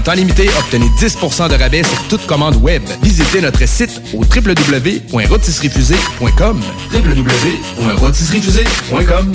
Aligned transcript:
Un 0.00 0.02
temps 0.02 0.14
limité, 0.14 0.48
obtenez 0.58 0.86
10% 0.98 1.50
de 1.50 1.56
rabais 1.56 1.82
sur 1.82 2.02
toute 2.08 2.26
commande 2.26 2.56
web. 2.62 2.82
Visitez 3.02 3.42
notre 3.42 3.68
site 3.68 4.00
au 4.14 4.20
www.rotisseriefusée.com 4.20 6.62
www.rotisseriefusée.com 6.90 9.34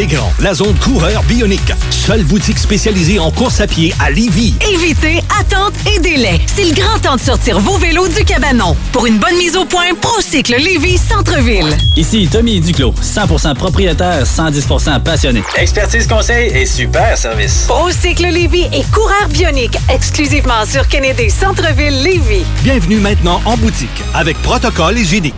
Intégrant 0.00 0.32
la 0.40 0.54
zone 0.54 0.74
coureur 0.76 1.22
bionique. 1.24 1.74
Seule 1.90 2.24
boutique 2.24 2.58
spécialisée 2.58 3.18
en 3.18 3.30
course 3.30 3.60
à 3.60 3.66
pied 3.66 3.94
à 4.00 4.10
Lévy. 4.10 4.54
Évitez 4.72 5.22
attente 5.38 5.74
et 5.94 5.98
délai. 5.98 6.40
C'est 6.46 6.64
le 6.64 6.72
grand 6.72 6.98
temps 7.00 7.16
de 7.16 7.20
sortir 7.20 7.60
vos 7.60 7.76
vélos 7.76 8.08
du 8.08 8.24
cabanon. 8.24 8.74
Pour 8.92 9.04
une 9.04 9.18
bonne 9.18 9.36
mise 9.36 9.58
au 9.58 9.66
point, 9.66 9.92
Procycle 10.00 10.56
Lévy 10.56 10.96
Centre-ville. 10.96 11.76
Ici 11.96 12.26
Tommy 12.32 12.60
Duclos, 12.60 12.94
100% 13.02 13.54
propriétaire, 13.56 14.24
110% 14.24 15.02
passionné. 15.02 15.42
Expertise 15.56 16.06
conseil 16.06 16.50
et 16.56 16.64
super 16.64 17.18
service. 17.18 17.66
Procycle 17.68 18.22
Lévy 18.22 18.68
et 18.72 18.84
coureur 18.94 19.28
bionique 19.28 19.76
exclusivement 19.92 20.64
sur 20.64 20.88
Kennedy 20.88 21.28
Centre-ville 21.28 22.02
Lévy. 22.02 22.42
Bienvenue 22.62 23.00
maintenant 23.00 23.42
en 23.44 23.58
boutique 23.58 24.02
avec 24.14 24.40
protocole 24.40 24.96
hygiénique. 24.96 25.34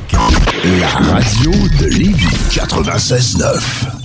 La 0.79 0.89
radio 1.15 1.51
de 1.81 1.87
Lévis 1.87 2.29
96.9. 2.53 4.02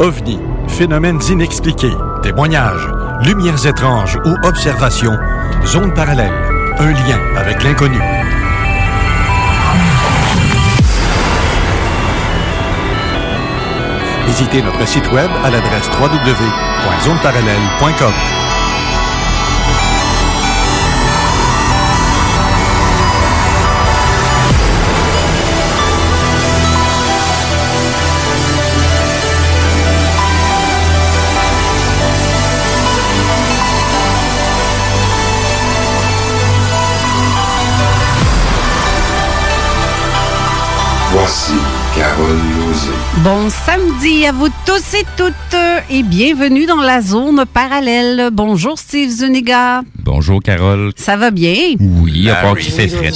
OVNI, 0.00 0.38
phénomènes 0.66 1.20
inexpliqués, 1.28 1.94
témoignages, 2.22 2.88
lumières 3.22 3.66
étranges 3.66 4.18
ou 4.24 4.34
observations, 4.46 5.18
zone 5.66 5.92
parallèle, 5.92 6.32
un 6.78 6.90
lien 6.90 7.18
avec 7.36 7.62
l'inconnu. 7.62 8.00
Visitez 14.26 14.62
notre 14.62 14.88
site 14.88 15.12
web 15.12 15.30
à 15.44 15.50
l'adresse 15.50 15.90
www.zoneparallèle.com. 16.00 18.39
Voici 41.30 41.52
Carole 41.96 42.38
Lozé. 42.58 42.90
Bon 43.22 43.48
samedi 43.50 44.26
à 44.26 44.32
vous 44.32 44.48
tous 44.66 44.94
et 44.94 45.04
toutes 45.16 45.32
et 45.88 46.02
bienvenue 46.02 46.66
dans 46.66 46.80
la 46.80 47.00
zone 47.02 47.44
parallèle. 47.54 48.30
Bonjour 48.32 48.76
Steve 48.76 49.10
Zuniga. 49.10 49.82
Bonjour 50.02 50.42
Carole. 50.42 50.90
Ça 50.96 51.16
va 51.16 51.30
bien? 51.30 51.54
Oui, 51.78 52.28
à 52.28 52.34
part 52.34 52.56
qu'il 52.56 52.72
fait 52.72 52.88
frais. 52.88 53.12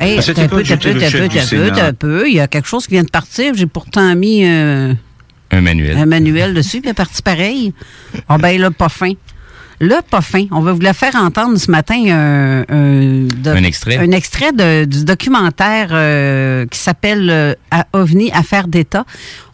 Hey, 0.00 0.18
Ah, 0.18 0.30
un 0.30 0.32
peu, 0.34 0.40
un 0.40 0.48
peu, 0.48 0.56
un 0.60 0.76
peu, 0.78 1.28
peu, 1.50 1.80
un 1.82 1.92
peu. 1.92 2.26
Il 2.26 2.36
y 2.36 2.40
a 2.40 2.48
quelque 2.48 2.68
chose 2.68 2.86
qui 2.86 2.94
vient 2.94 3.04
de 3.04 3.10
partir. 3.10 3.52
J'ai 3.54 3.66
pourtant 3.66 4.14
mis 4.16 4.46
euh, 4.46 4.94
Un 5.50 5.60
manuel. 5.60 5.98
un 5.98 6.06
manuel 6.06 6.54
dessus, 6.54 6.80
puis 6.80 6.88
il 6.88 6.90
est 6.92 6.94
parti 6.94 7.20
pareil. 7.20 7.74
Ah 8.30 8.38
ben 8.38 8.58
là, 8.58 8.70
pas 8.70 8.88
fin. 8.88 9.12
Là, 9.80 10.02
pas 10.02 10.20
fin. 10.20 10.46
On 10.52 10.60
va 10.60 10.72
vous 10.72 10.80
la 10.80 10.94
faire 10.94 11.14
entendre 11.16 11.56
ce 11.58 11.70
matin 11.70 11.96
un, 12.08 12.60
un, 12.68 13.26
de- 13.26 13.50
Un 13.50 13.62
extrait? 13.64 13.96
Un 13.98 14.10
extrait 14.12 14.52
de- 14.52 14.84
du 14.84 15.04
documentaire 15.04 15.88
euh, 15.92 16.66
qui 16.66 16.78
s'appelle 16.78 17.28
euh, 17.30 17.54
À- 17.70 17.86
OVNI, 17.92 18.30
Affaires 18.32 18.68
d'État. 18.68 19.04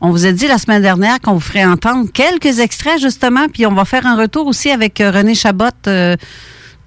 On 0.01 0.11
vous 0.11 0.27
a 0.27 0.33
dit 0.33 0.47
la 0.47 0.59
semaine 0.59 0.83
dernière 0.83 1.21
qu'on 1.21 1.33
vous 1.35 1.41
ferait 1.41 1.65
entendre 1.65 2.09
quelques 2.13 2.59
extraits, 2.61 3.01
justement, 3.01 3.47
puis 3.53 3.67
on 3.67 3.73
va 3.73 3.85
faire 3.85 4.07
un 4.07 4.17
retour 4.17 4.47
aussi 4.47 4.71
avec 4.71 5.01
euh, 5.01 5.11
René 5.11 5.35
Chabot 5.35 5.65
euh, 5.87 6.17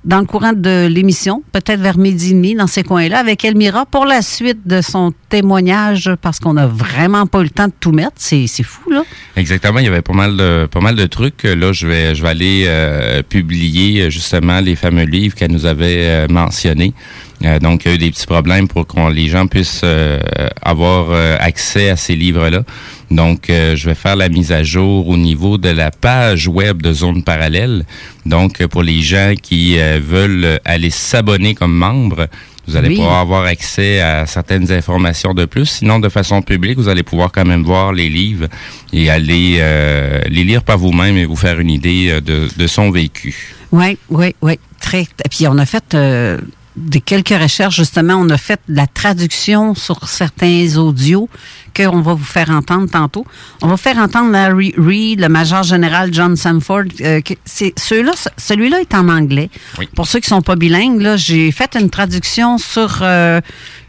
dans 0.05 0.19
le 0.19 0.25
courant 0.25 0.53
de 0.53 0.87
l'émission, 0.87 1.43
peut-être 1.51 1.79
vers 1.79 1.97
midi 1.97 2.31
et 2.31 2.33
demi, 2.33 2.55
dans 2.55 2.67
ces 2.67 2.83
coins-là, 2.83 3.19
avec 3.19 3.45
Elmira 3.45 3.85
pour 3.85 4.05
la 4.05 4.21
suite 4.21 4.67
de 4.67 4.81
son 4.81 5.13
témoignage, 5.29 6.11
parce 6.21 6.39
qu'on 6.39 6.53
n'a 6.53 6.67
vraiment 6.67 7.25
pas 7.25 7.39
eu 7.39 7.43
le 7.43 7.49
temps 7.49 7.67
de 7.67 7.73
tout 7.79 7.91
mettre. 7.91 8.13
C'est 8.17 8.47
fou, 8.63 8.89
là. 8.91 9.03
Exactement, 9.35 9.79
il 9.79 9.85
y 9.85 9.87
avait 9.87 10.01
pas 10.01 10.13
mal 10.13 10.35
de 10.35 11.05
trucs. 11.05 11.43
Là, 11.43 11.71
je 11.71 11.87
vais 11.87 12.15
je 12.15 12.23
aller 12.33 12.65
euh, 12.67 13.21
publier 13.23 14.09
justement 14.09 14.59
les 14.59 14.75
fameux 14.75 15.05
livres 15.05 15.35
qu'elle 15.35 15.51
nous 15.51 15.65
avait 15.65 15.99
euh, 15.99 16.27
mentionnés. 16.29 16.93
Euh, 17.43 17.59
donc, 17.59 17.83
il 17.83 17.87
y 17.89 17.91
a 17.91 17.95
eu 17.95 17.97
des 17.97 18.11
petits 18.11 18.25
problèmes 18.25 18.67
pour 18.67 18.87
que 18.87 19.11
les 19.11 19.27
gens 19.27 19.47
puissent 19.47 19.81
euh, 19.83 20.19
avoir 20.61 21.07
euh, 21.09 21.35
accès 21.39 21.89
à 21.89 21.95
ces 21.97 22.15
livres-là. 22.15 22.63
Donc, 23.11 23.49
euh, 23.49 23.75
je 23.75 23.89
vais 23.89 23.95
faire 23.95 24.15
la 24.15 24.29
mise 24.29 24.51
à 24.53 24.63
jour 24.63 25.07
au 25.09 25.17
niveau 25.17 25.57
de 25.57 25.69
la 25.69 25.91
page 25.91 26.47
web 26.47 26.81
de 26.81 26.93
Zone 26.93 27.21
Parallèle. 27.23 27.85
Donc, 28.25 28.61
euh, 28.61 28.67
pour 28.67 28.81
les 28.81 29.01
gens 29.01 29.33
qui 29.41 29.77
veulent 29.77 30.59
aller 30.63 30.89
s'abonner 30.89 31.53
comme 31.53 31.73
membre, 31.75 32.27
vous 32.65 32.77
allez 32.77 32.87
Oui. 32.89 32.95
pouvoir 32.95 33.19
avoir 33.19 33.43
accès 33.43 33.99
à 33.99 34.25
certaines 34.25 34.71
informations 34.71 35.33
de 35.33 35.43
plus. 35.43 35.65
Sinon, 35.65 35.99
de 35.99 36.07
façon 36.07 36.41
publique, 36.41 36.77
vous 36.77 36.87
allez 36.87 37.03
pouvoir 37.03 37.29
quand 37.33 37.43
même 37.45 37.63
voir 37.63 37.91
les 37.91 38.07
livres 38.07 38.47
et 38.93 39.09
aller 39.09 39.57
euh, 39.59 40.21
les 40.29 40.45
lire 40.45 40.63
par 40.63 40.77
vous-même 40.77 41.17
et 41.17 41.25
vous 41.25 41.35
faire 41.35 41.59
une 41.59 41.69
idée 41.69 42.21
de, 42.21 42.47
de 42.55 42.67
son 42.67 42.89
vécu. 42.89 43.53
Oui, 43.73 43.97
oui, 44.09 44.33
oui. 44.41 44.57
Très. 44.79 45.01
Et 45.01 45.29
puis 45.29 45.45
on 45.47 45.57
a 45.57 45.65
fait. 45.65 45.93
euh, 45.93 46.37
des 46.75 47.01
quelques 47.01 47.29
recherches, 47.29 47.75
justement, 47.75 48.15
on 48.15 48.29
a 48.29 48.37
fait 48.37 48.59
de 48.67 48.75
la 48.75 48.87
traduction 48.87 49.75
sur 49.75 50.07
certains 50.07 50.75
audios 50.77 51.29
qu'on 51.75 52.01
va 52.01 52.13
vous 52.13 52.23
faire 52.23 52.49
entendre 52.49 52.89
tantôt. 52.89 53.25
On 53.61 53.67
va 53.67 53.77
faire 53.77 53.97
entendre 53.97 54.31
Larry 54.31 54.73
Reed, 54.77 55.19
le 55.19 55.29
major 55.29 55.63
général 55.63 56.13
John 56.13 56.35
Sanford. 56.35 56.85
Euh, 57.01 57.21
que 57.21 57.33
c'est 57.45 57.73
ceux-là, 57.77 58.13
celui-là 58.37 58.81
est 58.81 58.93
en 58.93 59.09
anglais. 59.09 59.49
Pour 59.95 60.07
ceux 60.07 60.19
qui 60.19 60.29
sont 60.29 60.41
pas 60.41 60.55
bilingues, 60.55 61.01
là, 61.01 61.17
j'ai 61.17 61.51
fait 61.51 61.75
une 61.79 61.89
traduction 61.89 62.57
sur 62.57 62.99
euh, 63.01 63.39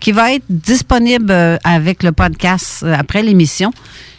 qui 0.01 0.13
va 0.13 0.33
être 0.33 0.45
disponible 0.49 1.31
euh, 1.31 1.57
avec 1.65 2.03
le 2.03 2.13
podcast 2.13 2.85
après 2.85 3.23
l'émission. 3.23 3.73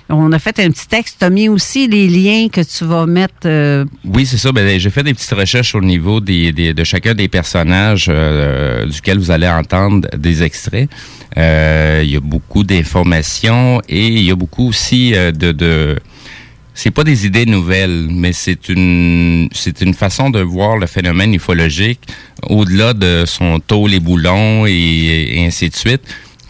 On 0.10 0.32
a 0.32 0.38
fait 0.40 0.60
un 0.60 0.70
petit 0.70 0.88
texte. 0.88 1.18
Tu 1.20 1.26
as 1.26 1.30
mis 1.32 1.50
aussi 1.50 1.88
les 1.88 2.08
liens 2.08 2.48
que 2.50 2.62
tu 2.62 2.86
vas 2.86 3.06
mettre. 3.08 3.46
euh, 3.46 3.86
Oui, 4.06 4.26
c'est 4.26 4.38
ça. 4.38 4.52
Ben, 4.52 4.80
j'ai 4.80 4.90
fait 4.92 5.02
des 5.04 5.14
petites 5.16 5.32
recherches 5.32 5.74
au 5.74 5.82
niveau 5.82 6.20
des, 6.22 6.52
des- 6.52 6.74
de 6.76 6.84
chacun 6.84 7.16
des 7.16 7.28
personnages 7.28 8.06
euh, 8.10 8.86
duquel 8.86 9.18
vous 9.18 9.32
allez 9.32 9.48
entendre 9.48 10.08
des 10.16 10.44
extraits. 10.44 10.90
Euh, 11.38 12.02
il 12.04 12.12
y 12.12 12.16
a 12.16 12.20
beaucoup 12.20 12.64
d'informations 12.64 13.82
et 13.90 14.06
il 14.08 14.20
y 14.24 14.30
a 14.32 14.36
beaucoup 14.36 14.68
aussi 14.70 15.12
de, 15.14 15.52
de 15.52 15.98
c'est 16.76 16.92
pas 16.92 17.04
des 17.04 17.26
idées 17.26 17.46
nouvelles, 17.46 18.08
mais 18.10 18.32
c'est 18.34 18.70
une 18.70 19.50
c'est 19.54 19.82
une 19.82 19.94
façon 19.94 20.30
de 20.30 20.40
voir 20.42 20.78
le 20.78 20.86
phénomène 20.88 21.34
ufologique 21.34 22.02
au-delà 22.48 22.94
de 22.94 23.24
son 23.26 23.60
taux 23.60 23.88
les 23.88 24.00
boulons 24.00 24.66
et 24.68 25.44
ainsi 25.48 25.70
de 25.70 25.76
suite. 25.76 26.02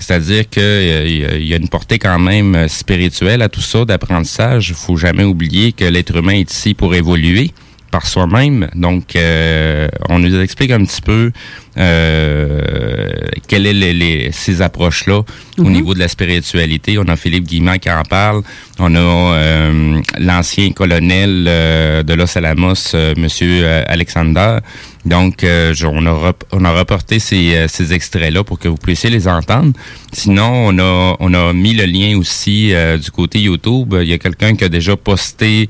C'est-à-dire 0.06 0.48
que 0.48 0.60
euh, 0.60 1.40
y 1.40 1.54
a 1.56 1.57
une 1.57 1.68
portée 1.68 1.98
quand 1.98 2.19
même 2.19 2.54
euh, 2.54 2.68
spirituelle 2.68 3.42
à 3.42 3.50
tout 3.50 3.62
ça, 3.62 3.86
d'apprentissage. 3.86 4.69
Il 4.69 4.75
faut 4.75 4.98
jamais 4.98 5.24
oublier 5.24 5.72
que 5.72 5.84
l'être 5.84 6.16
humain 6.16 6.34
est 6.34 6.52
ici 6.52 6.75
pour 6.75 6.94
évoluer 6.94 7.52
par 7.95 8.06
soi-même. 8.07 8.68
Donc, 8.75 9.15
euh, 9.15 9.88
on 10.09 10.19
nous 10.19 10.38
explique 10.42 10.71
un 10.71 10.83
petit 10.83 11.01
peu 11.01 11.31
euh, 11.77 13.01
quelles 13.47 13.68
sont 13.68 13.80
les, 13.83 13.94
les- 13.94 14.30
ces 14.33 14.62
approches-là 14.62 15.19
au 15.57 15.63
Mhm. 15.63 15.71
niveau 15.77 15.94
de 15.94 16.00
la 16.00 16.09
spiritualité. 16.15 16.97
On 17.03 17.07
a 17.07 17.15
Philippe 17.15 17.45
Guimard 17.51 17.80
qui 17.80 17.89
en 17.89 18.03
parle. 18.03 18.42
On 18.80 18.94
a 18.95 19.00
euh, 19.00 20.01
l'ancien 20.19 20.71
colonel 20.71 21.45
euh, 21.47 22.03
de 22.03 22.13
Los 22.19 22.38
Alamos, 22.38 22.81
Monsieur 23.24 23.53
Alexander. 23.95 24.57
Donc, 25.06 25.36
je- 25.44 25.86
on, 25.86 26.06
a 26.07 26.33
on 26.51 26.65
a 26.65 26.71
reporté 26.81 27.19
ces, 27.19 27.65
ces 27.75 27.94
extraits-là 27.94 28.44
pour 28.44 28.57
que 28.59 28.68
vous 28.68 28.81
puissiez 28.88 29.09
les 29.09 29.25
entendre. 29.27 29.71
Sinon, 30.12 30.51
on 30.69 30.80
a, 30.80 31.15
on 31.19 31.33
a 31.33 31.53
mis 31.53 31.74
le 31.81 31.86
lien 31.86 32.18
aussi 32.18 32.74
du 33.03 33.12
côté 33.12 33.39
YouTube. 33.39 33.95
Il 34.01 34.07
y 34.09 34.13
a 34.13 34.18
quelqu'un 34.18 34.56
qui 34.57 34.63
a 34.65 34.69
déjà 34.69 34.95
posté 34.97 35.69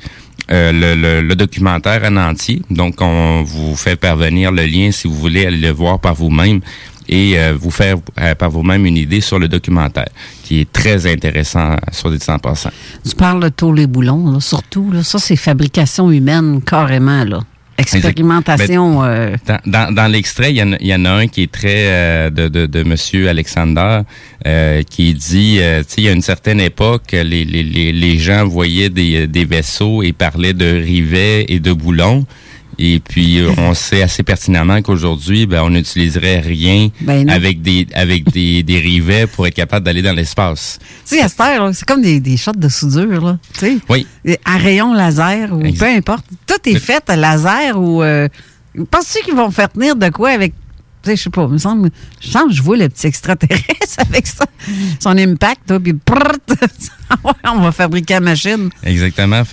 euh, 0.51 0.71
le, 0.71 0.95
le- 0.95 1.21
le 1.21 1.35
documentaire 1.35 2.01
en 2.05 2.17
entier. 2.17 2.61
Donc, 2.69 3.01
on 3.01 3.43
vous 3.43 3.75
fait 3.75 3.95
parvenir 3.95 4.51
le 4.51 4.65
lien 4.65 4.91
si 4.91 5.07
vous 5.07 5.15
voulez 5.15 5.45
aller 5.45 5.57
le 5.57 5.71
voir 5.71 5.99
par 5.99 6.13
vous-même 6.15 6.61
et 7.07 7.37
euh, 7.37 7.53
vous 7.59 7.69
faire 7.71 7.97
euh, 8.19 8.33
par 8.35 8.49
vous-même 8.49 8.85
une 8.85 8.97
idée 8.97 9.21
sur 9.21 9.37
le 9.37 9.47
documentaire, 9.47 10.09
qui 10.43 10.61
est 10.61 10.71
très 10.71 11.05
intéressant 11.11 11.75
sur 11.91 12.09
des 12.09 12.17
100%. 12.17 12.69
tu 13.07 13.15
parles 13.15 13.43
de 13.43 13.49
tous 13.49 13.73
les 13.73 13.85
boulons, 13.87 14.31
là, 14.31 14.39
surtout. 14.39 14.91
Là, 14.91 15.03
ça, 15.03 15.19
c'est 15.19 15.35
fabrication 15.35 16.09
humaine, 16.11 16.61
carrément. 16.63 17.23
Là. 17.23 17.41
Expérimentation. 17.77 19.03
euh, 19.03 19.35
Dans, 19.45 19.59
dans, 19.65 19.93
dans 19.93 20.07
l'extrait, 20.07 20.51
il 20.51 20.57
y, 20.57 20.63
en 20.63 20.73
il 20.79 20.87
y 20.87 20.95
en 20.95 21.05
a 21.05 21.11
un 21.11 21.27
qui 21.27 21.43
est 21.43 21.51
très 21.51 21.87
euh, 21.87 22.29
de, 22.29 22.47
de, 22.47 22.65
de 22.65 22.83
Monsieur 22.83 23.27
Alexander 23.29 24.01
euh, 24.47 24.81
qui 24.83 25.13
dit, 25.13 25.57
euh, 25.59 25.79
tu 25.81 25.85
sais, 25.89 26.01
il 26.01 26.03
y 26.05 26.09
a 26.09 26.13
une 26.13 26.21
certaine 26.21 26.61
époque, 26.61 27.11
les, 27.11 27.23
les, 27.43 27.63
les, 27.63 27.91
les 27.91 28.17
gens 28.19 28.45
voyaient 28.47 28.89
des, 28.89 29.27
des 29.27 29.45
vaisseaux 29.45 30.03
et 30.03 30.13
parlaient 30.13 30.53
de 30.53 30.65
rivets 30.81 31.45
et 31.49 31.59
de 31.59 31.73
boulons. 31.73 32.25
Et 32.77 32.99
puis, 32.99 33.39
euh, 33.39 33.51
on 33.57 33.73
sait 33.73 34.01
assez 34.01 34.23
pertinemment 34.23 34.81
qu'aujourd'hui, 34.81 35.45
ben, 35.45 35.61
on 35.63 35.69
n'utiliserait 35.69 36.39
rien 36.39 36.89
Ben 37.01 37.29
avec 37.29 37.61
des 37.61 37.87
avec 37.93 38.29
des, 38.31 38.63
des 38.63 38.79
rivets 38.79 39.27
pour 39.27 39.47
être 39.47 39.53
capable 39.55 39.85
d'aller 39.85 40.01
dans 40.01 40.13
l'espace. 40.13 40.79
Tu 41.07 41.15
sais, 41.15 41.21
à 41.21 41.27
cette 41.29 41.39
heure, 41.41 41.65
là, 41.67 41.73
c'est 41.73 41.85
comme 41.87 42.01
des, 42.01 42.19
des 42.19 42.37
shots 42.37 42.51
de 42.53 42.69
soudure, 42.69 43.23
là. 43.25 43.37
Tu 43.53 43.59
sais, 43.59 43.77
Oui. 43.89 44.07
à 44.45 44.57
rayon 44.57 44.93
laser 44.93 45.53
ou 45.53 45.61
peu 45.73 45.85
importe. 45.85 46.25
Tout 46.47 46.69
est 46.69 46.79
fait 46.79 47.03
à 47.09 47.15
laser 47.15 47.79
ou. 47.79 48.03
Euh, 48.03 48.27
Penses-tu 48.91 49.23
qu'ils 49.23 49.35
vont 49.35 49.51
faire 49.51 49.71
tenir 49.71 49.95
de 49.95 50.09
quoi 50.09 50.31
avec. 50.31 50.53
Je 51.07 51.15
sais 51.15 51.29
pas, 51.29 51.47
me 51.47 51.57
semble, 51.57 51.89
je 52.19 52.29
sens 52.29 52.45
que 52.47 52.53
je 52.53 52.61
vois 52.61 52.77
le 52.77 52.89
petit 52.89 53.07
extraterrestre 53.07 53.65
avec 53.99 54.25
ça, 54.27 54.45
son 54.99 55.17
impact, 55.17 55.77
puis 55.79 55.93
on 57.45 57.61
va 57.61 57.71
fabriquer 57.71 58.15
la 58.15 58.19
machine. 58.21 58.69
Exactement. 58.83 59.43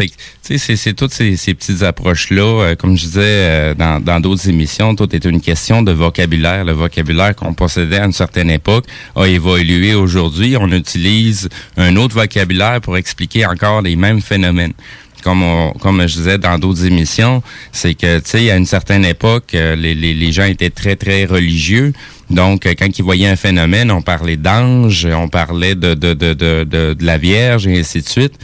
C'est- 0.43 0.95
toutes 0.95 1.13
ces, 1.13 1.37
petites 1.55 1.83
approches-là. 1.83 2.43
euh, 2.43 2.75
comme 2.77 2.97
je 2.97 3.05
disais 3.05 3.21
euh, 3.23 3.75
dans 3.75 4.21
d'autres 4.21 4.49
émissions, 4.49 4.95
tout 4.95 5.15
est 5.15 5.25
une 5.25 5.41
question 5.41 5.83
de 5.83 5.93
vocabulaire. 5.93 6.65
Le 6.65 6.73
vocabulaire 6.73 7.35
qu'on 7.37 7.55
possédait 7.55 7.99
à 7.99 8.05
une 8.07 8.13
certaine 8.13 8.51
époque 8.51 8.87
a 9.17 9.27
évolué 9.27 9.95
aujourd'hui. 9.95 10.57
On 10.59 10.71
utilise 10.73 11.49
un 11.77 11.97
autre 11.97 12.15
vocabulaire 12.15 12.81
pour 12.81 12.97
expliquer 12.97 13.47
encore 13.47 13.83
les 13.83 13.97
mêmes 13.97 14.21
phénomènes. 14.21 14.73
Comme, 15.23 15.45
comme 15.81 16.07
je 16.07 16.17
disais 16.17 16.39
dans 16.39 16.59
d'autres 16.59 16.85
émissions, 16.85 17.43
c'est 17.71 17.95
que, 17.95 18.19
tu 18.19 18.31
sais, 18.31 18.51
à 18.51 18.57
une 18.57 18.67
certaine 18.67 19.05
époque, 19.05 19.55
euh, 19.55 19.77
les, 19.77 19.95
les, 19.95 20.15
les 20.15 20.33
gens 20.33 20.45
étaient 20.45 20.71
très, 20.71 20.97
très 20.97 21.25
religieux. 21.25 21.93
Donc, 22.31 22.67
euh, 22.67 22.75
quand 22.79 22.99
ils 22.99 23.03
voyaient 23.03 23.29
un 23.29 23.37
phénomène, 23.37 23.91
on 23.91 24.03
parlait 24.03 24.37
d'ange, 24.37 25.07
on 25.07 25.29
parlait 25.29 25.75
de, 25.75 25.95
de, 25.95 26.15
de, 26.15 26.35
de, 26.35 26.65
de, 26.65 26.97
la 27.01 27.19
Vierge 27.19 27.67
et 27.67 27.79
ainsi 27.79 28.01
de 28.03 28.09
suite 28.09 28.35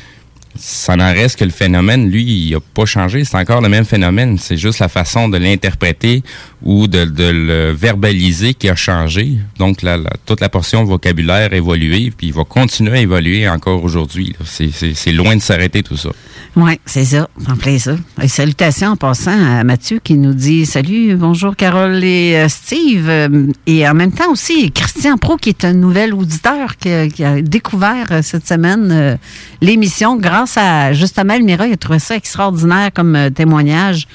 ça 0.59 0.97
n'en 0.97 1.13
reste 1.13 1.39
que 1.39 1.45
le 1.45 1.51
phénomène, 1.51 2.11
lui, 2.11 2.25
il 2.25 2.53
n'a 2.53 2.61
pas 2.61 2.85
changé. 2.85 3.25
C'est 3.25 3.37
encore 3.37 3.61
le 3.61 3.69
même 3.69 3.85
phénomène. 3.85 4.39
C'est 4.39 4.57
juste 4.57 4.81
la 4.81 4.89
façon 4.89 5.29
de 5.29 5.39
l'interpréter 5.39 6.23
ou 6.63 6.89
de, 6.89 7.05
de 7.05 7.31
le 7.31 7.73
verbaliser 7.73 8.55
qui 8.55 8.69
a 8.69 8.75
changé. 8.75 9.39
Donc, 9.59 9.83
la, 9.83 9.99
toute 10.27 10.41
la 10.41 10.49
portion 10.49 10.85
vocabulaire 10.85 11.53
a 11.53 11.57
évolué, 11.57 12.13
puis 12.17 12.29
il 12.29 12.33
va 12.33 12.45
continuer 12.45 12.99
à 12.99 13.01
évoluer 13.01 13.49
encore 13.49 13.85
aujourd'hui. 13.85 14.35
c'est 14.45 15.13
loin 15.13 15.37
de 15.37 15.43
s'arrêter 15.43 15.83
tout 15.83 15.97
ça. 15.97 16.11
Oui, 16.57 16.81
c'est 16.87 17.05
ça, 17.05 17.29
en 17.49 17.57
plein 17.57 17.79
ça. 17.79 17.95
Et 18.21 18.27
salutations 18.27 18.89
en 18.89 18.97
passant 18.97 19.31
à 19.59 19.63
Mathieu 19.63 20.01
qui 20.03 20.15
nous 20.15 20.35
dit 20.35 20.67
Salut, 20.67 21.15
bonjour 21.15 21.55
Carole 21.55 22.03
et 22.03 22.35
euh, 22.37 22.49
Steve. 22.49 23.09
Euh, 23.09 23.47
Et 23.67 23.89
en 23.89 23.95
même 23.95 24.11
temps 24.11 24.31
aussi, 24.33 24.73
Christian 24.73 25.19
Pro, 25.19 25.37
qui 25.37 25.51
est 25.51 25.65
un 25.65 25.73
nouvel 25.75 26.13
auditeur 26.15 26.77
qui, 26.77 26.91
a- 26.91 27.43
découvert 27.43 28.07
euh, 28.11 28.23
cette 28.23 28.49
semaine 28.49 29.19
l'émission 29.61 30.17
grâce 30.17 30.57
à 30.57 30.93
justement 30.95 31.35
Elmira. 31.35 31.69
Il 31.69 31.75
a 31.75 31.77
trouvé 31.77 32.01
ça 32.01 32.17
extraordinaire 32.17 32.91
comme 32.93 33.31
témoignage. 33.35 34.09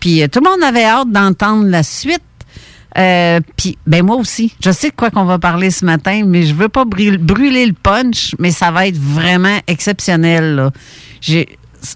Puis 0.00 0.22
tout 0.30 0.40
le 0.42 0.48
monde 0.50 0.62
avait 0.62 0.84
hâte 0.84 1.10
d'entendre 1.10 1.66
la 1.68 1.82
suite. 1.82 2.22
Puis, 3.56 3.76
ben 3.86 4.04
moi 4.06 4.16
aussi, 4.16 4.54
je 4.64 4.70
sais 4.70 4.88
de 4.90 4.94
quoi 4.94 5.10
qu'on 5.10 5.24
va 5.24 5.38
parler 5.40 5.70
ce 5.70 5.84
matin, 5.84 6.22
mais 6.24 6.44
je 6.44 6.54
veux 6.54 6.68
pas 6.68 6.84
brûler, 6.84 7.18
brûler 7.18 7.66
le 7.66 7.72
punch, 7.72 8.36
mais 8.38 8.52
ça 8.52 8.70
va 8.70 8.86
être 8.86 8.96
vraiment 8.98 9.58
exceptionnel. 9.66 10.70
J'ai- 11.20 11.48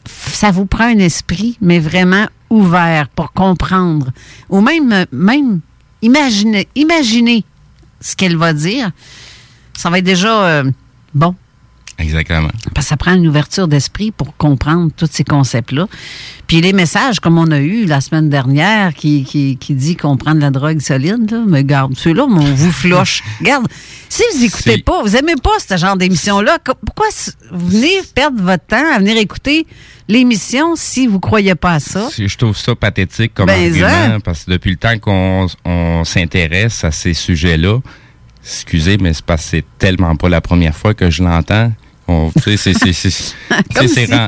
ça 0.07 0.51
vous 0.51 0.67
prend 0.67 0.85
un 0.85 0.99
esprit, 0.99 1.57
mais 1.61 1.79
vraiment 1.79 2.27
ouvert 2.51 3.09
pour 3.09 3.33
comprendre. 3.33 4.11
Ou 4.49 4.61
même, 4.61 5.07
même 5.13 5.61
imaginer, 6.03 6.69
imaginer 6.75 7.45
ce 8.01 8.17
qu'elle 8.17 8.37
va 8.37 8.53
dire. 8.53 8.91
Ça 9.77 9.91
va 9.91 9.99
être 9.99 10.05
déjà 10.05 10.45
euh, 10.45 10.71
bon. 11.15 11.35
Exactement. 11.99 12.49
Parce 12.75 12.87
que 12.87 12.91
ça 12.91 12.97
prend 12.97 13.15
une 13.15 13.27
ouverture 13.27 13.67
d'esprit 13.67 14.13
pour 14.13 14.37
comprendre 14.37 14.91
tous 14.97 15.09
ces 15.11 15.25
concepts-là. 15.25 15.87
Puis 16.47 16.61
les 16.61 16.73
messages, 16.73 17.19
comme 17.21 17.39
on 17.39 17.51
a 17.51 17.59
eu 17.59 17.87
la 17.87 18.01
semaine 18.01 18.29
dernière, 18.31 18.95
qui, 18.95 19.25
qui, 19.25 19.57
qui 19.57 19.75
dit 19.75 19.97
qu'on 19.97 20.17
prend 20.17 20.35
de 20.35 20.41
la 20.41 20.51
drogue 20.51 20.81
solide, 20.81 21.31
là, 21.31 21.43
mais 21.47 21.65
garde, 21.65 21.97
ceux-là, 21.97 22.25
on 22.25 22.39
vous 22.55 22.73
floche. 22.73 23.23
Regarde, 23.41 23.67
si 24.09 24.23
vous 24.33 24.45
écoutez 24.45 24.79
pas, 24.79 25.03
vous 25.03 25.17
aimez 25.17 25.35
pas 25.43 25.51
ce 25.59 25.77
genre 25.77 25.97
d'émission-là, 25.97 26.59
pourquoi 26.87 27.07
vous 27.51 27.69
venez 27.69 28.01
perdre 28.15 28.41
votre 28.43 28.65
temps 28.65 28.93
à 28.95 28.99
venir 29.01 29.17
écouter 29.19 29.67
l'émission 30.09 30.77
si 30.77 31.07
vous 31.09 31.21
croyez 31.21 31.55
pas 31.57 31.73
à 31.75 31.81
ça? 31.81 32.09
Je 32.17 32.37
trouve 32.37 32.57
ça 32.57 32.75
pathétique 32.77 33.35
comme 33.35 33.47
Ben, 33.47 33.65
argument, 33.67 34.15
ça. 34.15 34.21
parce 34.25 34.45
que 34.45 34.53
depuis 34.53 34.71
le 34.71 34.77
temps 34.77 34.99
qu'on 34.99 35.47
on 35.65 36.05
s'intéresse 36.05 36.85
à 36.85 36.93
ces 36.93 37.13
sujets-là, 37.13 37.81
excusez, 38.45 38.97
mais 38.99 39.13
c'est 39.13 39.25
parce 39.25 39.43
que 39.43 39.49
c'est 39.51 39.65
tellement 39.79 40.15
pas 40.17 40.29
la 40.29 40.41
première 40.41 40.77
fois 40.77 40.95
que 40.95 41.11
je 41.11 41.23
l'entends. 41.25 41.73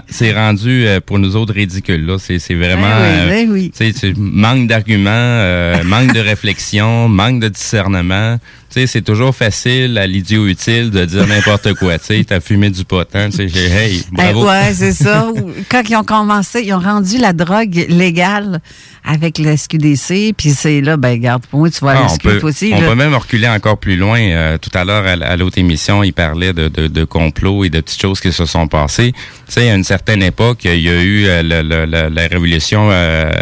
C'est- 0.09 0.33
rendu 0.33 0.87
euh, 0.87 1.01
pour 1.01 1.19
nous 1.19 1.35
autres 1.37 1.55
ridicule. 1.55 2.05
là. 2.07 2.17
C'est 2.19 2.39
c'est 2.39 2.55
vraiment 2.55 2.83
Ben 2.83 3.19
euh, 3.21 3.29
ben 3.29 3.51
oui. 3.51 3.71
manque 4.17 4.67
d'arguments, 4.69 5.11
euh, 5.11 5.83
manque 5.85 6.13
de 6.13 6.21
réflexion, 6.21 7.09
manque 7.21 7.41
de 7.41 7.49
discernement. 7.49 8.39
Sais, 8.73 8.87
c'est 8.87 9.03
toujours 9.03 9.35
facile 9.35 9.99
à 9.99 10.07
l'idiot 10.07 10.47
utile 10.47 10.91
de 10.91 11.05
dire 11.05 11.27
n'importe 11.27 11.75
quoi. 11.75 11.99
Tu 11.99 12.05
sais, 12.07 12.25
t'as 12.25 12.39
fumé 12.39 12.71
du 12.71 12.85
pot, 12.85 13.05
hein, 13.15 13.29
tu 13.31 13.37
sais, 13.39 13.49
j'ai- 13.49 13.67
hey, 13.67 14.05
bravo. 14.13 14.45
Eh 14.45 14.47
ouais, 14.47 14.75
c'est 14.75 14.93
ça. 14.93 15.27
Quand 15.69 15.83
ils 15.89 15.97
ont 15.97 16.05
commencé, 16.05 16.63
ils 16.65 16.73
ont 16.73 16.79
rendu 16.79 17.19
la 17.19 17.33
drogue 17.33 17.85
légale 17.89 18.61
avec 19.05 19.39
le 19.39 19.57
SQDC, 19.57 20.35
puis 20.37 20.51
c'est 20.51 20.81
là, 20.83 20.97
ben 20.97 21.19
garde, 21.19 21.45
pour 21.47 21.59
moi, 21.61 21.71
tu 21.71 21.85
vas 21.85 21.91
Ah, 21.97 21.99
aller 22.05 22.07
on 22.13 22.17
peut, 22.19 22.39
aussi. 22.45 22.71
on 22.73 22.81
là. 22.81 22.89
peut 22.91 22.95
même 22.95 23.15
reculer 23.15 23.49
encore 23.49 23.77
plus 23.79 23.97
loin. 23.97 24.21
Euh, 24.21 24.57
tout 24.59 24.71
à 24.75 24.85
l'heure, 24.85 25.05
à, 25.05 25.37
l'autre 25.37 25.59
émission, 25.59 26.05
il 26.05 26.13
parlait 26.13 26.53
de, 26.53 26.69
de, 26.69 26.87
de 26.87 27.05
complots 27.05 27.65
et 27.65 27.71
de 27.71 27.81
petites 27.81 28.01
choses 28.01 28.21
qui 28.21 28.31
se 28.33 28.45
sont 28.47 28.69
passées. 28.69 29.11
Tu 29.13 29.19
sais, 29.55 29.69
à 29.69 29.75
une 29.75 29.83
certaine 29.85 30.23
époque, 30.23 30.61
il 30.65 30.81
y 30.81 30.89
a 30.89 31.03
eu 31.03 31.27
euh, 31.27 31.43
le- 31.43 31.63
le- 31.63 31.87
le- 31.87 32.09
la 32.09 32.27
révolution 32.29 32.89
euh, 32.93 33.33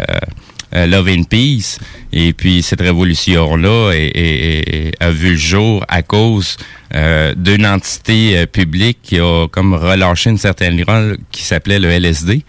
Love 0.73 1.09
and 1.09 1.23
Peace. 1.23 1.79
Et 2.13 2.33
puis 2.33 2.61
cette 2.63 2.81
révolution-là 2.81 3.91
est- 3.93 4.11
est- 4.15 4.75
est- 4.87 4.91
a 4.99 5.09
vu 5.11 5.31
le 5.31 5.37
jour 5.37 5.83
à 5.87 6.01
cause 6.01 6.57
euh, 6.95 7.33
d'une 7.35 7.65
entité 7.65 8.37
euh, 8.37 8.45
publique 8.45 8.99
qui 9.03 9.19
a 9.19 9.47
comme 9.47 9.73
relâché 9.73 10.29
une 10.31 10.37
certaine 10.37 10.79
loi 10.81 11.13
qui 11.31 11.43
s'appelait 11.43 11.79
le 11.79 11.89
LSD. 11.89 12.43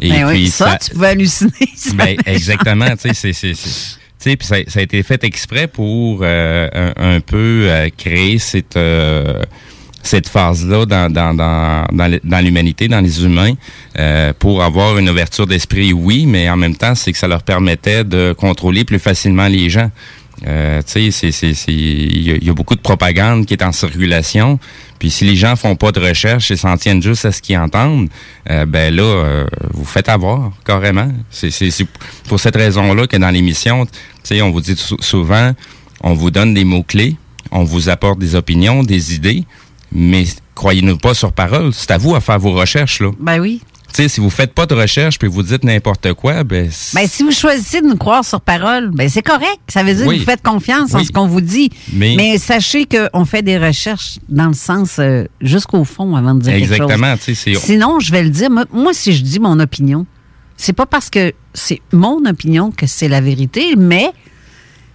Et 0.00 0.10
Ben 0.10 0.26
oui, 0.28 0.48
ça, 0.48 0.76
tu 0.82 0.90
pouvais 0.90 1.08
halluciner. 1.08 1.50
ça. 1.76 1.92
ben, 1.94 2.16
exactement, 2.26 2.88
tu 2.96 3.14
sais, 3.14 3.32
c'est, 3.32 4.36
puis 4.36 4.46
ça, 4.46 4.56
ça 4.66 4.80
a 4.80 4.82
été 4.82 5.02
fait 5.04 5.22
exprès 5.24 5.68
pour 5.68 6.20
euh, 6.22 6.68
un, 6.96 7.16
un 7.16 7.20
peu 7.20 7.66
euh, 7.68 7.88
créer 7.96 8.38
cette 8.38 8.76
euh, 8.76 9.40
cette 10.06 10.28
phase-là 10.28 10.86
dans 10.86 11.12
dans 11.12 11.34
dans 11.34 11.86
dans, 11.92 12.44
l'humanité, 12.44 12.88
dans 12.88 13.00
les 13.00 13.24
humains, 13.24 13.54
euh, 13.98 14.32
pour 14.38 14.62
avoir 14.62 14.98
une 14.98 15.08
ouverture 15.10 15.46
d'esprit, 15.46 15.92
oui, 15.92 16.26
mais 16.26 16.48
en 16.50 16.56
même 16.56 16.76
temps, 16.76 16.94
c'est 16.94 17.12
que 17.12 17.18
ça 17.18 17.28
leur 17.28 17.42
permettait 17.42 18.04
de 18.04 18.34
contrôler 18.36 18.84
plus 18.84 18.98
facilement 18.98 19.48
les 19.48 19.68
gens. 19.70 19.90
Euh, 20.46 20.82
tu 20.82 21.10
sais, 21.10 21.28
il 21.68 22.44
y, 22.44 22.50
a- 22.50 22.52
beaucoup 22.52 22.74
de 22.74 22.80
propagande 22.80 23.46
qui 23.46 23.54
est 23.54 23.62
en 23.62 23.72
circulation. 23.72 24.58
Puis 24.98 25.10
si 25.10 25.24
les 25.24 25.34
gens 25.34 25.56
font 25.56 25.76
pas 25.76 25.92
de 25.92 26.00
recherche 26.00 26.50
et 26.50 26.56
s'en 26.56 26.76
tiennent 26.76 27.02
juste 27.02 27.24
à 27.24 27.32
ce 27.32 27.40
qu'ils 27.40 27.56
entendent, 27.56 28.08
euh, 28.50 28.66
ben 28.66 28.94
là, 28.94 29.02
euh, 29.02 29.46
vous 29.72 29.86
faites 29.86 30.10
avoir 30.10 30.52
carrément. 30.64 31.08
C'est, 31.30 31.50
pour 32.28 32.38
cette 32.38 32.56
raison-là 32.56 33.06
que 33.06 33.16
dans 33.16 33.30
l'émission, 33.30 33.86
tu 33.86 33.92
sais, 34.24 34.42
on 34.42 34.50
vous 34.50 34.60
dit 34.60 34.76
sou- 34.76 34.98
souvent, 35.00 35.52
on 36.02 36.12
vous 36.12 36.30
donne 36.30 36.52
des 36.52 36.64
mots 36.64 36.82
clés, 36.82 37.16
on 37.50 37.64
vous 37.64 37.88
apporte 37.88 38.18
des 38.18 38.34
opinions, 38.34 38.82
des 38.82 39.14
idées, 39.14 39.44
mais 39.92 40.24
croyez-nous 40.54 40.98
pas 40.98 41.14
sur 41.14 41.32
parole. 41.32 41.72
C'est 41.72 41.90
à 41.90 41.98
vous 41.98 42.14
à 42.14 42.20
faire 42.20 42.38
vos 42.38 42.52
recherches 42.52 43.00
là. 43.00 43.10
Ben 43.20 43.40
oui. 43.40 43.60
Tu 43.94 44.02
sais, 44.02 44.08
si 44.08 44.20
vous 44.20 44.28
faites 44.30 44.52
pas 44.52 44.66
de 44.66 44.74
recherche 44.74 45.18
puis 45.18 45.28
vous 45.28 45.42
dites 45.42 45.64
n'importe 45.64 46.12
quoi, 46.14 46.44
ben 46.44 46.68
Ben, 46.92 47.06
si 47.08 47.22
vous 47.22 47.30
choisissez 47.30 47.80
de 47.80 47.86
nous 47.86 47.96
croire 47.96 48.24
sur 48.24 48.40
parole, 48.42 48.90
ben 48.90 49.08
c'est 49.08 49.22
correct. 49.22 49.58
Ça 49.68 49.82
veut 49.84 49.94
dire 49.94 50.06
Oui. 50.06 50.16
que 50.16 50.20
vous 50.20 50.26
faites 50.26 50.42
confiance 50.42 50.92
en 50.94 51.02
ce 51.02 51.12
qu'on 51.12 51.28
vous 51.28 51.40
dit. 51.40 51.70
Mais- 51.94 52.36
sachez 52.36 52.84
qu'on 52.86 53.24
fait 53.24 53.42
des 53.42 53.56
recherches 53.58 54.18
dans 54.28 54.48
le 54.48 54.54
sens 54.54 54.96
euh, 54.98 55.24
jusqu'au 55.40 55.84
fond 55.84 56.14
avant 56.16 56.34
de 56.34 56.40
dire 56.42 56.52
Exactement, 56.54 57.12
quelque 57.16 57.24
chose. 57.26 57.38
c'est- 57.38 57.54
Sinon, 57.54 57.98
je 58.00 58.12
vais 58.12 58.22
le 58.24 58.30
dire. 58.30 58.50
Moi, 58.50 58.64
moi, 58.72 58.92
si 58.92 59.14
je 59.14 59.22
dis 59.22 59.38
mon 59.38 59.58
opinion, 59.60 60.04
c'est 60.58 60.74
pas 60.74 60.86
parce 60.86 61.08
que 61.08 61.32
c'est 61.54 61.80
mon 61.92 62.22
opinion 62.26 62.72
que 62.72 62.86
c'est 62.86 63.08
la 63.08 63.20
vérité, 63.22 63.76
mais 63.78 64.10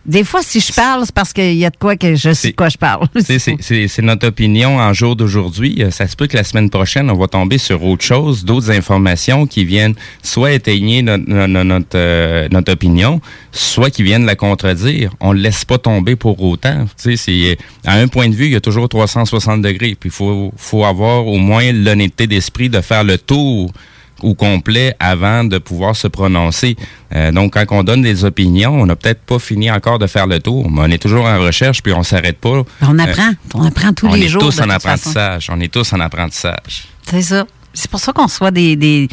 des 0.06 0.24
fois, 0.24 0.42
si 0.42 0.60
je 0.60 0.74
parle, 0.74 1.06
c'est 1.06 1.14
parce 1.14 1.32
qu'il 1.32 1.54
y 1.56 1.66
a 1.66 1.70
de 1.70 1.78
quoi 1.78 1.96
que 1.96 2.16
je 2.16 2.34
sais 2.34 2.50
de 2.52 2.56
quoi 2.56 2.70
je 2.70 2.78
parle. 2.78 3.08
C'est- 3.20 4.02
notre 4.02 4.28
opinion 4.28 4.80
en 4.80 4.94
jour 4.94 5.16
d'aujourd'hui. 5.16 5.78
Euh, 5.84 5.92
Ça 5.92 6.08
se 6.08 6.16
peut 6.16 6.28
que 6.28 6.36
la 6.36 6.44
semaine 6.44 6.70
prochaine, 6.70 7.10
on 7.12 7.16
va 7.18 7.28
tomber 7.28 7.58
sur 7.60 7.84
autre 7.84 8.04
chose, 8.04 8.44
d'autres 8.44 8.72
informations 8.72 9.46
qui 9.46 9.64
viennent 9.64 9.94
soit 10.24 10.54
étayer 10.54 11.02
notre, 11.04 11.24
notre, 11.30 11.64
notre, 11.64 11.88
euh, 11.96 12.48
notre 12.52 12.72
opinion, 12.74 13.22
soit 13.52 13.90
qui 13.92 14.02
viennent 14.04 14.26
la 14.26 14.36
contredire. 14.36 15.12
On 15.20 15.34
ne 15.34 15.40
laisse 15.40 15.66
pas 15.66 15.78
tomber 15.78 16.16
pour 16.16 16.42
autant. 16.42 16.86
Tu 17.02 17.16
sais, 17.16 17.18
c'est 17.18 17.58
à 17.86 17.96
un 17.96 18.08
point 18.08 18.28
de 18.30 18.36
vue, 18.36 18.46
il 18.46 18.52
y 18.54 18.56
a 18.56 18.62
toujours 18.62 18.90
360 18.90 19.62
degrés. 19.62 19.96
Puis 20.00 20.10
il 20.10 20.12
faut, 20.12 20.52
faut 20.58 20.84
avoir 20.86 21.28
au 21.28 21.38
moins 21.38 21.72
l'honnêteté 21.72 22.26
d'esprit 22.28 22.70
de 22.70 22.82
faire 22.82 23.04
le 23.04 23.18
tour 23.18 23.72
au 24.24 24.34
complet 24.36 24.96
avant 25.00 25.44
de 25.44 25.58
pouvoir 25.58 25.96
se 25.96 26.08
prononcer. 26.08 26.76
Euh, 27.16 27.32
donc, 27.32 27.54
quand 27.54 27.66
on 27.72 27.84
donne 27.84 28.02
des 28.02 28.24
opinions, 28.26 28.74
on 28.82 28.86
n'a 28.86 28.96
peut-être 28.96 29.22
pas 29.22 29.40
fini 29.40 29.70
encore 29.72 30.00
de 30.00 30.08
faire 30.08 30.28
le 30.28 30.40
tour, 30.40 30.70
mais 30.70 30.82
on 30.82 30.92
est 30.92 31.02
toujours 31.02 31.26
en 31.26 31.40
recherche, 31.40 31.82
puis 31.84 31.94
on 31.94 32.04
s'arrête 32.04 32.38
pas. 32.38 32.64
On 32.82 33.00
Euh, 33.00 33.04
apprend. 33.04 33.32
on 33.56 33.64
apprend 33.66 33.94
tous 33.94 34.08
on 34.08 34.14
les 34.14 34.26
est 34.26 34.28
jours. 34.30 34.42
tous 34.42 34.56
de 34.58 34.62
en 34.62 34.64
toute 34.66 34.82
façon. 34.82 34.88
apprentissage. 35.12 35.50
On 35.52 35.60
est 35.60 35.72
tous 35.74 35.92
en 35.94 36.00
apprentissage. 36.00 36.86
C'est 37.06 37.22
ça. 37.22 37.46
C'est 37.74 37.90
pour 37.90 38.00
ça 38.00 38.12
qu'on 38.12 38.28
des, 38.52 38.76
des, 38.76 39.08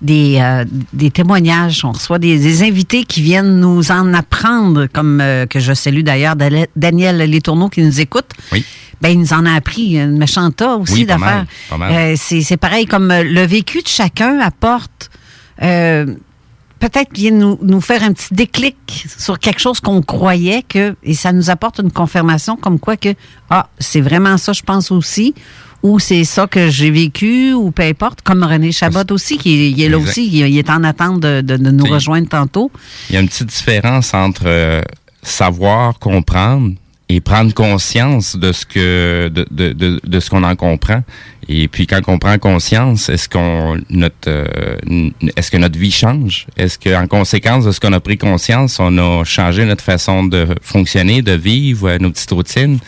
des, 0.00 0.38
euh, 0.40 0.64
des 0.92 1.10
témoignages, 1.10 1.84
on 1.84 1.92
reçoit 1.92 2.18
des, 2.18 2.38
des 2.38 2.62
invités 2.62 3.04
qui 3.04 3.22
viennent 3.22 3.60
nous 3.60 3.90
en 3.90 4.14
apprendre, 4.14 4.86
comme 4.92 5.20
euh, 5.20 5.46
que 5.46 5.60
je 5.60 5.72
salue 5.72 6.02
d'ailleurs 6.02 6.36
Daniel 6.76 7.18
Létourneau 7.18 7.68
qui 7.68 7.82
nous 7.82 8.00
écoute. 8.00 8.26
Oui. 8.52 8.64
Ben, 9.00 9.10
il 9.10 9.20
nous 9.20 9.32
en 9.32 9.46
a 9.46 9.52
appris 9.52 9.96
une 9.96 10.18
méchante 10.18 10.56
tas 10.56 10.76
aussi 10.76 10.92
Oui, 10.94 11.06
d'affaires. 11.06 11.46
Euh, 11.72 12.14
c'est 12.16 12.42
c'est 12.42 12.56
pareil, 12.56 12.86
comme 12.86 13.10
euh, 13.10 13.22
le 13.22 13.42
vécu 13.46 13.82
de 13.82 13.88
chacun 13.88 14.40
apporte 14.40 15.10
peut-être 16.78 17.12
vient 17.12 17.32
nous, 17.32 17.58
nous 17.62 17.80
faire 17.80 18.02
un 18.02 18.12
petit 18.12 18.32
déclic 18.32 18.76
sur 19.18 19.38
quelque 19.38 19.60
chose 19.60 19.80
qu'on 19.80 20.02
croyait 20.02 20.62
que, 20.62 20.94
et 21.02 21.14
ça 21.14 21.32
nous 21.32 21.50
apporte 21.50 21.80
une 21.80 21.90
confirmation 21.90 22.56
comme 22.56 22.78
quoi 22.78 22.96
que, 22.96 23.14
ah, 23.50 23.68
c'est 23.78 24.00
vraiment 24.00 24.36
ça, 24.36 24.52
je 24.52 24.62
pense 24.62 24.90
aussi, 24.90 25.34
ou 25.82 25.98
c'est 25.98 26.24
ça 26.24 26.46
que 26.46 26.68
j'ai 26.68 26.90
vécu, 26.90 27.52
ou 27.52 27.70
peu 27.70 27.82
importe, 27.84 28.22
comme 28.22 28.42
René 28.42 28.72
Chabot 28.72 29.04
aussi, 29.10 29.38
qui 29.38 29.70
il 29.70 29.80
est 29.82 29.88
là 29.88 29.96
Exact. 29.98 30.10
aussi, 30.10 30.26
il, 30.26 30.46
il 30.48 30.58
est 30.58 30.70
en 30.70 30.82
attente 30.84 31.20
de, 31.20 31.40
de- 31.40 31.56
de 31.56 31.70
nous 31.70 31.84
rejoindre 31.86 32.28
tantôt. 32.28 32.70
Il 33.10 33.14
y 33.14 33.18
a 33.18 33.20
une 33.20 33.28
petite 33.28 33.46
différence 33.48 34.12
entre 34.14 34.42
euh, 34.46 34.82
savoir, 35.22 35.98
comprendre 35.98 36.72
et 37.08 37.20
prendre 37.20 37.54
conscience 37.54 38.36
de 38.36 38.52
ce 38.52 38.66
que 38.66 39.28
de, 39.32 39.46
de, 39.50 39.72
de, 39.72 40.00
de 40.04 40.20
ce 40.20 40.28
qu'on 40.30 40.42
en 40.42 40.56
comprend. 40.56 41.02
Et 41.48 41.66
puis 41.68 41.86
quand 41.86 42.00
on 42.08 42.18
prend 42.18 42.36
conscience, 42.38 43.08
est-ce 43.08 43.28
qu'on 43.28 43.78
notre 43.88 44.16
euh, 44.28 44.76
est-ce 45.36 45.50
que 45.50 45.56
notre 45.56 45.78
vie 45.78 45.90
change? 45.90 46.46
Est-ce 46.56 46.78
qu'en 46.78 47.06
conséquence 47.06 47.64
de 47.64 47.72
ce 47.72 47.80
qu'on 47.80 47.92
a 47.94 48.00
pris 48.00 48.18
conscience, 48.18 48.78
on 48.80 48.98
a 48.98 49.24
changé 49.24 49.64
notre 49.64 49.84
façon 49.84 50.24
de 50.24 50.46
fonctionner, 50.62 51.22
de 51.22 51.32
vivre, 51.32 51.88
euh, 51.88 51.98
nos 51.98 52.10
petites 52.10 52.30
routines? 52.30 52.78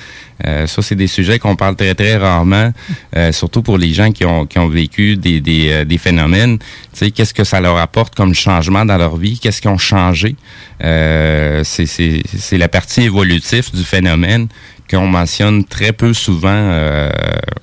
Euh, 0.46 0.66
ça, 0.66 0.82
c'est 0.82 0.94
des 0.94 1.06
sujets 1.06 1.38
qu'on 1.38 1.56
parle 1.56 1.76
très, 1.76 1.94
très 1.94 2.16
rarement, 2.16 2.72
euh, 3.16 3.32
surtout 3.32 3.62
pour 3.62 3.78
les 3.78 3.92
gens 3.92 4.10
qui 4.10 4.24
ont, 4.24 4.46
qui 4.46 4.58
ont 4.58 4.68
vécu 4.68 5.16
des, 5.16 5.40
des, 5.40 5.70
euh, 5.70 5.84
des 5.84 5.98
phénomènes. 5.98 6.58
Tu 6.58 6.66
sais, 6.94 7.10
qu'est-ce 7.10 7.34
que 7.34 7.44
ça 7.44 7.60
leur 7.60 7.76
apporte 7.78 8.14
comme 8.14 8.34
changement 8.34 8.84
dans 8.84 8.96
leur 8.96 9.16
vie? 9.16 9.38
Qu'est-ce 9.38 9.60
qu'ils 9.60 9.70
ont 9.70 9.78
changé? 9.78 10.36
Euh, 10.82 11.62
c'est 11.64 12.58
la 12.58 12.68
partie 12.68 13.02
évolutive 13.02 13.70
du 13.74 13.84
phénomène 13.84 14.48
qu'on 14.90 15.06
mentionne 15.06 15.64
très 15.64 15.92
peu 15.92 16.12
souvent 16.12 16.48
euh, 16.48 17.10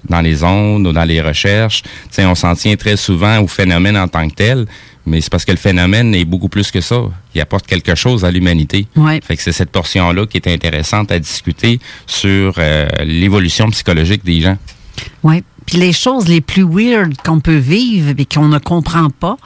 dans 0.10 0.22
les 0.22 0.44
ondes 0.44 0.88
ou 0.88 0.94
dans 0.94 1.04
les 1.04 1.22
recherches. 1.22 1.84
On 2.18 2.36
s'en 2.36 2.56
tient 2.56 2.76
très 2.76 2.98
souvent 2.98 3.40
au 3.40 3.48
phénomène 3.48 3.98
en 3.98 4.08
tant 4.08 4.28
que 4.30 4.36
tel, 4.36 4.66
mais 5.06 5.22
c'est 5.22 5.30
parce 5.30 5.46
que 5.46 5.52
le 5.52 5.58
phénomène 5.58 6.16
est 6.16 6.26
beaucoup 6.26 6.50
plus 6.50 6.72
que 6.72 6.82
ça. 6.82 7.02
Il 7.36 7.42
apporte 7.42 7.68
quelque 7.68 7.96
chose 7.96 8.24
à 8.26 8.32
l'humanité. 8.32 8.88
Ouais. 8.96 9.20
Fait 9.24 9.36
que 9.36 9.44
c'est 9.44 9.52
cette 9.52 9.72
portion-là 9.72 10.26
qui 10.26 10.38
est 10.38 10.48
intéressante 10.48 11.12
à 11.12 11.20
discuter 11.20 11.80
sur 12.06 12.56
euh, 12.58 12.88
l'évolution 13.04 13.70
psychologique 13.70 14.24
des 14.24 14.42
gens. 14.42 14.58
Oui. 15.24 15.44
Puis 15.66 15.78
les 15.78 15.92
choses 15.92 16.30
les 16.30 16.40
plus 16.40 16.64
weird 16.64 17.14
qu'on 17.24 17.42
peut 17.42 17.58
vivre 17.58 18.14
et 18.18 18.26
qu'on 18.26 18.48
ne 18.48 18.58
comprend 18.58 19.10
pas, 19.10 19.38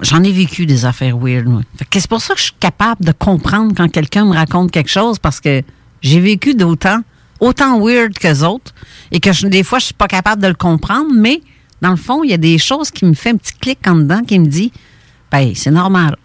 j'en 0.00 0.22
ai 0.22 0.30
vécu 0.30 0.64
des 0.64 0.84
affaires 0.84 1.18
weird. 1.18 1.46
moi. 1.46 1.62
Fait 1.76 1.84
que 1.84 1.98
c'est 1.98 2.08
pour 2.08 2.20
ça 2.20 2.34
que 2.34 2.40
je 2.40 2.44
suis 2.44 2.54
capable 2.60 3.04
de 3.04 3.12
comprendre 3.12 3.72
quand 3.76 3.88
quelqu'un 3.88 4.24
me 4.24 4.32
raconte 4.32 4.70
quelque 4.70 4.90
chose 4.90 5.18
parce 5.18 5.40
que 5.40 5.62
j'ai 6.02 6.20
vécu 6.20 6.54
d'autant, 6.54 7.00
autant 7.40 7.78
weird 7.80 8.14
que 8.18 8.44
autres 8.44 8.74
et 9.12 9.20
que 9.20 9.32
je- 9.32 9.46
des 9.46 9.62
fois, 9.62 9.78
je 9.78 9.86
suis 9.86 9.94
pas 9.94 10.08
capable 10.08 10.42
de 10.42 10.48
le 10.48 10.54
comprendre, 10.54 11.10
mais 11.14 11.40
dans 11.82 11.90
le 11.90 11.96
fond, 11.96 12.24
il 12.24 12.30
y 12.30 12.34
a 12.34 12.38
des 12.38 12.58
choses 12.58 12.90
qui 12.90 13.04
me 13.04 13.14
font 13.14 13.30
un 13.30 13.36
petit 13.36 13.52
clic 13.60 13.78
en 13.86 13.96
dedans 13.96 14.22
qui 14.22 14.38
me 14.38 14.46
dit, 14.46 14.72
ben, 15.30 15.52
c'est 15.54 15.70
normal. 15.70 16.16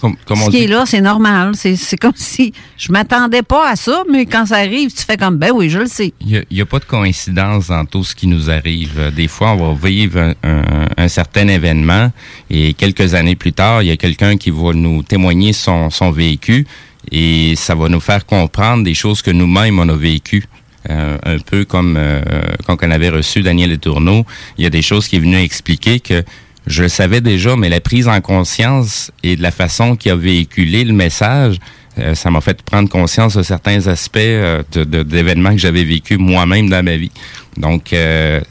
Comme, 0.00 0.14
comme 0.26 0.36
Ce 0.38 0.44
qui 0.44 0.50
dit, 0.58 0.62
est 0.64 0.66
là, 0.68 0.84
c'est 0.86 1.00
normal. 1.00 1.54
C'est 1.56 1.96
comme 1.96 2.12
si 2.14 2.52
je 2.76 2.92
m'attendais 2.92 3.42
pas 3.42 3.68
à 3.70 3.74
ça, 3.74 4.04
mais 4.08 4.26
quand 4.26 4.46
ça 4.46 4.58
arrive, 4.58 4.92
tu 4.94 5.02
fais 5.04 5.16
comme, 5.16 5.38
ben 5.38 5.50
oui, 5.52 5.68
je 5.70 5.80
le 5.80 5.86
sais. 5.86 6.14
il 6.20 6.44
n'y 6.52 6.60
a, 6.60 6.66
pas 6.66 6.78
de 6.78 6.84
coïncidence 6.84 7.66
dans 7.66 7.84
tout 7.84 8.04
ce 8.04 8.14
qui 8.14 8.28
nous 8.28 8.48
arrive. 8.48 8.92
Euh, 8.96 9.10
Des 9.10 9.26
fois, 9.26 9.52
on 9.54 9.72
va 9.74 9.88
vivre 9.88 10.20
un, 10.20 10.34
un- 10.44 10.86
un 10.96 11.08
certain 11.08 11.48
événement 11.48 12.12
et 12.48 12.74
quelques 12.74 13.14
années 13.14 13.34
plus 13.34 13.52
tard, 13.52 13.82
il 13.82 13.88
y 13.88 13.90
a 13.90 13.96
quelqu'un 13.96 14.36
qui 14.36 14.50
va 14.50 14.72
nous 14.72 15.02
témoigner 15.02 15.52
son, 15.52 15.90
son 15.90 16.12
vécu 16.12 16.64
et 17.12 17.54
ça 17.56 17.74
va 17.74 17.88
nous 17.88 18.00
faire 18.00 18.26
comprendre 18.26 18.84
des 18.84 18.94
choses 18.94 19.22
que 19.22 19.30
nous-mêmes 19.30 19.78
on 19.78 19.88
a 19.88 19.96
vécues. 19.96 20.44
Euh, 20.90 21.18
un 21.24 21.38
peu 21.38 21.64
comme 21.64 21.96
euh, 21.98 22.22
quand 22.66 22.76
on 22.82 22.90
avait 22.90 23.10
reçu 23.10 23.42
Daniel 23.42 23.70
Letourneau, 23.70 24.24
il 24.56 24.64
y 24.64 24.66
a 24.66 24.70
des 24.70 24.80
choses 24.80 25.08
qui 25.08 25.16
est 25.16 25.18
venu 25.18 25.36
expliquer 25.36 26.00
que 26.00 26.22
je 26.66 26.82
le 26.84 26.88
savais 26.88 27.20
déjà, 27.20 27.56
mais 27.56 27.68
la 27.68 27.80
prise 27.80 28.08
en 28.08 28.20
conscience 28.20 29.10
et 29.22 29.36
de 29.36 29.42
la 29.42 29.50
façon 29.50 29.96
qu'il 29.96 30.12
a 30.12 30.16
véhiculé 30.16 30.84
le 30.84 30.92
message, 30.94 31.56
euh, 31.98 32.14
ça 32.14 32.30
m'a 32.30 32.40
fait 32.40 32.62
prendre 32.62 32.88
conscience 32.88 33.36
de 33.36 33.42
certains 33.42 33.86
aspects 33.88 34.18
euh, 34.18 34.62
de- 34.72 35.02
d'événements 35.02 35.50
que 35.50 35.58
j'avais 35.58 35.84
vécu 35.84 36.16
moi-même 36.16 36.70
dans 36.70 36.82
ma 36.84 36.96
vie. 36.96 37.10
Donc, 37.56 37.88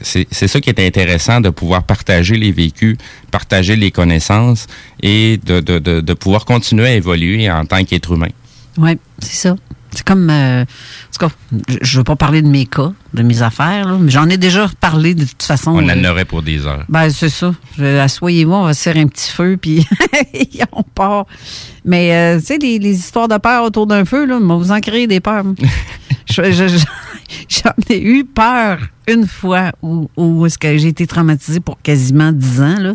c'est 0.02 0.48
ça 0.48 0.60
qui 0.60 0.68
est 0.68 0.86
intéressant 0.86 1.40
de 1.40 1.48
pouvoir 1.48 1.82
partager 1.84 2.36
les 2.36 2.52
vécus, 2.52 2.98
partager 3.30 3.74
les 3.74 3.90
connaissances 3.90 4.66
et 5.02 5.38
de, 5.42 5.60
de 5.60 6.12
pouvoir 6.12 6.44
continuer 6.44 6.88
à 6.88 6.94
évoluer 6.94 7.50
en 7.50 7.64
tant 7.64 7.82
qu'être 7.84 8.12
humain. 8.12 8.28
Oui, 8.78 8.98
c'est 9.18 9.48
ça. 9.48 9.56
C'est 9.90 10.04
comme. 10.04 10.28
euh, 10.30 10.62
en 10.62 10.64
tout 11.18 11.26
cas, 11.26 11.32
je- 11.68 11.78
je 11.80 11.98
veux 11.98 12.04
pas 12.04 12.14
parler 12.14 12.42
de 12.42 12.46
mes 12.46 12.66
cas, 12.66 12.92
de 13.14 13.22
mes 13.22 13.40
affaires, 13.42 13.88
là, 13.88 13.96
mais 13.98 14.10
j'en 14.10 14.28
ai 14.28 14.36
déjà 14.36 14.70
parlé 14.80 15.14
de 15.14 15.24
toute 15.24 15.42
façon. 15.42 15.70
On 15.72 15.78
en 15.84 15.88
euh, 16.04 16.10
aurait 16.10 16.26
pour 16.26 16.42
des 16.42 16.66
heures. 16.66 16.84
Ben, 16.90 17.08
c'est 17.10 17.30
ça. 17.30 17.54
Je- 17.78 17.98
Assoyez-vous, 17.98 18.52
on 18.52 18.64
va 18.64 18.74
se 18.74 18.82
faire 18.82 18.96
un 18.98 19.06
petit 19.06 19.30
feu, 19.30 19.56
puis 19.60 19.86
on 20.72 20.82
part. 20.82 21.24
Mais, 21.86 22.14
euh, 22.14 22.38
tu 22.38 22.46
sais, 22.46 22.58
les, 22.58 22.78
les 22.78 22.96
histoires 22.98 23.28
de 23.28 23.38
peur 23.38 23.64
autour 23.64 23.86
d'un 23.86 24.04
feu, 24.04 24.26
là, 24.26 24.38
vous 24.38 24.70
en 24.70 24.80
créer 24.80 25.06
des 25.06 25.20
peurs. 25.20 25.44
Je- 26.30 26.52
je- 26.52 26.68
je- 26.68 26.84
J'en 27.48 27.72
ai 27.90 28.00
eu 28.02 28.24
peur 28.24 28.78
une 29.06 29.26
fois 29.26 29.72
où, 29.82 30.08
où 30.16 30.44
est-ce 30.46 30.58
que 30.58 30.76
j'ai 30.78 30.88
été 30.88 31.06
traumatisée 31.06 31.60
pour 31.60 31.80
quasiment 31.82 32.32
10 32.32 32.60
ans, 32.60 32.76
là. 32.78 32.92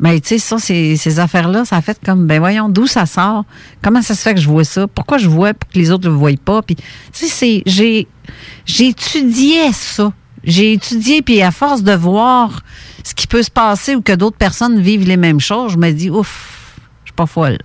Mais 0.00 0.20
tu 0.20 0.28
sais, 0.28 0.38
ça, 0.38 0.58
ces, 0.58 1.18
affaires-là, 1.20 1.64
ça 1.64 1.80
fait 1.80 1.98
comme, 2.04 2.26
ben 2.26 2.38
voyons, 2.38 2.68
d'où 2.68 2.86
ça 2.86 3.06
sort? 3.06 3.44
Comment 3.82 4.02
ça 4.02 4.14
se 4.14 4.22
fait 4.22 4.34
que 4.34 4.40
je 4.40 4.48
vois 4.48 4.64
ça? 4.64 4.86
Pourquoi 4.88 5.18
je 5.18 5.28
vois 5.28 5.54
pour 5.54 5.70
que 5.70 5.78
les 5.78 5.90
autres 5.90 6.08
ne 6.08 6.12
le 6.12 6.18
voient 6.18 6.32
pas? 6.44 6.62
Puis, 6.62 6.76
tu 6.76 7.26
sais, 7.26 7.62
j'ai, 7.64 8.08
j'ai 8.66 8.88
étudié 8.88 9.72
ça. 9.72 10.12
J'ai 10.42 10.72
étudié, 10.72 11.22
puis 11.22 11.40
à 11.40 11.50
force 11.50 11.82
de 11.82 11.92
voir 11.92 12.62
ce 13.02 13.14
qui 13.14 13.26
peut 13.26 13.42
se 13.42 13.50
passer 13.50 13.94
ou 13.94 14.02
que 14.02 14.12
d'autres 14.12 14.36
personnes 14.36 14.80
vivent 14.80 15.06
les 15.06 15.16
mêmes 15.16 15.40
choses, 15.40 15.72
je 15.72 15.78
me 15.78 15.90
dis, 15.90 16.10
ouf, 16.10 16.76
je 17.04 17.08
suis 17.08 17.14
pas 17.14 17.26
folle. 17.26 17.58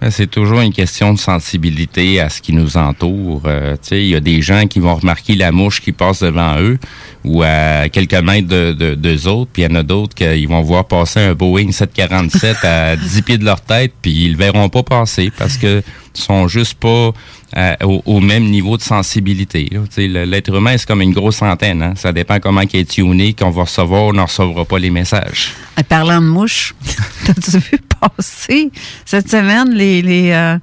Ben, 0.00 0.10
C'est 0.10 0.26
toujours 0.26 0.60
une 0.60 0.72
question 0.72 1.14
de 1.14 1.18
sensibilité 1.18 2.20
à 2.20 2.28
ce 2.28 2.42
qui 2.42 2.52
nous 2.52 2.76
entoure. 2.76 3.42
Euh, 3.46 3.72
tu 3.74 3.78
sais, 3.88 4.00
il 4.02 4.08
y 4.08 4.14
a 4.14 4.20
des 4.20 4.42
gens 4.42 4.66
qui 4.66 4.78
vont 4.78 4.94
remarquer 4.94 5.34
la 5.36 5.52
mouche 5.52 5.80
qui 5.80 5.92
passe 5.92 6.20
devant 6.20 6.58
eux 6.60 6.78
ou 7.24 7.42
à 7.42 7.88
quelques 7.88 8.14
mètres 8.14 8.46
de, 8.46 8.72
de, 8.72 8.94
d'eux 8.94 9.26
autres, 9.26 9.50
puis 9.52 9.62
il 9.62 9.70
y 9.70 9.72
en 9.72 9.74
a 9.74 9.82
d'autres 9.82 10.14
qui 10.14 10.46
vont 10.46 10.60
voir 10.62 10.84
passer 10.84 11.20
un 11.20 11.34
Boeing 11.34 11.72
747 11.72 12.56
à 12.64 12.96
10 12.96 13.22
pieds 13.22 13.38
de 13.38 13.44
leur 13.44 13.60
tête, 13.62 13.92
puis 14.00 14.26
ils 14.26 14.32
le 14.32 14.36
verront 14.38 14.68
pas 14.68 14.82
passer 14.84 15.32
parce 15.36 15.56
que 15.56 15.82
sont 16.14 16.46
juste 16.48 16.74
pas 16.74 17.10
euh, 17.56 17.74
au, 17.84 18.02
au 18.06 18.20
même 18.20 18.44
niveau 18.44 18.76
de 18.76 18.82
sensibilité. 18.82 19.68
là. 19.72 19.80
Le- 19.96 20.24
L'être 20.24 20.54
humain, 20.54 20.76
c'est 20.78 20.86
comme 20.86 21.02
une 21.02 21.12
grosse 21.12 21.42
antenne. 21.42 21.82
Hein? 21.82 21.92
Ça 21.96 22.12
dépend 22.12 22.38
comment 22.40 22.62
il 22.62 22.80
est 22.80 22.88
tuné, 22.90 23.34
qu'on 23.34 23.50
va 23.50 23.62
recevoir 23.64 24.06
ou 24.06 24.12
ne 24.12 24.22
recevra 24.22 24.64
pas 24.64 24.78
les 24.78 24.90
messages. 24.90 25.52
En 25.78 25.82
parlant 25.82 26.20
de 26.20 26.26
mouches, 26.26 26.74
t'as-tu 27.26 27.58
vu? 27.58 27.78
Passer 28.00 28.70
cette 29.04 29.30
semaine 29.30 29.72
les, 29.74 30.02
les, 30.02 30.30
euh, 30.32 30.58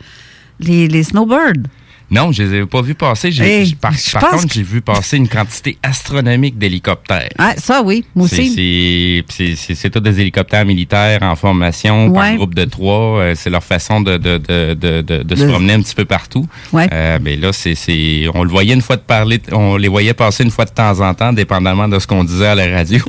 les, 0.59 0.87
les 0.87 1.03
snowbirds? 1.03 1.63
Non, 2.11 2.31
je 2.31 2.43
les 2.43 2.59
ai 2.59 2.65
pas 2.67 2.83
vus 2.83 2.93
passer. 2.93 3.29
Hey, 3.41 3.73
par 3.73 3.91
par 4.11 4.29
contre, 4.29 4.47
que- 4.47 4.53
j'ai 4.53 4.61
vu 4.61 4.81
passer 4.81 5.17
une 5.17 5.27
quantité 5.27 5.79
astronomique 5.81 6.59
d'hélicoptères. 6.59 7.29
Ah, 7.39 7.55
ça, 7.57 7.81
oui, 7.81 8.05
moi 8.13 8.27
C'est- 8.27 8.41
aussi. 8.41 9.23
C'est 9.73 9.89
tous 9.89 9.99
des 9.99 10.19
hélicoptères 10.19 10.63
militaires 10.63 11.23
en 11.23 11.35
formation 11.35 12.11
par 12.11 12.23
Ouais. 12.23 12.35
groupe 12.35 12.53
de 12.53 12.65
trois. 12.65 13.19
Euh, 13.19 13.33
c'est 13.35 13.49
leur 13.49 13.63
façon 13.63 14.01
de, 14.01 14.17
de, 14.17 14.37
de, 14.37 15.01
de, 15.23 15.35
se 15.35 15.45
promener 15.45 15.73
un 15.73 15.81
petit 15.81 15.95
peu 15.95 16.05
partout. 16.05 16.45
Ouais. 16.71 16.87
Euh, 16.93 17.17
mais 17.19 17.35
là, 17.35 17.51
c'est 17.51 17.73
on 18.35 18.43
le 18.43 18.49
voyait 18.49 18.75
une 18.75 18.81
fois 18.81 18.97
de 18.97 19.01
parler, 19.01 19.41
on 19.51 19.77
les 19.77 19.87
voyait 19.87 20.13
passer 20.13 20.43
une 20.43 20.51
fois 20.51 20.65
de 20.65 20.71
temps 20.71 20.99
en 20.99 21.15
temps, 21.15 21.33
dépendamment 21.33 21.87
de 21.87 21.97
ce 21.97 22.05
qu'on 22.05 22.23
disait 22.25 22.47
à 22.47 22.55
la 22.55 22.67
radio. 22.77 22.99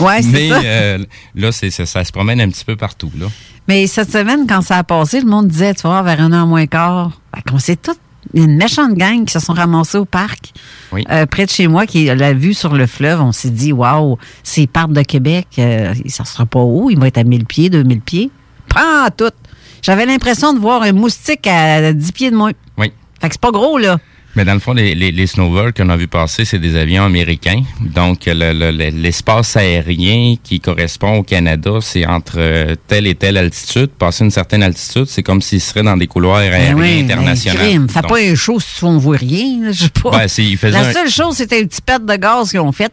Ouais, 0.00 0.20
c'est 0.22 0.28
mais 0.32 0.48
ça. 0.48 0.60
euh, 0.64 0.98
là, 1.36 1.52
c'est 1.52 1.70
ça, 1.70 1.86
ça 1.86 2.02
se 2.02 2.10
promène 2.10 2.40
un 2.40 2.48
petit 2.48 2.64
peu 2.64 2.74
partout. 2.74 3.12
Là. 3.16 3.26
Mais 3.68 3.86
cette 3.86 4.10
semaine, 4.10 4.46
quand 4.48 4.62
ça 4.62 4.78
a 4.78 4.84
passé, 4.84 5.20
le 5.20 5.26
monde 5.26 5.48
disait, 5.48 5.74
tu 5.74 5.82
vas 5.86 6.02
vers 6.02 6.20
un 6.20 6.32
an 6.32 6.46
moins 6.46 6.66
quart, 6.66 7.20
ben, 7.32 7.40
qu'on 7.48 7.58
s'est 7.58 7.76
tout 7.76 7.94
il 8.34 8.40
y 8.40 8.42
a 8.42 8.46
une 8.46 8.56
méchante 8.56 8.92
gang 8.94 9.24
qui 9.24 9.32
se 9.32 9.40
sont 9.40 9.54
ramassés 9.54 9.96
au 9.96 10.04
parc, 10.04 10.52
Oui. 10.92 11.02
euh, 11.10 11.24
près 11.24 11.46
de 11.46 11.50
chez 11.50 11.66
moi, 11.66 11.86
qui 11.86 12.04
l'a 12.06 12.34
vu 12.34 12.52
sur 12.52 12.74
le 12.74 12.86
fleuve. 12.86 13.22
On 13.22 13.32
s'est 13.32 13.48
dit, 13.48 13.72
waouh, 13.72 14.18
ces 14.42 14.66
parcs 14.66 14.92
de 14.92 15.00
Québec, 15.00 15.46
euh, 15.58 15.94
ça 16.08 16.26
sera 16.26 16.44
pas 16.44 16.58
haut, 16.60 16.90
il 16.90 16.98
va 16.98 17.06
être 17.06 17.16
à 17.16 17.24
1000 17.24 17.46
pieds, 17.46 17.70
2000 17.70 18.00
pieds. 18.02 18.30
Pas 18.68 19.08
tout. 19.16 19.30
J'avais 19.80 20.04
l'impression 20.04 20.52
de 20.52 20.58
voir 20.58 20.82
un 20.82 20.92
moustique 20.92 21.46
à 21.46 21.92
10 21.94 22.12
pieds 22.12 22.30
de 22.30 22.36
moins. 22.36 22.52
Oui. 22.76 22.92
Fait 23.18 23.28
que 23.28 23.34
c'est 23.34 23.40
pas 23.40 23.50
gros, 23.52 23.78
là. 23.78 23.96
Mais 24.38 24.44
dans 24.44 24.54
le 24.54 24.60
fond, 24.60 24.72
les, 24.72 24.94
les, 24.94 25.10
les 25.10 25.26
Snowbirds 25.26 25.74
qu'on 25.74 25.88
a 25.88 25.96
vu 25.96 26.06
passer, 26.06 26.44
c'est 26.44 26.60
des 26.60 26.76
avions 26.76 27.02
américains. 27.04 27.60
Donc, 27.80 28.26
le- 28.26 28.52
le- 28.52 28.70
le- 28.70 28.90
l'espace 28.90 29.56
aérien 29.56 30.36
qui 30.44 30.60
correspond 30.60 31.16
au 31.16 31.22
Canada, 31.24 31.72
c'est 31.80 32.06
entre 32.06 32.34
euh, 32.36 32.76
telle 32.86 33.08
et 33.08 33.16
telle 33.16 33.36
altitude. 33.36 33.88
Passer 33.98 34.22
une 34.22 34.30
certaine 34.30 34.62
altitude, 34.62 35.06
c'est 35.08 35.24
comme 35.24 35.42
s'il 35.42 35.60
serait 35.60 35.82
dans 35.82 35.96
des 35.96 36.06
couloirs 36.06 36.36
aériens 36.36 36.76
Ben 36.76 36.80
oui, 36.80 37.00
internationaux. 37.02 37.58
ben, 37.58 37.64
crime. 37.66 37.88
Fais 37.88 38.00
Donc, 38.00 38.10
pas 38.10 38.18
un 38.20 38.34
show 38.36 38.60
si 38.60 38.84
on 38.84 38.96
voit 38.98 39.16
rien. 39.16 39.72
Je 39.72 39.82
sais 39.84 39.88
pas. 39.88 40.28
Faisait 40.28 40.70
La 40.70 40.86
un- 40.86 40.92
seule 40.92 41.10
chose, 41.10 41.34
c'était 41.34 41.60
un 41.60 41.66
petit 41.66 41.82
pet 41.82 41.98
de 42.06 42.14
gaz 42.14 42.50
qu'ils 42.50 42.60
ont 42.60 42.70
fait. 42.70 42.92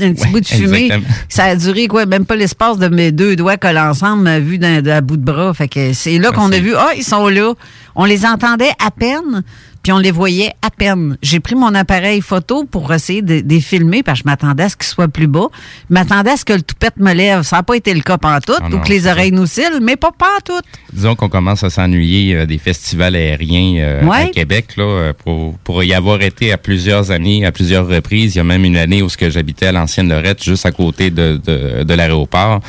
Un 0.00 0.12
petit 0.12 0.22
Ouais, 0.26 0.30
bout 0.30 0.40
de 0.40 0.46
fumée. 0.46 0.84
exactement. 0.84 1.14
Ça 1.28 1.44
a 1.46 1.56
duré, 1.56 1.88
quoi, 1.88 2.06
même 2.06 2.24
pas 2.24 2.36
l'espace 2.36 2.78
de 2.78 2.86
mes 2.86 3.10
deux 3.10 3.34
doigts 3.34 3.56
collés 3.56 3.80
ensemble, 3.80 4.30
vu 4.38 4.58
d'un 4.58 4.80
d'un 4.80 5.00
bout 5.02 5.16
de 5.16 5.24
bras. 5.24 5.52
Fait 5.54 5.66
que 5.66 5.92
c'est 5.92 6.18
là 6.18 6.30
qu'on 6.30 6.52
a 6.52 6.58
vu, 6.60 6.74
ah, 6.76 6.90
ils 6.96 7.02
sont 7.02 7.26
là. 7.28 7.52
On 7.96 8.04
les 8.04 8.24
entendait 8.26 8.70
à 8.84 8.92
peine, 8.92 9.42
puis 9.84 9.92
on 9.92 9.98
les 9.98 10.10
voyait 10.10 10.50
à 10.62 10.70
peine. 10.70 11.16
J'ai 11.22 11.38
pris 11.38 11.54
mon 11.54 11.72
appareil 11.74 12.20
photo 12.22 12.64
pour 12.64 12.92
essayer 12.92 13.22
de, 13.22 13.40
de 13.40 13.48
les 13.48 13.60
filmer, 13.60 14.02
parce 14.02 14.18
que 14.18 14.24
je 14.24 14.30
m'attendais 14.30 14.64
à 14.64 14.68
ce 14.70 14.76
qu'ils 14.76 14.86
soient 14.88 15.06
plus 15.06 15.28
bas. 15.28 15.46
Je 15.88 15.94
m'attendais 15.94 16.30
à 16.32 16.36
ce 16.36 16.44
que 16.44 16.54
le 16.54 16.62
toupette 16.62 16.96
me 16.96 17.12
lève. 17.12 17.42
Ça 17.42 17.56
n'a 17.56 17.62
pas 17.62 17.76
été 17.76 17.94
le 17.94 18.00
cas 18.00 18.18
pantoute, 18.18 18.58
Ah 18.60 18.68
ou 18.74 18.78
que 18.80 18.88
les 18.88 19.06
oreilles 19.06 19.30
nous 19.30 19.46
cillent, 19.46 19.78
mais 19.82 19.94
pas 19.96 20.10
pantoute. 20.10 20.64
Disons 20.92 21.14
qu'on 21.14 21.28
commence 21.28 21.62
à 21.62 21.70
s'ennuyer 21.70 22.34
euh, 22.34 22.46
des 22.46 22.58
festivals 22.58 23.14
aériens 23.14 23.76
euh, 23.78 24.04
Ouais. 24.04 24.16
à 24.22 24.26
Québec. 24.28 24.76
Là, 24.76 24.84
euh, 24.84 25.12
pour, 25.12 25.54
pour 25.58 25.84
y 25.84 25.92
avoir 25.94 26.20
été 26.22 26.50
à 26.52 26.56
plusieurs 26.58 27.10
années, 27.10 27.44
à 27.44 27.52
plusieurs 27.52 27.86
reprises. 27.86 28.34
Il 28.34 28.38
y 28.38 28.40
a 28.40 28.44
même 28.44 28.64
une 28.64 28.78
année 28.78 29.02
où 29.02 29.08
ce 29.10 29.18
que 29.18 29.28
j'habitais 29.28 29.66
à 29.66 29.72
l'ancienne 29.72 30.08
Lorette, 30.08 30.42
juste 30.42 30.64
à 30.66 30.72
côté 30.72 31.10
de, 31.10 31.38
de, 31.44 31.84
de 31.84 31.94
l'aéroport. 31.94 32.60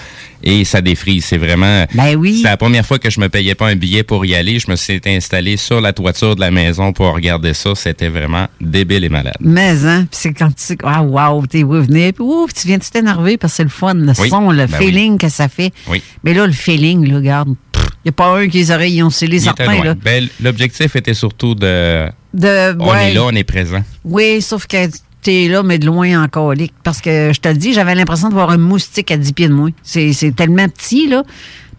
Et 0.45 0.63
ça 0.63 0.81
défrise. 0.81 1.25
C'est 1.25 1.37
vraiment... 1.37 1.85
Ben 1.93 2.15
oui. 2.15 2.39
C'est 2.41 2.49
la 2.49 2.57
première 2.57 2.85
fois 2.85 2.99
que 2.99 3.09
je 3.09 3.19
me 3.19 3.29
payais 3.29 3.55
pas 3.55 3.67
un 3.67 3.75
billet 3.75 4.03
pour 4.03 4.25
y 4.25 4.35
aller. 4.35 4.59
Je 4.59 4.69
me 4.69 4.75
suis 4.75 5.01
installé 5.05 5.57
sur 5.57 5.81
la 5.81 5.91
toiture 5.91 6.35
de 6.35 6.39
la 6.39 6.51
maison 6.51 6.93
pour 6.93 7.13
regarder 7.13 7.53
ça. 7.53 7.73
C'était 7.75 8.09
vraiment 8.09 8.47
débile 8.61 9.03
et 9.03 9.09
malade. 9.09 9.35
Mais, 9.39 9.85
hein, 9.85 10.05
puis 10.09 10.19
c'est 10.21 10.33
quand 10.33 10.51
tu 10.55 10.77
ah, 10.83 11.01
wow, 11.01 11.45
t'es 11.47 11.63
revenu, 11.63 12.13
puis 12.13 12.23
ouf, 12.23 12.53
tu 12.53 12.67
viens 12.67 12.77
de 12.77 12.83
t'énerver? 12.83 13.37
Parce 13.37 13.53
que 13.53 13.57
c'est 13.57 13.63
le 13.63 13.69
fun, 13.69 13.95
le 13.95 14.13
Oui, 14.19 14.29
son, 14.29 14.51
le 14.51 14.67
ben 14.67 14.77
feeling 14.77 15.17
que 15.17 15.29
ça 15.29 15.47
fait. 15.47 15.71
Oui. 15.87 16.01
Mais 16.23 16.33
là, 16.33 16.45
le 16.45 16.53
feeling, 16.53 17.07
là, 17.07 17.15
regarde, 17.15 17.49
il 17.77 17.81
n'y 18.05 18.09
a 18.09 18.11
pas 18.11 18.37
un 18.37 18.47
qui 18.47 18.59
les 18.59 18.71
oreilles 18.71 19.01
ont 19.01 19.09
scellé, 19.09 19.39
certains, 19.39 19.83
là. 19.83 19.95
Ben, 19.95 20.27
L'objectif 20.41 20.95
était 20.95 21.13
surtout 21.13 21.55
de... 21.55 22.07
De, 22.33 22.75
On 22.79 22.91
ouais. 22.91 23.11
est 23.11 23.13
là, 23.13 23.23
on 23.23 23.31
est 23.31 23.43
présent. 23.43 23.81
Oui, 24.03 24.41
sauf 24.41 24.67
que 24.67 24.77
t'es 25.25 25.47
là, 25.47 25.63
mais 25.63 25.79
de 25.79 25.85
loin 25.87 26.23
en 26.23 26.27
colique. 26.27 26.73
Parce 26.83 27.01
que, 27.01 27.31
je 27.33 27.39
te 27.39 27.47
le 27.49 27.55
dis, 27.55 27.73
j'avais 27.73 27.95
l'impression 27.95 28.29
de 28.29 28.33
voir 28.33 28.51
un 28.51 28.57
moustique 28.57 29.09
à 29.11 29.17
10 29.17 29.33
pieds 29.33 29.47
de 29.47 29.53
moins. 29.53 29.71
C'est 29.83 30.35
tellement 30.35 30.67
petit, 30.69 31.07
là. 31.07 31.23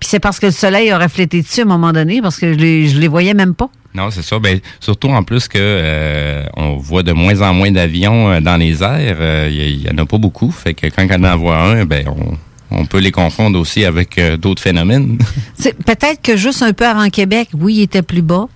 Puis 0.00 0.08
c'est 0.10 0.18
parce 0.20 0.38
que 0.40 0.46
le 0.46 0.52
soleil 0.52 0.90
a 0.90 0.98
reflété 0.98 1.40
dessus 1.42 1.60
à 1.60 1.62
un 1.62 1.66
moment 1.66 1.92
donné, 1.92 2.20
parce 2.20 2.36
que 2.38 2.52
je 2.52 2.58
les, 2.58 2.88
je 2.88 2.98
les 2.98 3.08
voyais 3.08 3.32
même 3.34 3.54
pas. 3.54 3.70
Non, 3.94 4.10
c'est 4.10 4.22
ça. 4.22 4.38
Ben, 4.38 4.58
surtout 4.80 5.08
en 5.08 5.22
plus 5.22 5.48
que 5.48 5.56
euh, 5.58 6.44
on 6.56 6.76
voit 6.76 7.02
de 7.02 7.12
moins 7.12 7.40
en 7.40 7.54
moins 7.54 7.70
d'avions 7.70 8.30
euh, 8.30 8.40
dans 8.40 8.56
les 8.58 8.82
airs. 8.82 9.16
Euh, 9.20 9.48
Il 9.50 9.82
y, 9.86 9.88
en 9.90 9.96
a 9.96 10.04
pas 10.04 10.18
beaucoup. 10.18 10.50
Fait 10.50 10.74
que 10.74 10.86
quand 10.88 11.06
on 11.18 11.24
en 11.24 11.36
voit 11.38 11.56
un, 11.58 11.86
ben 11.86 12.04
on, 12.08 12.78
on 12.78 12.84
peut 12.84 12.98
les 12.98 13.10
confondre 13.12 13.58
aussi 13.58 13.86
avec 13.86 14.18
euh, 14.18 14.36
d'autres 14.36 14.60
phénomènes. 14.60 15.16
C'est- 15.54 15.72
Peut-être 15.82 16.20
que 16.20 16.36
juste 16.36 16.62
un 16.62 16.74
peu 16.74 16.86
avant 16.86 17.08
Québec, 17.08 17.48
oui, 17.54 17.76
il 17.76 17.82
était 17.82 18.02
plus 18.02 18.20
bas. 18.22 18.48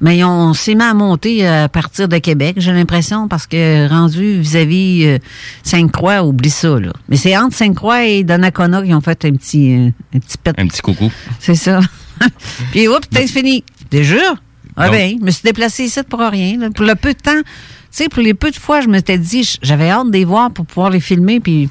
Mais 0.00 0.22
on 0.24 0.52
s'est 0.52 0.74
mis 0.74 0.82
à 0.82 0.92
monter 0.92 1.46
à 1.46 1.68
partir 1.68 2.08
de 2.08 2.18
Québec, 2.18 2.56
j'ai 2.58 2.72
l'impression, 2.72 3.28
parce 3.28 3.46
que 3.46 3.88
rendu 3.88 4.40
vis-à-vis 4.40 5.06
euh, 5.06 5.18
Sainte-Croix, 5.62 6.22
oublie 6.22 6.50
ça, 6.50 6.78
là. 6.78 6.92
Mais 7.08 7.16
c'est 7.16 7.36
entre 7.36 7.56
Sainte-Croix 7.56 8.04
et 8.04 8.22
Donnacona 8.22 8.82
qui 8.82 8.92
ont 8.92 9.00
fait 9.00 9.24
un 9.24 9.32
petit, 9.32 9.74
euh, 9.74 9.90
un 10.14 10.18
petit 10.18 10.36
pet. 10.36 10.54
Un 10.58 10.66
petit 10.66 10.82
coucou. 10.82 11.10
C'est 11.40 11.54
ça. 11.54 11.80
Puis, 12.72 12.88
oups, 12.88 13.08
c'est 13.10 13.26
fini. 13.26 13.64
Déjà? 13.90 14.34
Ah 14.76 14.90
ben, 14.90 15.16
je 15.18 15.24
me 15.24 15.30
suis 15.30 15.42
déplacé 15.42 15.84
ici 15.84 16.00
pour 16.02 16.20
rien. 16.20 16.58
là. 16.58 16.70
Pour 16.70 16.84
le 16.84 16.94
peu 16.94 17.14
de 17.14 17.18
temps, 17.18 17.40
tu 17.42 17.48
sais, 17.90 18.08
pour 18.10 18.22
les 18.22 18.34
peu 18.34 18.50
de 18.50 18.56
fois, 18.56 18.82
je 18.82 18.88
m'étais 18.88 19.16
dit, 19.16 19.58
j'avais 19.62 19.88
hâte 19.88 20.08
de 20.08 20.12
les 20.12 20.26
voir 20.26 20.50
pour 20.50 20.66
pouvoir 20.66 20.90
les 20.90 21.00
filmer, 21.00 21.40
puis 21.40 21.70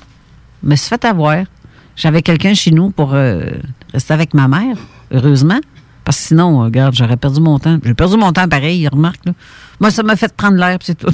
je 0.63 0.69
me 0.69 0.75
suis 0.75 0.89
fait 0.89 1.05
avoir. 1.05 1.45
J'avais 1.95 2.23
quelqu'un 2.23 2.55
chez 2.55 2.71
nous 2.71 2.89
pour 2.89 3.13
euh, 3.13 3.45
rester 3.93 4.13
avec 4.13 4.33
ma 4.33 4.47
mère, 4.47 4.75
heureusement. 5.11 5.59
Parce 6.05 6.17
que 6.19 6.23
sinon, 6.27 6.61
euh, 6.61 6.65
regarde, 6.65 6.95
j'aurais 6.95 7.17
perdu 7.17 7.41
mon 7.41 7.59
temps. 7.59 7.79
J'ai 7.83 7.93
perdu 7.93 8.15
mon 8.15 8.31
temps 8.31 8.47
pareil, 8.47 8.87
remarque. 8.87 9.25
Là. 9.25 9.33
Moi, 9.79 9.91
ça 9.91 10.03
m'a 10.03 10.15
fait 10.15 10.33
prendre 10.33 10.57
l'air, 10.57 10.77
puis 10.79 10.85
c'est 10.87 10.97
tout. 10.97 11.13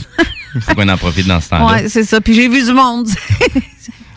Il 0.54 0.62
faut 0.62 0.76
qu'on 0.76 0.88
en 0.90 0.98
profite 0.98 1.28
dans 1.28 1.40
ce 1.42 1.50
temps-là. 1.50 1.74
ouais, 1.74 1.90
c'est 1.90 2.04
ça. 2.04 2.22
Puis 2.22 2.36
j'ai 2.36 2.48
vu 2.48 2.64
du 2.64 2.74
monde. 2.74 3.08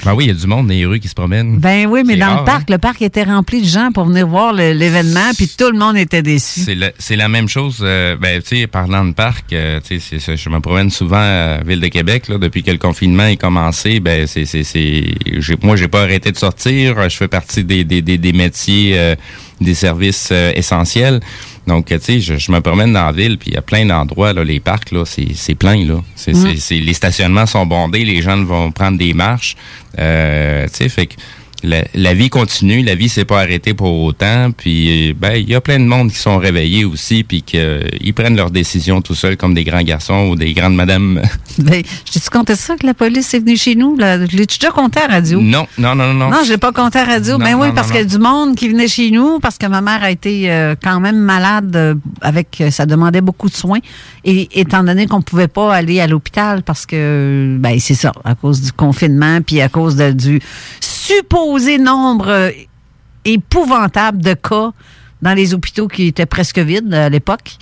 Ben 0.05 0.13
oui, 0.13 0.25
il 0.25 0.29
y 0.29 0.31
a 0.31 0.35
du 0.35 0.47
monde 0.47 0.67
dans 0.67 0.75
les 0.75 0.85
rues 0.85 1.01
qui 1.01 1.09
se 1.09 1.15
promènent. 1.15 1.57
ben 1.59 1.87
oui, 1.87 2.03
mais 2.05 2.17
dans 2.17 2.27
rare, 2.27 2.41
le 2.41 2.45
parc, 2.45 2.71
le 2.71 2.77
parc 2.77 3.01
était 3.01 3.23
rempli 3.23 3.63
de 3.63 3.67
gens 3.67 3.91
pour 3.91 4.05
venir 4.05 4.27
voir 4.27 4.53
l'événement, 4.53 5.31
puis 5.35 5.49
tout 5.49 5.71
le 5.71 5.79
monde 5.79 5.97
était 5.97 6.21
déçu. 6.21 6.61
C'est 6.99 7.17
la, 7.17 7.29
même 7.29 7.49
chose. 7.49 7.79
euh, 7.81 8.15
ben, 8.21 8.43
tu 8.43 8.57
sais, 8.59 8.67
parlant 8.67 9.07
de 9.07 9.13
parc, 9.15 9.51
euh, 9.55 9.81
tu 9.83 9.99
sais, 10.01 10.37
je 10.37 10.49
me 10.51 10.61
promène 10.61 10.91
souvent 10.91 11.17
à 11.17 11.63
Ville 11.67 11.81
de 11.81 11.89
Québec 11.89 12.29
là, 12.29 12.37
depuis 12.37 12.63
que 12.63 12.71
le 12.71 12.77
confinement 12.77 13.25
est 13.25 13.39
commencé. 13.39 13.99
Ben, 14.01 14.27
c'est, 14.27 14.45
moi, 15.63 15.77
j'ai 15.77 15.89
pas 15.89 16.03
arrêté 16.03 16.33
de 16.33 16.37
sortir. 16.37 17.09
Je 17.09 17.17
fais 17.17 17.29
partie 17.29 17.65
des, 17.65 17.85
des, 17.85 18.03
des, 18.03 18.19
des 18.19 18.33
métiers, 18.35 18.99
euh, 18.99 19.15
des 19.61 19.75
services 19.75 20.29
euh, 20.33 20.53
essentiels. 20.55 21.21
Donc, 21.67 21.87
tu 21.87 21.99
sais, 22.01 22.21
je, 22.21 22.37
je 22.37 22.53
me 22.53 22.61
promène 22.61 22.93
dans 22.93 23.07
la 23.07 23.13
ville, 23.13 23.39
puis 23.39 23.51
il 23.51 23.55
y 23.55 23.57
a 23.57 23.63
plein 23.63 23.87
d'endroits, 23.87 24.33
là, 24.35 24.45
les 24.45 24.61
parcs, 24.61 24.91
là, 24.93 25.05
c'est, 25.07 25.29
c'est 25.35 25.55
plein, 25.55 25.85
là. 25.87 26.03
C'est, 26.15 26.33
Mm. 26.33 26.47
c'est, 26.51 26.57
c'est- 26.59 26.81
les 26.81 26.93
stationnements 26.95 27.47
sont 27.47 27.65
bondés, 27.65 28.05
les 28.05 28.21
gens 28.21 28.43
vont 28.45 28.71
prendre 28.71 28.99
des 28.99 29.15
marches. 29.15 29.57
Euh, 29.99 30.67
tu 30.69 30.75
sais, 30.75 30.89
fait 30.89 31.07
que 31.07 31.15
la, 31.65 31.85
la 31.95 32.15
vie 32.15 32.31
continue, 32.31 32.83
la 32.83 32.95
vie 32.95 33.09
s'est 33.09 33.25
pas 33.25 33.41
arrêtée 33.41 33.75
pour 33.75 34.03
autant, 34.03 34.51
puis 34.57 35.15
ben 35.15 35.33
il 35.37 35.49
y 35.49 35.55
a 35.55 35.61
plein 35.61 35.79
de 35.79 35.85
monde 35.85 36.11
qui 36.13 36.19
sont 36.19 36.37
réveillés 36.39 36.85
aussi, 36.85 37.25
puis 37.25 37.43
qu'ils 37.43 38.13
prennent 38.15 38.37
leurs 38.37 38.51
décisions 38.51 39.01
tout 39.03 39.15
seuls 39.15 39.37
comme 39.37 39.55
des 39.55 39.65
grands 39.65 39.83
garçons 39.83 40.29
ou 40.31 40.37
des 40.37 40.53
grandes 40.53 40.75
madames. 40.77 41.23
Ben, 41.57 41.83
je 42.05 42.13
t'ai-tu 42.13 42.31
compté 42.31 42.57
ça 42.57 42.75
que 42.77 42.85
la 42.85 42.95
police 42.95 43.33
est 43.33 43.39
venue 43.39 43.57
chez 43.57 43.77
nous? 43.77 43.97
Là? 43.97 44.27
Je 44.27 44.37
l'ai-tu 44.37 44.59
déjà 44.59 44.73
compté 44.73 44.99
à 45.01 45.07
radio? 45.07 45.41
non, 45.41 45.67
non, 45.79 45.95
non, 45.95 46.13
non. 46.13 46.29
Non, 46.29 46.39
je 46.45 46.51
l'ai 46.51 46.59
pas 46.59 46.73
compté 46.73 46.99
à 46.99 47.05
radio. 47.05 47.39
Non, 47.39 47.45
Ben 47.45 47.55
oui, 47.55 47.69
non, 47.69 47.75
parce 47.75 47.89
qu'il 47.93 48.01
y 48.01 48.03
a 48.03 48.05
du 48.05 48.19
monde 48.19 48.57
qui 48.57 48.69
venait 48.69 48.89
chez 48.89 49.13
nous, 49.13 49.39
parce 49.39 49.57
que 49.57 49.67
ma 49.67 49.81
mère 49.81 50.03
a 50.03 50.11
été 50.11 50.51
euh, 50.51 50.75
quand 50.83 50.99
même 50.99 51.17
malade 51.19 51.75
euh, 51.77 51.95
avec 52.21 52.61
euh, 52.61 52.71
ça 52.73 52.87
demandait 52.87 53.21
beaucoup 53.21 53.49
de 53.49 53.55
soins. 53.55 53.79
Et 54.25 54.49
étant 54.61 54.83
donné 54.83 55.07
qu'on 55.07 55.23
pouvait 55.23 55.47
pas 55.49 55.73
aller 55.73 56.01
à 56.01 56.09
l'hôpital 56.09 56.63
parce 56.65 56.87
que 56.87 57.57
ben 57.61 57.79
c'est 57.79 57.95
ça, 57.95 58.11
à 58.25 58.35
cause 58.35 58.61
du 58.61 58.73
confinement, 58.73 59.41
puis 59.41 59.61
à 59.61 59.69
cause 59.69 59.95
de- 59.95 60.11
du 60.13 60.41
supposé 61.05 61.79
nombre 61.79 62.29
euh, 62.29 62.51
épouvantable 63.25 64.23
de 64.23 64.35
cas 64.35 64.73
dans 65.21 65.35
les 65.35 65.55
hôpitaux 65.55 65.89
qui 65.89 66.07
étaient 66.07 66.27
presque 66.27 66.59
vides 66.59 66.93
à 66.93 67.09
l'époque. 67.09 67.57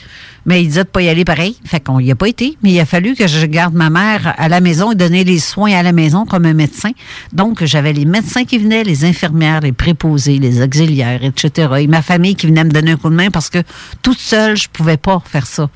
Mais 0.47 0.63
il 0.63 0.67
disait 0.69 0.85
de 0.85 0.89
pas 0.89 1.03
y 1.03 1.09
aller 1.09 1.25
pareil. 1.25 1.57
Fait 1.65 1.79
qu'on 1.81 2.01
y 2.01 2.11
a 2.11 2.17
pas 2.17 2.29
été. 2.29 2.57
Mais 2.63 2.73
il 2.73 2.81
a 2.81 2.87
fallu 2.87 3.15
que 3.15 3.27
je 3.27 3.47
garde 3.47 3.75
ma 3.75 3.91
mère 3.91 4.35
à 4.37 4.49
la 4.49 4.61
maison 4.61 4.93
et 4.93 4.95
donner 4.97 5.23
les 5.23 5.39
soins 5.39 5.73
à 5.73 5.83
la 5.83 5.93
maison 5.93 6.25
comme 6.25 6.45
un 6.45 6.55
médecin. 6.55 6.91
Donc, 7.33 7.65
j'avais 7.65 7.93
les 7.93 8.05
médecins 8.05 8.45
qui 8.45 8.59
venaient, 8.59 8.83
les 8.83 9.05
infirmières, 9.05 9.61
les 9.61 9.73
préposés, 9.73 10.39
les 10.39 10.61
auxiliaires, 10.61 11.25
etc. 11.25 11.69
Et 11.81 11.87
ma 11.87 12.03
famille 12.03 12.35
qui 12.35 12.47
venait 12.47 12.65
me 12.65 12.71
donner 12.71 12.93
un 12.93 12.97
coup 12.97 13.11
de 13.11 13.15
main 13.15 13.31
parce 13.31 13.51
que 13.51 13.63
toute 14.03 14.19
seule, 14.19 14.57
je 14.57 14.69
pouvais 14.69 14.97
pas 14.97 15.23
faire 15.25 15.47
ça. 15.47 15.69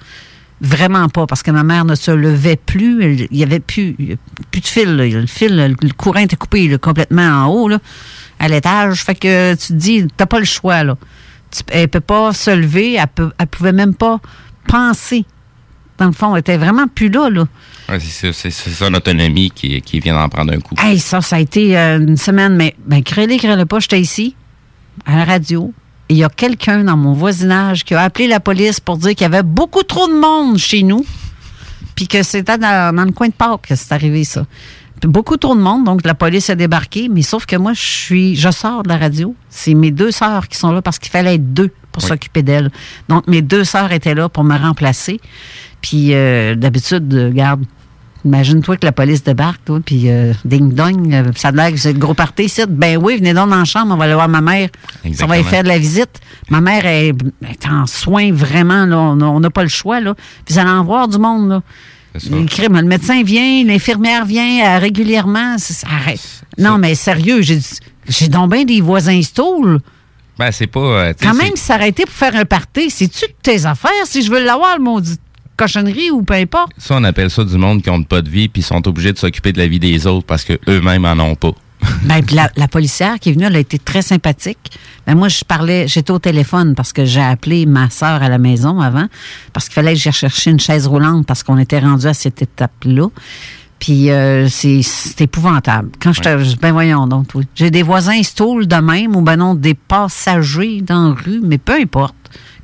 Vraiment 0.62 1.08
pas, 1.10 1.26
parce 1.26 1.42
que 1.42 1.50
ma 1.50 1.62
mère 1.64 1.84
ne 1.84 1.94
se 1.94 2.10
levait 2.10 2.56
plus. 2.56 3.26
Il 3.30 3.36
y 3.36 3.42
avait 3.42 3.60
plus, 3.60 3.94
plus 4.50 4.60
de 4.60 4.66
fil. 4.66 4.96
là. 4.96 5.06
Le 5.06 5.26
fil, 5.26 5.76
le 5.82 5.92
courant 5.92 6.20
était 6.20 6.36
coupé 6.36 6.66
là, 6.68 6.78
complètement 6.78 7.22
en 7.44 7.46
haut, 7.48 7.68
là, 7.68 7.78
à 8.38 8.48
l'étage. 8.48 9.02
Fait 9.02 9.14
que 9.14 9.54
tu 9.54 9.68
te 9.68 9.72
dis, 9.74 10.06
t'as 10.16 10.24
pas 10.26 10.38
le 10.38 10.46
choix, 10.46 10.82
là. 10.82 10.96
Tu- 11.50 11.62
elle 11.68 11.88
peut 11.88 12.00
pas 12.00 12.32
se 12.32 12.50
lever, 12.50 12.94
elle, 12.94 13.06
peut, 13.06 13.30
elle 13.38 13.46
pouvait 13.48 13.72
même 13.72 13.94
pas 13.94 14.18
penser. 14.66 15.24
Dans 15.98 16.06
le 16.06 16.12
fond, 16.12 16.34
elle 16.34 16.40
était 16.40 16.56
vraiment 16.56 16.88
plus 16.88 17.08
là, 17.10 17.28
là. 17.30 17.46
Ouais, 17.88 18.00
c'est 18.00 18.26
ça, 18.28 18.32
c'est- 18.32 18.50
c'est 18.50 18.70
son 18.70 18.92
autonomie 18.94 19.50
qui, 19.50 19.80
qui 19.82 20.00
vient 20.00 20.14
d'en 20.14 20.28
prendre 20.28 20.52
un 20.52 20.60
coup. 20.60 20.74
Hey, 20.78 20.98
ça, 20.98 21.20
ça 21.20 21.36
a 21.36 21.38
été 21.40 21.78
euh, 21.78 21.98
une 21.98 22.16
semaine, 22.16 22.56
mais 22.56 22.74
ben, 22.86 23.02
crée-les, 23.02 23.36
crée-le 23.38 23.64
pas, 23.66 23.78
j'étais 23.78 24.00
ici, 24.00 24.34
à 25.06 25.16
la 25.16 25.24
radio, 25.24 25.72
il 26.08 26.16
y 26.16 26.24
a 26.24 26.28
quelqu'un 26.28 26.84
dans 26.84 26.96
mon 26.96 27.12
voisinage 27.12 27.84
qui 27.84 27.94
a 27.94 28.02
appelé 28.02 28.28
la 28.28 28.40
police 28.40 28.80
pour 28.80 28.96
dire 28.96 29.10
qu'il 29.10 29.22
y 29.22 29.24
avait 29.24 29.42
beaucoup 29.42 29.82
trop 29.82 30.08
de 30.08 30.14
monde 30.14 30.58
chez 30.58 30.82
nous, 30.82 31.04
puis 31.94 32.06
que 32.06 32.22
c'était 32.22 32.58
dans, 32.58 32.94
dans 32.94 33.04
le 33.04 33.12
coin 33.12 33.28
de 33.28 33.32
Pâques 33.32 33.68
que 33.68 33.74
c'est 33.74 33.92
arrivé, 33.92 34.24
ça. 34.24 34.46
Puis 35.00 35.10
beaucoup 35.10 35.36
trop 35.36 35.54
de 35.54 35.60
monde, 35.60 35.84
donc 35.84 36.06
la 36.06 36.14
police 36.14 36.48
a 36.48 36.54
débarqué, 36.54 37.08
mais 37.08 37.22
sauf 37.22 37.44
que 37.44 37.56
moi, 37.56 37.74
je 37.74 37.82
suis, 37.82 38.36
je 38.36 38.50
sors 38.50 38.82
de 38.82 38.88
la 38.88 38.96
radio. 38.96 39.34
C'est 39.50 39.74
mes 39.74 39.90
deux 39.90 40.10
sœurs 40.10 40.48
qui 40.48 40.56
sont 40.56 40.72
là 40.72 40.80
parce 40.80 40.98
qu'il 40.98 41.10
fallait 41.10 41.34
être 41.34 41.52
deux 41.52 41.70
pour 41.92 42.02
s'occuper 42.02 42.42
d'elles. 42.42 42.70
Donc, 43.08 43.26
mes 43.26 43.42
deux 43.42 43.64
sœurs 43.64 43.92
étaient 43.92 44.14
là 44.14 44.28
pour 44.28 44.44
me 44.44 44.56
remplacer. 44.56 45.20
Puis, 45.80 46.14
euh, 46.14 46.54
d'habitude, 46.54 47.12
euh, 47.12 47.28
regarde, 47.28 47.64
Imagine-toi 48.26 48.76
que 48.76 48.84
la 48.84 48.90
police 48.92 49.22
débarque, 49.22 49.64
toi, 49.64 49.78
puis 49.86 50.10
euh, 50.10 50.32
ding-dong, 50.44 51.14
euh, 51.14 51.30
ça 51.36 51.48
a 51.48 51.52
l'air 51.52 51.70
que 51.70 51.76
c'est 51.78 51.92
le 51.92 51.98
gros 51.98 52.12
party 52.12 52.42
ici. 52.44 52.62
Ben 52.68 52.98
oui, 53.00 53.16
venez 53.18 53.32
donc 53.32 53.50
dans 53.50 53.56
la 53.56 53.64
chambre, 53.64 53.94
on 53.94 53.96
va 53.96 54.04
aller 54.04 54.14
voir 54.14 54.28
ma 54.28 54.40
mère. 54.40 54.68
On 55.22 55.26
va 55.26 55.38
y 55.38 55.44
faire 55.44 55.62
de 55.62 55.68
la 55.68 55.78
visite. 55.78 56.20
Ma 56.50 56.60
mère 56.60 56.84
est, 56.86 57.12
est 57.48 57.66
en 57.70 57.86
soins 57.86 58.32
vraiment, 58.32 58.84
là. 58.84 58.98
On 58.98 59.38
n'a 59.40 59.50
pas 59.50 59.62
le 59.62 59.68
choix, 59.68 60.00
là. 60.00 60.14
Puis 60.44 60.54
vous 60.54 60.58
allez 60.58 60.70
en 60.70 60.82
voir 60.84 61.06
du 61.06 61.18
monde, 61.18 61.48
là. 61.48 61.62
Le 62.30 62.82
médecin 62.82 63.22
vient, 63.22 63.62
l'infirmière 63.64 64.24
vient 64.24 64.64
euh, 64.74 64.78
régulièrement. 64.78 65.56
Ça, 65.58 65.72
ça 65.74 65.86
arrête. 65.88 66.42
Non, 66.58 66.78
mais 66.78 66.94
sérieux, 66.96 67.42
j'ai 67.42 68.28
donc 68.28 68.52
bien 68.52 68.64
des 68.64 68.80
voisins 68.80 69.20
stools. 69.22 69.78
Ben, 70.38 70.50
c'est 70.50 70.66
pas. 70.66 70.80
euh, 70.80 71.12
Quand 71.22 71.34
même, 71.34 71.56
s'arrêter 71.56 72.04
pour 72.04 72.14
faire 72.14 72.34
un 72.36 72.44
party, 72.44 72.90
c'est-tu 72.90 73.26
de 73.26 73.32
tes 73.42 73.64
affaires 73.66 73.90
si 74.04 74.22
je 74.22 74.30
veux 74.30 74.42
l'avoir, 74.44 74.76
le 74.78 74.82
maudit 74.84 75.16
cochonnerie 75.56 76.10
ou 76.10 76.22
peu 76.22 76.34
importe? 76.34 76.72
Ça, 76.78 76.96
on 76.96 77.04
appelle 77.04 77.30
ça 77.30 77.44
du 77.44 77.56
monde 77.56 77.82
qui 77.82 77.90
n'ont 77.90 78.02
pas 78.02 78.22
de 78.22 78.28
vie 78.28 78.48
puis 78.48 78.62
sont 78.62 78.86
obligés 78.86 79.12
de 79.12 79.18
s'occuper 79.18 79.52
de 79.52 79.58
la 79.58 79.66
vie 79.66 79.80
des 79.80 80.06
autres 80.06 80.26
parce 80.26 80.44
qu'eux-mêmes 80.44 81.04
en 81.04 81.18
ont 81.20 81.34
pas. 81.34 81.52
Ben, 82.04 82.22
puis 82.24 82.36
la, 82.36 82.50
la 82.56 82.68
policière 82.68 83.18
qui 83.18 83.30
est 83.30 83.32
venue, 83.32 83.44
elle 83.44 83.56
a 83.56 83.58
été 83.58 83.78
très 83.78 84.02
sympathique. 84.02 84.78
Ben, 85.06 85.14
moi, 85.14 85.28
je 85.28 85.44
parlais, 85.44 85.86
j'étais 85.88 86.10
au 86.10 86.18
téléphone 86.18 86.74
parce 86.74 86.92
que 86.92 87.04
j'ai 87.04 87.20
appelé 87.20 87.66
ma 87.66 87.90
sœur 87.90 88.22
à 88.22 88.28
la 88.28 88.38
maison 88.38 88.80
avant, 88.80 89.06
parce 89.52 89.66
qu'il 89.66 89.74
fallait 89.74 89.94
que 89.94 90.00
j'aille 90.00 90.12
chercher 90.12 90.50
une 90.50 90.60
chaise 90.60 90.86
roulante 90.86 91.26
parce 91.26 91.42
qu'on 91.42 91.58
était 91.58 91.78
rendu 91.78 92.06
à 92.06 92.14
cette 92.14 92.42
étape-là. 92.42 93.08
Puis 93.78 94.10
euh, 94.10 94.48
c'est 94.48 95.20
épouvantable. 95.20 95.90
Quand 96.00 96.12
je 96.12 96.20
te. 96.20 96.56
Ben 96.60 96.72
voyons 96.72 97.06
donc, 97.06 97.26
oui. 97.34 97.44
J'ai 97.54 97.70
des 97.70 97.82
voisins 97.82 98.22
stool 98.22 98.66
de 98.66 98.76
même 98.76 99.14
ou 99.14 99.20
ben 99.20 99.36
non, 99.36 99.54
des 99.54 99.74
passagers 99.74 100.80
dans 100.80 101.10
la 101.10 101.14
rue, 101.14 101.40
mais 101.42 101.58
peu 101.58 101.74
importe. 101.74 102.15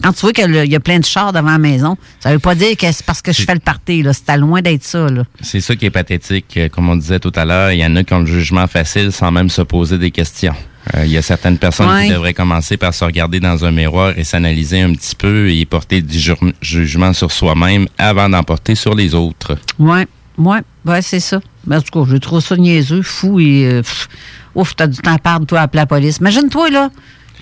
Quand 0.02 0.12
tu 0.12 0.20
vois 0.20 0.32
qu'il 0.32 0.54
y 0.70 0.76
a 0.76 0.80
plein 0.80 0.98
de 0.98 1.04
chars 1.04 1.32
devant 1.32 1.50
la 1.52 1.58
maison, 1.58 1.96
ça 2.20 2.32
veut 2.32 2.38
pas 2.38 2.54
dire 2.54 2.76
que 2.76 2.90
c'est 2.90 3.04
parce 3.06 3.22
que 3.22 3.32
je 3.32 3.42
fais 3.42 3.54
le 3.54 4.02
là. 4.02 4.12
C'était 4.12 4.36
loin 4.36 4.60
d'être 4.62 4.84
ça. 4.84 5.06
C'est 5.40 5.60
ça 5.60 5.76
qui 5.76 5.86
est 5.86 5.90
pathétique. 5.90 6.56
Euh, 6.56 6.68
Comme 6.68 6.88
on 6.88 6.96
disait 6.96 7.20
tout 7.20 7.32
à 7.34 7.44
l'heure, 7.44 7.72
il 7.72 7.78
y 7.80 7.86
en 7.86 7.94
a 7.96 8.04
qui 8.04 8.12
ont 8.14 8.20
le 8.20 8.26
jugement 8.26 8.66
facile 8.66 9.12
sans 9.12 9.30
même 9.30 9.48
se 9.50 9.62
poser 9.62 9.98
des 9.98 10.10
questions. 10.10 10.54
Euh, 10.96 11.04
il 11.04 11.12
y 11.12 11.16
a 11.16 11.22
certaines 11.22 11.58
personnes 11.58 11.88
Ouais. 11.88 12.06
qui 12.06 12.12
devraient 12.12 12.34
commencer 12.34 12.76
par 12.76 12.92
se 12.92 13.04
regarder 13.04 13.38
dans 13.38 13.64
un 13.64 13.70
miroir 13.70 14.14
et 14.18 14.24
s'analyser 14.24 14.80
un 14.80 14.92
petit 14.92 15.14
peu 15.14 15.50
et 15.50 15.64
porter 15.64 16.02
du 16.02 16.18
jugement 16.60 17.12
sur 17.12 17.30
soi-même 17.30 17.86
avant 17.98 18.28
d'en 18.28 18.42
porter 18.42 18.74
sur 18.74 18.94
les 18.94 19.14
autres. 19.14 19.56
Ouais, 19.78 20.06
ouais, 20.38 20.58
ouais, 20.84 21.02
c'est 21.02 21.20
ça. 21.20 21.40
Ben, 21.66 21.78
en 21.78 21.82
tout 21.82 22.04
cas, 22.04 22.10
je 22.10 22.16
trouve 22.16 22.40
ça 22.40 22.56
niaiseux, 22.56 23.02
fou 23.02 23.38
et 23.38 23.64
euh, 23.66 23.82
pff, 23.82 24.08
ouf, 24.56 24.74
t'as 24.74 24.88
du 24.88 24.98
temps 24.98 25.14
à 25.14 25.18
perdre, 25.18 25.46
toi, 25.46 25.60
à 25.60 25.62
appeler 25.62 25.82
la 25.82 25.86
police. 25.86 26.16
Imagine-toi, 26.16 26.70
là, 26.70 26.90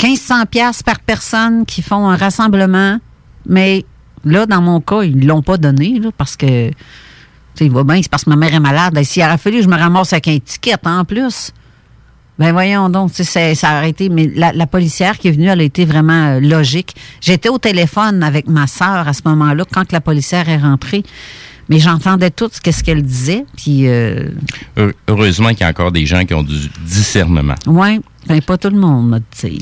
1500 0.03 0.47
pièces 0.51 0.83
par 0.83 0.99
personne 1.01 1.65
qui 1.67 1.83
font 1.83 2.09
un 2.09 2.17
rassemblement, 2.17 2.99
mais 3.47 3.85
là, 4.25 4.47
dans 4.47 4.61
mon 4.63 4.81
cas, 4.81 5.03
ils 5.03 5.27
l'ont 5.27 5.43
pas 5.43 5.57
donné, 5.57 5.99
là, 5.99 6.11
parce 6.17 6.37
que, 6.37 6.69
tu 6.71 6.75
sais, 7.55 7.67
il 7.67 7.71
va 7.71 7.85
bien, 7.85 8.01
c'est 8.03 8.11
parce 8.11 8.25
que 8.25 8.31
ma 8.31 8.37
mère 8.37 8.55
est 8.55 8.61
malade. 8.61 8.97
Et 8.99 9.05
S'il 9.05 9.23
aurait 9.23 9.39
fallu 9.39 9.59
que 9.59 9.63
je 9.65 9.69
me 9.69 9.77
ramasse 9.77 10.13
avec 10.13 10.29
un 10.29 10.39
ticket 10.39 10.77
en 10.87 11.05
plus, 11.05 11.53
ben 12.39 12.53
voyons 12.53 12.89
donc, 12.89 13.11
ça 13.13 13.41
a 13.41 13.67
arrêté. 13.77 14.09
Mais 14.09 14.31
la, 14.35 14.53
la 14.55 14.67
policière 14.67 15.19
qui 15.19 15.29
est 15.29 15.33
venue, 15.33 15.49
elle 15.49 15.61
a 15.61 15.65
été 15.65 15.85
vraiment 15.85 16.37
euh, 16.37 16.41
logique. 16.41 16.95
J'étais 17.21 17.51
au 17.51 17.59
téléphone 17.59 18.23
avec 18.23 18.49
ma 18.49 18.67
sœur 18.67 19.07
à 19.07 19.13
ce 19.13 19.21
moment-là, 19.27 19.65
quand 19.71 19.93
la 19.93 20.01
policière 20.01 20.49
est 20.49 20.57
rentrée. 20.57 21.03
Mais 21.69 21.79
j'entendais 21.79 22.31
tout 22.31 22.49
ce 22.51 22.83
qu'elle 22.83 23.03
disait. 23.03 23.45
Puis, 23.57 23.87
euh, 23.89 24.31
Heu- 24.79 24.95
Heureusement 25.07 25.51
qu'il 25.51 25.61
y 25.61 25.65
a 25.65 25.69
encore 25.69 25.93
des 25.93 26.07
gens 26.07 26.25
qui 26.25 26.33
ont 26.35 26.43
du 26.43 26.69
discernement. 26.85 27.55
ouais, 27.67 28.01
ben 28.27 28.41
pas 28.43 28.59
tout 28.59 28.71
le 28.71 28.79
monde, 28.79 29.09
me 29.11 29.19
dire. 29.41 29.61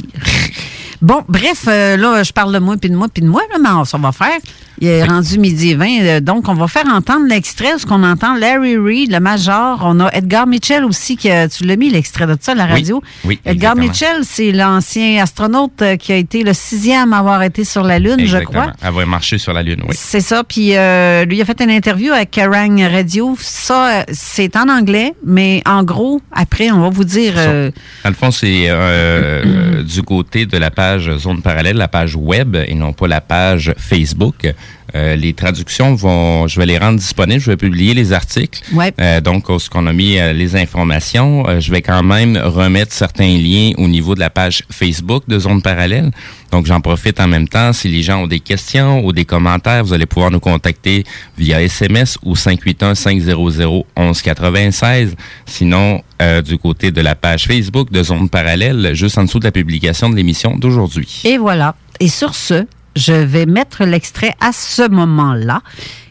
Bon, 1.00 1.22
bref, 1.28 1.64
euh, 1.68 1.96
là, 1.96 2.22
je 2.22 2.32
parle 2.32 2.52
de 2.52 2.58
moi, 2.58 2.76
puis 2.76 2.90
de 2.90 2.96
moi, 2.96 3.06
puis 3.12 3.22
de 3.22 3.28
moi, 3.28 3.42
là, 3.52 3.58
mais 3.62 3.68
on- 3.70 3.84
ça 3.84 3.98
va 3.98 4.10
faire. 4.12 4.38
Il 4.80 4.88
est 4.88 5.04
rendu 5.04 5.38
midi 5.38 5.70
et 5.70 5.74
20, 5.74 5.86
euh, 6.02 6.20
donc 6.20 6.48
on 6.48 6.54
va 6.54 6.68
faire 6.68 6.86
entendre 6.86 7.26
l'extrait, 7.28 7.78
ce 7.78 7.86
qu'on 7.86 8.02
entend 8.04 8.34
Larry 8.34 8.76
Reid, 8.76 9.10
le 9.12 9.20
major. 9.20 9.80
On 9.82 10.00
a 10.00 10.08
Edgar 10.12 10.46
Mitchell 10.46 10.84
aussi, 10.84 11.16
qui, 11.16 11.30
a- 11.30 11.48
tu 11.48 11.64
l'as 11.64 11.76
mis, 11.76 11.90
l'extrait 11.90 12.26
de 12.26 12.36
ça, 12.40 12.52
à 12.52 12.54
la 12.54 12.66
radio. 12.66 13.02
oui, 13.24 13.40
Edgar 13.44 13.72
exactement. 13.72 13.86
Mitchell, 13.86 14.16
c'est 14.24 14.52
l'ancien 14.52 15.22
astronaute 15.22 15.82
euh, 15.82 15.96
qui 15.96 16.12
a 16.12 16.16
été 16.16 16.42
le 16.44 16.52
sixième 16.52 17.12
à 17.12 17.18
avoir 17.18 17.42
été 17.42 17.64
sur 17.64 17.82
la 17.82 17.98
Lune, 17.98 18.24
je 18.24 18.38
crois. 18.38 18.72
Va 18.82 19.06
marcher 19.06 19.38
sur 19.38 19.52
la 19.52 19.62
Lune, 19.62 19.82
oui. 19.88 19.94
C'est 19.98 20.20
ça. 20.20 20.44
Puis 20.44 20.76
euh, 20.76 21.24
lui, 21.24 21.36
il 21.38 21.42
a 21.42 21.44
fait 21.44 21.60
une 21.62 21.70
interview 21.70 22.12
avec 22.12 22.30
Kerrang 22.30 22.76
Radio. 22.90 23.36
Ça, 23.40 24.04
c'est 24.12 24.56
en 24.56 24.68
anglais, 24.68 25.14
mais 25.24 25.62
en 25.66 25.82
gros, 25.82 26.20
après, 26.32 26.70
on 26.70 26.80
va 26.80 26.88
vous 26.90 27.04
dire. 27.04 27.34
euh, 27.36 27.70
Dans 28.04 28.10
le 28.10 28.16
fond, 28.16 28.30
c'est 28.30 28.64
euh, 28.68 29.82
du 29.82 30.02
côté 30.02 30.46
de 30.46 30.56
la 30.58 30.70
page 30.70 31.10
Zone 31.18 31.42
Parallèle, 31.42 31.76
la 31.76 31.88
page 31.88 32.16
web, 32.16 32.56
et 32.56 32.74
non 32.74 32.92
pas 32.92 33.08
la 33.08 33.20
page 33.20 33.72
Facebook. 33.76 34.46
Euh, 34.94 35.16
les 35.16 35.34
traductions 35.34 35.94
vont, 35.94 36.46
je 36.46 36.58
vais 36.58 36.66
les 36.66 36.78
rendre 36.78 36.98
disponibles, 36.98 37.40
je 37.40 37.50
vais 37.50 37.56
publier 37.56 37.94
les 37.94 38.12
articles. 38.12 38.60
Ouais. 38.72 38.92
Euh, 39.00 39.20
donc, 39.20 39.46
ce 39.58 39.68
qu'on 39.68 39.86
a 39.86 39.92
mis 39.92 40.18
euh, 40.18 40.32
les 40.32 40.56
informations, 40.56 41.48
euh, 41.48 41.60
je 41.60 41.70
vais 41.70 41.82
quand 41.82 42.02
même 42.02 42.36
remettre 42.36 42.92
certains 42.92 43.36
liens 43.36 43.72
au 43.78 43.88
niveau 43.88 44.14
de 44.14 44.20
la 44.20 44.30
page 44.30 44.62
Facebook 44.70 45.24
de 45.28 45.38
Zone 45.38 45.62
Parallèle. 45.62 46.10
Donc, 46.50 46.66
j'en 46.66 46.80
profite 46.80 47.20
en 47.20 47.28
même 47.28 47.48
temps. 47.48 47.72
Si 47.72 47.88
les 47.88 48.02
gens 48.02 48.22
ont 48.22 48.26
des 48.26 48.40
questions 48.40 49.04
ou 49.04 49.12
des 49.12 49.24
commentaires, 49.24 49.84
vous 49.84 49.92
allez 49.92 50.06
pouvoir 50.06 50.30
nous 50.30 50.40
contacter 50.40 51.04
via 51.36 51.62
SMS 51.62 52.18
ou 52.22 52.34
581-500-1196. 52.34 55.10
Sinon, 55.44 56.02
euh, 56.22 56.42
du 56.42 56.58
côté 56.58 56.90
de 56.90 57.00
la 57.00 57.14
page 57.14 57.46
Facebook 57.46 57.92
de 57.92 58.02
Zone 58.02 58.28
Parallèle, 58.28 58.90
juste 58.94 59.18
en 59.18 59.24
dessous 59.24 59.38
de 59.38 59.44
la 59.44 59.52
publication 59.52 60.10
de 60.10 60.16
l'émission 60.16 60.56
d'aujourd'hui. 60.56 61.22
Et 61.24 61.38
voilà. 61.38 61.76
Et 62.00 62.08
sur 62.08 62.34
ce, 62.34 62.66
je 62.98 63.12
vais 63.12 63.46
mettre 63.46 63.84
l'extrait 63.84 64.34
à 64.40 64.52
ce 64.52 64.88
moment-là. 64.88 65.62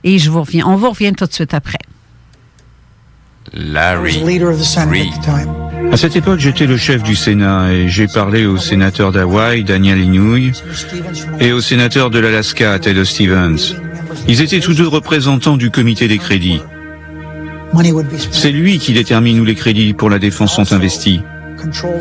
Et 0.04 0.18
je 0.18 0.30
vous 0.30 0.42
reviens. 0.42 0.66
On 0.68 0.76
vous 0.76 0.90
revient 0.90 1.14
tout 1.16 1.26
de 1.26 1.34
suite 1.34 1.54
après. 1.54 1.80
Larry. 3.54 4.24
À 5.92 5.98
cette 5.98 6.16
époque, 6.16 6.40
j'étais 6.40 6.66
le 6.66 6.78
chef 6.78 7.04
du 7.04 7.16
Sénat 7.16 7.72
et 7.72 7.88
j'ai 7.88 8.08
parlé 8.08 8.46
au 8.46 8.58
sénateur 8.58 9.12
d'Hawaï, 9.12 9.64
Daniel 9.64 10.00
Inouye, 10.00 10.52
et 11.40 11.54
au 11.54 11.62
sénateur 11.62 12.10
de 12.10 12.20
l'Alaska, 12.20 12.78
Ted 12.80 13.06
Stevens. 13.06 13.76
Ils 14.28 14.42
étaient 14.42 14.60
tous 14.60 14.74
deux 14.74 14.88
représentants 14.88 15.56
du 15.56 15.72
comité 15.72 16.08
des 16.08 16.18
crédits. 16.18 16.62
C'est 18.32 18.52
lui 18.52 18.80
qui 18.80 18.94
détermine 18.94 19.40
où 19.40 19.46
les 19.46 19.56
crédits 19.56 19.94
pour 19.94 20.10
la 20.10 20.20
défense 20.20 20.56
sont 20.56 20.74
investis. 20.74 21.20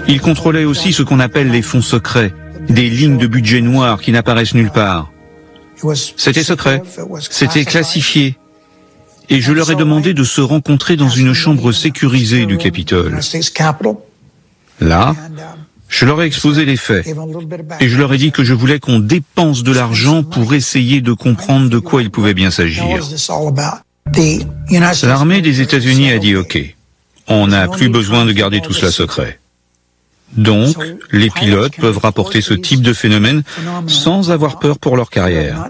Il 0.09 0.21
contrôlait 0.21 0.65
aussi 0.65 0.93
ce 0.93 1.03
qu'on 1.03 1.21
appelle 1.21 1.51
les 1.51 1.63
fonds 1.63 1.83
secrets, 1.83 2.33
des 2.69 2.89
lignes 2.89 3.19
de 3.19 3.27
budget 3.27 3.61
noirs 3.61 4.01
qui 4.01 4.13
n'apparaissent 4.13 4.55
nulle 4.55 4.71
part. 4.71 5.11
C'était 6.17 6.43
secret, 6.43 6.83
c'était 7.31 7.65
classifié. 7.65 8.37
Et 9.29 9.41
je 9.41 9.53
leur 9.53 9.71
ai 9.71 9.75
demandé 9.75 10.15
de 10.15 10.25
se 10.25 10.41
rencontrer 10.41 10.97
dans 10.97 11.09
une 11.09 11.33
chambre 11.35 11.73
sécurisée 11.73 12.47
du 12.47 12.57
Capitole. 12.59 13.19
Là, 14.81 15.15
je 15.89 16.05
leur 16.05 16.23
ai 16.23 16.27
exposé 16.27 16.65
les 16.65 16.77
faits. 16.77 17.07
Et 17.81 17.89
je 17.89 17.97
leur 17.97 18.13
ai 18.13 18.19
dit 18.19 18.33
que 18.33 18.45
je 18.45 18.55
voulais 18.55 18.79
qu'on 18.79 19.01
dépense 19.01 19.63
de 19.63 19.73
l'argent 19.73 20.23
pour 20.23 20.55
essayer 20.55 21.01
de 21.01 21.13
comprendre 21.13 21.69
de 21.69 21.79
quoi 21.79 22.03
il 22.03 22.11
pouvait 22.11 22.35
bien 22.35 22.51
s'agir. 22.51 23.01
L'armée 25.03 25.41
des 25.41 25.61
États-Unis 25.61 26.11
a 26.13 26.19
dit 26.19 26.37
OK. 26.37 26.59
On 27.29 27.49
n'a 27.49 27.67
plus 27.67 27.89
besoin 27.89 28.25
de 28.25 28.33
garder 28.33 28.61
tout 28.61 28.73
cela 28.73 28.93
secret. 28.93 29.41
Donc, 30.37 30.77
les 31.13 31.31
pilotes 31.31 31.77
peuvent 31.77 31.99
rapporter 31.99 32.41
ce 32.41 32.55
type 32.55 32.83
de 32.83 32.93
phénomène 32.93 33.43
sans 33.87 34.31
avoir 34.31 34.59
peur 34.59 34.79
pour 34.79 34.97
leur 34.97 35.11
carrière. 35.11 35.69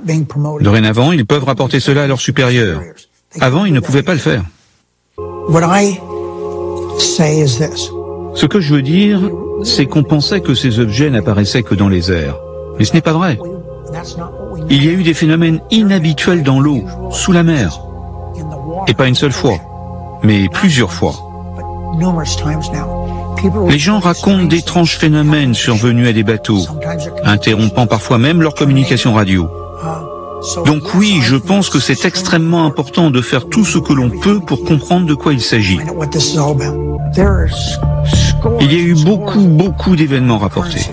Dorénavant, 0.61 1.12
ils 1.12 1.26
peuvent 1.26 1.44
rapporter 1.44 1.81
cela 1.81 2.05
à 2.05 2.07
leurs 2.07 2.20
supérieurs. 2.20 2.81
Avant, 3.40 3.64
ils 3.64 3.72
ne 3.72 3.81
pouvaient 3.81 4.02
pas 4.02 4.14
le 4.14 4.18
faire. 4.18 4.42
Ce 8.35 8.46
que 8.46 8.61
je 8.61 8.74
veux 8.74 8.83
dire, 8.83 9.20
c'est 9.62 9.87
qu'on 9.87 10.02
pensait 10.02 10.40
que 10.40 10.55
ces 10.55 10.79
objets 10.81 11.11
n'apparaissaient 11.11 11.62
que 11.62 11.74
dans 11.74 11.88
les 11.88 12.11
airs. 12.11 12.37
Mais 12.79 12.85
ce 12.85 12.92
n'est 12.92 13.00
pas 13.00 13.12
vrai. 13.12 13.38
Il 14.68 14.85
y 14.85 14.88
a 14.88 14.92
eu 14.92 15.02
des 15.02 15.14
phénomènes 15.14 15.61
inhabituels 15.70 16.42
dans 16.42 16.61
l'eau, 16.61 16.85
sous 17.11 17.33
la 17.33 17.42
mer. 17.42 17.81
Et 18.88 18.94
pas 18.94 19.07
une 19.07 19.14
seule 19.14 19.33
fois, 19.33 19.59
mais 20.22 20.48
plusieurs 20.48 20.92
fois. 20.92 21.14
Les 23.68 23.78
gens 23.78 23.98
racontent 23.98 24.44
d'étranges 24.44 24.96
phénomènes 24.96 25.54
survenus 25.54 26.09
à 26.09 26.12
des 26.12 26.22
bateaux, 26.22 26.66
interrompant 27.24 27.87
parfois 27.87 28.18
même 28.18 28.42
leur 28.42 28.54
communication 28.54 29.14
radio. 29.14 29.50
Donc 30.64 30.94
oui, 30.94 31.20
je 31.22 31.37
pense 31.37 31.70
que 31.70 31.80
c'est 31.80 32.04
extrêmement 32.04 32.66
important 32.66 33.11
de 33.11 33.20
faire 33.20 33.48
tout 33.48 33.64
ce 33.64 33.78
que 33.78 33.92
l'on 33.92 34.11
peut 34.11 34.40
pour 34.40 34.64
comprendre 34.64 35.06
de 35.06 35.14
quoi 35.14 35.32
il 35.32 35.40
s'agit. 35.40 35.78
Il 38.61 38.72
y 38.72 38.76
a 38.76 38.80
eu 38.80 38.94
beaucoup, 39.04 39.46
beaucoup 39.46 39.96
d'événements 39.96 40.38
rapportés. 40.38 40.88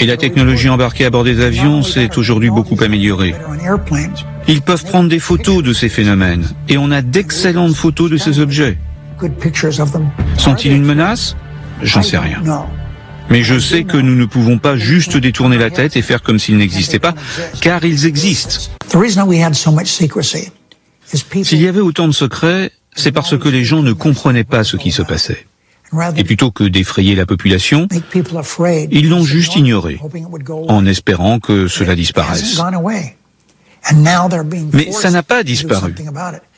Et 0.00 0.06
la 0.06 0.16
technologie 0.16 0.68
embarquée 0.68 1.04
à 1.04 1.10
bord 1.10 1.24
des 1.24 1.40
avions 1.40 1.82
s'est 1.82 2.18
aujourd'hui 2.18 2.50
beaucoup 2.50 2.76
améliorée. 2.82 3.34
Ils 4.48 4.62
peuvent 4.62 4.84
prendre 4.84 5.08
des 5.08 5.20
photos 5.20 5.62
de 5.62 5.72
ces 5.72 5.88
phénomènes, 5.88 6.46
et 6.68 6.78
on 6.78 6.90
a 6.90 7.00
d'excellentes 7.00 7.74
photos 7.74 8.10
de 8.10 8.16
ces 8.16 8.40
objets. 8.40 8.76
Sont-ils 10.36 10.72
une 10.72 10.84
menace? 10.84 11.36
J'en 11.82 12.02
sais 12.02 12.18
rien. 12.18 12.42
Mais 13.30 13.42
je 13.42 13.58
sais 13.58 13.84
que 13.84 13.96
nous 13.96 14.14
ne 14.14 14.26
pouvons 14.26 14.58
pas 14.58 14.76
juste 14.76 15.16
détourner 15.16 15.56
la 15.56 15.70
tête 15.70 15.96
et 15.96 16.02
faire 16.02 16.22
comme 16.22 16.38
s'ils 16.38 16.58
n'existaient 16.58 16.98
pas, 16.98 17.14
car 17.60 17.84
ils 17.84 18.06
existent. 18.06 18.70
S'il 21.42 21.62
y 21.62 21.68
avait 21.68 21.80
autant 21.80 22.06
de 22.06 22.12
secrets, 22.12 22.70
c'est 22.94 23.12
parce 23.12 23.36
que 23.38 23.48
les 23.48 23.64
gens 23.64 23.82
ne 23.82 23.92
comprenaient 23.92 24.44
pas 24.44 24.64
ce 24.64 24.76
qui 24.76 24.92
se 24.92 25.02
passait. 25.02 25.46
Et 26.16 26.24
plutôt 26.24 26.50
que 26.50 26.64
d'effrayer 26.64 27.14
la 27.14 27.24
population, 27.24 27.88
ils 28.90 29.08
l'ont 29.08 29.24
juste 29.24 29.56
ignoré, 29.56 30.00
en 30.68 30.86
espérant 30.86 31.38
que 31.38 31.68
cela 31.68 31.94
disparaisse. 31.94 32.60
Mais 34.72 34.92
ça 34.92 35.10
n'a 35.10 35.22
pas 35.22 35.42
disparu. 35.42 35.94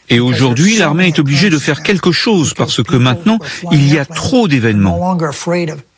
Et 0.09 0.21
aujourd'hui, 0.21 0.77
l'armée 0.77 1.09
est 1.09 1.19
obligée 1.19 1.51
de 1.51 1.59
faire 1.59 1.83
quelque 1.83 2.13
chose 2.13 2.55
parce 2.55 2.83
que 2.83 2.97
maintenant, 2.97 3.39
il 3.73 3.93
y 3.93 3.99
a 3.99 4.05
trop 4.05 4.47
d'événements. 4.47 5.17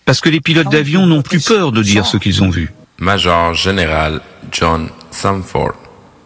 Parce 0.04 0.20
que 0.20 0.30
les 0.30 0.40
pilotes 0.40 0.70
d'avion 0.70 1.06
n'ont 1.06 1.22
plus 1.22 1.44
peur 1.44 1.72
de 1.72 1.82
dire 1.82 2.06
ce 2.06 2.16
qu'ils 2.16 2.42
ont 2.42 2.50
vu. 2.50 2.70
Major 2.98 3.54
Général 3.54 4.20
John 4.50 4.88
Samford. 5.10 5.74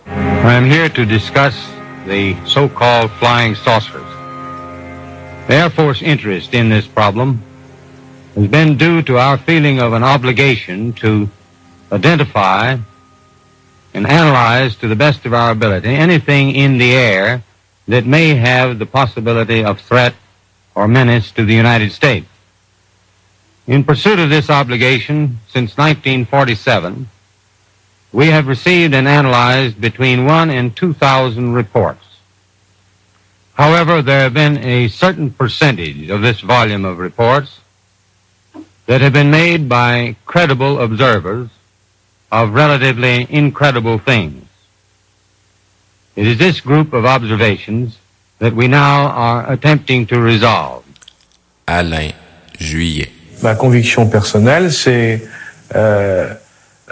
I'm 0.07 0.65
here 0.65 0.89
to 0.91 1.05
discuss 1.05 1.55
the 2.07 2.35
so-called 2.47 3.11
flying 3.19 3.55
saucers. 3.55 4.01
The 5.49 5.55
Air 5.55 5.71
Force 5.71 6.03
interest 6.03 6.55
in 6.55 6.71
this 6.71 6.87
problem 6.87 7.41
has 8.37 8.47
been 8.47 8.77
due 8.77 9.03
to 9.03 9.19
our 9.19 9.39
feeling 9.39 9.81
of 9.81 9.93
an 9.93 10.03
obligation 10.03 10.93
to 10.95 11.29
identify 11.93 12.77
and 13.93 14.07
analyze 14.07 14.77
to 14.77 14.89
the 14.89 14.97
best 14.97 15.27
of 15.27 15.35
our 15.35 15.51
ability 15.51 15.91
anything 15.91 16.55
in 16.55 16.79
the 16.79 16.93
air 16.95 17.43
that 17.89 18.07
may 18.07 18.35
have 18.35 18.79
the 18.79 18.87
possibility 18.87 19.65
of 19.65 19.81
threat 19.81 20.15
or 20.75 20.89
menace 20.89 21.31
to 21.33 21.45
the 21.45 21.55
United 21.55 21.93
States. 21.93 22.27
In 23.67 23.85
pursuit 23.85 24.19
of 24.19 24.31
this 24.31 24.51
obligation, 24.51 25.39
since 25.49 25.77
1947, 25.77 27.09
we 28.13 28.27
have 28.29 28.47
received 28.47 28.95
and 28.95 29.09
analyzed 29.09 29.81
between 29.81 30.27
one 30.27 30.51
and 30.51 30.75
2,000 30.77 31.53
reports. 31.53 32.05
However, 33.55 34.03
there 34.03 34.21
have 34.21 34.35
been 34.35 34.59
a 34.59 34.89
certain 34.89 35.31
percentage 35.31 36.11
of 36.11 36.23
this 36.23 36.41
volume 36.41 36.85
of 36.85 36.99
reports 36.99 37.61
that 38.87 39.01
have 39.01 39.13
been 39.13 39.31
made 39.31 39.69
by 39.69 40.17
credible 40.27 40.81
observers 40.81 41.49
of 42.31 42.55
relatively 42.55 43.27
incredible 43.31 43.99
things. 43.99 44.45
It 46.15 46.27
is 46.27 46.37
this 46.37 46.61
group 46.61 46.93
of 46.93 47.07
observations 47.07 47.99
that 48.39 48.53
we 48.55 48.69
now 48.69 49.07
are 49.07 49.51
attempting 49.51 50.07
to 50.07 50.21
resolve. 50.21 50.83
Alain 51.67 52.11
Juillet. 52.59 53.11
Ma 53.43 53.55
conviction 53.55 54.07
personnelle, 54.07 54.71
c'est 54.73 55.23
euh, 55.75 56.29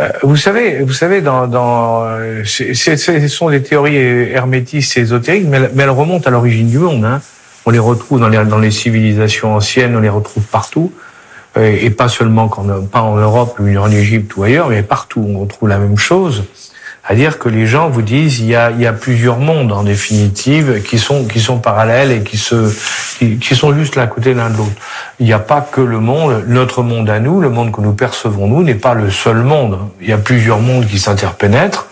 euh, 0.00 0.08
vous 0.22 0.36
savez, 0.36 0.82
vous 0.82 0.94
savez, 0.94 1.20
dans, 1.20 1.46
dans 1.46 2.02
euh, 2.04 2.44
ce 2.44 3.28
sont 3.28 3.50
des 3.50 3.62
théories 3.62 3.96
hermétistes 3.96 4.96
et 4.96 5.00
ésotériques, 5.00 5.46
mais, 5.46 5.68
mais 5.74 5.82
elles 5.82 5.90
remontent 5.90 6.26
à 6.26 6.30
l'origine 6.30 6.70
du 6.70 6.78
monde. 6.78 7.04
Hein. 7.04 7.20
On 7.66 7.70
les 7.70 7.78
retrouve 7.78 8.20
dans 8.20 8.28
les, 8.28 8.42
dans 8.46 8.58
les 8.58 8.70
civilisations 8.70 9.54
anciennes, 9.54 9.94
on 9.96 10.00
les 10.00 10.08
retrouve 10.08 10.44
partout, 10.44 10.92
et, 11.58 11.84
et 11.84 11.90
pas 11.90 12.08
seulement 12.08 12.48
quand, 12.48 12.64
pas 12.86 13.02
en 13.02 13.16
Europe 13.16 13.58
ou 13.60 13.76
en 13.76 13.90
Égypte 13.90 14.34
ou 14.36 14.44
ailleurs, 14.44 14.70
mais 14.70 14.82
partout 14.82 15.22
on 15.28 15.40
retrouve 15.40 15.68
la 15.68 15.78
même 15.78 15.98
chose. 15.98 16.44
C'est-à-dire 17.06 17.38
que 17.38 17.48
les 17.48 17.66
gens 17.66 17.88
vous 17.88 18.02
disent 18.02 18.40
il 18.40 18.46
y 18.46 18.54
a, 18.54 18.70
il 18.70 18.80
y 18.80 18.86
a 18.86 18.92
plusieurs 18.92 19.38
mondes 19.38 19.72
en 19.72 19.82
définitive 19.82 20.82
qui 20.82 20.98
sont 20.98 21.24
qui 21.24 21.40
sont 21.40 21.58
parallèles 21.58 22.12
et 22.12 22.22
qui 22.22 22.36
se 22.36 22.72
qui, 23.18 23.38
qui 23.38 23.56
sont 23.56 23.74
juste 23.74 23.96
l'un 23.96 24.06
côté 24.06 24.34
l'un 24.34 24.50
de 24.50 24.56
l'autre. 24.56 24.72
Il 25.18 25.26
n'y 25.26 25.32
a 25.32 25.38
pas 25.38 25.60
que 25.60 25.80
le 25.80 25.98
monde, 25.98 26.44
notre 26.46 26.82
monde 26.82 27.08
à 27.10 27.18
nous, 27.18 27.40
le 27.40 27.50
monde 27.50 27.72
que 27.72 27.80
nous 27.80 27.94
percevons 27.94 28.46
nous 28.46 28.62
n'est 28.62 28.74
pas 28.74 28.94
le 28.94 29.10
seul 29.10 29.38
monde. 29.38 29.78
Il 30.00 30.08
y 30.08 30.12
a 30.12 30.18
plusieurs 30.18 30.60
mondes 30.60 30.86
qui 30.86 30.98
s'interpénètrent. 30.98 31.86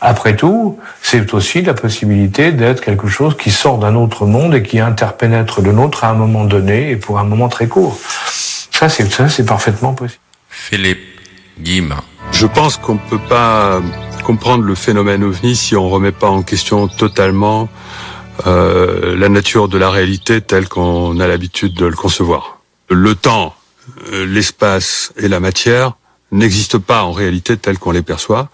Après 0.00 0.36
tout, 0.36 0.78
c'est 1.02 1.32
aussi 1.34 1.62
la 1.62 1.74
possibilité 1.74 2.52
d'être 2.52 2.80
quelque 2.80 3.08
chose 3.08 3.36
qui 3.36 3.50
sort 3.50 3.78
d'un 3.78 3.94
autre 3.94 4.26
monde 4.26 4.54
et 4.54 4.62
qui 4.62 4.78
interpénètre 4.78 5.60
le 5.62 5.72
nôtre 5.72 6.04
à 6.04 6.10
un 6.10 6.14
moment 6.14 6.44
donné 6.44 6.90
et 6.90 6.96
pour 6.96 7.18
un 7.18 7.24
moment 7.24 7.48
très 7.48 7.66
court. 7.66 7.98
Ça, 8.70 8.88
c'est 8.88 9.46
parfaitement 9.46 9.94
possible. 9.94 10.20
Philippe 10.50 11.00
Guillemin. 11.58 12.02
Je 12.32 12.46
pense 12.46 12.76
qu'on 12.76 12.94
ne 12.94 13.10
peut 13.10 13.20
pas 13.28 13.80
comprendre 14.24 14.64
le 14.64 14.74
phénomène 14.74 15.22
ovni 15.24 15.56
si 15.56 15.76
on 15.76 15.88
remet 15.88 16.12
pas 16.12 16.28
en 16.28 16.42
question 16.42 16.88
totalement 16.88 17.68
euh, 18.46 19.16
la 19.16 19.28
nature 19.28 19.68
de 19.68 19.78
la 19.78 19.90
réalité 19.90 20.40
telle 20.40 20.68
qu'on 20.68 21.18
a 21.20 21.26
l'habitude 21.26 21.74
de 21.74 21.86
le 21.86 21.96
concevoir. 21.96 22.58
Le 22.90 23.14
temps, 23.14 23.54
euh, 24.12 24.26
l'espace 24.26 25.12
et 25.16 25.28
la 25.28 25.40
matière 25.40 25.94
n'existent 26.32 26.80
pas 26.80 27.04
en 27.04 27.12
réalité 27.12 27.56
tels 27.56 27.78
qu'on 27.78 27.92
les 27.92 28.02
perçoit. 28.02 28.48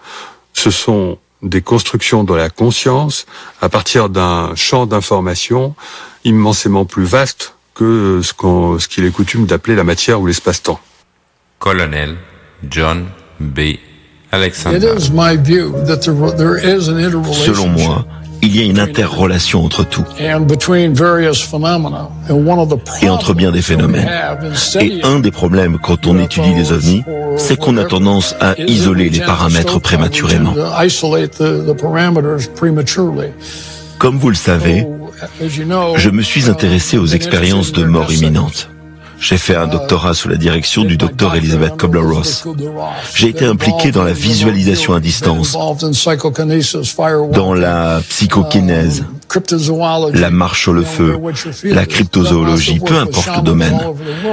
Ce 0.53 0.71
sont 0.71 1.19
des 1.43 1.63
constructions 1.63 2.23
de 2.23 2.35
la 2.35 2.51
conscience 2.51 3.27
à 3.61 3.69
partir 3.69 4.09
d'un 4.09 4.55
champ 4.55 4.87
d'information 4.87 5.75
immensément 6.25 6.85
plus 6.85 7.05
vaste 7.05 7.55
que 7.75 8.21
ce 8.23 8.89
qu'il 8.89 9.05
est 9.05 9.11
coutume 9.11 9.47
d'appeler 9.47 9.75
la 9.75 9.85
matière 9.85 10.21
ou 10.21 10.27
l'espace-temps. 10.27 10.81
Colonel 11.59 12.17
John 12.69 13.09
B. 13.49 13.79
Alexander. 14.33 14.95
Selon 17.33 17.69
moi, 17.69 18.07
il 18.43 18.57
y 18.57 18.61
a 18.61 18.65
une 18.65 18.81
interrelation 18.81 19.65
entre 19.65 19.85
tout 19.85 20.05
et 20.19 20.33
entre 23.09 23.35
bien 23.35 23.53
des 23.53 23.63
phénomènes. 23.63 24.11
Et 24.81 25.01
un 25.05 25.21
des 25.21 25.31
problèmes 25.31 25.79
quand 25.79 26.07
on 26.07 26.19
étudie 26.19 26.55
les 26.55 26.73
ovnis, 26.73 27.05
c'est 27.37 27.57
qu'on 27.57 27.77
a 27.77 27.85
tendance 27.85 28.35
à 28.41 28.55
isoler 28.59 29.11
les 29.11 29.21
paramètres 29.21 29.81
prématurément. 29.81 30.55
Comme 33.99 34.19
vous 34.19 34.31
le 34.31 34.35
savez, 34.35 34.87
je 35.41 36.11
me 36.11 36.23
suis 36.23 36.51
intéressé 36.51 36.99
aux 36.99 37.07
expériences 37.07 37.71
de 37.73 37.85
mort 37.85 38.13
imminente. 38.13 38.69
J'ai 39.23 39.39
fait 39.39 39.55
un 39.55 39.69
doctorat 39.69 40.15
sous 40.15 40.29
la 40.29 40.37
direction 40.37 40.83
du 40.83 40.97
docteur 40.97 41.37
Elizabeth 41.37 41.77
Kubler-Ross. 41.77 42.45
J'ai 43.15 43.29
été 43.29 43.45
impliqué 43.45 43.93
dans 43.93 44.03
la 44.03 44.13
visualisation 44.13 44.95
à 44.95 45.01
distance, 45.01 45.57
dans 47.31 47.55
la 47.55 48.03
psychokinèse, 48.09 49.05
la 50.15 50.31
marche 50.31 50.69
le 50.69 50.83
feu, 50.83 51.21
la 51.63 51.87
cryptozoologie, 51.87 52.81
peu 52.81 52.97
importe 52.97 53.37
le 53.37 53.43
domaine. 53.43 53.79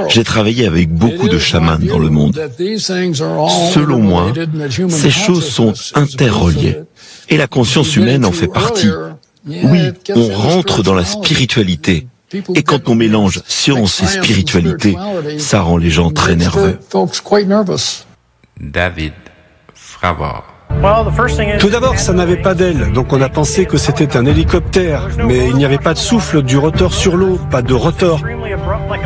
J'ai 0.08 0.24
travaillé 0.24 0.66
avec 0.66 0.92
beaucoup 0.92 1.28
de 1.28 1.38
chamans 1.38 1.78
dans 1.78 2.00
le 2.00 2.10
monde. 2.10 2.40
Selon 3.72 4.00
moi, 4.00 4.32
ces 4.88 5.10
choses 5.10 5.48
sont 5.48 5.72
interreliées 5.94 6.78
et 7.28 7.36
la 7.36 7.46
conscience 7.46 7.94
humaine 7.94 8.24
en 8.24 8.32
fait 8.32 8.48
partie. 8.48 8.90
Oui, 9.46 9.80
on 10.16 10.28
rentre 10.34 10.82
dans 10.82 10.94
la 10.94 11.04
spiritualité. 11.04 12.08
Et 12.54 12.62
quand 12.62 12.88
on 12.88 12.94
mélange 12.94 13.42
science 13.46 14.02
et 14.02 14.06
spiritualité, 14.06 14.96
ça 15.38 15.60
rend 15.62 15.76
les 15.76 15.90
gens 15.90 16.10
très 16.10 16.36
nerveux. 16.36 16.78
David 18.60 19.14
Fravor. 19.74 20.44
Tout 21.58 21.68
d'abord, 21.68 21.98
ça 21.98 22.12
n'avait 22.12 22.40
pas 22.40 22.54
d'aile, 22.54 22.92
donc 22.92 23.12
on 23.12 23.20
a 23.20 23.28
pensé 23.28 23.66
que 23.66 23.76
c'était 23.76 24.16
un 24.16 24.24
hélicoptère, 24.24 25.08
mais 25.24 25.48
il 25.48 25.56
n'y 25.56 25.64
avait 25.64 25.78
pas 25.78 25.92
de 25.92 25.98
souffle, 25.98 26.42
du 26.42 26.56
rotor 26.56 26.94
sur 26.94 27.16
l'eau, 27.16 27.38
pas 27.50 27.60
de 27.60 27.74
rotor. 27.74 28.20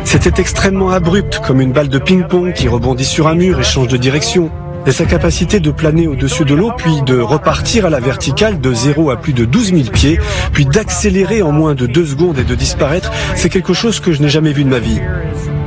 C'était 0.03 0.39
extrêmement 0.39 0.91
abrupt, 0.91 1.39
comme 1.39 1.59
une 1.59 1.73
balle 1.73 1.89
de 1.89 1.99
ping-pong 1.99 2.53
qui 2.53 2.67
rebondit 2.67 3.05
sur 3.05 3.27
un 3.27 3.35
mur 3.35 3.59
et 3.59 3.63
change 3.63 3.87
de 3.87 3.97
direction. 3.97 4.51
Et 4.87 4.91
sa 4.91 5.05
capacité 5.05 5.59
de 5.59 5.71
planer 5.71 6.07
au-dessus 6.07 6.45
de 6.45 6.53
l'eau, 6.53 6.71
puis 6.77 7.01
de 7.05 7.19
repartir 7.19 7.85
à 7.85 7.89
la 7.89 7.99
verticale 7.99 8.59
de 8.59 8.73
0 8.73 9.09
à 9.09 9.17
plus 9.17 9.33
de 9.33 9.43
12 9.45 9.73
000 9.73 9.89
pieds, 9.89 10.19
puis 10.53 10.65
d'accélérer 10.65 11.41
en 11.41 11.51
moins 11.51 11.73
de 11.73 11.87
2 11.87 12.05
secondes 12.05 12.37
et 12.37 12.43
de 12.43 12.53
disparaître, 12.53 13.11
c'est 13.35 13.49
quelque 13.49 13.73
chose 13.73 13.99
que 13.99 14.11
je 14.11 14.21
n'ai 14.21 14.29
jamais 14.29 14.53
vu 14.53 14.63
de 14.63 14.69
ma 14.69 14.79
vie. 14.79 15.01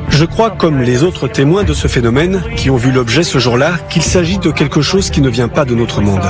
Je 0.08 0.24
crois, 0.24 0.50
comme 0.50 0.82
les 0.82 1.02
autres 1.02 1.28
témoins 1.28 1.64
de 1.64 1.74
ce 1.74 1.88
phénomène, 1.88 2.42
qui 2.56 2.70
ont 2.70 2.76
vu 2.76 2.92
l'objet 2.92 3.22
ce 3.22 3.38
jour-là, 3.38 3.72
qu'il 3.90 4.02
s'agit 4.02 4.38
de 4.38 4.50
quelque 4.50 4.82
chose 4.82 5.10
qui 5.10 5.20
ne 5.20 5.28
vient 5.28 5.48
pas 5.48 5.64
de 5.64 5.74
notre 5.74 6.00
monde. 6.00 6.22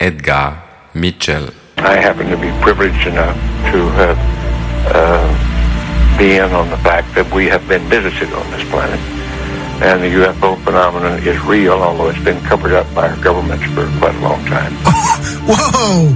Edgar 0.00 0.54
Mitchell. 0.94 1.50
I 1.78 1.96
happen 1.96 2.28
to 2.30 2.36
be 2.36 2.50
privileged 2.60 3.06
enough 3.06 3.34
to 3.72 3.88
have 3.98 4.16
uh, 4.94 6.18
be 6.18 6.36
in 6.36 6.52
on 6.54 6.68
the 6.70 6.78
fact 6.82 7.14
that 7.14 7.24
we 7.34 7.48
have 7.48 7.66
been 7.68 7.82
visited 7.88 8.28
on 8.32 8.44
this 8.56 8.64
planet. 8.68 9.17
And 9.80 10.02
the 10.02 10.08
UFO 10.08 10.62
phenomenon 10.64 11.20
is 11.20 11.40
real, 11.44 11.74
although 11.74 12.08
it's 12.08 12.24
been 12.24 12.40
covered 12.42 12.72
up 12.72 12.92
by 12.94 13.08
our 13.08 13.16
governments 13.22 13.64
for 13.66 13.86
quite 13.98 14.14
a 14.14 14.20
long 14.20 14.44
time. 14.46 14.72
Whoa! 15.46 16.08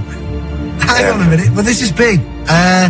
Hang 0.85 1.13
on 1.13 1.21
a 1.21 1.29
minute, 1.29 1.55
but 1.55 1.63
this 1.63 1.81
is 1.81 1.91
big. 1.91 2.19
Uh, 2.49 2.89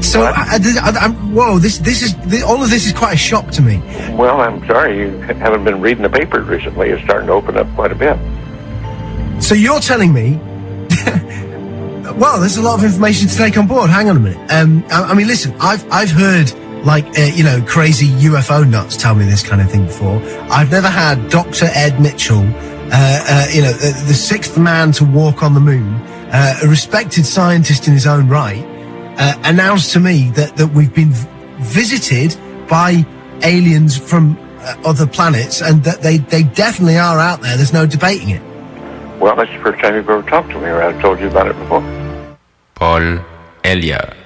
so, 0.00 0.22
I, 0.22 0.58
I, 0.82 0.90
I'm, 1.00 1.32
whoa! 1.32 1.60
This, 1.60 1.78
this 1.78 2.02
is 2.02 2.16
this, 2.26 2.42
all 2.42 2.62
of 2.62 2.70
this 2.70 2.86
is 2.86 2.92
quite 2.92 3.14
a 3.14 3.16
shock 3.16 3.52
to 3.52 3.62
me. 3.62 3.78
Well, 4.16 4.40
I'm 4.40 4.66
sorry 4.66 4.98
you 4.98 5.10
haven't 5.20 5.64
been 5.64 5.80
reading 5.80 6.02
the 6.02 6.10
papers 6.10 6.48
recently. 6.48 6.90
It's 6.90 7.02
starting 7.04 7.28
to 7.28 7.32
open 7.32 7.56
up 7.56 7.72
quite 7.76 7.92
a 7.92 7.94
bit. 7.94 8.18
So 9.40 9.54
you're 9.54 9.80
telling 9.80 10.12
me? 10.12 10.36
well, 12.18 12.40
there's 12.40 12.56
a 12.56 12.62
lot 12.62 12.78
of 12.80 12.84
information 12.84 13.28
to 13.28 13.36
take 13.36 13.56
on 13.56 13.68
board. 13.68 13.90
Hang 13.90 14.10
on 14.10 14.16
a 14.16 14.20
minute. 14.20 14.52
Um, 14.52 14.84
I, 14.90 15.04
I 15.04 15.14
mean, 15.14 15.28
listen, 15.28 15.54
I've 15.60 15.88
I've 15.92 16.10
heard 16.10 16.52
like 16.84 17.06
uh, 17.18 17.22
you 17.22 17.44
know 17.44 17.62
crazy 17.66 18.06
UFO 18.28 18.68
nuts 18.68 18.96
tell 18.96 19.14
me 19.14 19.24
this 19.24 19.42
kind 19.46 19.60
of 19.60 19.70
thing 19.70 19.86
before. 19.86 20.20
I've 20.50 20.70
never 20.70 20.88
had 20.88 21.30
Dr. 21.30 21.66
Ed 21.72 22.00
Mitchell, 22.00 22.40
uh, 22.40 22.90
uh, 22.92 23.46
you 23.52 23.62
know, 23.62 23.72
the, 23.72 23.92
the 24.06 24.14
sixth 24.14 24.58
man 24.58 24.92
to 24.92 25.04
walk 25.04 25.42
on 25.42 25.54
the 25.54 25.60
moon, 25.60 25.94
uh, 26.32 26.60
a 26.62 26.68
respected 26.68 27.24
scientist 27.24 27.86
in 27.86 27.94
his 27.94 28.06
own 28.06 28.28
right, 28.28 28.64
uh, 29.18 29.34
announce 29.44 29.92
to 29.92 30.00
me 30.00 30.30
that 30.30 30.56
that 30.56 30.68
we've 30.68 30.94
been 30.94 31.12
v- 31.12 31.28
visited 31.60 32.36
by 32.68 33.04
aliens 33.42 33.96
from 33.96 34.36
uh, 34.60 34.74
other 34.84 35.06
planets 35.06 35.62
and 35.62 35.82
that 35.84 36.02
they 36.02 36.18
they 36.18 36.42
definitely 36.42 36.98
are 36.98 37.18
out 37.18 37.40
there. 37.40 37.56
There's 37.56 37.72
no 37.72 37.86
debating 37.86 38.30
it. 38.30 38.42
Well, 39.20 39.36
that's 39.36 39.52
the 39.52 39.58
first 39.58 39.80
time 39.80 39.94
you've 39.94 40.10
ever 40.10 40.28
talked 40.28 40.50
to 40.50 40.58
me, 40.60 40.66
or 40.66 40.82
I've 40.82 41.00
told 41.00 41.20
you 41.20 41.28
about 41.28 41.46
it 41.46 41.56
before. 41.58 41.80
Paul 42.74 43.20
Elia. 43.62 44.21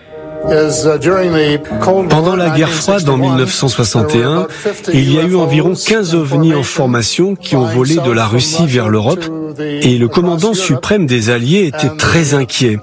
Pendant 2.08 2.36
la 2.36 2.50
guerre 2.50 2.70
froide 2.70 3.08
en 3.08 3.16
1961, 3.16 4.46
il 4.92 5.12
y 5.12 5.18
a 5.18 5.22
eu 5.22 5.34
environ 5.34 5.74
15 5.74 6.14
ovnis 6.14 6.54
en 6.54 6.62
formation 6.62 7.34
qui 7.34 7.56
ont 7.56 7.66
volé 7.66 7.96
de 7.96 8.10
la 8.10 8.26
Russie 8.26 8.66
vers 8.66 8.88
l'Europe 8.88 9.24
et 9.58 9.98
le 9.98 10.08
commandant 10.08 10.54
suprême 10.54 11.06
des 11.06 11.30
Alliés 11.30 11.66
était 11.66 11.94
très 11.96 12.34
inquiet. 12.34 12.78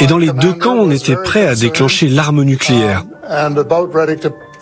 Et 0.00 0.06
dans 0.06 0.18
les 0.18 0.32
deux 0.32 0.52
camps, 0.54 0.76
on 0.76 0.90
était 0.90 1.16
prêt 1.16 1.46
à 1.46 1.54
déclencher 1.54 2.08
l'arme 2.08 2.42
nucléaire. 2.42 3.04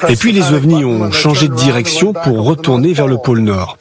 Et 0.09 0.17
puis 0.17 0.33
les 0.33 0.53
ovnis 0.53 0.85
ont 0.85 1.11
changé 1.13 1.49
de 1.49 1.55
direction 1.55 2.13
pour 2.13 2.45
retourner 2.45 2.93
vers 2.93 3.07
le 3.07 3.17
pôle 3.17 3.41
Nord. 3.41 3.79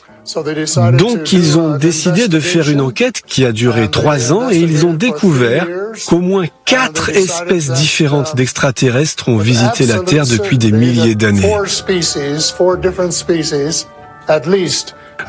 Donc 0.93 1.33
ils 1.33 1.57
ont 1.57 1.77
décidé 1.77 2.27
de 2.27 2.39
faire 2.39 2.69
une 2.69 2.81
enquête 2.81 3.21
qui 3.25 3.45
a 3.45 3.51
duré 3.51 3.89
trois 3.91 4.31
ans 4.31 4.49
et 4.49 4.57
ils 4.57 4.85
ont 4.85 4.93
découvert 4.93 5.67
qu'au 6.07 6.19
moins 6.19 6.45
quatre 6.65 7.09
espèces 7.09 7.71
différentes 7.71 8.35
d'extraterrestres 8.35 9.29
ont 9.29 9.37
visité 9.37 9.85
la 9.85 9.99
Terre 9.99 10.25
depuis 10.25 10.57
des 10.57 10.71
milliers 10.71 11.15
d'années. 11.15 11.53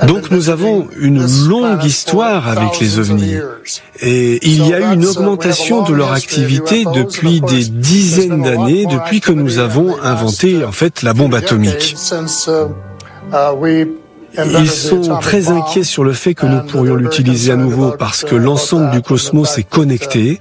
Donc 0.06 0.30
nous 0.30 0.48
avons 0.48 0.88
une 0.98 1.26
longue 1.48 1.84
histoire 1.84 2.48
avec 2.48 2.80
les 2.80 2.98
ovnis 2.98 3.34
et 4.00 4.46
il 4.46 4.66
y 4.66 4.74
a 4.74 4.80
eu 4.80 4.94
une 4.94 5.06
augmentation 5.06 5.82
de 5.82 5.92
leur 5.92 6.12
activité 6.12 6.84
depuis 6.94 7.40
des 7.40 7.64
dizaines 7.64 8.42
d'années 8.42 8.86
depuis 8.86 9.20
que 9.20 9.32
nous 9.32 9.58
avons 9.58 10.00
inventé 10.02 10.64
en 10.64 10.72
fait 10.72 11.02
la 11.02 11.14
bombe 11.14 11.34
atomique. 11.34 11.96
Ils 14.36 14.70
sont 14.70 15.18
très 15.20 15.48
inquiets 15.48 15.84
sur 15.84 16.04
le 16.04 16.12
fait 16.12 16.34
que 16.34 16.46
nous 16.46 16.62
pourrions 16.62 16.96
l'utiliser 16.96 17.52
à 17.52 17.56
nouveau 17.56 17.92
parce 17.92 18.24
que 18.24 18.34
l'ensemble 18.34 18.90
du 18.90 19.02
cosmos 19.02 19.58
est 19.58 19.68
connecté. 19.68 20.40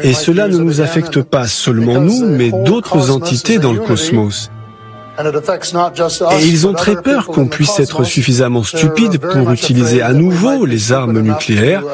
Et 0.00 0.14
cela 0.14 0.48
ne 0.48 0.56
nous 0.56 0.80
affecte 0.80 1.20
pas 1.22 1.46
seulement 1.46 2.00
nous, 2.00 2.26
mais 2.26 2.50
d'autres 2.50 3.10
entités 3.10 3.58
dans 3.58 3.72
le 3.72 3.80
cosmos. 3.80 4.50
Et 5.18 6.46
ils 6.46 6.66
ont 6.66 6.72
très 6.72 7.00
peur 7.00 7.26
qu'on 7.26 7.46
puisse 7.46 7.78
être 7.78 8.02
suffisamment 8.02 8.64
stupide 8.64 9.18
pour 9.18 9.50
utiliser 9.50 10.02
à 10.02 10.12
nouveau 10.12 10.64
les 10.64 10.92
armes 10.92 11.20
nucléaires, 11.20 11.84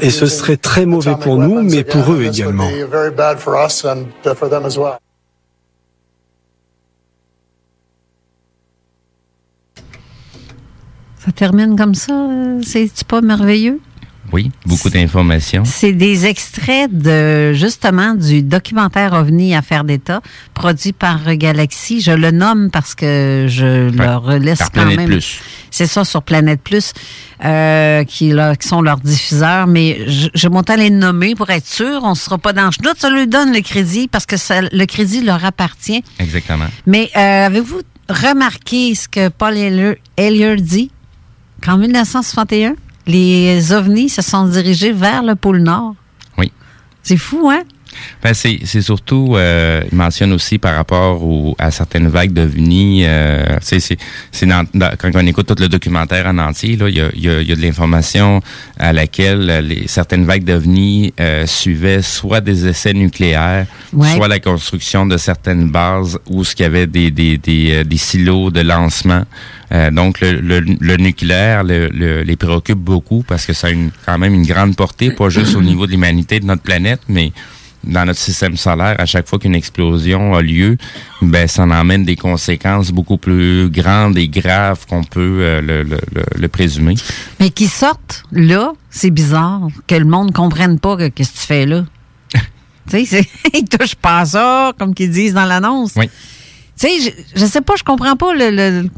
et 0.00 0.10
ce 0.10 0.26
serait 0.26 0.58
très 0.58 0.84
mauvais 0.84 1.14
pour 1.18 1.38
nous, 1.38 1.62
mais 1.62 1.84
pour 1.84 2.12
eux 2.12 2.24
également. 2.24 2.68
Ça 11.26 11.32
termine 11.32 11.74
comme 11.76 11.96
ça, 11.96 12.12
euh, 12.12 12.60
c'est 12.64 13.04
pas 13.04 13.20
merveilleux? 13.20 13.80
Oui, 14.32 14.50
beaucoup 14.64 14.90
d'informations. 14.90 15.64
C'est 15.64 15.92
des 15.92 16.26
extraits 16.26 16.90
de 16.96 17.52
justement 17.52 18.14
du 18.14 18.42
documentaire 18.42 19.12
OVNI 19.12 19.54
Affaires 19.54 19.84
d'État 19.84 20.20
produit 20.54 20.92
par 20.92 21.34
Galaxy. 21.36 22.00
Je 22.00 22.12
le 22.12 22.30
nomme 22.30 22.70
parce 22.70 22.94
que 22.94 23.46
je 23.48 23.90
leur 23.90 24.38
laisse 24.38 24.58
par 24.58 24.70
quand 24.72 24.80
Planète 24.80 24.98
même. 24.98 25.08
Plus. 25.08 25.40
C'est 25.70 25.86
ça 25.86 26.04
sur 26.04 26.22
Planète 26.22 26.60
Plus 26.60 26.92
euh, 27.44 28.04
qui, 28.04 28.30
là, 28.30 28.56
qui 28.56 28.66
sont 28.66 28.82
leurs 28.82 29.00
diffuseurs, 29.00 29.66
mais 29.66 30.00
je, 30.08 30.28
je 30.34 30.48
monte 30.48 30.70
à 30.70 30.76
les 30.76 30.90
nommer 30.90 31.34
pour 31.34 31.50
être 31.50 31.66
sûr. 31.66 32.00
On 32.02 32.10
ne 32.10 32.14
sera 32.14 32.38
pas 32.38 32.52
dans 32.52 32.66
le 32.66 32.70
chenoute. 32.72 32.98
Ça 32.98 33.10
lui 33.10 33.26
donne 33.26 33.52
le 33.52 33.60
crédit 33.60 34.08
parce 34.08 34.26
que 34.26 34.36
ça, 34.36 34.60
le 34.60 34.84
crédit 34.86 35.22
leur 35.22 35.44
appartient. 35.44 36.02
Exactement. 36.18 36.66
Mais 36.86 37.10
euh, 37.16 37.46
avez-vous 37.46 37.80
remarqué 38.08 38.94
ce 38.94 39.08
que 39.08 39.28
Paul 39.28 39.56
Hellyer 40.16 40.56
dit? 40.56 40.90
Qu'en 41.64 41.76
1961, 41.78 42.74
les 43.06 43.72
ovnis 43.72 44.08
se 44.08 44.22
sont 44.22 44.46
dirigés 44.46 44.92
vers 44.92 45.22
le 45.22 45.34
pôle 45.36 45.58
Nord? 45.58 45.94
Oui. 46.38 46.50
C'est 47.02 47.16
fou, 47.16 47.48
hein? 47.50 47.62
Ben, 48.22 48.34
c'est, 48.34 48.58
c'est 48.64 48.82
surtout, 48.82 49.36
euh, 49.36 49.80
il 49.90 49.96
mentionne 49.96 50.32
aussi 50.34 50.58
par 50.58 50.74
rapport 50.76 51.22
au, 51.24 51.56
à 51.58 51.70
certaines 51.70 52.08
vagues 52.08 52.32
d'ovnis, 52.34 53.04
euh, 53.06 53.56
c'est, 53.62 53.78
quand 54.42 55.10
on 55.14 55.26
écoute 55.26 55.46
tout 55.46 55.54
le 55.58 55.68
documentaire 55.68 56.26
en 56.26 56.36
entier, 56.36 56.76
là, 56.76 56.90
il 56.90 56.96
y 56.96 57.00
a, 57.00 57.08
il 57.14 57.22
y 57.22 57.28
a- 57.30 57.40
il 57.40 57.48
y 57.48 57.52
a 57.52 57.56
de 57.56 57.62
l'information 57.62 58.42
à 58.78 58.92
laquelle 58.92 59.46
les, 59.66 59.88
certaines 59.88 60.26
vagues 60.26 60.44
d'ovnis 60.44 61.14
euh, 61.20 61.46
suivaient 61.46 62.02
soit 62.02 62.42
des 62.42 62.66
essais 62.66 62.92
nucléaires, 62.92 63.66
Ouais. 63.94 64.14
soit 64.14 64.28
la 64.28 64.40
construction 64.40 65.06
de 65.06 65.16
certaines 65.16 65.70
bases 65.70 66.18
où 66.28 66.44
ce 66.44 66.54
qu'il 66.54 66.64
y 66.64 66.66
avait 66.66 66.86
des, 66.86 67.10
des, 67.10 67.38
des, 67.38 67.82
des 67.82 67.96
silos 67.96 68.50
de 68.50 68.60
lancement. 68.60 69.22
Euh, 69.72 69.90
donc 69.90 70.20
le, 70.20 70.40
le, 70.40 70.60
le 70.60 70.96
nucléaire 70.96 71.64
le- 71.64 71.88
le- 71.88 72.22
les 72.22 72.36
préoccupe 72.36 72.78
beaucoup 72.78 73.24
parce 73.26 73.46
que 73.46 73.52
ça 73.52 73.66
a 73.66 73.70
une, 73.70 73.90
quand 74.04 74.16
même 74.18 74.32
une 74.34 74.46
grande 74.46 74.76
portée, 74.76 75.10
pas 75.10 75.28
juste 75.28 75.56
au 75.56 75.62
niveau 75.62 75.86
de 75.86 75.90
l'humanité 75.92 76.38
de 76.38 76.46
notre 76.46 76.62
planète, 76.62 77.00
mais 77.08 77.32
dans 77.82 78.04
notre 78.04 78.18
système 78.18 78.56
solaire, 78.56 78.96
à 78.98 79.06
chaque 79.06 79.28
fois 79.28 79.38
qu'une 79.38 79.54
explosion 79.54 80.34
a 80.34 80.42
lieu, 80.42 80.76
ben 81.22 81.46
ça 81.48 81.62
en 81.62 81.70
emmène 81.70 82.04
des 82.04 82.16
conséquences 82.16 82.90
beaucoup 82.90 83.16
plus 83.16 83.68
grandes 83.70 84.16
et 84.18 84.28
graves 84.28 84.86
qu'on 84.88 85.04
peut 85.04 85.38
euh, 85.40 85.60
le, 85.60 85.96
le, 86.36 86.48
présumer. 86.48 86.94
Mais 87.40 87.50
qui 87.50 87.66
sortent 87.68 88.22
là, 88.32 88.72
c'est 88.90 89.10
bizarre 89.10 89.68
que 89.86 89.94
le 89.96 90.04
monde 90.04 90.28
ne 90.28 90.32
comprenne 90.32 90.78
pas 90.80 90.96
que 90.96 91.08
qu'est-ce 91.08 91.32
que 91.32 91.38
tu 91.38 91.46
fais 91.46 91.66
là. 91.66 91.84
tu 92.90 93.04
sais, 93.06 93.24
ils 93.54 93.64
touchent 93.64 93.94
pas 93.96 94.20
à 94.20 94.24
ça, 94.26 94.72
comme 94.78 94.94
qu'ils 94.94 95.10
disent 95.10 95.34
dans 95.34 95.44
l'annonce. 95.46 95.92
Oui. 95.96 96.08
Tu 96.78 96.88
sais, 96.88 97.00
je, 97.34 97.40
je 97.40 97.46
sais 97.46 97.60
pas, 97.60 97.74
je 97.78 97.84
comprends 97.84 98.16
pas 98.16 98.34
le, 98.34 98.50
le- 98.50 98.88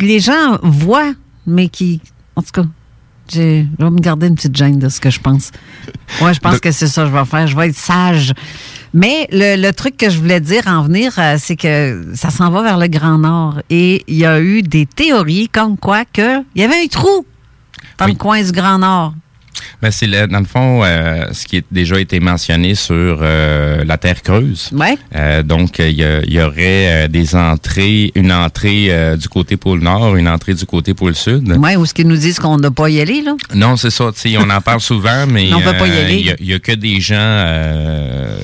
les 0.00 0.20
gens 0.20 0.58
voient, 0.62 1.14
mais 1.46 1.68
qui, 1.68 2.00
en 2.36 2.42
tout 2.42 2.50
cas, 2.52 2.64
je 3.32 3.38
vais 3.38 3.90
me 3.90 4.00
garder 4.00 4.26
une 4.26 4.34
petite 4.34 4.56
gêne 4.56 4.78
de 4.78 4.88
ce 4.88 5.00
que 5.00 5.10
je 5.10 5.20
pense. 5.20 5.52
Ouais, 6.20 6.34
je 6.34 6.40
pense 6.40 6.58
que 6.58 6.72
c'est 6.72 6.88
ça 6.88 7.02
que 7.04 7.08
je 7.08 7.12
vais 7.14 7.24
faire. 7.24 7.46
Je 7.46 7.56
vais 7.56 7.68
être 7.68 7.76
sage. 7.76 8.34
Mais 8.92 9.28
le, 9.30 9.56
le 9.56 9.72
truc 9.72 9.96
que 9.96 10.10
je 10.10 10.18
voulais 10.18 10.40
dire 10.40 10.66
en 10.66 10.82
venir, 10.82 11.12
euh, 11.18 11.36
c'est 11.38 11.54
que 11.54 12.04
ça 12.14 12.30
s'en 12.30 12.50
va 12.50 12.62
vers 12.62 12.78
le 12.78 12.88
Grand 12.88 13.18
Nord. 13.18 13.60
Et 13.70 14.02
il 14.08 14.16
y 14.16 14.26
a 14.26 14.40
eu 14.40 14.62
des 14.62 14.86
théories 14.86 15.48
comme 15.48 15.78
quoi 15.78 16.04
que 16.04 16.40
il 16.56 16.60
y 16.60 16.64
avait 16.64 16.82
un 16.82 16.86
trou 16.88 17.24
dans 17.96 18.06
le 18.06 18.14
coin 18.14 18.42
du 18.42 18.50
Grand 18.50 18.78
Nord. 18.78 19.14
Ben, 19.82 19.90
c'est 19.90 20.06
dans 20.28 20.38
le 20.40 20.44
fond 20.44 20.82
euh, 20.84 21.26
ce 21.32 21.46
qui 21.46 21.58
a 21.58 21.60
déjà 21.70 22.00
été 22.00 22.20
mentionné 22.20 22.74
sur 22.74 23.18
euh, 23.22 23.84
la 23.84 23.98
Terre 23.98 24.22
creuse. 24.22 24.70
Ouais. 24.72 24.96
Euh, 25.14 25.42
donc, 25.42 25.78
il 25.78 25.90
y, 26.00 26.32
y 26.34 26.40
aurait 26.40 27.04
euh, 27.04 27.08
des 27.08 27.34
entrées, 27.34 28.12
une 28.14 28.32
entrée 28.32 28.86
euh, 28.90 29.16
du 29.16 29.28
côté 29.28 29.56
pôle 29.56 29.80
nord, 29.80 30.16
une 30.16 30.28
entrée 30.28 30.54
du 30.54 30.66
côté 30.66 30.94
pôle 30.94 31.14
sud. 31.14 31.54
Oui, 31.58 31.76
ou 31.76 31.86
ce 31.86 31.94
qu'ils 31.94 32.08
nous 32.08 32.16
disent 32.16 32.38
qu'on 32.38 32.56
ne 32.56 32.62
doit 32.62 32.70
pas 32.70 32.88
y 32.90 33.00
aller, 33.00 33.22
là. 33.22 33.34
Non, 33.54 33.76
c'est 33.76 33.90
ça. 33.90 34.10
On 34.38 34.50
en 34.50 34.60
parle 34.60 34.80
souvent, 34.80 35.26
mais 35.28 35.52
On 35.54 35.60
peut 35.60 35.72
pas 35.76 35.86
y 35.86 35.90
euh, 35.92 36.04
aller. 36.04 36.14
il 36.16 36.26
y 36.26 36.30
a- 36.30 36.36
il 36.40 36.46
y, 36.46 36.54
a 36.54 36.58
que 36.58 36.72
des 36.72 37.00
gens 37.00 37.14
euh, 37.18 38.38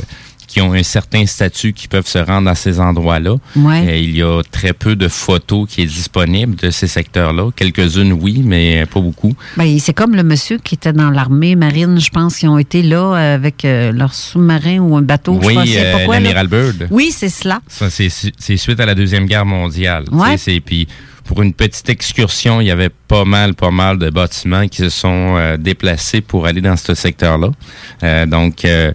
qui 0.57 0.62
ont 0.62 0.72
un 0.72 0.82
certain 0.82 1.26
statut 1.26 1.74
qui 1.74 1.86
peuvent 1.86 2.07
se 2.07 2.16
rendre 2.16 2.48
à 2.48 2.54
ces 2.54 2.80
endroits-là. 2.80 3.34
Ouais. 3.57 3.88
Euh, 3.90 3.96
il 3.98 4.16
y 4.16 4.22
a 4.22 4.40
très 4.50 4.72
peu 4.72 4.96
de 4.96 5.07
photos 5.07 5.68
qui 5.68 5.82
est 5.82 5.86
disponibles 5.86 6.57
de 6.57 6.70
ces 6.70 6.86
secteurs-là. 6.86 7.50
Quelques-unes, 7.54 8.14
oui, 8.14 8.40
mais 8.42 8.86
pas 8.86 9.00
beaucoup. 9.00 9.34
Ben, 9.59 9.78
c'est 9.78 9.92
comme 9.92 10.16
le 10.16 10.22
monsieur 10.22 10.57
qui 10.57 10.76
était 10.76 10.94
dans 10.94 11.11
l'armée 11.11 11.57
marine, 11.57 12.00
je 12.00 12.09
pense, 12.09 12.38
qui 12.38 12.48
ont 12.48 12.57
été 12.57 12.80
là 12.80 12.96
euh, 13.16 13.34
avec 13.34 13.66
euh, 13.66 13.92
leur 13.92 14.14
sous-marin 14.14 14.78
ou 14.78 14.96
un 14.96 15.02
bateau. 15.02 15.38
oui, 15.42 15.59
euh, 15.76 16.07
l'amiral 16.11 16.46
Byrd. 16.46 16.88
Oui, 16.90 17.11
c'est 17.14 17.28
cela. 17.28 17.61
Ça, 17.68 17.90
c'est 17.90 18.09
su- 18.09 18.32
c'est 18.38 18.57
suite 18.57 18.80
à 18.80 18.86
la 18.86 18.94
Deuxième 18.94 19.26
Guerre 19.26 19.44
mondiale. 19.44 20.04
Ouais. 20.11 20.36
Puis 20.64 20.88
pour 21.26 21.42
une 21.42 21.52
petite 21.52 21.90
excursion, 21.90 22.62
il 22.62 22.68
y 22.68 22.70
avait 22.70 22.88
pas 23.09 23.24
mal, 23.26 23.54
pas 23.54 23.72
mal 23.72 23.98
de 23.98 24.09
bâtiments 24.09 24.68
qui 24.68 24.78
se 24.78 24.88
sont 24.88 25.34
euh, 25.36 25.57
déplacés 25.59 26.22
pour 26.22 26.46
aller 26.46 26.62
dans 26.62 26.76
ce 26.76 26.94
secteur-là. 26.94 27.50
Euh, 28.04 28.24
donc, 28.26 28.64
euh, 28.64 28.92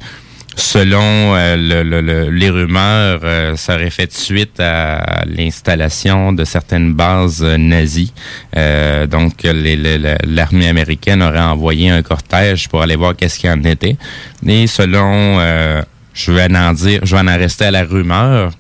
selon 0.56 1.36
euh, 1.36 1.56
le- 1.56 1.84
le- 1.84 2.02
le- 2.02 2.30
les 2.30 2.50
rumeurs, 2.50 3.22
euh, 3.24 3.56
ça 3.56 3.76
aurait 3.76 3.90
fait 3.90 4.12
suite 4.12 4.60
à 4.60 5.24
l'installation 5.26 6.34
de 6.34 6.44
certaines 6.44 6.94
bases 6.94 7.42
euh, 7.44 7.58
nazies. 7.58 8.14
Euh, 8.58 9.08
donc, 9.08 9.34
l'armée 9.44 10.68
américaine 10.68 11.22
aurait 11.22 11.40
envoyé 11.40 11.90
un 11.90 12.02
cortège 12.02 12.68
pour 12.70 12.82
aller 12.82 12.96
voir 12.96 13.16
qu'est-ce 13.16 13.40
qu'il 13.40 13.50
en 13.50 13.64
était. 13.64 13.96
Et 14.48 14.68
selon, 14.68 15.38
euh, 15.40 15.82
je 16.14 16.32
vais 16.32 16.48
en 16.56 16.74
dire, 16.74 17.00
je 17.04 17.16
vais 17.16 17.22
en 17.22 17.38
rester 17.38 17.66
à 17.66 17.72
la 17.72 17.84
rumeur 17.84 18.52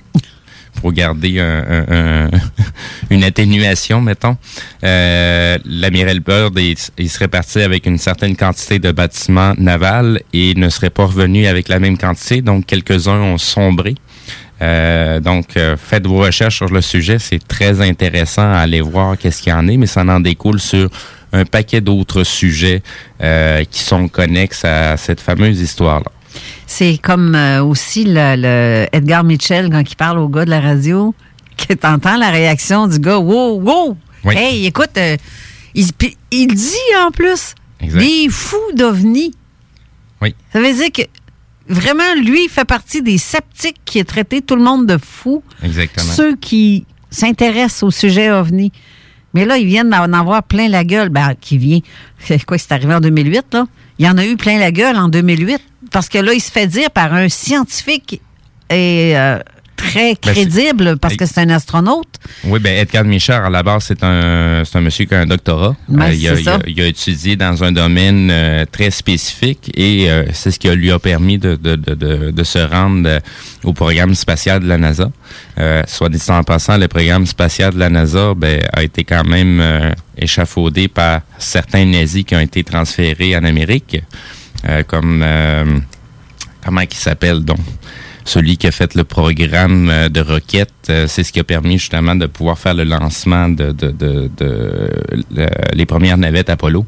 pour 0.79 0.93
garder 0.93 1.39
un- 1.39 1.63
un- 1.69 2.25
un- 2.25 2.29
une 3.09 3.23
atténuation, 3.23 4.01
mettons. 4.01 4.37
Euh, 4.83 5.57
il, 5.63 6.75
il 6.97 7.09
serait 7.09 7.27
parti 7.27 7.61
avec 7.61 7.85
une 7.85 7.97
certaine 7.97 8.35
quantité 8.35 8.79
de 8.79 8.91
bâtiments 8.91 9.53
navals 9.57 10.21
et 10.33 10.53
ne 10.55 10.69
serait 10.69 10.89
pas 10.89 11.05
revenu 11.05 11.45
avec 11.47 11.67
la 11.67 11.79
même 11.79 11.97
quantité, 11.97 12.41
donc 12.41 12.65
quelques-uns 12.65 13.19
ont 13.19 13.37
sombré. 13.37 13.95
Euh, 14.61 15.19
donc, 15.19 15.57
euh, 15.57 15.75
faites 15.75 16.05
vos 16.05 16.19
recherches 16.19 16.57
sur 16.57 16.69
le 16.69 16.81
sujet, 16.81 17.17
c'est 17.17 17.45
très 17.47 17.81
intéressant 17.81 18.43
à 18.53 18.57
aller 18.59 18.81
voir 18.81 19.17
qu'est-ce 19.17 19.41
qu'il 19.41 19.51
y 19.51 19.55
en 19.55 19.67
est, 19.67 19.77
mais 19.77 19.87
ça 19.87 20.01
en 20.01 20.19
découle 20.19 20.59
sur 20.59 20.89
un 21.33 21.45
paquet 21.45 21.81
d'autres 21.81 22.23
sujets 22.23 22.83
euh, 23.23 23.63
qui 23.69 23.79
sont 23.81 24.07
connexes 24.07 24.63
à 24.65 24.97
cette 24.97 25.19
fameuse 25.21 25.59
histoire-là. 25.59 26.11
C'est 26.73 26.97
comme 26.99 27.35
euh, 27.35 27.61
aussi 27.61 28.05
le, 28.05 28.35
le 28.37 28.87
Edgar 28.93 29.25
Mitchell 29.25 29.69
quand 29.69 29.81
il 29.81 29.95
parle 29.97 30.19
au 30.19 30.29
gars 30.29 30.45
de 30.45 30.49
la 30.49 30.61
radio, 30.61 31.13
que 31.57 31.73
t'entends 31.73 32.15
la 32.15 32.29
réaction 32.29 32.87
du 32.87 32.97
gars. 32.97 33.19
Wow, 33.19 33.59
wow! 33.59 33.97
Oui. 34.23 34.35
Hey, 34.37 34.65
écoute, 34.67 34.91
euh, 34.95 35.17
il, 35.75 35.91
dit 36.47 36.95
en 37.05 37.11
plus, 37.11 37.55
Exact. 37.81 37.99
des 37.99 38.29
fous 38.29 38.55
d'OVNI. 38.73 39.33
Oui. 40.21 40.33
Ça 40.53 40.61
veut 40.61 40.73
dire 40.73 40.93
que 40.93 41.01
vraiment, 41.67 42.15
lui, 42.23 42.45
il 42.45 42.49
fait 42.49 42.63
partie 42.63 43.01
des 43.01 43.17
sceptiques 43.17 43.81
qui 43.83 43.99
a 43.99 44.05
traité 44.05 44.41
tout 44.41 44.55
le 44.55 44.63
monde 44.63 44.87
de 44.87 44.97
fou. 44.97 45.43
Exactement. 45.61 46.13
Ceux 46.13 46.37
qui 46.37 46.85
s'intéressent 47.09 47.83
au 47.83 47.91
sujet 47.91 48.31
OVNI. 48.31 48.71
Mais 49.33 49.43
là, 49.43 49.57
ils 49.57 49.67
viennent 49.67 49.89
d'en 49.89 50.13
avoir 50.13 50.41
plein 50.43 50.69
la 50.69 50.85
gueule. 50.85 51.09
Ben, 51.09 51.35
qui 51.39 51.57
vient? 51.57 51.79
C'est 52.17 52.45
quoi, 52.45 52.57
c'est 52.57 52.71
arrivé 52.71 52.93
en 52.93 53.01
2008, 53.01 53.55
là? 53.55 53.67
Il 53.99 54.05
y 54.05 54.09
en 54.09 54.17
a 54.17 54.25
eu 54.25 54.37
plein 54.37 54.57
la 54.57 54.71
gueule 54.71 54.95
en 54.95 55.09
2008. 55.09 55.61
Parce 55.91 56.09
que 56.09 56.17
là, 56.19 56.33
il 56.33 56.41
se 56.41 56.51
fait 56.51 56.67
dire 56.67 56.91
par 56.91 57.13
un 57.13 57.29
scientifique 57.29 58.21
et 58.69 59.17
euh, 59.17 59.39
très 59.75 60.13
Ben, 60.13 60.33
crédible, 60.33 60.97
parce 60.97 61.15
que 61.15 61.25
c'est 61.25 61.39
un 61.41 61.49
astronaute. 61.49 62.07
Oui, 62.43 62.59
ben 62.59 62.77
Edgar 62.77 63.03
Michard, 63.03 63.45
à 63.45 63.49
la 63.49 63.63
base, 63.63 63.85
c'est 63.85 64.03
un, 64.03 64.63
c'est 64.63 64.77
un 64.77 64.81
monsieur 64.81 65.05
qui 65.05 65.15
a 65.15 65.21
un 65.21 65.25
doctorat. 65.25 65.75
Ouais, 65.89 66.17
il, 66.17 66.27
a, 66.29 66.39
il, 66.39 66.49
a, 66.49 66.59
il 66.67 66.81
a 66.81 66.85
étudié 66.85 67.35
dans 67.35 67.63
un 67.63 67.71
domaine 67.71 68.29
euh, 68.31 68.65
très 68.71 68.91
spécifique 68.91 69.71
et 69.75 70.09
euh, 70.09 70.25
c'est 70.33 70.51
ce 70.51 70.59
qui 70.59 70.69
lui 70.69 70.91
a 70.91 70.99
permis 70.99 71.37
de, 71.39 71.55
de, 71.55 71.75
de, 71.75 72.31
de, 72.31 72.43
se 72.43 72.59
rendre 72.59 73.09
euh, 73.09 73.19
au 73.63 73.73
programme 73.73 74.13
spatial 74.13 74.59
de 74.59 74.67
la 74.67 74.77
NASA. 74.77 75.09
Euh, 75.59 75.81
soit 75.87 76.09
dit 76.09 76.21
en 76.29 76.43
passant, 76.43 76.77
le 76.77 76.87
programme 76.87 77.25
spatial 77.25 77.73
de 77.73 77.79
la 77.79 77.89
NASA 77.89 78.33
ben, 78.35 78.61
a 78.73 78.83
été 78.83 79.03
quand 79.03 79.23
même 79.23 79.59
euh, 79.59 79.91
échafaudé 80.17 80.87
par 80.87 81.21
certains 81.39 81.85
nazis 81.85 82.23
qui 82.23 82.35
ont 82.35 82.39
été 82.39 82.63
transférés 82.63 83.35
en 83.35 83.43
Amérique, 83.43 83.95
euh, 83.95 84.17
comme 84.87 85.21
euh, 85.23 85.79
comment 86.63 86.81
il 86.81 86.93
s'appelle 86.93 87.43
donc? 87.43 87.59
Celui 88.23 88.55
qui 88.55 88.67
a 88.67 88.71
fait 88.71 88.93
le 88.93 89.03
programme 89.03 89.89
euh, 89.89 90.07
de 90.07 90.21
roquette, 90.21 90.71
euh, 90.91 91.07
c'est 91.07 91.23
ce 91.23 91.31
qui 91.33 91.39
a 91.39 91.43
permis 91.43 91.79
justement 91.79 92.13
de 92.15 92.27
pouvoir 92.27 92.59
faire 92.59 92.75
le 92.75 92.83
lancement 92.83 93.49
de, 93.49 93.71
de, 93.71 93.89
de, 93.89 94.29
de- 94.37 94.89
le- 95.35 95.47
les 95.73 95.85
premières 95.87 96.17
navettes 96.19 96.51
Apollo. 96.51 96.85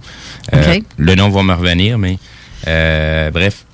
Euh, 0.54 0.76
OK. 0.76 0.84
Le 0.98 1.16
nom 1.16 1.30
va 1.30 1.42
me 1.42 1.54
revenir, 1.54 1.98
mais 1.98 2.20
euh, 2.68 3.32
bref, 3.32 3.66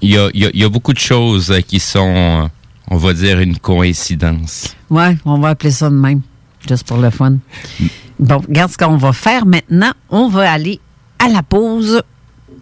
il 0.00 0.14
y 0.14 0.16
a, 0.18 0.30
y 0.32 0.46
a- 0.46 0.50
y 0.54 0.64
a 0.64 0.68
beaucoup 0.70 0.94
de 0.94 0.98
choses 0.98 1.50
euh, 1.50 1.60
qui 1.60 1.78
sont, 1.78 2.14
euh, 2.44 2.48
on 2.90 2.96
va 2.96 3.12
dire, 3.12 3.38
une 3.38 3.58
coïncidence. 3.58 4.74
Ouais, 4.88 5.14
on 5.26 5.38
va 5.38 5.50
appeler 5.50 5.70
ça 5.72 5.90
de 5.90 5.94
même, 5.94 6.22
juste 6.66 6.86
pour 6.88 6.96
le 6.96 7.10
fun. 7.10 7.36
Bon, 8.18 8.38
regarde 8.38 8.70
ce 8.72 8.78
qu'on 8.78 8.96
va 8.96 9.12
faire 9.12 9.44
maintenant. 9.44 9.92
On 10.08 10.28
va 10.30 10.50
aller 10.50 10.80
à 11.18 11.28
la 11.28 11.42
pause 11.42 12.02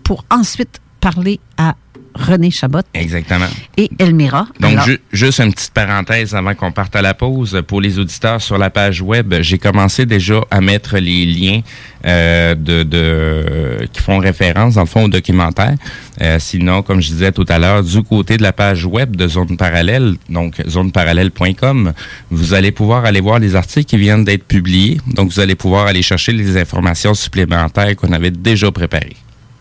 pour 0.05 0.25
ensuite 0.31 0.81
parler 1.01 1.41
à 1.59 1.75
René 2.17 2.53
Chabot 2.53 2.79
Exactement. 2.95 3.47
et 3.77 3.91
Elmira. 3.99 4.47
Donc, 4.61 4.75
Alors, 4.75 4.85
ju- 4.85 5.01
juste 5.13 5.41
une 5.41 5.53
petite 5.53 5.73
parenthèse 5.73 6.33
avant 6.33 6.55
qu'on 6.55 6.71
parte 6.71 6.95
à 6.95 7.03
la 7.03 7.13
pause. 7.13 7.61
Pour 7.67 7.81
les 7.81 7.99
auditeurs 7.99 8.41
sur 8.41 8.57
la 8.57 8.71
page 8.71 9.03
web, 9.03 9.35
j'ai 9.41 9.59
commencé 9.59 10.07
déjà 10.07 10.41
à 10.49 10.61
mettre 10.61 10.97
les 10.99 11.27
liens 11.27 11.61
euh, 12.07 12.55
de, 12.55 12.85
de 12.85 13.89
qui 13.93 14.01
font 14.01 14.19
référence, 14.19 14.75
dans 14.75 14.83
le 14.83 14.87
fond, 14.87 15.05
au 15.05 15.09
documentaire. 15.09 15.75
Euh, 16.21 16.39
sinon, 16.39 16.83
comme 16.83 17.01
je 17.01 17.09
disais 17.09 17.33
tout 17.33 17.47
à 17.49 17.59
l'heure, 17.59 17.83
du 17.83 18.01
côté 18.05 18.37
de 18.37 18.43
la 18.45 18.53
page 18.53 18.85
web 18.87 19.17
de 19.17 19.27
Zone 19.27 19.57
Parallèle, 19.57 20.15
donc 20.29 20.63
zoneparallèle.com, 20.69 21.93
vous 22.31 22.55
allez 22.55 22.71
pouvoir 22.71 23.07
aller 23.07 23.21
voir 23.21 23.41
les 23.41 23.57
articles 23.57 23.87
qui 23.87 23.97
viennent 23.99 24.25
d'être 24.25 24.45
publiés. 24.45 25.01
Donc, 25.15 25.33
vous 25.33 25.41
allez 25.41 25.57
pouvoir 25.57 25.89
aller 25.89 26.03
chercher 26.03 26.31
les 26.33 26.57
informations 26.57 27.15
supplémentaires 27.15 27.97
qu'on 27.97 28.13
avait 28.13 28.31
déjà 28.31 28.71
préparées. 28.71 29.17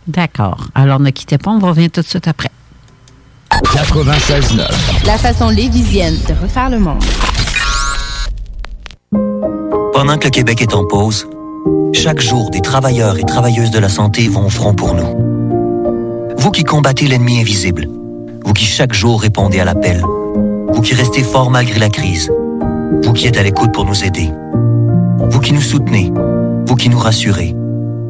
D'accord. 0.08 0.68
Alors, 0.76 0.99
ne 0.99 1.10
quittez 1.10 1.38
pas, 1.38 1.51
on 1.51 1.60
revient 1.60 1.89
tout 1.89 2.01
de 2.01 2.06
suite 2.06 2.28
après. 2.28 2.49
96.9. 3.51 5.06
La 5.06 5.18
façon 5.18 5.49
lévisienne 5.49 6.18
de 6.28 6.34
refaire 6.41 6.70
le 6.70 6.80
monde. 6.80 7.04
Pendant 9.93 10.18
que 10.18 10.26
le 10.26 10.32
Québec 10.32 10.62
est 10.62 10.74
en 10.74 10.86
pause, 10.86 11.28
chaque 11.93 12.20
jour, 12.20 12.49
des 12.49 12.62
travailleurs 12.62 13.18
et 13.18 13.24
travailleuses 13.24 13.72
de 13.72 13.80
la 13.80 13.89
santé 13.89 14.28
vont 14.28 14.47
au 14.47 14.49
front 14.49 14.74
pour 14.74 14.95
nous. 14.95 16.34
Vous 16.38 16.51
qui 16.51 16.64
combattez 16.64 17.08
l'ennemi 17.08 17.39
invisible, 17.39 17.88
vous 18.43 18.54
qui 18.54 18.66
chaque 18.66 18.93
jour 18.93 19.22
répondez 19.22 19.60
à 19.60 19.66
l'appel, 19.66 20.04
vous 20.74 20.82
qui 20.82 20.93
restez 20.93 21.24
fort 21.24 21.49
malgré 21.51 21.80
la 21.80 21.89
crise, 21.89 22.32
vous 23.04 23.14
qui 23.14 23.28
êtes 23.28 23.38
à 23.38 23.43
l'écoute 23.43 23.72
pour 23.72 23.86
nous 23.86 24.04
aider, 24.04 24.30
vous 25.30 25.39
qui 25.39 25.54
nous 25.54 25.62
soutenez, 25.62 26.12
vous 26.66 26.76
qui 26.76 26.89
nous 26.89 26.99
rassurez, 26.99 27.56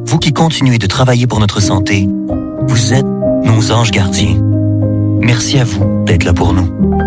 vous 0.06 0.18
qui 0.18 0.32
continuez 0.32 0.78
de 0.78 0.86
travailler 0.86 1.26
pour 1.26 1.40
notre 1.40 1.60
santé, 1.60 2.08
vous 2.68 2.92
êtes 2.92 3.06
nos 3.44 3.72
anges 3.72 3.90
gardiens. 3.90 4.40
Merci 5.20 5.58
à 5.58 5.64
vous 5.64 6.04
d'être 6.04 6.24
là 6.24 6.32
pour 6.32 6.52
nous. 6.52 7.03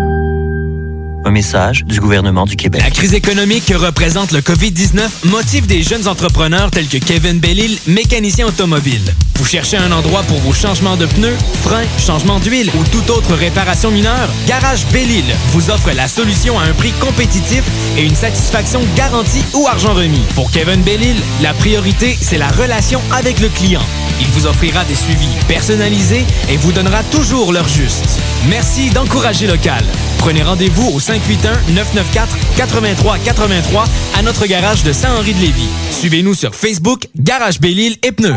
Message 1.30 1.84
du 1.84 2.00
gouvernement 2.00 2.46
du 2.46 2.56
Québec. 2.56 2.82
La 2.82 2.90
crise 2.90 3.14
économique 3.14 3.66
que 3.66 3.74
représente 3.74 4.32
le 4.32 4.40
COVID-19 4.40 5.08
motive 5.24 5.66
des 5.66 5.82
jeunes 5.82 6.08
entrepreneurs 6.08 6.70
tels 6.70 6.88
que 6.88 6.98
Kevin 6.98 7.38
Bellil, 7.38 7.78
mécanicien 7.86 8.46
automobile. 8.46 9.14
Vous 9.36 9.44
cherchez 9.44 9.76
un 9.76 9.92
endroit 9.92 10.22
pour 10.24 10.38
vos 10.38 10.52
changements 10.52 10.96
de 10.96 11.06
pneus, 11.06 11.36
freins, 11.62 11.84
changements 11.98 12.40
d'huile 12.40 12.70
ou 12.78 12.84
toute 12.84 13.10
autre 13.10 13.34
réparation 13.34 13.90
mineure? 13.90 14.28
Garage 14.46 14.86
Bellil 14.92 15.24
vous 15.52 15.70
offre 15.70 15.92
la 15.92 16.08
solution 16.08 16.58
à 16.58 16.64
un 16.64 16.72
prix 16.72 16.92
compétitif 17.00 17.62
et 17.96 18.04
une 18.04 18.16
satisfaction 18.16 18.80
garantie 18.96 19.44
ou 19.54 19.66
argent 19.68 19.94
remis. 19.94 20.22
Pour 20.34 20.50
Kevin 20.50 20.82
Bellil, 20.82 21.16
la 21.42 21.54
priorité, 21.54 22.18
c'est 22.20 22.38
la 22.38 22.48
relation 22.48 23.00
avec 23.12 23.40
le 23.40 23.48
client. 23.48 23.82
Il 24.20 24.26
vous 24.28 24.46
offrira 24.46 24.84
des 24.84 24.96
suivis 24.96 25.28
personnalisés 25.46 26.24
et 26.48 26.56
vous 26.56 26.72
donnera 26.72 27.02
toujours 27.04 27.52
l'heure 27.52 27.68
juste. 27.68 28.18
Merci 28.48 28.90
d'encourager 28.90 29.46
local. 29.46 29.84
Prenez 30.18 30.42
rendez-vous 30.42 30.88
au 30.88 31.00
581-994-8383 31.00 33.86
à 34.18 34.22
notre 34.22 34.46
garage 34.46 34.84
de 34.84 34.92
Saint-Henri-de-Lévis. 34.92 35.70
Suivez-nous 35.90 36.34
sur 36.34 36.54
Facebook, 36.54 37.08
Garage 37.16 37.60
Bellil 37.60 37.96
et 38.02 38.12
Pneus. 38.12 38.36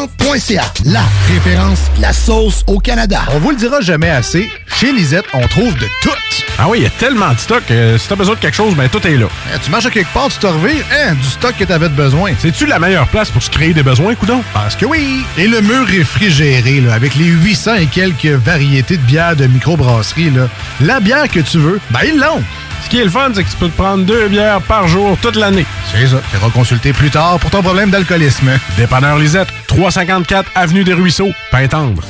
La 0.85 1.03
référence, 1.27 1.79
la 1.99 2.13
sauce 2.13 2.63
au 2.65 2.79
Canada. 2.79 3.21
On 3.33 3.39
vous 3.39 3.51
le 3.51 3.55
dira 3.55 3.81
jamais 3.81 4.09
assez, 4.09 4.49
chez 4.79 4.91
Lisette, 4.91 5.25
on 5.33 5.47
trouve 5.47 5.75
de 5.75 5.87
tout. 6.01 6.09
Ah 6.57 6.67
oui, 6.69 6.79
il 6.79 6.83
y 6.83 6.87
a 6.87 6.89
tellement 6.91 7.31
de 7.33 7.37
stock. 7.37 7.63
que 7.67 7.97
si 7.97 8.07
t'as 8.07 8.15
besoin 8.15 8.35
de 8.35 8.39
quelque 8.39 8.55
chose, 8.55 8.75
ben 8.75 8.89
tout 8.89 9.05
est 9.05 9.17
là. 9.17 9.27
Eh, 9.53 9.59
tu 9.59 9.69
marches 9.69 9.85
à 9.85 9.89
quelque 9.91 10.11
part, 10.13 10.29
tu 10.29 10.39
te 10.39 10.47
revires, 10.47 10.85
hein, 10.91 11.13
du 11.13 11.27
stock 11.27 11.55
que 11.57 11.63
t'avais 11.63 11.89
besoin. 11.89 12.31
C'est-tu 12.39 12.65
la 12.65 12.79
meilleure 12.79 13.07
place 13.07 13.29
pour 13.29 13.43
se 13.43 13.49
créer 13.49 13.73
des 13.73 13.83
besoins, 13.83 14.15
coudon? 14.15 14.43
Parce 14.53 14.75
que 14.75 14.85
oui! 14.85 15.23
Et 15.37 15.47
le 15.47 15.61
mur 15.61 15.85
réfrigéré, 15.85 16.81
là, 16.81 16.93
avec 16.93 17.15
les 17.15 17.25
800 17.25 17.75
et 17.75 17.85
quelques 17.87 18.25
variétés 18.25 18.97
de 18.97 19.03
bières 19.03 19.35
de 19.35 19.47
microbrasserie, 19.47 20.31
là, 20.31 20.47
la 20.81 20.99
bière 20.99 21.27
que 21.29 21.39
tu 21.41 21.57
veux, 21.57 21.79
ben 21.91 21.99
ils 22.05 22.19
l'ont! 22.19 22.43
Ce 22.83 22.89
qui 22.89 22.99
est 22.99 23.03
le 23.03 23.09
fun, 23.09 23.31
c'est 23.33 23.43
que 23.43 23.49
tu 23.49 23.57
peux 23.57 23.69
te 23.69 23.77
prendre 23.77 24.05
deux 24.05 24.27
bières 24.27 24.61
par 24.61 24.87
jour 24.87 25.17
toute 25.21 25.35
l'année. 25.35 25.65
C'est 25.91 26.07
ça. 26.07 26.21
Tu 26.31 26.51
consulter 26.51 26.93
plus 26.93 27.09
tard 27.09 27.39
pour 27.39 27.49
ton 27.49 27.61
problème 27.61 27.89
d'alcoolisme. 27.89 28.51
Dépanneur 28.77 29.17
Lisette, 29.17 29.49
354 29.67 30.51
Avenue 30.55 30.83
des 30.83 30.93
Ruisseaux, 30.93 31.31
Pintendre. 31.51 32.03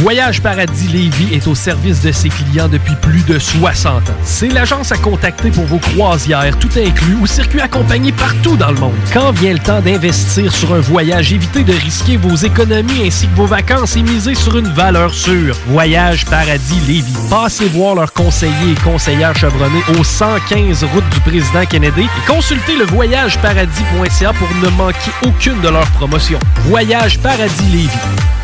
Voyage 0.00 0.42
Paradis 0.42 0.88
Lévis 0.88 1.32
est 1.32 1.46
au 1.46 1.54
service 1.54 2.02
de 2.02 2.10
ses 2.10 2.28
clients 2.28 2.68
depuis 2.68 2.96
plus 2.96 3.24
de 3.26 3.38
60 3.38 4.10
ans. 4.10 4.14
C'est 4.24 4.48
l'agence 4.48 4.90
à 4.90 4.96
contacter 4.96 5.50
pour 5.50 5.64
vos 5.66 5.78
croisières, 5.78 6.58
tout 6.58 6.70
inclus, 6.76 7.14
ou 7.20 7.26
circuits 7.26 7.60
accompagnés 7.60 8.10
partout 8.10 8.56
dans 8.56 8.72
le 8.72 8.80
monde. 8.80 8.94
Quand 9.12 9.30
vient 9.32 9.52
le 9.52 9.60
temps 9.60 9.80
d'investir 9.80 10.52
sur 10.52 10.74
un 10.74 10.80
voyage, 10.80 11.32
évitez 11.32 11.62
de 11.62 11.72
risquer 11.72 12.16
vos 12.16 12.34
économies 12.34 13.06
ainsi 13.06 13.28
que 13.28 13.36
vos 13.36 13.46
vacances 13.46 13.96
et 13.96 14.02
misez 14.02 14.34
sur 14.34 14.58
une 14.58 14.68
valeur 14.68 15.14
sûre. 15.14 15.56
Voyage 15.68 16.24
Paradis 16.24 16.80
Lévis. 16.86 17.14
Passez 17.30 17.68
voir 17.68 17.94
leurs 17.94 18.12
conseillers 18.12 18.72
et 18.72 18.80
conseillères 18.82 19.36
chevronnés 19.36 19.82
au 19.98 20.03
115 20.04 20.84
route 20.84 21.08
du 21.10 21.20
président 21.20 21.64
Kennedy 21.64 22.02
et 22.02 22.26
consultez 22.30 22.76
le 22.76 22.84
voyageparadis.ca 22.84 24.32
pour 24.34 24.48
ne 24.62 24.68
manquer 24.76 25.10
aucune 25.26 25.60
de 25.62 25.68
leurs 25.68 25.90
promotions. 25.92 26.38
Voyage 26.66 27.18
Paradis 27.20 27.68
Lévis. 27.72 28.43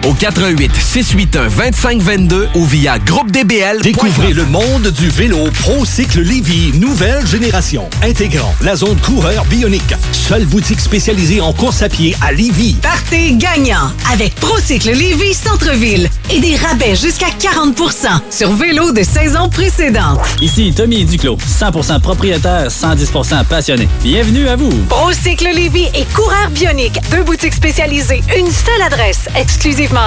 au 0.05 0.13
88 0.13 0.71
681 0.75 1.49
2522 1.49 2.49
ou 2.55 2.65
via 2.65 2.99
groupe 2.99 3.31
DBL. 3.31 3.81
Découvrez 3.81 4.33
le 4.33 4.45
monde 4.45 4.87
du 4.87 5.09
vélo 5.09 5.49
ProCycle 5.61 6.21
Lévy, 6.21 6.77
nouvelle 6.79 7.25
génération, 7.25 7.89
intégrant 8.03 8.53
la 8.61 8.75
zone 8.75 8.97
coureur 8.97 9.45
bionique. 9.45 9.93
Seule 10.11 10.45
boutique 10.45 10.79
spécialisée 10.79 11.41
en 11.41 11.53
course 11.53 11.81
à 11.81 11.89
pied 11.89 12.15
à 12.21 12.31
Lévy. 12.31 12.75
Partez 12.81 13.33
gagnant 13.33 13.91
avec 14.11 14.35
ProCycle 14.35 14.91
Lévy 14.91 15.33
Centre-Ville 15.33 16.09
et 16.31 16.39
des 16.39 16.55
rabais 16.55 16.95
jusqu'à 16.95 17.27
40% 17.27 18.07
sur 18.29 18.53
vélo 18.53 18.91
de 18.91 19.03
saison 19.03 19.49
précédente. 19.49 20.19
Ici 20.41 20.73
Tommy 20.75 21.05
Duclos, 21.05 21.37
100% 21.37 21.99
propriétaire, 22.01 22.67
110% 22.67 23.45
passionné. 23.45 23.87
Bienvenue 24.03 24.47
à 24.47 24.55
vous. 24.55 24.71
ProCycle 24.89 25.49
Lévy 25.53 25.87
et 25.93 26.05
coureur 26.13 26.49
bionique, 26.51 26.99
deux 27.11 27.23
boutiques 27.23 27.53
spécialisées, 27.53 28.21
une 28.37 28.51
seule 28.51 28.81
adresse, 28.85 29.27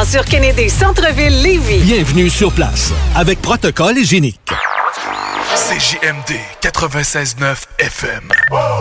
sur 0.06 0.24
Kennedy 0.24 0.70
Centre-Ville 0.70 1.42
Lévis. 1.42 1.80
Bienvenue 1.80 2.30
sur 2.30 2.50
place 2.52 2.90
avec 3.14 3.40
protocole 3.42 3.98
hygiénique. 3.98 4.40
CJMD 5.54 6.38
96.9 6.62 7.56
FM. 7.78 8.28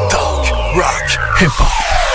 Talk, 0.10 0.48
rock, 0.76 1.20
hip-hop. 1.42 2.13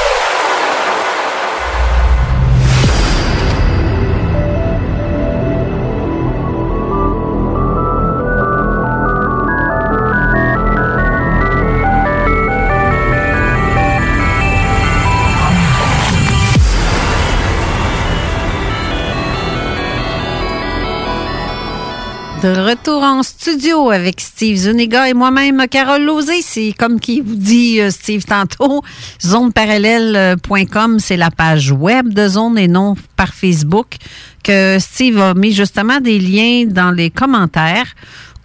De 22.42 22.70
retour 22.70 23.02
en 23.02 23.24
studio 23.24 23.90
avec 23.90 24.20
Steve 24.20 24.56
Zuniga 24.56 25.08
et 25.08 25.14
moi-même, 25.14 25.66
Carole 25.68 26.04
Lozé. 26.04 26.40
C'est 26.40 26.72
comme 26.78 27.00
qui 27.00 27.20
vous 27.20 27.34
dit 27.34 27.80
euh, 27.80 27.90
Steve 27.90 28.24
tantôt, 28.24 28.82
zoneparallèle.com, 29.20 31.00
c'est 31.00 31.16
la 31.16 31.32
page 31.32 31.72
web 31.72 32.14
de 32.14 32.28
Zone 32.28 32.56
et 32.56 32.68
non 32.68 32.94
par 33.16 33.34
Facebook, 33.34 33.96
que 34.44 34.78
Steve 34.78 35.20
a 35.20 35.34
mis 35.34 35.52
justement 35.52 35.98
des 35.98 36.20
liens 36.20 36.66
dans 36.66 36.92
les 36.92 37.10
commentaires 37.10 37.92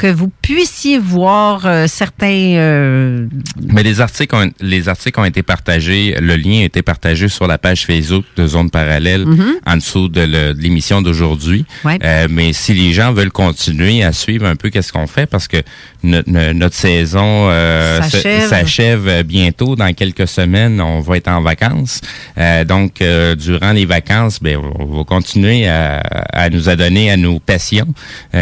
que 0.03 0.11
vous 0.11 0.29
puissiez 0.41 0.99
voir 0.99 1.65
euh, 1.65 1.87
certains. 1.87 2.27
euh, 2.57 3.25
Mais 3.71 3.83
les 3.83 4.01
articles, 4.01 4.35
ont, 4.35 4.51
les 4.59 4.89
articles 4.89 5.17
ont 5.17 5.23
été 5.23 5.43
partagés, 5.43 6.13
le 6.19 6.35
lien 6.35 6.59
a 6.59 6.63
été 6.65 6.81
partagé 6.81 7.29
sur 7.29 7.47
la 7.47 7.57
page 7.57 7.85
Facebook 7.85 8.25
de 8.35 8.45
Zone 8.45 8.69
Parallèle 8.69 9.25
Mhm. 9.25 9.53
en 9.65 9.75
dessous 9.77 10.09
de 10.09 10.53
l'émission 10.59 11.01
d'aujourd'hui. 11.01 11.63
Ouais. 11.85 11.99
Euh, 12.03 12.27
mais 12.29 12.51
si 12.51 12.73
les 12.73 12.91
gens 12.91 13.13
veulent 13.13 13.31
continuer 13.31 14.03
à 14.03 14.11
suivre 14.11 14.45
un 14.45 14.57
peu 14.57 14.69
qu'est-ce 14.71 14.91
qu'on 14.91 15.07
fait, 15.07 15.25
parce 15.25 15.47
que 15.47 15.57
no- 16.03 16.19
no- 16.27 16.51
notre 16.51 16.75
saison 16.75 17.49
S'achève. 18.49 19.23
bientôt, 19.23 19.77
dans 19.77 19.93
quelques 19.93 20.27
semaines, 20.27 20.81
on 20.81 20.99
va 20.99 21.15
être 21.15 21.29
en 21.29 21.41
vacances. 21.41 22.01
Donc, 22.67 23.01
durant 23.37 23.71
les 23.71 23.85
vacances, 23.85 24.39
ben, 24.41 24.57
on 24.79 24.85
va 24.85 25.03
continuer 25.05 25.67
à, 25.67 25.99
à 26.33 26.49
nous 26.49 26.67
adonner 26.67 27.09
à 27.09 27.15
nos 27.15 27.39
passions. 27.39 27.87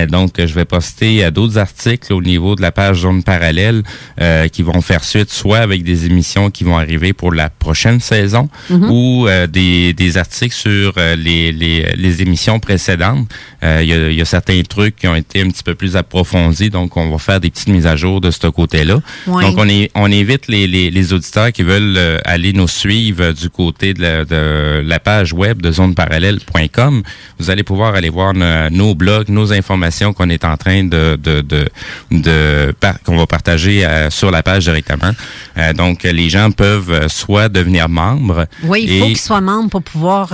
Donc, 0.09 0.31
je 0.39 0.53
vais 0.55 0.65
poster 0.65 1.23
euh, 1.25 1.29
d'autres 1.51 1.59
articles 1.59 2.13
au 2.13 2.21
niveau 2.21 2.55
de 2.55 2.61
la 2.61 2.71
page 2.71 3.01
Zone 3.01 3.23
Parallèle 3.23 3.83
euh, 4.19 4.47
qui 4.47 4.63
vont 4.63 4.81
faire 4.81 5.03
suite, 5.03 5.29
soit 5.31 5.59
avec 5.59 5.83
des 5.83 6.05
émissions 6.05 6.49
qui 6.49 6.63
vont 6.63 6.77
arriver 6.77 7.13
pour 7.13 7.33
la 7.33 7.49
prochaine 7.49 7.99
saison 7.99 8.49
Mhm. 8.69 8.89
ou 8.91 9.27
euh, 9.27 9.47
des, 9.47 9.93
des 9.93 10.17
articles 10.17 10.55
sur 10.55 10.93
euh, 10.97 11.15
les, 11.15 11.51
les, 11.51 11.93
les 11.95 12.21
émissions 12.21 12.59
précédentes. 12.59 13.27
Il 13.63 13.85
y, 13.87 13.93
a, 13.93 14.09
il 14.09 14.15
y 14.15 14.21
a 14.21 14.25
certains 14.25 14.59
trucs 14.63 14.95
qui 14.95 15.07
ont 15.07 15.15
été 15.15 15.41
un 15.41 15.49
petit 15.49 15.61
peu 15.63 15.75
plus 15.75 15.95
approfondis, 15.95 16.69
donc 16.71 16.97
on 16.97 17.09
va 17.11 17.17
faire 17.19 17.39
des 17.39 17.51
petites 17.51 17.67
mises 17.67 17.85
à 17.85 17.95
jour 17.95 18.19
de 18.19 18.31
ce 18.31 18.47
côté-là. 18.47 18.99
Donc, 19.27 19.55
on, 19.57 19.69
est, 19.69 19.91
on 19.93 20.05
invite 20.11 20.47
les, 20.47 20.65
les, 20.65 20.89
les 20.89 21.13
auditeurs 21.13 21.51
qui 21.51 21.61
veulent 21.63 21.99
aller 22.25 22.53
nous 22.53 22.67
suivre 22.67 23.31
du 23.33 23.49
côté 23.51 23.93
de 23.93 24.01
la, 24.01 24.25
de 24.25 24.81
la 24.83 24.99
page 24.99 25.31
web 25.33 25.61
de 25.61 25.71
zoneparallèle.com. 25.71 27.03
Vous 27.39 27.49
allez 27.51 27.63
pouvoir 27.63 27.93
aller 27.95 28.09
voir 28.09 28.33
no- 28.33 28.69
nos 28.71 28.95
blogs, 28.95 29.29
nos 29.29 29.53
informations 29.53 30.11
qu'on 30.13 30.29
est 30.29 30.43
en 30.45 30.57
train 30.57 30.83
de, 30.83 31.17
de, 31.21 31.30
de, 31.39 31.69
de 32.11 32.73
par- 32.77 33.01
qu'on 33.03 33.15
va 33.15 33.25
partager 33.25 33.85
euh, 33.85 34.09
sur 34.09 34.29
la 34.31 34.43
page 34.43 34.65
directement. 34.65 35.11
Euh, 35.57 35.71
donc, 35.71 36.03
les 36.03 36.29
gens 36.29 36.51
peuvent 36.51 36.91
euh, 36.91 37.07
soit 37.07 37.47
devenir 37.47 37.87
membres. 37.87 38.45
Oui, 38.63 38.85
il 38.89 38.99
faut 38.99 39.05
qu'ils 39.05 39.17
soient 39.17 39.39
membres 39.39 39.69
pour 39.69 39.83
pouvoir 39.83 40.33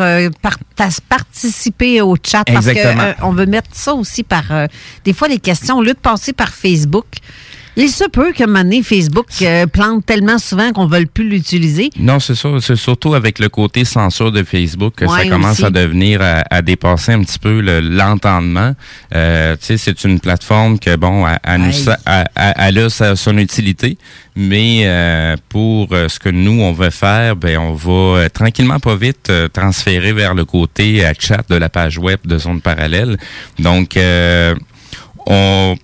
participer 1.08 2.02
au 2.02 2.16
chat. 2.16 2.44
Parce 2.44 2.66
Exactement. 2.68 3.14
qu'on 3.20 3.34
veut 3.34 3.46
mettre 3.46 3.70
ça 3.74 3.94
aussi 3.94 4.24
par. 4.24 4.46
des 5.06 5.14
fois, 5.14 5.28
les 5.28 5.40
questions, 5.40 5.78
au 5.78 5.84
lieu 5.84 5.94
de 5.94 6.00
passer 6.00 6.34
par 6.34 6.50
Facebook, 6.50 7.06
Il 7.80 7.90
se 7.90 8.06
peut 8.10 8.34
que 8.34 8.44
maintenant 8.44 8.82
Facebook 8.82 9.28
euh, 9.44 9.68
plante 9.68 10.04
tellement 10.06 10.40
souvent 10.40 10.72
qu'on 10.72 10.88
ne 10.88 10.98
veut 10.98 11.06
plus 11.06 11.30
l'utiliser. 11.30 11.92
Non, 12.00 12.20
c'est 12.20 12.34
ça. 12.34 12.50
C'est 12.60 12.76
surtout 12.76 13.14
avec 13.14 13.38
le 13.38 13.50
côté 13.50 13.86
censure 13.86 14.32
de 14.32 14.42
Facebook 14.44 14.96
que 14.96 15.06
Ouais, 15.06 15.24
ça 15.26 15.30
commence 15.30 15.52
aussi. 15.60 15.66
à 15.66 15.70
devenir, 15.70 16.20
à, 16.24 16.44
à 16.50 16.64
dépasser 16.64 17.12
un 17.12 17.22
petit 17.22 17.38
peu 17.38 17.62
le- 17.62 17.80
l'entendement. 17.82 18.74
Euh, 19.14 19.56
tu 19.60 19.66
sais, 19.68 19.78
c'est 19.78 20.04
une 20.06 20.20
plateforme 20.20 20.80
que, 20.80 20.96
bon, 20.96 21.26
elle, 21.44 21.62
nous, 21.62 22.86
a 22.86 22.90
sa- 22.90 23.16
son 23.16 23.38
utilité, 23.38 23.98
mais 24.36 24.82
euh, 24.86 25.36
pour 25.48 25.90
euh, 25.92 26.10
ce 26.10 26.18
que 26.18 26.30
nous, 26.30 26.60
on 26.62 26.74
veut 26.74 26.90
faire, 26.90 27.36
ben, 27.36 27.60
on 27.60 27.74
va 27.76 27.92
euh, 28.22 28.30
tranquillement, 28.30 28.80
pas 28.80 28.96
vite, 28.96 29.30
euh, 29.30 29.48
transférer 29.50 30.14
vers 30.14 30.34
le 30.34 30.46
côté 30.46 31.06
euh, 31.06 31.14
chat 31.20 31.44
de 31.48 31.56
la 31.56 31.70
page 31.70 32.00
web 32.00 32.20
de 32.26 32.40
Zone 32.40 32.60
Parallèle. 32.62 33.18
Donc, 33.60 33.98
euh, 33.98 34.56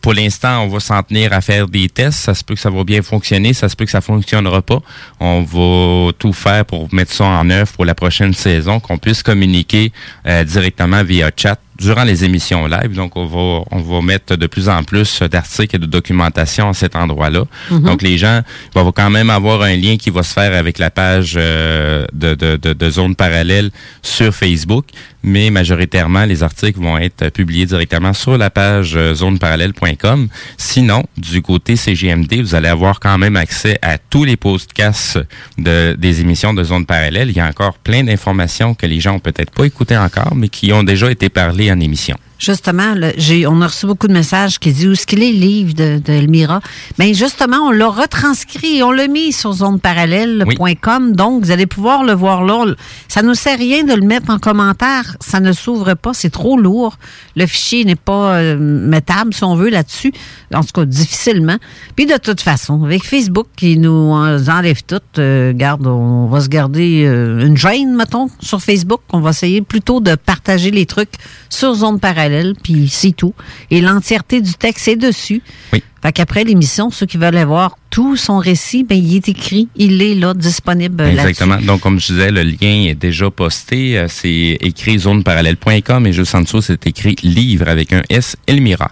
pour 0.01 0.13
l'instant, 0.13 0.63
on 0.63 0.67
va 0.67 0.79
s'en 0.79 1.01
tenir 1.03 1.33
à 1.33 1.41
faire 1.41 1.67
des 1.67 1.89
tests. 1.89 2.19
Ça 2.19 2.33
se 2.33 2.43
peut 2.43 2.55
que 2.55 2.59
ça 2.61 2.69
va 2.69 2.83
bien 2.83 3.01
fonctionner, 3.01 3.53
ça 3.53 3.67
se 3.69 3.75
peut 3.75 3.85
que 3.85 3.91
ça 3.91 4.01
fonctionnera 4.01 4.61
pas. 4.61 4.81
On 5.19 5.41
va 5.43 6.13
tout 6.13 6.33
faire 6.33 6.65
pour 6.65 6.93
mettre 6.93 7.11
ça 7.11 7.25
en 7.25 7.49
œuvre 7.49 7.71
pour 7.73 7.85
la 7.85 7.95
prochaine 7.95 8.33
saison, 8.33 8.79
qu'on 8.79 8.97
puisse 8.97 9.23
communiquer 9.23 9.91
euh, 10.25 10.43
directement 10.43 11.03
via 11.03 11.31
chat 11.35 11.59
durant 11.79 12.03
les 12.03 12.23
émissions 12.23 12.67
live. 12.67 12.93
Donc, 12.93 13.15
on 13.15 13.25
va, 13.25 13.63
on 13.71 13.79
va 13.79 14.01
mettre 14.01 14.35
de 14.35 14.47
plus 14.47 14.69
en 14.69 14.83
plus 14.83 15.21
d'articles 15.21 15.75
et 15.75 15.79
de 15.79 15.85
documentation 15.85 16.69
à 16.69 16.73
cet 16.73 16.95
endroit-là. 16.95 17.45
Mhm. 17.71 17.83
Donc, 17.83 18.01
les 18.01 18.17
gens 18.17 18.41
vont 18.75 18.91
quand 18.91 19.09
même 19.09 19.29
avoir 19.29 19.61
un 19.61 19.75
lien 19.75 19.97
qui 19.97 20.09
va 20.09 20.23
se 20.23 20.33
faire 20.33 20.53
avec 20.53 20.77
la 20.77 20.89
page 20.89 21.35
euh, 21.37 22.05
de, 22.13 22.35
de, 22.35 22.57
de, 22.57 22.73
de 22.73 22.89
zone 22.89 23.15
parallèle 23.15 23.71
sur 24.01 24.33
Facebook, 24.33 24.85
mais 25.23 25.49
majoritairement, 25.49 26.25
les 26.25 26.43
articles 26.43 26.79
vont 26.79 26.97
être 26.97 27.29
publiés 27.29 27.65
directement 27.65 28.13
sur 28.13 28.37
la 28.37 28.49
page 28.49 28.95
euh, 28.95 29.15
zoneparallèle.com. 29.15 30.27
Sinon, 30.57 31.03
du 31.17 31.41
côté 31.41 31.75
CGMD, 31.75 32.41
vous 32.41 32.55
allez 32.55 32.67
avoir 32.67 32.99
quand 32.99 33.17
même 33.17 33.37
accès 33.37 33.79
à 33.81 33.97
tous 33.97 34.25
les 34.25 34.35
podcasts 34.35 35.19
de, 35.57 35.95
des 35.97 36.21
émissions 36.21 36.53
de 36.53 36.63
Zone 36.63 36.85
Parallèle. 36.85 37.29
Il 37.29 37.37
y 37.37 37.39
a 37.39 37.47
encore 37.47 37.75
plein 37.75 38.03
d'informations 38.03 38.73
que 38.73 38.85
les 38.85 38.99
gens 38.99 39.15
ont 39.15 39.19
peut-être 39.19 39.51
pas 39.51 39.65
écoutées 39.65 39.97
encore, 39.97 40.35
mais 40.35 40.49
qui 40.49 40.73
ont 40.73 40.83
déjà 40.83 41.09
été 41.09 41.29
parlées 41.29 41.62
en 41.71 41.79
émission. 41.79 42.17
Justement, 42.43 42.93
j'ai, 43.15 43.47
on 43.47 43.61
a 43.61 43.67
reçu 43.67 43.85
beaucoup 43.85 44.07
de 44.09 44.13
messages 44.13 44.59
qui 44.59 44.73
disent 44.73 44.87
où 44.87 44.91
est-ce 44.91 45.07
qu'il 45.07 45.23
est 45.23 45.31
le 45.31 45.39
livre 45.39 45.73
de, 45.73 45.99
de 46.03 46.11
Elmira? 46.11 46.59
Mais 46.99 47.13
justement, 47.13 47.57
on 47.67 47.71
l'a 47.71 47.87
retranscrit, 47.87 48.83
on 48.83 48.91
l'a 48.91 49.07
mis 49.07 49.31
sur 49.31 49.53
zoneparallèle.com. 49.53 51.15
Donc, 51.15 51.43
vous 51.45 51.51
allez 51.51 51.65
pouvoir 51.67 52.03
le 52.03 52.11
voir 52.13 52.43
là. 52.43 52.65
Ça 53.07 53.21
ne 53.21 53.29
nous 53.29 53.33
sert 53.35 53.57
rien 53.57 53.83
de 53.85 53.93
le 53.93 54.01
mettre 54.05 54.29
en 54.29 54.39
commentaire. 54.39 55.15
Ça 55.21 55.39
ne 55.39 55.53
s'ouvre 55.53 55.93
pas, 55.93 56.13
c'est 56.13 56.29
trop 56.31 56.57
lourd. 56.57 56.97
Le 57.37 57.45
fichier 57.45 57.85
n'est 57.85 57.95
pas 57.95 58.35
euh, 58.35 58.57
mettable, 58.59 59.33
si 59.33 59.43
on 59.45 59.55
veut, 59.55 59.69
là-dessus. 59.69 60.11
En 60.53 60.61
tout 60.61 60.73
cas, 60.73 60.85
difficilement. 60.85 61.57
Puis 61.95 62.05
de 62.05 62.17
toute 62.17 62.41
façon, 62.41 62.83
avec 62.83 63.05
Facebook 63.05 63.47
qui 63.55 63.77
nous 63.77 63.89
en- 64.11 64.47
enlève 64.49 64.83
tout, 64.85 64.99
euh, 65.17 65.53
garde, 65.55 65.87
on 65.87 66.25
va 66.27 66.41
se 66.41 66.49
garder 66.49 67.03
euh, 67.05 67.45
une 67.45 67.55
gêne, 67.57 67.95
mettons, 67.95 68.27
sur 68.41 68.61
Facebook. 68.61 68.99
On 69.13 69.19
va 69.21 69.29
essayer 69.29 69.61
plutôt 69.61 70.01
de 70.01 70.15
partager 70.15 70.71
les 70.71 70.85
trucs 70.85 71.13
sur 71.49 71.73
Zone 71.75 71.99
Parallèle, 71.99 72.32
puis 72.61 72.87
c'est 72.89 73.11
tout. 73.11 73.33
Et 73.71 73.81
l'entièreté 73.81 74.41
du 74.41 74.53
texte 74.53 74.87
est 74.87 74.95
dessus. 74.95 75.41
Oui. 75.71 75.83
Fait 76.01 76.11
qu'après 76.11 76.43
l'émission, 76.43 76.89
ceux 76.91 77.05
qui 77.05 77.15
veulent 77.17 77.37
avoir 77.37 77.77
tout 77.89 78.17
son 78.17 78.37
récit, 78.37 78.83
ben, 78.83 78.97
il 78.97 79.15
est 79.15 79.29
écrit, 79.29 79.69
il 79.77 80.01
est 80.01 80.15
là, 80.15 80.33
disponible. 80.33 81.01
Exactement. 81.01 81.55
Donc, 81.61 81.79
comme 81.79 81.97
je 81.97 82.07
disais, 82.07 82.29
le 82.29 82.41
lien 82.43 82.89
est 82.89 82.95
déjà 82.95 83.31
posté. 83.31 83.97
Euh, 83.97 84.07
C'est 84.09 84.57
écrit 84.59 84.99
zoneparallèle.com 84.99 86.05
et 86.05 86.11
juste 86.11 86.35
en 86.35 86.41
dessous, 86.41 86.61
c'est 86.61 86.85
écrit 86.87 87.15
livre 87.23 87.69
avec 87.69 87.93
un 87.93 88.01
S, 88.09 88.35
Elmira. 88.47 88.91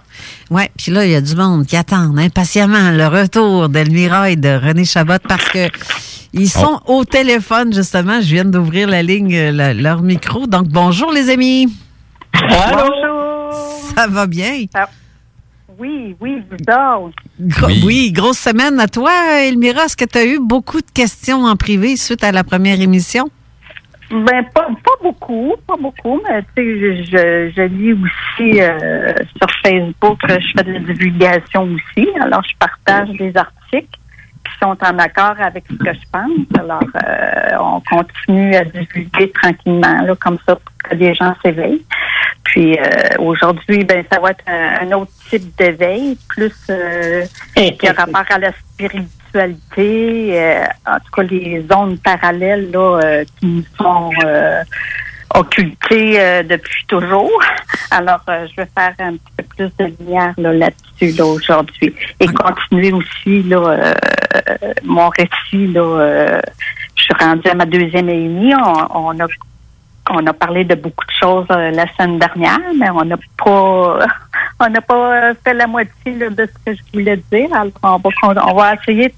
Ouais, 0.50 0.70
puis 0.78 0.90
là, 0.90 1.04
il 1.04 1.12
y 1.12 1.14
a 1.14 1.20
du 1.20 1.36
monde 1.36 1.66
qui 1.66 1.76
attend 1.76 2.16
impatiemment 2.16 2.90
le 2.92 3.06
retour 3.08 3.68
d'Elmira 3.68 4.30
et 4.30 4.36
de 4.36 4.48
René 4.48 4.86
Chabot 4.86 5.18
parce 5.28 5.48
que 5.50 5.68
ils 6.32 6.48
sont 6.48 6.80
au 6.86 7.04
téléphone, 7.04 7.74
justement. 7.74 8.22
Je 8.22 8.28
viens 8.36 8.46
d'ouvrir 8.46 8.88
la 8.88 9.02
ligne, 9.02 9.34
euh, 9.36 9.52
la- 9.52 9.74
leur 9.74 10.00
micro. 10.00 10.46
Donc, 10.46 10.68
bonjour, 10.68 11.12
les 11.12 11.28
amis. 11.28 11.66
Bonjour. 12.48 13.21
Ça 13.96 14.06
va 14.06 14.26
bien? 14.26 14.64
Oui, 15.78 16.14
oui, 16.20 16.42
vous 16.50 16.56
autres. 16.56 17.14
Gro- 17.40 17.66
oui. 17.86 18.12
grosse 18.12 18.38
semaine 18.38 18.78
à 18.78 18.86
toi, 18.88 19.12
Elmira. 19.42 19.84
Est-ce 19.84 19.96
que 19.96 20.04
tu 20.04 20.18
as 20.18 20.24
eu 20.26 20.38
beaucoup 20.38 20.80
de 20.80 20.90
questions 20.92 21.44
en 21.44 21.56
privé 21.56 21.96
suite 21.96 22.22
à 22.24 22.30
la 22.32 22.44
première 22.44 22.80
émission? 22.80 23.28
Ben, 24.10 24.44
pas, 24.54 24.66
pas 24.66 24.98
beaucoup, 25.02 25.54
pas 25.66 25.76
beaucoup, 25.76 26.20
mais 26.28 26.42
tu 26.42 26.48
sais, 26.56 26.78
je, 26.80 27.02
je, 27.04 27.52
je 27.56 27.62
lis 27.62 27.92
aussi 27.94 28.60
euh, 28.60 29.10
sur 29.38 29.48
Facebook, 29.64 30.18
je 30.28 30.34
fais 30.54 30.64
de 30.64 30.72
la 30.72 30.80
divulgation 30.80 31.62
aussi, 31.64 32.06
alors 32.20 32.42
je 32.44 32.54
partage 32.58 33.08
des 33.16 33.32
articles 33.34 33.98
sont 34.62 34.76
en 34.82 34.98
accord 34.98 35.34
avec 35.40 35.64
ce 35.68 35.74
que 35.74 35.92
je 35.92 36.00
pense. 36.12 36.30
Alors, 36.58 36.80
euh, 36.80 37.56
on 37.60 37.80
continue 37.80 38.54
à 38.54 38.64
divulguer 38.64 39.30
tranquillement, 39.32 40.02
là, 40.02 40.14
comme 40.16 40.38
ça, 40.46 40.56
pour 40.56 40.72
que 40.84 40.94
les 40.94 41.14
gens 41.14 41.34
s'éveillent. 41.42 41.84
Puis 42.44 42.78
euh, 42.78 42.82
aujourd'hui, 43.18 43.84
ben 43.84 44.04
ça 44.10 44.20
va 44.20 44.30
être 44.30 44.44
un, 44.46 44.86
un 44.86 44.92
autre 44.92 45.12
type 45.28 45.54
d'éveil, 45.56 46.16
plus 46.28 46.54
euh, 46.70 47.24
qui 47.54 47.88
a 47.88 47.92
rapport 47.92 48.24
à 48.30 48.38
la 48.38 48.52
spiritualité, 48.52 50.64
en 50.86 50.96
tout 50.96 51.10
cas 51.16 51.22
les 51.22 51.64
zones 51.70 51.98
parallèles 51.98 52.70
là, 52.70 53.24
qui 53.38 53.46
nous 53.46 53.64
sont 53.78 54.10
occultées 55.34 56.20
euh, 56.20 56.42
depuis 56.42 56.84
toujours. 56.86 57.42
Alors, 57.90 58.20
euh, 58.28 58.46
je 58.50 58.62
vais 58.62 58.68
faire 58.76 58.94
un 58.98 59.12
petit 59.12 59.32
peu 59.36 59.44
plus 59.44 59.72
de 59.78 59.92
lumière 59.98 60.34
là, 60.36 60.52
là-dessus 60.52 61.16
là, 61.16 61.26
aujourd'hui. 61.26 61.94
Et 62.20 62.26
continuer 62.26 62.92
aussi 62.92 63.42
là, 63.44 63.58
euh, 63.58 63.94
mon 64.84 65.08
récit. 65.08 65.66
Là, 65.68 66.40
je 66.94 67.02
suis 67.02 67.14
rendue 67.18 67.48
à 67.48 67.54
ma 67.54 67.66
deuxième 67.66 68.08
et 68.08 68.24
demie. 68.24 68.54
On, 68.54 69.08
on 69.08 69.20
a 69.20 69.26
on 70.10 70.26
a 70.26 70.32
parlé 70.32 70.64
de 70.64 70.74
beaucoup 70.74 71.04
de 71.06 71.12
choses 71.12 71.46
la 71.48 71.86
semaine 71.94 72.18
dernière, 72.18 72.58
mais 72.76 72.90
on 72.90 73.04
n'a 73.04 73.16
pas 73.16 73.98
on 74.60 74.68
n'a 74.68 74.80
pas 74.80 75.32
fait 75.44 75.54
la 75.54 75.68
moitié 75.68 76.16
là, 76.16 76.28
de 76.28 76.44
ce 76.46 76.64
que 76.72 76.76
je 76.76 76.82
voulais 76.92 77.22
dire. 77.30 77.48
Alors 77.52 77.72
on 77.84 77.98
va, 77.98 78.48
on 78.48 78.54
va 78.54 78.74
essayer 78.74 79.08
de 79.08 79.14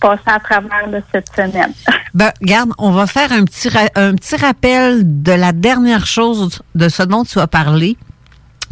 passer 0.00 0.22
à 0.26 0.38
travers 0.40 1.02
cette 1.12 1.28
semaine. 1.34 1.72
Ben, 2.14 2.32
regarde, 2.40 2.70
on 2.78 2.92
va 2.92 3.06
faire 3.06 3.30
un 3.30 3.44
petit, 3.44 3.68
un 3.94 4.14
petit 4.14 4.36
rappel 4.36 5.22
de 5.22 5.32
la 5.32 5.52
dernière 5.52 6.06
chose 6.06 6.62
de 6.74 6.88
ce 6.88 7.02
dont 7.02 7.24
tu 7.24 7.38
as 7.40 7.46
parlé. 7.46 7.98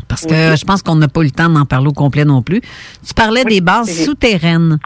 Parce 0.09 0.23
que 0.23 0.51
Oui. 0.53 0.57
je 0.57 0.65
pense 0.65 0.83
qu'on 0.83 0.95
n'a 0.97 1.09
pas 1.09 1.21
eu 1.21 1.25
le 1.25 1.31
temps 1.31 1.51
d'en 1.51 1.67
parler 1.67 1.89
au 1.89 1.93
complet 1.93 2.25
non 2.25 2.41
plus. 2.41 2.63
Tu 3.07 3.13
parlais 3.15 3.45
des 3.45 3.61
bases 3.61 4.05
souterraines. 4.05 4.79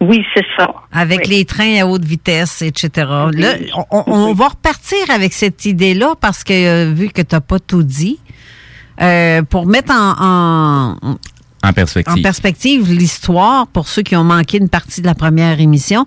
Oui, 0.00 0.24
c'est 0.34 0.44
ça. 0.56 0.72
Avec 0.90 1.20
Oui. 1.26 1.30
les 1.36 1.44
trains 1.44 1.82
à 1.82 1.86
haute 1.86 2.04
vitesse, 2.04 2.62
etc. 2.62 2.90
Là, 3.32 3.54
on, 3.76 3.84
on- 3.90 4.04
on 4.12 4.32
va 4.32 4.48
repartir 4.48 4.98
avec 5.10 5.32
cette 5.34 5.66
idée-là 5.66 6.14
parce 6.18 6.44
que, 6.44 6.52
euh, 6.88 6.92
vu 6.94 7.08
que 7.08 7.20
tu 7.20 7.34
n'as 7.34 7.40
pas 7.42 7.58
tout 7.58 7.82
dit, 7.82 8.18
euh, 9.02 9.42
pour 9.42 9.66
mettre 9.66 9.92
en, 9.92 10.96
en, 11.02 11.16
En 11.64 11.72
perspective. 11.72 12.14
en 12.18 12.22
perspective 12.22 12.92
l'histoire 12.92 13.66
pour 13.66 13.88
ceux 13.88 14.02
qui 14.02 14.14
ont 14.16 14.24
manqué 14.24 14.58
une 14.58 14.68
partie 14.68 15.00
de 15.02 15.06
la 15.06 15.14
première 15.14 15.60
émission. 15.60 16.06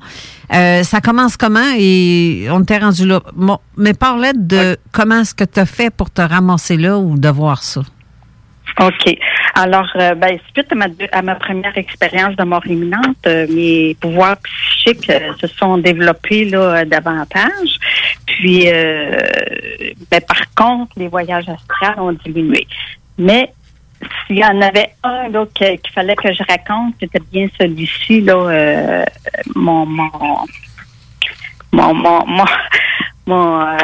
Euh, 0.54 0.84
ça 0.84 1.02
commence 1.02 1.36
comment 1.38 1.74
et 1.78 2.48
on 2.52 2.64
t'est 2.64 2.78
rendu 2.80 3.06
là. 3.06 3.22
Bon, 3.34 3.58
mais 3.78 3.94
parlais 3.94 4.32
de 4.34 4.78
comment 4.92 5.22
est-ce 5.22 5.36
que 5.36 5.44
tu 5.44 5.60
as 5.60 5.66
fait 5.66 5.90
pour 5.90 6.10
te 6.10 6.22
ramasser 6.22 6.78
là 6.78 6.98
ou 6.98 7.18
de 7.18 7.28
voir 7.30 7.64
ça? 7.64 7.82
OK. 8.80 9.18
Alors, 9.56 9.90
euh, 9.98 10.16
ben, 10.16 10.40
suite 10.54 10.72
à 10.72 10.76
ma, 10.76 10.88
deux- 10.88 11.08
à 11.12 11.22
ma 11.22 11.36
première 11.36 11.78
expérience 11.78 12.36
de 12.38 12.44
mort 12.46 12.66
imminente, 12.66 13.18
euh, 13.28 13.46
mes 13.50 13.96
pouvoirs 14.00 14.38
psychiques 14.38 15.10
euh, 15.10 15.34
se 15.42 15.48
sont 15.48 15.78
développés 15.78 16.46
là, 16.46 16.60
euh, 16.80 16.86
davantage. 16.86 17.78
Puis, 18.26 18.72
euh, 18.72 19.18
ben, 20.10 20.22
par 20.22 20.42
contre, 20.56 20.94
les 20.96 21.10
voyages 21.10 21.50
astrales 21.50 22.00
ont 22.00 22.14
diminué. 22.26 22.66
Mais 23.18 23.52
s'il 24.26 24.40
y 24.40 24.46
en 24.46 24.62
avait 24.62 24.94
un 25.04 25.30
là, 25.30 25.46
qu'il 25.54 25.80
fallait 25.94 26.16
que 26.16 26.34
je 26.34 26.44
raconte, 26.48 26.96
c'était 27.00 27.22
bien 27.32 27.48
celui-ci, 27.60 28.22
là, 28.22 28.34
euh, 28.36 29.06
mon, 29.56 29.86
mon, 29.86 30.12
mon, 31.72 31.94
mon, 31.94 32.26
mon, 32.26 32.46
mon, 33.26 33.62
euh, 33.62 33.78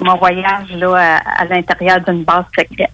mon 0.00 0.16
voyage 0.16 0.70
là, 0.72 0.94
à, 0.94 1.42
à 1.42 1.44
l'intérieur 1.46 2.00
d'une 2.00 2.24
base 2.24 2.44
secrète. 2.56 2.90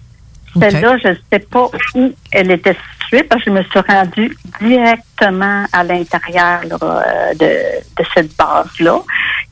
Celle-là, 0.59 0.97
je 1.03 1.07
ne 1.07 1.15
sais 1.31 1.39
pas 1.39 1.67
où 1.95 2.13
elle 2.31 2.51
était 2.51 2.75
située 3.01 3.23
parce 3.23 3.43
que 3.43 3.49
je 3.49 3.55
me 3.55 3.63
suis 3.63 3.79
rendue 3.79 4.37
directement 4.61 5.65
à 5.73 5.83
l'intérieur 5.83 6.61
euh, 6.83 7.33
de, 7.33 7.81
de 7.97 8.07
cette 8.13 8.37
base-là, 8.37 8.99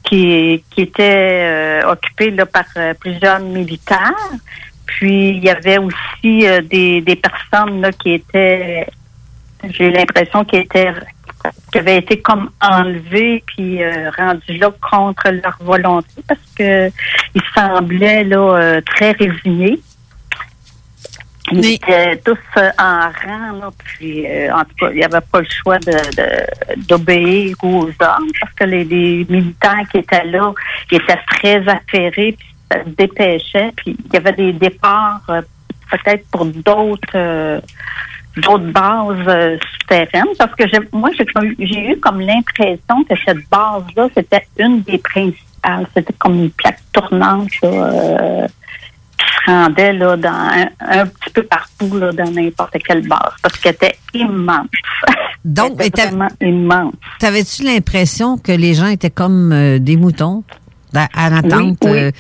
qui, 0.04 0.64
qui 0.70 0.82
était 0.82 1.82
euh, 1.84 1.92
occupée 1.92 2.30
là, 2.32 2.46
par 2.46 2.66
plusieurs 3.00 3.40
militaires. 3.40 4.14
Puis 4.98 5.30
il 5.30 5.44
y 5.44 5.50
avait 5.50 5.78
aussi 5.78 6.48
euh, 6.48 6.62
des, 6.62 7.02
des 7.02 7.16
personnes 7.16 7.82
là, 7.82 7.92
qui 7.94 8.14
étaient, 8.14 8.86
j'ai 9.70 9.90
l'impression, 9.90 10.44
qui 10.44 10.58
étaient 10.58 10.92
qui 11.72 11.80
avaient 11.80 11.98
été 11.98 12.22
comme 12.22 12.52
enlevées 12.62 13.42
puis 13.48 13.82
euh, 13.82 14.12
rendues 14.16 14.58
là 14.58 14.70
contre 14.92 15.30
leur 15.32 15.58
volonté 15.62 16.22
parce 16.28 16.40
que 16.56 16.90
ils 17.34 17.42
semblaient 17.56 18.24
là 18.26 18.38
euh, 18.58 18.82
très 18.82 19.12
résignés. 19.12 19.80
Ils 21.52 21.66
étaient 21.74 22.18
tous 22.18 22.38
en 22.78 23.10
rang, 23.10 23.58
là, 23.60 23.70
puis 23.84 24.26
en 24.54 24.62
tout 24.62 24.76
cas, 24.80 24.90
il 24.92 24.98
n'y 24.98 25.04
avait 25.04 25.20
pas 25.32 25.40
le 25.40 25.48
choix 25.50 25.80
de, 25.80 25.92
de- 25.92 26.86
d'obéir 26.88 27.56
aux 27.64 27.88
ordres 27.88 28.32
parce 28.40 28.54
que 28.56 28.64
les, 28.66 28.84
les 28.86 29.26
militaires 29.28 29.84
qui 29.92 29.98
étaient 29.98 30.24
là, 30.26 30.54
ils 30.92 30.98
étaient 30.98 31.20
très 31.28 31.58
affairés, 31.68 32.36
puis 32.38 32.51
dépêchait, 32.86 33.72
puis 33.76 33.98
il 34.06 34.14
y 34.14 34.18
avait 34.18 34.34
des 34.34 34.54
départs 34.54 35.22
euh, 35.30 35.42
peut-être 35.92 36.26
pour 36.32 36.46
d'autres 36.46 37.16
euh, 37.16 37.60
d'autres 38.38 38.72
bases 38.72 39.28
euh, 39.28 39.58
souterraines 39.74 40.34
parce 40.38 40.56
que 40.56 40.64
moi 40.96 41.10
j'ai 41.60 41.92
eu 41.92 42.00
comme 42.00 42.22
l'impression 42.22 43.04
que 43.10 43.16
cette 43.26 43.50
base 43.50 43.84
là 43.96 44.08
c'était 44.16 44.48
une 44.58 44.82
des 44.84 44.98
principales 44.98 45.86
c'était 45.94 46.14
comme 46.18 46.36
une 46.36 46.52
plaque 46.52 46.80
tournante 46.94 47.50
là, 47.62 47.70
euh, 47.70 48.48
qui 49.18 49.26
se 49.26 49.52
rendait 49.52 49.94
là 49.94 50.16
dans 50.16 50.30
un, 50.30 50.68
un 50.80 51.06
petit 51.06 51.30
peu 51.34 51.44
partout 51.44 51.98
là 51.98 52.12
dans 52.14 52.32
n'importe 52.32 52.78
quelle 52.88 53.06
base 53.06 53.34
parce 53.42 53.58
qu'elle 53.60 53.76
était 53.76 53.98
immense 54.14 54.68
Donc, 55.44 55.84
était 55.84 56.06
vraiment 56.06 56.30
immense 56.40 56.94
T'avais-tu 57.20 57.64
l'impression 57.64 58.38
que 58.38 58.52
les 58.52 58.76
gens 58.76 58.88
étaient 58.88 59.10
comme 59.10 59.80
des 59.80 59.98
moutons 59.98 60.44
à, 60.94 61.08
à 61.16 61.30
l'attente? 61.30 61.78
Oui, 61.84 61.92
oui. 61.92 62.12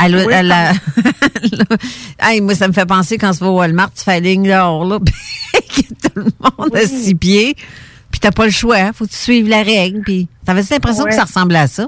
Euh, 0.00 0.04
à 0.04 0.08
la- 0.08 0.24
Oui, 0.26 0.32
à 0.34 0.42
la- 0.42 0.72
Hey, 2.20 2.40
moi, 2.40 2.54
ça 2.54 2.68
me 2.68 2.72
fait 2.72 2.86
penser 2.86 3.18
quand 3.18 3.32
tu 3.32 3.38
vas 3.40 3.50
au 3.50 3.58
Walmart, 3.58 3.92
tu 3.92 4.02
fais 4.04 4.12
la 4.14 4.20
ligne 4.20 4.44
dehors, 4.48 4.84
là, 4.84 4.98
puis 5.04 5.84
que 5.84 6.08
tout 6.08 6.12
le 6.16 6.24
monde 6.40 6.74
a 6.76 6.80
six 6.80 7.14
pieds, 7.14 7.54
puis 8.10 8.20
t'as 8.20 8.30
pas 8.32 8.44
le 8.46 8.50
choix, 8.52 8.92
faut 8.92 9.04
que 9.04 9.10
tu 9.10 9.16
suives 9.16 9.48
la 9.48 9.62
règle, 9.62 10.00
puis 10.02 10.28
t'avais 10.44 10.62
l'impression 10.70 11.04
Ouais. 11.04 11.10
que 11.10 11.16
ça 11.16 11.22
ressemblait 11.24 11.58
à 11.58 11.66
ça? 11.66 11.86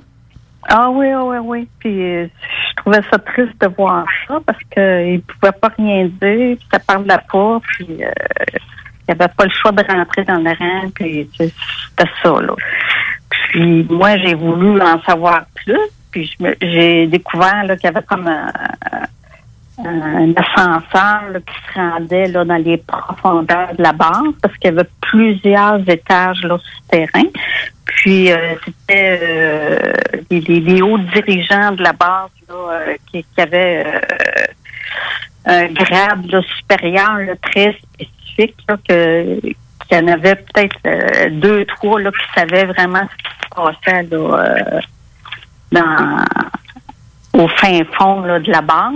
Ah 0.69 0.91
oui, 0.91 1.07
ah 1.13 1.23
oui, 1.25 1.37
oui. 1.45 1.69
Puis 1.79 2.03
euh, 2.03 2.27
je 2.27 2.83
trouvais 2.83 3.01
ça 3.11 3.19
triste 3.19 3.53
de 3.61 3.69
voir 3.77 4.05
ça 4.27 4.41
parce 4.45 4.59
qu'ils 4.73 4.83
ne 5.15 5.19
pouvaient 5.21 5.53
pas 5.53 5.69
rien 5.79 6.07
dire, 6.07 6.57
puis 6.57 6.67
ça 6.73 6.81
parlait 6.81 7.07
pas, 7.31 7.61
puis 7.69 7.87
euh, 8.03 8.11
il 9.09 9.15
n'y 9.15 9.21
avait 9.21 9.33
pas 9.33 9.45
le 9.45 9.51
choix 9.63 9.71
de 9.71 9.85
rentrer 9.85 10.25
dans 10.25 10.39
le 10.39 10.51
rang, 10.51 10.91
puis 10.93 11.29
c'était 11.39 11.53
ça, 12.23 12.31
là. 12.41 12.53
Puis 13.31 13.85
moi, 13.89 14.19
j'ai 14.19 14.35
voulu 14.35 14.81
en 14.81 15.01
savoir 15.03 15.45
plus, 15.55 15.79
puis 16.11 16.31
j'ai 16.61 17.07
découvert 17.07 17.65
qu'il 17.67 17.85
y 17.85 17.87
avait 17.87 18.03
comme 18.03 18.29
un, 18.29 18.51
ascenseur 20.37 21.41
qui 21.47 21.73
se 21.73 21.79
rendait 21.79 22.27
là, 22.29 22.45
dans 22.45 22.57
les 22.57 22.77
profondeurs 22.79 23.75
de 23.77 23.83
la 23.83 23.93
base 23.93 24.33
parce 24.41 24.57
qu'il 24.57 24.71
y 24.71 24.75
avait 24.75 24.89
plusieurs 25.01 25.89
étages 25.89 26.43
là, 26.43 26.59
souterrains. 26.59 27.31
Puis 27.85 28.33
euh, 28.33 28.55
c'était 28.65 29.21
euh, 29.23 29.93
les, 30.31 30.81
hauts 30.83 30.99
dirigeants 30.99 31.73
de 31.73 31.83
la 31.83 31.93
base 31.93 32.31
euh, 32.51 32.97
qui, 33.11 33.25
avaient 33.39 33.85
un 35.45 35.67
grade 35.67 36.43
supérieur 36.59 37.21
très 37.43 37.77
spécifique, 37.83 38.57
que 38.89 39.41
qu'il 39.89 39.99
y 39.99 40.01
en 40.01 40.09
avait 40.09 40.35
peut-être 40.35 41.31
deux, 41.31 41.65
trois 41.67 42.01
là, 42.01 42.11
qui 42.11 42.41
savaient 42.41 42.65
vraiment 42.65 43.03
ce 43.03 43.17
qui 43.17 43.31
se 43.41 43.49
passait 43.55 44.03
là, 44.11 44.81
dans 45.73 46.25
au 47.33 47.49
fin 47.49 47.81
fond 47.99 48.21
là, 48.23 48.39
de 48.41 48.51
la 48.51 48.63
base. 48.63 48.95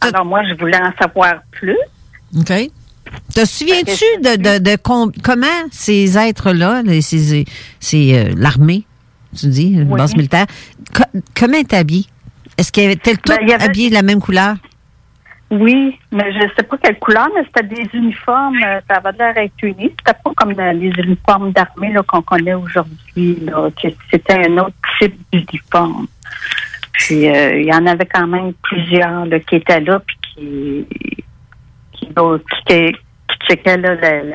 Alors 0.00 0.24
moi, 0.24 0.42
je 0.48 0.54
voulais 0.58 0.78
en 0.78 0.92
savoir 1.00 1.34
plus. 1.52 1.76
OK. 2.38 2.52
Te 3.34 3.44
souviens-tu 3.44 4.04
de, 4.22 4.36
de, 4.36 4.58
de 4.70 4.76
com- 4.76 5.12
comment 5.22 5.46
ces 5.70 6.18
êtres-là, 6.18 6.82
les- 6.82 7.00
ces, 7.02 7.44
ces, 7.80 8.14
euh, 8.14 8.34
l'armée, 8.36 8.84
tu 9.38 9.46
dis, 9.46 9.76
base 9.96 10.14
militaire, 10.16 10.46
co- 10.94 11.20
comment 11.38 11.56
est 11.58 11.72
habillé? 11.72 12.06
Est-ce 12.58 12.72
qu'ils 12.72 12.90
étaient 12.90 13.16
tous 13.16 13.34
Ben, 13.36 13.50
avait- 13.50 13.62
habillés 13.64 13.88
de 13.90 13.94
la 13.94 14.02
même 14.02 14.20
couleur? 14.20 14.56
Oui, 15.48 15.96
mais 16.10 16.32
je 16.32 16.40
sais 16.56 16.64
pas 16.64 16.76
quelle 16.76 16.98
couleur, 16.98 17.28
mais 17.34 17.42
c'était 17.46 17.66
des 17.68 17.88
uniformes, 17.96 18.58
euh, 18.64 18.80
ça 18.90 18.96
avait 18.96 19.16
l'air 19.16 19.38
être. 19.38 19.52
C'était 19.60 20.18
pas 20.24 20.32
comme 20.36 20.50
les 20.52 20.90
uniformes 21.04 21.52
d'armée 21.52 21.92
là, 21.92 22.02
qu'on 22.02 22.22
connaît 22.22 22.54
aujourd'hui. 22.54 23.38
là, 23.44 23.68
que 23.80 23.88
C'était 24.10 24.48
un 24.48 24.58
autre 24.58 24.74
type 24.98 25.14
d'uniforme. 25.32 26.08
Puis 26.94 27.28
euh, 27.28 27.60
il 27.60 27.66
y 27.66 27.72
en 27.72 27.86
avait 27.86 28.06
quand 28.06 28.26
même 28.26 28.54
plusieurs 28.62 29.26
là, 29.26 29.38
qui 29.38 29.56
étaient 29.56 29.80
là 29.80 30.00
puis 30.00 30.16
qui 30.34 30.86
qui, 31.92 32.06
qui, 32.66 32.92
qui 33.28 33.46
checkaient 33.48 33.76
là, 33.76 33.94
le- 33.94 34.30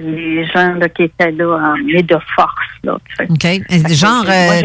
le- 0.00 0.16
les 0.16 0.44
gens 0.46 0.74
là, 0.74 0.88
qui 0.90 1.04
étaient 1.04 1.30
là 1.32 1.46
en 1.72 1.76
de 2.02 2.18
force. 2.36 2.68
Là, 2.84 2.98
tu 3.08 3.16
sais. 3.16 3.24
OK. 3.30 3.66
Que 3.68 3.94
Genre, 3.94 4.24
moi, 4.24 4.56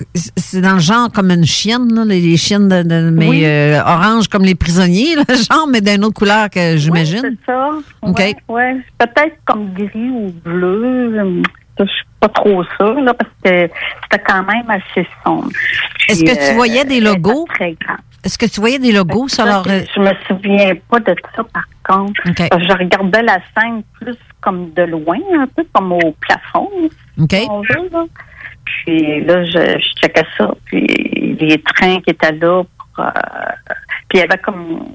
euh, 0.00 0.04
c'est 0.36 0.60
dans 0.60 0.74
le 0.74 0.78
genre 0.80 1.10
comme 1.12 1.30
une 1.30 1.44
chienne, 1.44 1.94
là, 1.94 2.04
les, 2.04 2.36
chiennes 2.36 2.68
de, 2.68 2.82
de- 2.82 3.10
mais 3.10 3.28
Oui. 3.28 3.42
euh, 3.44 3.80
orange 3.82 4.28
comme 4.28 4.42
les 4.44 4.54
prisonniers, 4.54 5.16
là, 5.16 5.22
genre, 5.50 5.66
mais 5.70 5.80
d'une 5.80 6.04
autre 6.04 6.14
couleur 6.14 6.50
que 6.50 6.76
j'imagine. 6.76 7.20
Oui, 7.24 7.38
c'est 7.46 7.52
ça. 7.52 7.70
OK. 8.02 8.18
Ouais, 8.18 8.34
ouais. 8.48 8.76
Peut-être 8.98 9.36
comme 9.44 9.72
gris 9.74 10.10
ou 10.10 10.32
bleu. 10.44 11.42
Je 11.78 11.84
suis 11.84 12.06
pas 12.20 12.28
trop 12.30 12.64
sûre, 12.78 13.00
là, 13.02 13.12
parce 13.12 13.30
que 13.44 13.70
c'était 14.04 14.24
quand 14.26 14.42
même 14.44 14.64
assez 14.70 15.06
sombre. 15.24 15.50
Est-ce 16.08 16.24
que 16.24 16.30
tu 16.34 16.52
euh, 16.52 16.54
voyais 16.54 16.84
des 16.86 16.96
elle 16.96 17.02
était 17.06 17.12
logos? 17.14 17.46
Est-ce 18.24 18.38
que 18.38 18.46
tu 18.46 18.60
voyais 18.60 18.78
des 18.78 18.92
logos 18.92 19.28
sur 19.28 19.44
leur... 19.44 19.66
euh, 19.68 19.82
je- 19.94 20.00
me 20.00 20.10
souviens 20.26 20.72
pas 20.90 21.00
de 21.00 21.14
ça, 21.34 21.44
par 21.44 21.64
contre. 21.86 22.22
Que 22.24 22.44
Je 22.44 22.72
regardais 22.78 23.22
la 23.22 23.38
scène 23.56 23.82
plus 24.00 24.16
comme 24.40 24.72
de 24.72 24.82
loin, 24.84 25.18
un 25.38 25.46
peu 25.54 25.64
comme 25.72 25.92
au 25.92 26.14
plafond. 26.20 26.70
OK. 27.20 27.30
si 27.32 27.46
on 27.50 27.60
veut, 27.60 27.88
là. 27.92 28.04
Puis 28.66 29.24
là, 29.24 29.44
je, 29.44 29.78
je 29.78 30.00
checkais 30.00 30.26
ça. 30.36 30.52
Puis 30.66 30.86
les 31.40 31.62
trains 31.62 32.00
qui 32.00 32.10
étaient 32.10 32.32
là. 32.32 32.62
Pour, 32.64 33.04
euh, 33.04 33.10
puis 34.08 34.18
il 34.18 34.20
y 34.20 34.22
avait 34.22 34.38
comme 34.38 34.86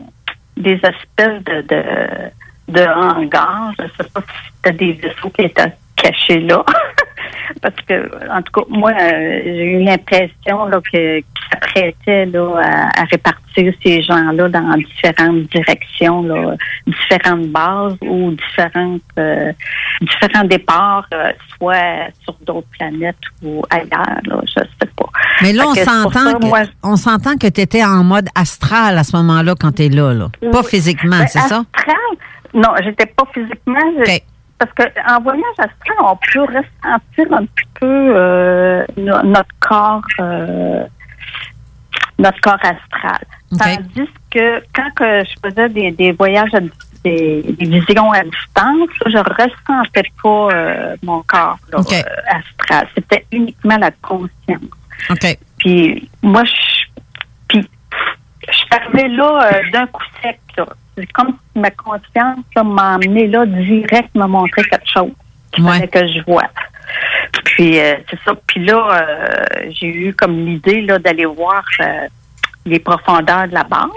des 0.57 0.75
espèces 0.75 1.43
de, 1.45 1.61
de, 1.61 1.83
de 2.67 2.81
hangars. 2.81 3.71
Je 3.79 4.03
sais 4.03 4.09
pas 4.13 4.21
si 4.21 4.51
c'était 4.55 4.77
des 4.77 4.93
vaisseaux 4.93 5.29
qui 5.29 5.41
étaient 5.43 5.73
cachés 5.95 6.39
là. 6.39 6.63
Parce 7.61 7.75
que, 7.87 8.29
en 8.31 8.41
tout 8.41 8.51
cas, 8.51 8.65
moi, 8.69 8.91
euh, 8.91 9.41
j'ai 9.43 9.73
eu 9.73 9.83
l'impression 9.83 10.65
là, 10.65 10.79
que, 10.91 11.21
ça 11.51 11.57
prêtait 11.57 12.25
là, 12.27 12.55
à, 12.63 13.01
à 13.01 13.03
répartir 13.05 13.73
ces 13.83 14.01
gens-là 14.01 14.47
dans 14.49 14.77
différentes 14.77 15.41
directions, 15.53 16.23
là, 16.23 16.55
différentes 16.87 17.47
bases 17.47 17.97
ou 18.01 18.31
différentes 18.31 19.01
euh, 19.19 19.51
différents 20.01 20.45
départs, 20.45 21.07
euh, 21.13 21.31
soit 21.57 22.09
sur 22.23 22.35
d'autres 22.45 22.67
planètes 22.79 23.15
ou 23.43 23.61
ailleurs. 23.69 24.21
Là, 24.25 24.41
je 24.45 24.61
sais 24.61 24.89
pas. 24.95 25.09
Mais 25.41 25.53
là, 25.53 25.65
on 25.67 25.75
s'entend 25.75 26.31
ça, 26.31 26.33
que, 26.33 26.45
moi, 26.45 26.61
on 26.83 26.95
s'entend 26.95 27.35
que 27.37 27.47
tu 27.47 27.61
étais 27.61 27.83
en 27.83 28.03
mode 28.03 28.27
astral 28.35 28.97
à 28.97 29.03
ce 29.03 29.15
moment-là 29.17 29.55
quand 29.59 29.73
tu 29.73 29.83
es 29.85 29.89
là, 29.89 30.13
là. 30.13 30.27
Pas 30.51 30.63
physiquement, 30.63 31.19
Ben, 31.19 31.27
c'est 31.27 31.39
ça? 31.39 31.63
astral, 31.73 31.95
Non, 32.53 32.69
j'étais 32.83 33.05
pas 33.05 33.25
physiquement. 33.33 33.79
Parce 34.61 34.71
qu'en 34.75 35.19
voyage 35.21 35.57
astral, 35.57 35.97
on 36.03 36.15
peut 36.17 36.41
ressentir 36.41 37.33
un 37.33 37.45
petit 37.45 37.65
peu 37.79 38.13
euh, 38.15 38.85
no- 38.95 39.23
notre 39.23 39.49
corps, 39.59 40.03
euh, 40.19 40.83
notre 42.19 42.39
corps 42.41 42.59
astral. 42.61 43.25
Tandis 43.57 44.09
que 44.29 44.59
quand 44.75 44.91
que 44.95 45.23
je 45.23 45.33
faisais 45.43 45.67
des, 45.69 45.91
des 45.91 46.11
voyages, 46.11 46.53
à, 46.53 46.59
des, 47.03 47.41
des 47.41 47.65
visions 47.79 48.11
à 48.11 48.21
distance, 48.21 48.89
je 49.07 49.17
ressentais 49.17 50.03
pas 50.21 50.49
euh, 50.53 50.95
mon 51.01 51.23
corps 51.23 51.57
là, 51.71 51.79
astral. 52.29 52.87
C'était 52.93 53.25
uniquement 53.31 53.77
la 53.77 53.89
conscience. 53.91 54.29
Puis 55.57 56.07
moi, 56.21 56.43
je, 56.43 57.01
puis, 57.47 57.67
je 58.47 58.53
suis 58.55 58.67
arrivée 58.71 59.07
là 59.09 59.59
d'un 59.73 59.87
coup 59.87 60.03
sec. 60.21 60.39
là. 60.55 60.65
Comme 61.13 61.29
si 61.53 61.59
ma 61.59 61.71
conscience 61.71 62.39
m'a 62.55 62.95
emmené 62.95 63.27
là 63.27 63.45
direct, 63.45 64.13
me 64.15 64.25
montrer 64.25 64.63
quelque 64.63 64.89
chose 64.91 65.11
qu'il 65.51 65.63
fallait 65.63 65.87
que 65.87 66.07
je 66.07 66.21
vois. 66.25 66.49
Puis 67.45 67.79
euh, 67.79 67.95
c'est 68.09 68.19
ça. 68.23 68.33
Puis 68.47 68.63
là, 68.65 68.87
euh, 68.91 69.69
j'ai 69.69 69.87
eu 69.87 70.13
comme 70.13 70.45
l'idée 70.45 70.81
là 70.81 70.99
d'aller 70.99 71.25
voir 71.25 71.63
euh, 71.79 72.07
les 72.65 72.79
profondeurs 72.79 73.47
de 73.47 73.53
la 73.53 73.63
base. 73.63 73.89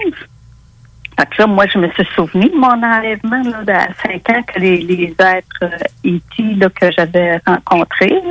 Fait 1.17 1.25
que 1.27 1.41
là, 1.41 1.47
moi, 1.47 1.65
je 1.67 1.77
me 1.77 1.89
suis 1.91 2.05
souvenu 2.13 2.49
de 2.49 2.55
mon 2.55 2.83
enlèvement 2.83 3.41
là, 3.43 3.63
d'à 3.63 3.87
5 4.03 4.29
ans 4.31 4.43
que 4.43 4.59
les, 4.59 4.79
les 4.79 5.15
êtres 5.17 5.63
E.T. 6.05 6.43
là, 6.55 6.69
que 6.69 6.91
j'avais 6.91 7.39
rencontrés, 7.47 8.21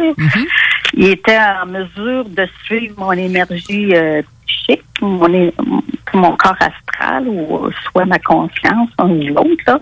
ils 0.92 1.08
étaient 1.08 1.38
en 1.38 1.64
mesure 1.64 2.26
de 2.26 2.46
suivre 2.66 2.94
mon 2.98 3.12
énergie 3.12 3.94
psychique, 4.54 4.82
mon, 5.00 6.36
corps 6.36 6.56
astral, 6.60 7.26
ou 7.28 7.70
soit 7.90 8.04
ma 8.04 8.18
conscience, 8.18 8.88
un 8.98 9.08
ou 9.08 9.22
l'autre. 9.28 9.80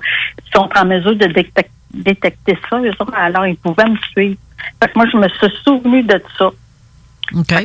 sont 0.53 0.69
en 0.75 0.85
mesure 0.85 1.17
de 1.17 1.27
détec- 1.27 1.69
détecter 1.93 2.59
ça, 2.69 2.79
autres, 2.79 3.15
alors 3.15 3.47
ils 3.47 3.57
pouvaient 3.57 3.89
me 3.89 3.97
suivre. 4.11 4.37
Fait 4.81 4.89
que 4.89 4.93
moi, 4.97 5.07
je 5.11 5.17
me 5.17 5.29
suis 5.29 5.63
souvenu 5.65 6.03
de 6.03 6.21
ça. 6.39 6.51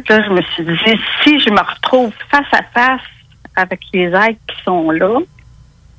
Là, 0.09 0.23
je 0.23 0.29
me 0.31 0.41
suis 0.41 0.63
dit, 0.63 1.01
si 1.23 1.39
je 1.39 1.49
me 1.49 1.59
retrouve 1.59 2.11
face 2.29 2.47
à 2.51 2.63
face 2.73 3.01
avec 3.55 3.81
les 3.93 4.07
êtres 4.07 4.39
qui 4.47 4.63
sont 4.63 4.91
là, 4.91 5.19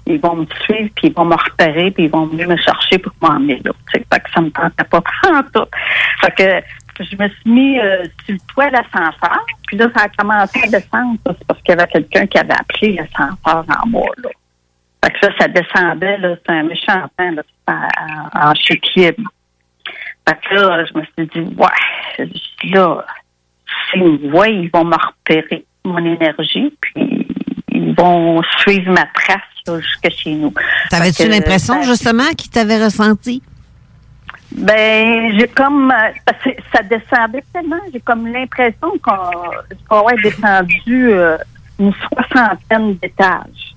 ils 0.07 0.19
vont 0.19 0.37
me 0.37 0.47
suivre, 0.63 0.89
puis 0.97 1.09
ils 1.09 1.13
vont 1.13 1.27
me 1.27 1.35
repérer, 1.35 1.91
puis 1.91 2.05
ils 2.05 2.11
vont 2.11 2.27
venir 2.27 2.49
me 2.49 2.57
chercher 2.57 2.99
pour 2.99 3.13
m'emmener 3.21 3.61
là. 3.65 3.73
Fait 3.93 4.01
que 4.01 4.31
ça 4.35 4.41
me 4.41 4.51
tentait 4.51 4.85
pas 4.85 5.03
tout. 5.53 5.67
Fait 6.21 6.35
que 6.35 6.67
je 7.05 7.17
me 7.17 7.29
suis 7.29 7.51
mis 7.51 7.79
euh, 7.79 8.05
sur 8.25 8.35
le 8.35 8.53
toit 8.53 8.69
de 8.69 8.73
l'ascenseur, 8.73 9.47
puis 9.67 9.77
là, 9.77 9.89
ça 9.95 10.05
a 10.05 10.09
commencé 10.09 10.61
à 10.65 10.67
descendre. 10.67 11.19
ça, 11.27 11.35
C'est 11.39 11.47
parce 11.47 11.61
qu'il 11.63 11.75
y 11.75 11.79
avait 11.79 11.91
quelqu'un 11.91 12.27
qui 12.27 12.39
avait 12.39 12.55
appelé 12.55 12.93
l'ascenseur 12.95 13.65
en 13.69 13.87
bas, 13.89 14.07
là. 14.19 14.31
Fait 15.05 15.13
que 15.13 15.27
là, 15.27 15.33
ça 15.39 15.49
descendait, 15.49 16.19
là, 16.19 16.35
c'est 16.45 16.53
un 16.53 16.63
méchant 16.65 17.03
temps, 17.17 17.31
là, 17.31 17.43
en, 17.69 18.51
en 18.51 18.53
libre. 18.97 19.31
Fait 20.29 20.39
que 20.49 20.55
là, 20.55 20.85
je 20.85 20.99
me 20.99 21.05
suis 21.05 21.27
dit, 21.45 21.55
ouais, 21.57 22.29
là, 22.73 23.05
s'ils 23.91 24.03
me 24.03 24.31
voient, 24.31 24.49
ils 24.49 24.71
vont 24.71 24.85
me 24.85 24.97
repérer 24.97 25.65
mon 25.85 25.99
énergie, 25.99 26.75
puis 26.81 27.27
ils 27.71 27.95
vont 27.95 28.43
suivre 28.59 28.93
ma 28.93 29.07
trace 29.07 29.41
là, 29.67 29.81
jusque 29.81 30.11
chez 30.11 30.35
nous. 30.35 30.53
T'avais-tu 30.91 31.29
l'impression, 31.29 31.75
ben, 31.75 31.83
justement, 31.83 32.29
qu'ils 32.37 32.51
t'avaient 32.51 32.83
ressenti? 32.83 33.43
Ben, 34.51 35.39
j'ai 35.39 35.49
comme, 35.49 35.91
euh, 35.91 36.11
parce 36.25 36.43
que 36.43 36.51
ça 36.75 36.83
descendait 36.83 37.45
tellement, 37.53 37.81
j'ai 37.93 38.01
comme 38.01 38.27
l'impression 38.33 38.93
qu'on 39.03 40.03
va 40.03 40.13
être 40.13 40.23
descendu 40.23 41.11
euh, 41.13 41.37
une 41.79 41.93
soixantaine 41.93 42.97
d'étages. 42.97 43.75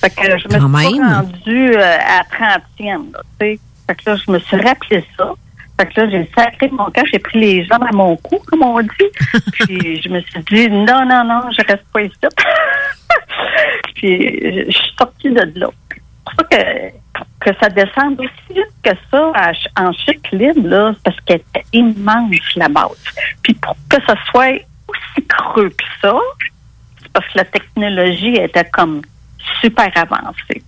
Fait 0.00 0.10
que 0.10 0.38
je 0.38 0.48
me 0.48 0.80
suis 0.80 1.00
rendue 1.00 1.76
euh, 1.76 1.98
à 1.98 2.22
30e, 2.22 3.12
là, 3.12 3.20
tu 3.38 3.46
sais. 3.46 3.60
Fait 3.86 3.94
que 3.94 4.10
là, 4.10 4.16
je 4.16 4.32
me 4.32 4.38
suis 4.38 4.56
rappelé 4.56 5.04
ça. 5.16 5.34
Fait 5.78 5.86
que 5.86 6.00
là, 6.00 6.10
j'ai 6.10 6.30
sacré 6.34 6.70
mon 6.70 6.90
cœur, 6.90 7.04
j'ai 7.12 7.18
pris 7.18 7.40
les 7.40 7.64
jambes 7.64 7.84
à 7.86 7.92
mon 7.92 8.16
cou, 8.16 8.38
comme 8.46 8.62
on 8.62 8.80
dit. 8.80 8.88
Puis 9.52 10.00
je 10.00 10.08
me 10.08 10.20
suis 10.20 10.42
dit, 10.50 10.70
non, 10.70 11.04
non, 11.04 11.24
non, 11.24 11.42
je 11.50 11.62
reste 11.66 11.84
pas 11.92 12.02
ici. 12.02 12.14
Puis 13.94 14.66
je 14.66 14.70
suis 14.70 14.94
sortie 14.98 15.30
de 15.30 15.52
là. 15.60 15.68
Pour 16.24 16.34
ça 16.34 16.44
que, 16.44 17.50
ça 17.60 17.68
descende 17.68 18.18
aussi 18.20 18.54
vite 18.54 18.72
que 18.82 18.90
ça 19.10 19.32
en 19.78 19.92
chute 19.92 20.30
libre, 20.32 20.66
là, 20.68 20.92
parce 21.04 21.20
qu'elle 21.20 21.40
était 21.54 21.64
immense, 21.72 22.36
la 22.56 22.68
base. 22.68 23.04
Puis 23.42 23.54
pour 23.54 23.76
que 23.88 23.96
ça 24.06 24.14
soit 24.30 24.54
aussi 24.88 25.26
creux 25.28 25.68
que 25.70 25.84
ça, 26.00 26.16
c'est 27.02 27.12
parce 27.12 27.26
que 27.28 27.38
la 27.38 27.44
technologie 27.44 28.36
était 28.36 28.64
comme 28.64 29.02
super 29.60 29.90
avancée. 29.94 30.62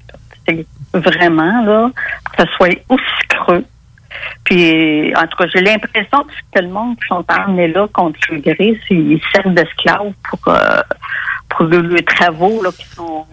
C'est 0.46 0.66
vraiment, 0.92 1.62
là, 1.64 1.90
que 2.24 2.42
ça 2.44 2.50
soit 2.56 2.76
aussi 2.88 3.26
creux. 3.28 3.64
Puis, 4.44 5.14
en 5.16 5.26
tout 5.26 5.36
cas, 5.36 5.46
j'ai 5.54 5.60
l'impression 5.60 6.24
que 6.52 6.60
le 6.60 6.68
monde 6.68 6.96
qui 6.96 7.06
sont 7.08 7.24
emmenés 7.28 7.68
là 7.68 7.86
contre 7.92 8.18
le 8.30 8.40
c'est- 8.44 8.78
ils 8.90 9.20
servent 9.34 9.54
d'esclaves 9.54 10.12
pour, 10.28 10.40
euh, 10.48 10.80
pour 11.48 11.66
le- 11.66 11.80
les 11.96 12.02
travaux 12.04 12.62
là, 12.62 12.70
qui, 12.72 12.86
sont, 12.86 13.26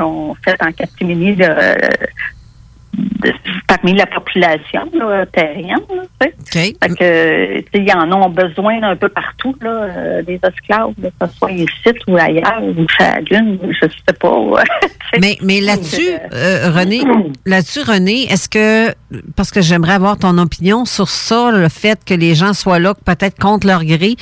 sont 0.00 0.36
faits 0.44 0.62
en 0.62 0.72
catimini 0.72 1.34
de, 1.34 1.44
de- 1.44 3.32
parmi 3.66 3.94
la 3.94 4.06
population 4.06 4.88
là, 4.92 5.24
terrienne. 5.26 5.78
Là. 5.94 6.26
Fait 6.50 6.74
que, 6.98 7.78
ils 7.78 7.92
en 7.94 8.10
ont 8.12 8.28
besoin 8.30 8.82
un 8.82 8.96
peu 8.96 9.08
partout, 9.08 9.54
là, 9.60 9.70
euh, 9.70 10.22
des 10.22 10.40
esclaves, 10.42 10.94
que 11.00 11.08
ce 11.20 11.36
soit 11.36 11.52
ici 11.52 11.70
ou 12.08 12.16
ailleurs, 12.16 12.62
ou 12.62 12.86
à 12.98 13.20
la 13.20 13.20
Lune, 13.20 13.58
je 13.80 13.86
sais 13.88 14.12
pas. 14.18 14.30
Mais, 15.20 15.38
mais 15.42 15.60
là-dessus, 15.60 16.08
euh, 16.32 16.70
René, 16.70 17.02
là-dessus, 17.46 17.82
René, 17.82 18.32
est-ce 18.32 18.48
que, 18.48 18.94
parce 19.34 19.50
que 19.50 19.60
j'aimerais 19.60 19.94
avoir 19.94 20.16
ton 20.16 20.38
opinion 20.38 20.84
sur 20.84 21.08
ça, 21.08 21.50
le 21.50 21.68
fait 21.68 21.98
que 22.04 22.14
les 22.14 22.36
gens 22.36 22.52
soient 22.52 22.78
là, 22.78 22.94
peut-être 22.94 23.36
contre 23.36 23.66
leur 23.66 23.84
gré, 23.84 24.14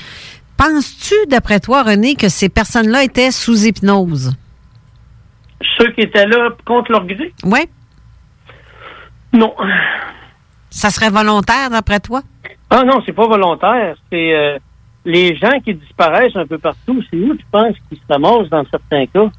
penses-tu, 0.57 1.15
d'après 1.29 1.61
toi, 1.61 1.83
René, 1.83 2.15
que 2.15 2.31
ces 2.31 2.49
personnes-là 2.49 3.05
étaient 3.05 3.31
sous 3.31 3.67
hypnose? 3.67 4.33
Ceux 5.77 5.91
qui 5.93 6.03
étaient 6.03 6.27
là 6.27 6.51
contre 6.65 6.93
leur 6.93 7.05
gré? 7.07 7.33
Oui. 7.45 7.69
Non. 9.33 9.55
Ça 10.71 10.91
serait 10.91 11.11
volontaire, 11.11 11.71
d'après 11.71 12.01
toi? 12.01 12.23
Ah 12.71 12.83
non, 12.85 13.03
c'est 13.05 13.13
pas 13.13 13.27
volontaire. 13.27 13.97
C'est 14.11 14.35
euh, 14.35 14.59
les 15.05 15.35
gens 15.37 15.59
qui 15.65 15.75
disparaissent 15.75 16.37
un 16.37 16.47
peu 16.47 16.59
partout. 16.59 17.03
C'est 17.11 17.17
où 17.17 17.35
tu 17.35 17.45
penses 17.51 17.75
qu'ils 17.89 17.99
se 17.99 18.03
ramassent 18.13 18.49
dans 18.51 18.65
certains 18.71 19.07
cas? 19.07 19.31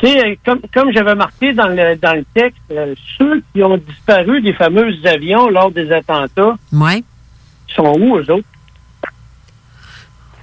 Tu 0.00 0.08
sais, 0.08 0.38
comme, 0.44 0.60
comme 0.74 0.92
j'avais 0.92 1.14
marqué 1.14 1.52
dans 1.52 1.68
le, 1.68 1.96
dans 1.96 2.14
le 2.14 2.24
texte, 2.34 2.58
euh, 2.72 2.94
ceux 3.16 3.42
qui 3.52 3.62
ont 3.62 3.76
disparu 3.76 4.40
des 4.42 4.52
fameux 4.52 4.92
avions 5.04 5.48
lors 5.48 5.70
des 5.70 5.90
attentats, 5.92 6.56
Ouais. 6.72 7.02
sont 7.68 7.96
où 7.98 8.16
eux 8.18 8.30
autres? 8.30 8.48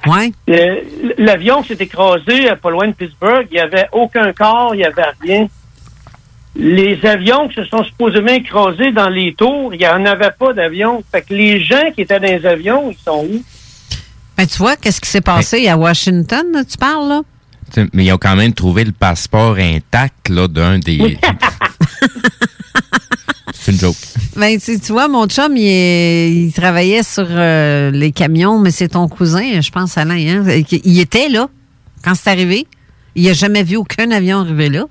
Ouais. 0.07 0.31
Euh, 0.49 0.81
L'avion 1.17 1.63
s'est 1.63 1.77
écrasé 1.79 2.49
à 2.49 2.55
pas 2.55 2.71
loin 2.71 2.87
de 2.87 2.93
Pittsburgh. 2.93 3.47
Il 3.51 3.55
n'y 3.55 3.59
avait 3.59 3.87
aucun 3.91 4.33
corps, 4.33 4.73
il 4.73 4.79
n'y 4.79 4.85
avait 4.85 5.03
rien. 5.21 5.47
Les 6.55 6.99
avions 7.05 7.47
qui 7.47 7.55
se 7.55 7.65
sont 7.65 7.83
supposément 7.83 8.33
écrasés 8.33 8.91
dans 8.91 9.09
les 9.09 9.33
tours, 9.33 9.73
il 9.73 9.77
n'y 9.79 9.87
en 9.87 10.05
avait 10.05 10.31
pas 10.37 10.53
d'avion. 10.53 11.03
Fait 11.11 11.21
que 11.21 11.33
les 11.33 11.63
gens 11.63 11.91
qui 11.95 12.01
étaient 12.01 12.19
dans 12.19 12.27
les 12.27 12.45
avions, 12.45 12.91
ils 12.91 12.97
sont 12.97 13.25
où? 13.31 13.43
Ben, 14.37 14.47
tu 14.47 14.57
vois, 14.57 14.75
qu'est-ce 14.75 14.99
qui 14.99 15.09
s'est 15.09 15.21
passé 15.21 15.67
à 15.67 15.77
Washington, 15.77 16.45
là, 16.51 16.63
tu 16.65 16.77
parles, 16.77 17.07
là? 17.07 17.21
T'sais, 17.69 17.85
Mais 17.93 18.05
ils 18.05 18.11
ont 18.11 18.17
quand 18.17 18.35
même 18.35 18.53
trouvé 18.53 18.83
le 18.83 18.91
passeport 18.91 19.55
intact 19.55 20.29
là, 20.29 20.47
d'un 20.47 20.79
des. 20.79 21.17
C'est 23.61 23.73
une 23.73 23.79
joke. 23.79 23.95
Ben, 24.35 24.59
tu, 24.59 24.79
tu 24.79 24.91
vois, 24.91 25.07
mon 25.07 25.27
chum, 25.27 25.55
il, 25.55 26.51
travaillait 26.51 27.03
sur 27.03 27.27
euh, 27.29 27.91
les 27.91 28.11
camions, 28.11 28.57
mais 28.57 28.71
c'est 28.71 28.87
ton 28.87 29.07
cousin, 29.07 29.61
je 29.61 29.69
pense, 29.69 29.99
Alain. 29.99 30.15
Hein? 30.15 30.63
Il 30.83 30.99
était 30.99 31.29
là 31.29 31.47
quand 32.03 32.15
c'est 32.15 32.31
arrivé. 32.31 32.65
Il 33.13 33.25
n'a 33.25 33.33
jamais 33.33 33.61
vu 33.61 33.75
aucun 33.77 34.09
avion 34.09 34.39
arriver 34.39 34.69
là. 34.69 34.85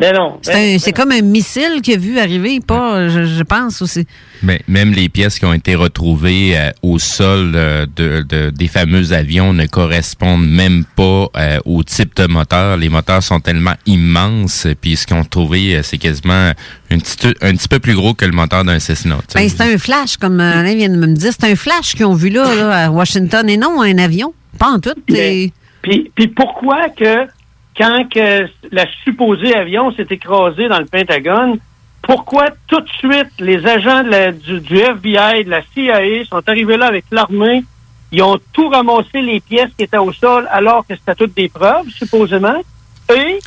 Ben 0.00 0.14
non. 0.14 0.38
C'est 0.40 0.74
un- 0.74 0.78
c'est 0.78 0.92
comme 0.92 1.12
un 1.12 1.20
missile 1.20 1.80
qu'il 1.82 1.94
a 1.94 1.98
vu 1.98 2.18
arriver, 2.18 2.58
pas, 2.60 3.08
je, 3.08 3.26
je 3.26 3.42
pense 3.42 3.82
aussi. 3.82 4.06
Mais 4.42 4.62
même 4.66 4.92
les 4.92 5.10
pièces 5.10 5.38
qui 5.38 5.44
ont 5.44 5.52
été 5.52 5.74
retrouvées 5.74 6.56
euh, 6.56 6.70
au 6.82 6.98
sol 6.98 7.52
euh, 7.54 7.84
de, 7.96 8.24
de- 8.26 8.48
des 8.48 8.66
fameux 8.66 9.12
avions 9.12 9.52
ne 9.52 9.66
correspondent 9.66 10.48
même 10.48 10.84
pas 10.96 11.26
euh, 11.36 11.58
au 11.66 11.82
type 11.82 12.16
de 12.16 12.26
moteur. 12.26 12.78
Les 12.78 12.88
moteurs 12.88 13.22
sont 13.22 13.40
tellement 13.40 13.74
immenses, 13.84 14.66
puis 14.80 14.96
ce 14.96 15.06
qu'ils 15.06 15.16
ont 15.16 15.24
trouvé, 15.24 15.80
c'est 15.82 15.98
quasiment 15.98 16.52
un 16.90 16.98
petit, 16.98 17.28
un 17.42 17.52
petit 17.54 17.68
peu 17.68 17.78
plus 17.78 17.94
gros 17.94 18.14
que 18.14 18.24
le 18.24 18.32
moteur 18.32 18.64
d'un 18.64 18.78
Cessna. 18.78 19.18
Ben, 19.34 19.48
c'est 19.48 19.60
un 19.74 19.76
flash, 19.76 20.16
comme 20.16 20.40
Alain 20.40 20.74
vient 20.74 20.88
de 20.88 20.96
me 20.96 21.08
dire. 21.08 21.32
C'est 21.38 21.50
un 21.52 21.56
flash 21.56 21.94
qu'ils 21.94 22.06
ont 22.06 22.14
vu 22.14 22.30
là, 22.30 22.54
là, 22.54 22.86
à 22.86 22.90
Washington, 22.90 23.48
et 23.50 23.58
non 23.58 23.82
un 23.82 23.98
avion. 23.98 24.32
Pas 24.58 24.68
en 24.70 24.80
tout. 24.80 24.94
Mais- 25.10 25.52
Puis, 25.82 26.10
puis 26.14 26.28
pourquoi 26.28 26.88
que 26.90 27.26
quand 27.80 28.04
que 28.10 28.46
la 28.70 28.84
supposée 29.04 29.54
avion 29.54 29.90
s'est 29.92 30.06
écrasé 30.10 30.68
dans 30.68 30.78
le 30.80 30.84
Pentagone, 30.84 31.58
pourquoi 32.02 32.48
tout 32.68 32.80
de 32.80 32.88
suite 32.90 33.30
les 33.38 33.64
agents 33.66 34.02
du, 34.02 34.76
FBI, 34.78 35.44
de 35.44 35.50
la 35.50 35.62
CIA 35.72 36.24
sont 36.28 36.42
arrivés 36.46 36.76
là 36.76 36.86
avec 36.88 37.06
l'armée, 37.10 37.64
ils 38.12 38.22
ont 38.22 38.38
tout 38.52 38.68
ramassé 38.68 39.22
les 39.22 39.40
pièces 39.40 39.70
qui 39.78 39.84
étaient 39.84 39.96
au 39.96 40.12
sol 40.12 40.46
alors 40.50 40.86
que 40.86 40.94
c'était 40.94 41.14
toutes 41.14 41.34
des 41.34 41.48
preuves, 41.48 41.88
supposément, 41.88 42.60
et 43.14 43.38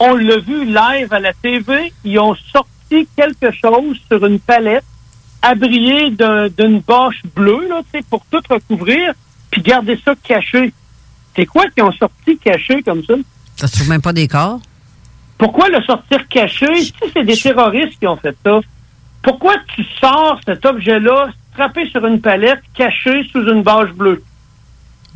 on 0.00 0.14
l'a 0.16 0.36
vu 0.38 0.66
live 0.66 1.08
à 1.12 1.20
la 1.20 1.32
TV, 1.32 1.92
ils 2.04 2.18
ont 2.18 2.34
sorti 2.52 3.08
quelque 3.16 3.50
chose 3.52 3.96
sur 4.06 4.24
une 4.26 4.38
palette 4.40 4.84
abriée 5.40 6.10
d'un- 6.10 6.48
d'une 6.48 6.80
bâche 6.80 7.22
bleue, 7.34 7.68
là, 7.68 7.80
pour 8.10 8.22
tout 8.30 8.40
recouvrir, 8.50 9.14
puis 9.50 9.62
garder 9.62 9.98
ça 10.04 10.14
caché. 10.22 10.72
C'est 11.34 11.46
quoi 11.46 11.68
qu'ils 11.70 11.84
ont 11.84 11.92
sorti 11.92 12.36
caché 12.36 12.82
comme 12.82 13.02
ça? 13.04 13.14
Ça 13.58 13.66
se 13.66 13.74
trouve 13.76 13.88
même 13.88 14.00
pas 14.00 14.12
des 14.12 14.28
corps. 14.28 14.60
Pourquoi 15.36 15.68
le 15.68 15.82
sortir 15.82 16.26
caché? 16.28 16.66
Si 16.82 16.92
c'est 17.12 17.24
des 17.24 17.36
terroristes 17.36 17.98
qui 17.98 18.06
ont 18.06 18.16
fait 18.16 18.36
ça, 18.44 18.60
pourquoi 19.22 19.54
tu 19.74 19.84
sors 20.00 20.40
cet 20.46 20.64
objet-là 20.64 21.28
strappé 21.52 21.88
sur 21.90 22.06
une 22.06 22.20
palette, 22.20 22.60
caché 22.74 23.28
sous 23.32 23.42
une 23.48 23.62
bâche 23.62 23.90
bleue? 23.90 24.22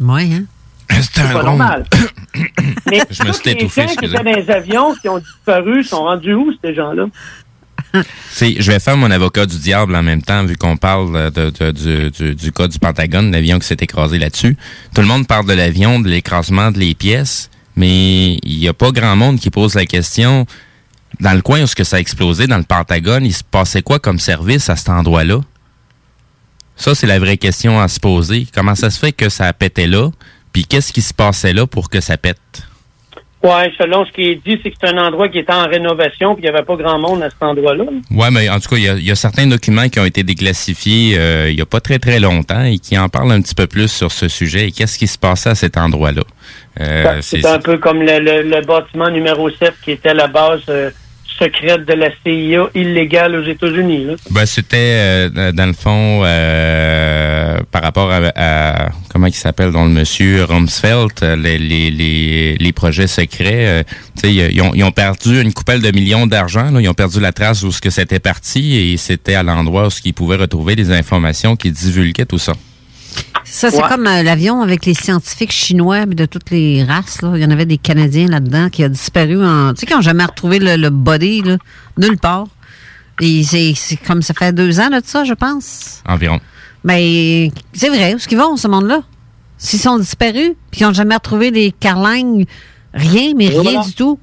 Oui, 0.01 0.34
hein? 0.34 0.45
C'est 0.90 1.32
pas 1.32 1.43
normal. 1.43 1.84
Mais 2.90 3.01
Je 3.11 3.22
me 3.24 3.32
suis 3.32 3.45
les 3.47 3.53
étouffé, 3.53 3.82
gens 3.82 3.95
qui 3.95 4.05
étaient 4.05 4.22
dans 4.22 4.22
les 4.24 4.51
avions 4.51 4.95
qui 4.95 5.09
ont 5.09 5.18
disparu 5.18 5.82
sont 5.84 6.03
rendus 6.03 6.34
où, 6.34 6.53
ces 6.62 6.74
gens-là? 6.74 7.07
Je 7.95 8.70
vais 8.72 8.80
faire 8.80 8.97
mon 8.97 9.11
avocat 9.11 9.47
du 9.47 9.59
diable 9.59 9.95
en 9.95 10.03
même 10.03 10.22
temps, 10.22 10.45
vu 10.45 10.57
qu'on 10.57 10.76
parle 10.76 11.30
de, 11.30 11.51
de- 11.51 11.70
du, 11.70 12.11
du, 12.11 12.34
du 12.34 12.53
cas 12.53 12.66
du 12.68 12.78
Pentagone, 12.78 13.30
l'avion 13.30 13.59
qui 13.59 13.66
s'est 13.66 13.76
écrasé 13.80 14.18
là-dessus. 14.18 14.57
Tout 14.95 15.01
le 15.03 15.07
monde 15.07 15.26
parle 15.26 15.47
de 15.47 15.53
l'avion, 15.53 16.01
de 16.01 16.09
l'écrasement 16.09 16.70
de 16.70 16.78
les 16.78 16.95
pièces, 16.95 17.51
mais 17.76 18.34
il 18.42 18.58
n'y 18.58 18.68
a 18.68 18.74
pas 18.74 18.90
grand 18.90 19.16
monde 19.16 19.38
qui 19.38 19.50
pose 19.50 19.74
la 19.74 19.86
question. 19.86 20.46
Dans 21.20 21.32
le 21.32 21.42
coin 21.42 21.62
où 21.62 21.66
ce 21.66 21.74
que 21.74 21.84
ça 21.84 21.96
a 21.96 22.00
explosé, 22.00 22.46
dans 22.46 22.58
le 22.58 22.64
Pentagone, 22.64 23.24
il 23.24 23.34
se 23.34 23.44
passait 23.44 23.82
quoi 23.82 23.98
comme 23.98 24.18
service 24.18 24.70
à 24.70 24.76
cet 24.76 24.88
endroit-là? 24.88 25.40
Ça, 26.76 26.94
c'est 26.94 27.06
la 27.06 27.18
vraie 27.18 27.36
question 27.36 27.80
à 27.80 27.88
se 27.88 28.00
poser. 28.00 28.46
Comment 28.54 28.74
ça 28.74 28.90
se 28.90 28.98
fait 28.98 29.12
que 29.12 29.28
ça 29.28 29.52
pété 29.52 29.86
là? 29.86 30.10
Puis 30.52 30.64
qu'est-ce 30.64 30.92
qui 30.92 31.02
se 31.02 31.14
passait 31.14 31.52
là 31.52 31.66
pour 31.66 31.90
que 31.90 32.00
ça 32.00 32.16
pète? 32.16 32.66
Ouais, 33.43 33.72
selon 33.76 34.05
ce 34.07 34.12
qui 34.12 34.22
est 34.30 34.34
dit, 34.47 34.61
c'est 34.62 34.70
que 34.70 34.76
c'est 34.80 34.88
un 34.90 34.99
endroit 34.99 35.28
qui 35.28 35.38
était 35.40 35.53
en 35.53 35.66
rénovation, 35.66 36.34
puis 36.36 36.45
il 36.45 36.49
n'y 36.51 36.55
avait 36.57 36.64
pas 36.64 36.76
grand 36.76 36.99
monde 37.01 37.22
à 37.24 37.30
cet 37.30 37.43
endroit-là. 37.43 37.84
Ouais, 38.12 38.30
mais 38.30 38.49
en 38.49 38.61
tout 38.61 38.68
cas, 38.70 38.76
il 38.76 38.84
y 38.84 38.88
a, 38.88 38.95
y 38.95 39.11
a 39.11 39.16
certains 39.16 39.47
documents 39.49 39.88
qui 39.88 39.99
ont 39.99 40.05
été 40.05 40.22
déclassifiés 40.22 41.16
euh, 41.18 41.51
il 41.51 41.59
y 41.59 41.61
a 41.61 41.66
pas 41.66 41.80
très 41.80 41.99
très 41.99 42.20
longtemps 42.20 42.62
et 42.62 42.78
qui 42.78 42.97
en 42.97 43.09
parlent 43.09 43.32
un 43.32 43.40
petit 43.43 43.55
peu 43.57 43.66
plus 43.66 43.88
sur 43.90 44.12
ce 44.12 44.28
sujet 44.28 44.68
et 44.68 44.70
qu'est-ce 44.70 44.97
qui 44.97 45.09
se 45.09 45.18
passait 45.18 45.51
à 45.51 45.55
cet 45.57 45.76
endroit-là? 45.76 46.22
Euh, 46.80 47.18
c'est 47.20 47.45
un 47.45 47.59
peu 47.59 47.78
comme 47.78 48.01
le, 48.03 48.18
le- 48.20 48.43
le 48.43 48.61
bâtiment 48.64 49.11
numéro 49.11 49.51
7 49.51 49.74
qui 49.84 49.90
était 49.90 50.14
la 50.14 50.26
base 50.28 50.62
euh, 50.68 50.90
secrète 51.39 51.85
de 51.87 51.93
la 51.95 52.11
CIA 52.24 52.68
illégale 52.74 53.35
aux 53.37 53.45
États-Unis. 53.45 54.07
Ben, 54.30 54.47
c'était 54.47 54.76
euh, 54.78 55.53
dans 55.53 55.66
le 55.66 55.72
fond 55.72 56.22
euh, 56.24 57.59
par 57.70 57.83
rapport 57.83 58.11
à, 58.11 58.20
à- 58.37 58.89
comment 59.09 59.26
il 59.26 59.35
s'appelle, 59.35 59.72
dont 59.72 59.85
le 59.85 59.91
monsieur 59.91 60.45
Rumsfeld, 60.45 61.11
euh, 61.22 61.37
les, 61.37 61.59
les, 61.59 61.91
les, 61.91 62.57
les 62.57 62.72
projets 62.72 63.07
secrets, 63.07 63.66
euh, 63.66 63.83
ils 64.24 64.61
ont, 64.62 64.72
ils 64.74 64.85
ont 64.85 64.93
perdu 64.93 65.41
une 65.41 65.53
coupelle 65.53 65.80
de 65.83 65.91
millions 65.91 66.26
d'argent. 66.26 66.76
Ils 66.78 66.89
ont 66.89 66.95
perdu 66.95 67.20
la 67.20 67.33
trace 67.33 67.62
où 67.62 67.72
ce 67.72 67.80
que 67.80 67.91
c'était 67.91 68.20
parti 68.20 68.76
et 68.76 68.97
c'était 68.97 69.35
à 69.35 69.43
l'endroit 69.43 69.87
où 69.87 69.91
qu'ils 69.91 70.14
pouvaient 70.14 70.37
retrouver 70.37 70.76
des 70.76 70.91
informations 70.93 71.57
qui 71.57 71.70
divulguaient 71.70 72.26
tout 72.26 72.39
ça. 72.39 72.53
Ça, 73.55 73.70
c'est 73.70 73.82
Ouais. 73.82 73.88
comme 73.90 74.07
euh, 74.07 74.22
l'avion 74.22 74.62
avec 74.62 74.86
les 74.86 74.94
scientifiques 74.94 75.53
chinois 75.53 76.07
de 76.07 76.24
toutes 76.24 76.48
les 76.50 76.82
races. 76.84 77.20
Là. 77.20 77.32
Il 77.34 77.42
y 77.42 77.44
en 77.44 77.50
avait 77.50 77.66
des 77.66 77.76
Canadiens 77.76 78.26
là-dedans 78.28 78.70
qui 78.70 78.82
a 78.82 78.88
disparu 78.88 79.44
en. 79.44 79.74
Tu 79.74 79.80
sais, 79.80 79.86
qui 79.86 79.92
n'ont 79.92 80.00
jamais 80.00 80.24
retrouvé 80.24 80.59
le, 80.59 80.76
le 80.76 80.88
body, 80.88 81.42
là, 81.42 81.57
nulle 81.98 82.16
part. 82.18 82.46
Et 83.20 83.42
c'est 83.44 83.74
c'est 83.76 83.96
comme 83.96 84.22
ça 84.22 84.32
fait 84.32 84.53
deux 84.55 84.80
ans 84.80 84.88
là, 84.88 85.03
de 85.03 85.07
ça, 85.07 85.24
je 85.24 85.34
pense. 85.34 86.03
Environ. 86.09 86.40
Mais 86.82 87.50
c'est 87.74 87.90
vrai, 87.90 88.14
où 88.14 88.16
est-ce 88.16 88.26
qu'ils 88.26 88.38
vont, 88.38 88.57
ce 88.57 88.68
monde-là? 88.68 89.03
S'ils 89.59 89.78
sont 89.80 89.98
disparus, 89.98 90.53
puis 90.70 90.78
qu'ils 90.78 90.86
n'ont 90.86 90.94
jamais 90.94 91.14
retrouvé 91.14 91.50
les 91.50 91.72
carlingnes, 91.72 92.46
rien, 92.94 93.34
mais 93.36 93.44
Et 93.44 93.48
rien 93.50 93.62
voilà. 93.62 93.82
du 93.82 93.92
tout. 93.94 94.18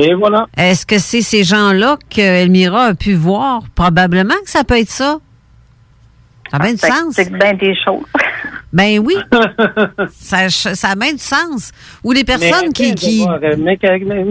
Et 0.00 0.14
voilà. 0.14 0.46
Est-ce 0.56 0.86
que 0.86 0.98
c'est 0.98 1.20
ces 1.22 1.44
gens-là 1.44 1.98
que 2.08 2.20
Elmira 2.22 2.84
a 2.86 2.94
pu 2.94 3.12
voir? 3.14 3.62
Probablement 3.74 4.34
que 4.44 4.50
ça 4.50 4.64
peut 4.64 4.78
être 4.78 4.90
ça. 4.90 5.18
Ça 6.50 6.56
a 6.56 6.60
bien 6.60 6.72
du 6.72 6.78
Ça 6.78 6.88
sens. 6.88 7.18
explique 7.18 7.38
bien 7.38 7.54
des 7.54 7.74
choses. 7.84 8.02
Ben 8.72 9.00
oui. 9.00 9.14
ça, 10.12 10.48
ça 10.48 10.88
a 10.90 10.94
du 11.12 11.18
sens. 11.18 11.72
Ou 12.04 12.12
les 12.12 12.22
personnes 12.24 12.68
Mais 12.68 12.72
qui. 12.94 13.24
voir, 13.24 13.38
euh, 13.42 13.56
Mais 13.58 13.76
mais- 14.04 14.22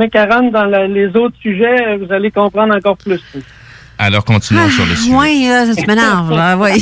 dans 0.52 0.66
la- 0.66 0.88
les 0.88 1.08
autres 1.16 1.36
sujets, 1.42 1.98
vous 1.98 2.12
allez 2.14 2.32
comprendre 2.32 2.74
encore 2.76 2.96
plus. 2.98 3.22
Alors, 4.02 4.24
continuons 4.24 4.70
sur 4.70 4.86
le 4.86 4.96
sujet. 4.96 5.14
Oui, 5.14 5.46
là, 5.50 5.66
ça 5.74 5.82
m'énerve. 5.86 6.32
là, 6.32 6.58
oui. 6.58 6.82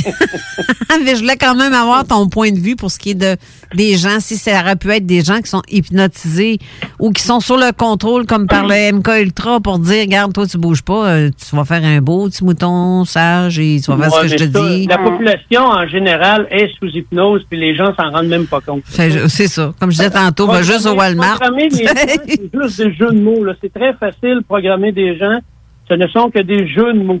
Mais 1.04 1.16
je 1.16 1.20
voulais 1.20 1.36
quand 1.36 1.56
même 1.56 1.74
avoir 1.74 2.06
ton 2.06 2.28
point 2.28 2.52
de 2.52 2.58
vue 2.60 2.76
pour 2.76 2.92
ce 2.92 2.98
qui 2.98 3.10
est 3.10 3.14
de 3.14 3.36
des 3.74 3.96
gens, 3.96 4.20
si 4.20 4.36
ça 4.36 4.60
aurait 4.60 4.76
pu 4.76 4.90
être 4.92 5.04
des 5.04 5.22
gens 5.22 5.40
qui 5.40 5.50
sont 5.50 5.62
hypnotisés 5.68 6.58
ou 7.00 7.10
qui 7.10 7.22
sont 7.22 7.40
sur 7.40 7.56
le 7.56 7.72
contrôle, 7.72 8.24
comme 8.24 8.46
par 8.46 8.66
le 8.66 8.92
MK 8.92 9.08
Ultra, 9.20 9.58
pour 9.60 9.80
dire, 9.80 10.02
regarde, 10.02 10.32
toi, 10.32 10.46
tu 10.46 10.58
bouges 10.58 10.82
pas, 10.82 11.08
euh, 11.08 11.30
tu 11.30 11.56
vas 11.56 11.64
faire 11.64 11.84
un 11.84 12.00
beau 12.00 12.28
petit 12.28 12.44
mouton 12.44 13.04
sage 13.04 13.58
et 13.58 13.80
tu 13.84 13.90
vas 13.90 13.98
faire 14.08 14.12
ce 14.14 14.20
que 14.22 14.28
je 14.28 14.36
te 14.36 14.52
ça, 14.52 14.68
dis. 14.68 14.86
La 14.86 14.98
population, 14.98 15.62
en 15.64 15.86
général, 15.88 16.46
est 16.52 16.70
sous 16.78 16.86
hypnose, 16.86 17.42
puis 17.50 17.58
les 17.58 17.74
gens 17.74 17.92
s'en 17.96 18.10
rendent 18.10 18.28
même 18.28 18.46
pas 18.46 18.60
compte. 18.60 18.82
C'est 18.86 19.48
ça. 19.48 19.72
Comme 19.80 19.90
je 19.90 19.96
disais 19.96 20.10
tantôt, 20.10 20.46
va 20.46 20.62
juste 20.62 20.86
au 20.86 20.94
Walmart. 20.94 21.38
Programmer 21.40 21.68
les 21.68 21.84
gens, 21.84 21.92
c'est 21.96 22.40
juste 22.54 22.78
des 22.80 22.94
jeux 22.94 23.10
de 23.10 23.20
mots. 23.20 23.42
là. 23.44 23.54
C'est 23.60 23.72
très 23.72 23.92
facile 23.94 24.40
programmer 24.48 24.92
des 24.92 25.18
gens. 25.18 25.40
Ce 25.88 25.94
ne 25.94 26.06
sont 26.08 26.30
que 26.30 26.40
des 26.40 26.66
jeux 26.68 26.92
de 26.92 27.02
mots. 27.02 27.20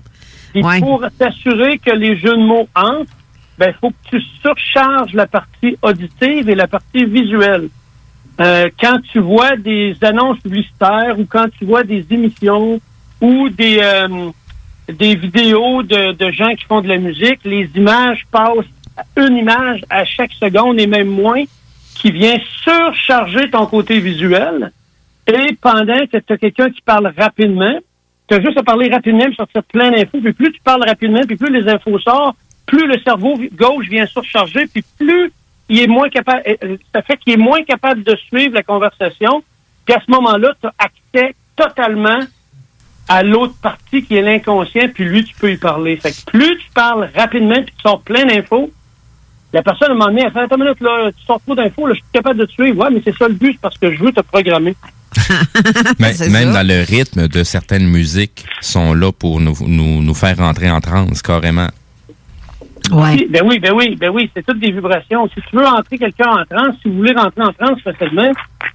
Puis 0.52 0.62
pour 0.80 1.04
t'assurer 1.18 1.78
que 1.78 1.90
les 1.90 2.16
jeux 2.16 2.36
de 2.36 2.44
mots 2.44 2.68
entrent, 2.74 3.12
ben 3.58 3.74
faut 3.80 3.90
que 3.90 4.10
tu 4.10 4.20
surcharges 4.40 5.12
la 5.14 5.26
partie 5.26 5.76
auditive 5.82 6.48
et 6.48 6.54
la 6.54 6.68
partie 6.68 7.04
visuelle. 7.04 7.68
Euh, 8.40 8.68
quand 8.80 8.98
tu 9.12 9.18
vois 9.18 9.56
des 9.56 9.96
annonces 10.02 10.38
publicitaires 10.38 11.16
ou 11.18 11.26
quand 11.26 11.48
tu 11.58 11.64
vois 11.64 11.82
des 11.82 12.06
émissions 12.10 12.80
ou 13.20 13.48
des 13.48 13.80
euh, 13.82 14.30
des 14.88 15.16
vidéos 15.16 15.82
de, 15.82 16.12
de 16.12 16.30
gens 16.30 16.54
qui 16.54 16.64
font 16.64 16.80
de 16.80 16.88
la 16.88 16.98
musique, 16.98 17.40
les 17.44 17.68
images 17.74 18.26
passent 18.30 18.64
une 19.16 19.36
image 19.36 19.82
à 19.90 20.04
chaque 20.04 20.32
seconde 20.32 20.80
et 20.80 20.86
même 20.86 21.08
moins 21.08 21.44
qui 21.94 22.10
vient 22.10 22.38
surcharger 22.62 23.50
ton 23.50 23.66
côté 23.66 23.98
visuel. 24.00 24.72
Et 25.26 25.56
pendant 25.60 26.06
que 26.06 26.18
tu 26.18 26.32
as 26.32 26.38
quelqu'un 26.38 26.70
qui 26.70 26.80
parle 26.80 27.12
rapidement, 27.16 27.76
tu 28.28 28.34
as 28.34 28.40
juste 28.40 28.58
à 28.58 28.62
parler 28.62 28.90
rapidement 28.90 29.26
et 29.26 29.34
sortir 29.34 29.62
plein 29.64 29.90
d'infos. 29.90 30.20
Puis 30.20 30.32
plus 30.32 30.52
tu 30.52 30.60
parles 30.60 30.84
rapidement, 30.86 31.22
puis 31.26 31.36
plus 31.36 31.52
les 31.52 31.68
infos 31.68 31.98
sortent, 31.98 32.36
plus 32.66 32.86
le 32.86 32.98
cerveau 33.00 33.38
gauche 33.54 33.88
vient 33.88 34.06
surcharger, 34.06 34.66
puis 34.66 34.84
plus 34.98 35.32
il 35.70 35.80
est 35.80 35.86
moins 35.86 36.08
capable, 36.08 36.42
euh, 36.46 36.56
euh, 36.64 36.76
ça 36.94 37.02
fait 37.02 37.16
qu'il 37.16 37.34
est 37.34 37.38
moins 37.38 37.62
capable 37.62 38.02
de 38.02 38.16
suivre 38.16 38.54
la 38.54 38.62
conversation. 38.62 39.42
Puis 39.84 39.94
à 39.94 40.00
ce 40.04 40.10
moment-là, 40.10 40.54
tu 40.60 40.66
as 40.66 40.74
accès 40.78 41.34
totalement 41.56 42.20
à 43.08 43.22
l'autre 43.22 43.54
partie 43.62 44.02
qui 44.02 44.16
est 44.16 44.22
l'inconscient, 44.22 44.88
puis 44.92 45.04
lui, 45.04 45.24
tu 45.24 45.34
peux 45.34 45.50
y 45.50 45.56
parler. 45.56 45.96
Fait 45.96 46.10
que 46.10 46.30
plus 46.30 46.58
tu 46.58 46.70
parles 46.74 47.08
rapidement, 47.14 47.62
puis 47.62 47.72
tu 47.74 47.82
sors 47.82 48.02
plein 48.02 48.26
d'infos, 48.26 48.70
la 49.52 49.62
personne, 49.62 49.90
à 49.90 49.92
un 49.92 49.94
moment 49.94 50.30
fait, 50.30 50.40
attends 50.40 50.56
une 50.56 50.64
minute, 50.64 50.80
là, 50.80 51.10
tu 51.10 51.24
sors 51.24 51.40
trop 51.40 51.54
d'infos, 51.54 51.86
là, 51.86 51.94
je 51.94 52.00
suis 52.00 52.12
capable 52.12 52.40
de 52.40 52.44
te 52.44 52.52
suivre. 52.52 52.84
Ouais, 52.84 52.90
mais 52.90 53.00
c'est 53.02 53.16
ça 53.16 53.28
le 53.28 53.34
but, 53.34 53.52
c'est 53.52 53.60
parce 53.60 53.78
que 53.78 53.92
je 53.92 54.02
veux 54.02 54.12
te 54.12 54.20
programmer. 54.20 54.74
Mais 55.98 56.12
même 56.30 56.52
ça. 56.52 56.62
dans 56.62 56.66
le 56.66 56.84
rythme 56.84 57.28
de 57.28 57.44
certaines 57.44 57.86
musiques 57.86 58.44
sont 58.60 58.94
là 58.94 59.12
pour 59.12 59.40
nous, 59.40 59.54
nous, 59.66 60.02
nous 60.02 60.14
faire 60.14 60.36
rentrer 60.36 60.70
en 60.70 60.80
transe, 60.80 61.22
carrément. 61.22 61.68
Oui, 62.90 63.26
Ben 63.28 63.42
oui, 63.44 63.58
ben 63.58 63.72
oui, 63.74 63.96
ben 63.96 64.10
oui, 64.10 64.30
c'est 64.34 64.44
toutes 64.46 64.60
des 64.60 64.70
vibrations. 64.70 65.28
Si 65.28 65.42
tu 65.50 65.56
veux 65.56 65.66
entrer 65.66 65.98
quelqu'un 65.98 66.30
en 66.30 66.44
transe, 66.44 66.74
si 66.82 66.88
vous 66.88 66.96
voulez 66.96 67.12
rentrer 67.12 67.42
en 67.42 67.52
transe 67.52 67.80
facilement, 67.82 68.32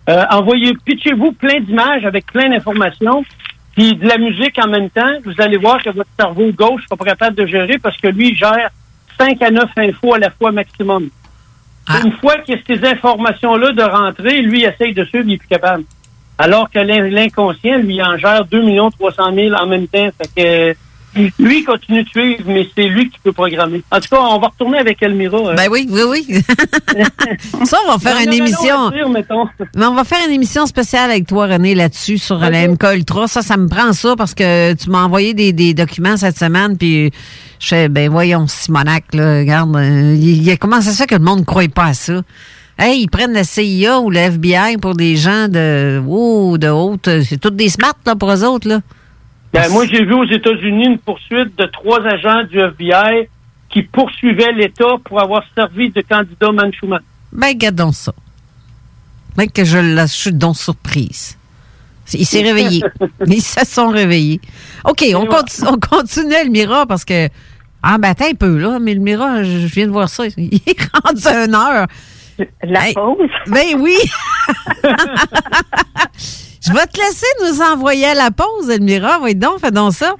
euh, 0.09 0.23
envoyez, 0.29 0.73
pitchez-vous 0.85 1.31
plein 1.31 1.59
d'images 1.61 2.05
avec 2.05 2.27
plein 2.27 2.49
d'informations, 2.49 3.23
puis 3.75 3.95
de 3.95 4.07
la 4.07 4.17
musique 4.17 4.57
en 4.59 4.67
même 4.67 4.89
temps. 4.89 5.17
Vous 5.25 5.33
allez 5.39 5.57
voir 5.57 5.81
que 5.81 5.89
votre 5.89 6.09
cerveau 6.19 6.51
gauche 6.51 6.81
ne 6.81 6.85
sera 6.85 6.97
pas 6.97 7.05
capable 7.05 7.35
de 7.35 7.45
gérer 7.45 7.77
parce 7.79 7.97
que 7.97 8.07
lui 8.07 8.29
il 8.29 8.35
gère 8.35 8.69
5 9.19 9.41
à 9.41 9.51
9 9.51 9.63
infos 9.77 10.13
à 10.13 10.19
la 10.19 10.29
fois 10.29 10.51
maximum. 10.51 11.09
Une 11.89 12.11
fois 12.13 12.37
qu'il 12.39 12.55
y 12.55 12.57
a 12.57 12.61
ces 12.65 12.85
informations-là 12.87 13.71
de 13.73 13.83
rentrer, 13.83 14.41
lui 14.41 14.61
il 14.61 14.65
essaye 14.65 14.93
de 14.93 15.03
suivre, 15.05 15.25
il 15.27 15.33
est 15.33 15.37
plus 15.37 15.47
capable. 15.47 15.83
Alors 16.43 16.69
que 16.69 16.79
l'in- 16.79 17.09
l'inconscient, 17.09 17.77
lui, 17.77 18.01
en 18.01 18.17
gère 18.17 18.45
2 18.45 18.61
300 18.99 19.33
000 19.35 19.55
en 19.55 19.65
même 19.67 19.87
temps. 19.87 20.09
Fait 20.35 20.75
que, 21.15 21.23
lui, 21.37 21.63
continue 21.63 22.03
de 22.03 22.09
suivre, 22.09 22.41
mais 22.47 22.67
c'est 22.75 22.85
lui 22.87 23.09
qui 23.09 23.19
peut 23.23 23.31
programmer. 23.31 23.83
En 23.91 23.99
tout 23.99 24.09
cas, 24.09 24.19
on 24.19 24.39
va 24.39 24.47
retourner 24.47 24.79
avec 24.79 25.01
Elmira. 25.03 25.51
hein. 25.51 25.55
Ben 25.55 25.67
oui, 25.71 25.87
oui, 25.89 26.01
oui. 26.09 26.25
ça, 27.65 27.77
on 27.87 27.91
va 27.91 27.99
faire 27.99 28.17
une 28.17 28.33
émission. 28.33 28.89
Mais 29.75 29.85
on 29.85 29.93
va 29.93 30.03
faire 30.03 30.19
une 30.27 30.33
émission 30.33 30.65
spéciale 30.65 31.11
avec 31.11 31.27
toi, 31.27 31.45
René, 31.47 31.75
là-dessus, 31.75 32.17
sur 32.17 32.37
la 32.39 32.67
MK 32.67 32.83
Ultra. 32.95 33.27
Ça, 33.27 33.41
ça 33.41 33.57
me 33.57 33.67
prend 33.67 33.93
ça 33.93 34.15
parce 34.17 34.33
que 34.33 34.73
tu 34.73 34.89
m'as 34.89 35.03
envoyé 35.03 35.33
des, 35.35 35.53
des 35.53 35.73
documents 35.73 36.17
cette 36.17 36.37
semaine, 36.37 36.77
puis 36.77 37.11
je 37.59 37.67
fais, 37.67 37.89
ben 37.89 38.09
voyons, 38.09 38.47
Simonac, 38.47 39.03
là, 39.13 39.39
regarde, 39.39 39.75
euh, 39.75 40.15
il- 40.17 40.47
il- 40.47 40.57
comment 40.57 40.81
ça 40.81 40.91
se 40.91 40.97
fait 40.97 41.07
que 41.07 41.15
le 41.15 41.23
monde 41.23 41.39
ne 41.41 41.45
croit 41.45 41.63
pas 41.73 41.85
à 41.85 41.93
ça? 41.93 42.21
Hey, 42.77 43.01
ils 43.03 43.07
prennent 43.07 43.33
la 43.33 43.43
CIA 43.43 43.99
ou 43.99 44.09
le 44.09 44.17
FBI 44.17 44.77
pour 44.81 44.95
des 44.95 45.15
gens 45.15 45.47
de, 45.47 46.01
oh, 46.07 46.57
de 46.57 46.67
haute. 46.69 47.07
C'est 47.23 47.37
toutes 47.39 47.55
des 47.55 47.69
smarts, 47.69 47.93
là, 48.05 48.15
pour 48.15 48.31
eux 48.31 48.43
autres, 48.43 48.67
là. 48.67 48.81
Ben, 49.53 49.69
moi, 49.69 49.85
j'ai 49.85 50.03
vu 50.03 50.13
aux 50.13 50.25
États-Unis 50.25 50.87
une 50.87 50.97
poursuite 50.97 51.55
de 51.57 51.65
trois 51.65 52.01
agents 52.05 52.43
du 52.49 52.57
FBI 52.59 53.29
qui 53.69 53.83
poursuivaient 53.83 54.51
l'État 54.51 54.95
pour 55.05 55.21
avoir 55.21 55.43
servi 55.55 55.91
de 55.91 56.01
candidat 56.01 56.51
Manchouman. 56.51 56.99
Ben, 57.31 57.47
regardons 57.49 57.91
ça. 57.91 58.13
Ben, 59.35 59.47
que 59.49 59.63
je, 59.63 59.77
la- 59.77 60.07
je 60.07 60.11
suis 60.13 60.31
donc 60.33 60.57
surprise. 60.57 61.37
Il 62.13 62.25
s'est 62.25 62.41
réveillé. 62.41 62.83
Ils 63.27 63.41
se 63.41 63.65
sont 63.65 63.89
réveillés. 63.89 64.41
OK, 64.85 65.05
on, 65.15 65.25
conti- 65.25 65.63
on 65.67 65.77
continue 65.77 66.33
Elmira 66.33 66.85
parce 66.87 67.05
que. 67.05 67.29
Ah, 67.81 67.97
ben, 67.97 68.09
attends 68.09 68.29
un 68.29 68.33
peu, 68.35 68.57
là. 68.57 68.79
Mais 68.79 68.91
Elmira, 68.93 69.43
je 69.43 69.59
je 69.59 69.73
viens 69.73 69.85
de 69.87 69.91
voir 69.91 70.09
ça. 70.09 70.23
Il 70.37 70.59
est 70.65 70.77
rendu 71.03 71.27
à 71.27 71.45
une 71.45 71.55
heure. 71.55 71.87
La 72.63 72.81
pause? 72.93 73.29
Ben 73.47 73.79
oui. 73.79 73.95
je 76.61 76.73
vais 76.73 76.85
te 76.87 76.97
laisser 76.97 77.27
nous 77.41 77.61
envoyer 77.61 78.07
à 78.07 78.13
la 78.13 78.31
pause, 78.31 78.69
Elmira. 78.69 79.19
Oui, 79.21 79.35
donc, 79.35 79.59
fais 79.59 79.71
donc 79.71 79.93
ça. 79.93 80.15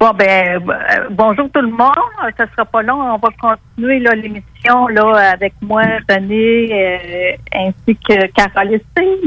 Bon, 0.00 0.12
ben, 0.14 0.62
euh, 0.62 1.08
bonjour 1.10 1.50
tout 1.52 1.60
le 1.60 1.72
monde. 1.72 1.92
Ça 2.36 2.46
sera 2.52 2.64
pas 2.64 2.82
long. 2.82 3.00
On 3.00 3.18
va 3.18 3.30
continuer 3.40 3.98
là, 3.98 4.14
l'émission 4.14 4.86
là, 4.88 5.32
avec 5.32 5.54
moi, 5.60 5.82
René, 6.08 6.68
euh, 6.72 7.32
ainsi 7.52 7.98
que 8.08 8.26
Caroline. 8.28 8.78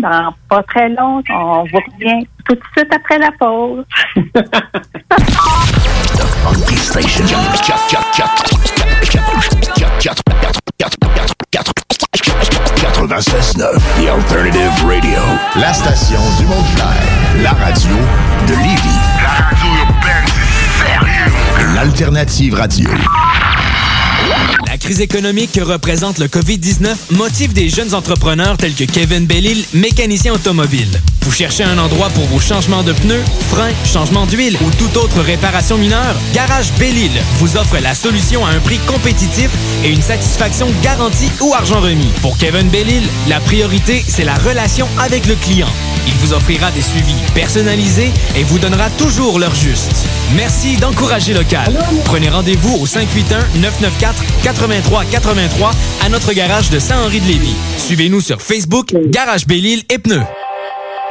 Dans 0.02 0.34
pas 0.50 0.64
très 0.64 0.88
long. 0.88 1.22
On 1.30 1.66
vous 1.66 1.78
revient 1.78 2.26
tout 2.48 2.56
de 2.56 2.62
suite 2.78 2.94
après 2.94 3.18
la 3.18 3.32
pause. 3.32 3.84
Funky 10.66 11.94
Station. 11.94 12.34
96.9 12.78 13.80
The 13.98 14.08
Alternative 14.10 14.72
Radio. 14.86 15.20
La 15.56 15.74
station 15.74 16.20
du 16.38 16.46
Mont-Clair. 16.46 17.44
La 17.44 17.52
radio 17.52 17.96
de 18.48 18.54
Lévis. 18.54 19.00
La 19.22 19.30
radio 19.46 19.70
urbaine, 19.86 21.76
L'Alternative 21.76 22.54
Radio. 22.56 22.90
La 24.68 24.78
crise 24.78 25.02
économique 25.02 25.52
que 25.52 25.62
représente 25.62 26.18
le 26.18 26.28
COVID-19 26.28 26.96
motive 27.12 27.54
des 27.54 27.70
jeunes 27.70 27.94
entrepreneurs 27.94 28.58
tels 28.58 28.74
que 28.74 28.84
Kevin 28.84 29.26
Bellil, 29.26 29.66
mécanicien 29.74 30.34
automobile. 30.34 30.88
Vous 31.24 31.32
cherchez 31.32 31.64
un 31.64 31.78
endroit 31.78 32.10
pour 32.10 32.26
vos 32.26 32.40
changements 32.40 32.84
de 32.84 32.94
pneus, 32.94 33.24
freins, 33.50 33.74
changement 33.86 34.26
d'huile 34.26 34.58
ou 34.62 34.72
toute 34.72 34.98
autre 34.98 35.22
réparation 35.22 35.78
mineure? 35.78 36.16
Garage 36.34 36.72
Belle-Île 36.80 37.22
vous 37.40 37.58
offre 37.58 37.78
la 37.80 37.94
solution 37.94 38.46
à 38.46 38.50
un 38.50 38.60
prix 38.60 38.80
compétitif 38.88 39.50
et 39.84 39.90
une 39.90 40.02
satisfaction 40.02 40.68
garantie 40.82 41.30
ou 41.42 41.54
argent 41.54 41.80
remis. 41.80 42.10
Pour 42.22 42.38
Kevin 42.38 42.70
Belle-Île, 42.70 43.08
la 43.28 43.40
priorité, 43.40 44.04
c'est 44.08 44.26
la 44.26 44.36
relation 44.36 44.88
avec 45.00 45.28
le 45.28 45.36
client. 45.36 45.70
Il 46.08 46.14
vous 46.16 46.34
offrira 46.34 46.72
des 46.72 46.82
suivis 46.82 47.14
personnalisés 47.36 48.12
et 48.36 48.44
vous 48.44 48.58
donnera 48.58 48.90
toujours 48.92 49.38
l'heure 49.38 49.54
juste. 49.54 50.08
Merci 50.36 50.78
d'encourager 50.78 51.34
local. 51.34 51.78
Prenez 52.06 52.30
rendez-vous 52.30 52.76
au 52.78 52.86
581-994-8383 54.44 55.72
à 56.06 56.10
notre 56.10 56.34
garage 56.34 56.70
de 56.70 56.80
Saint-Henri-de-Lévis. 56.80 57.56
Suivez-nous 57.78 58.22
sur 58.22 58.42
Facebook, 58.42 58.94
Garage 59.08 59.48
Belle-Île 59.48 59.84
et 59.90 59.98
Pneus. 59.98 60.24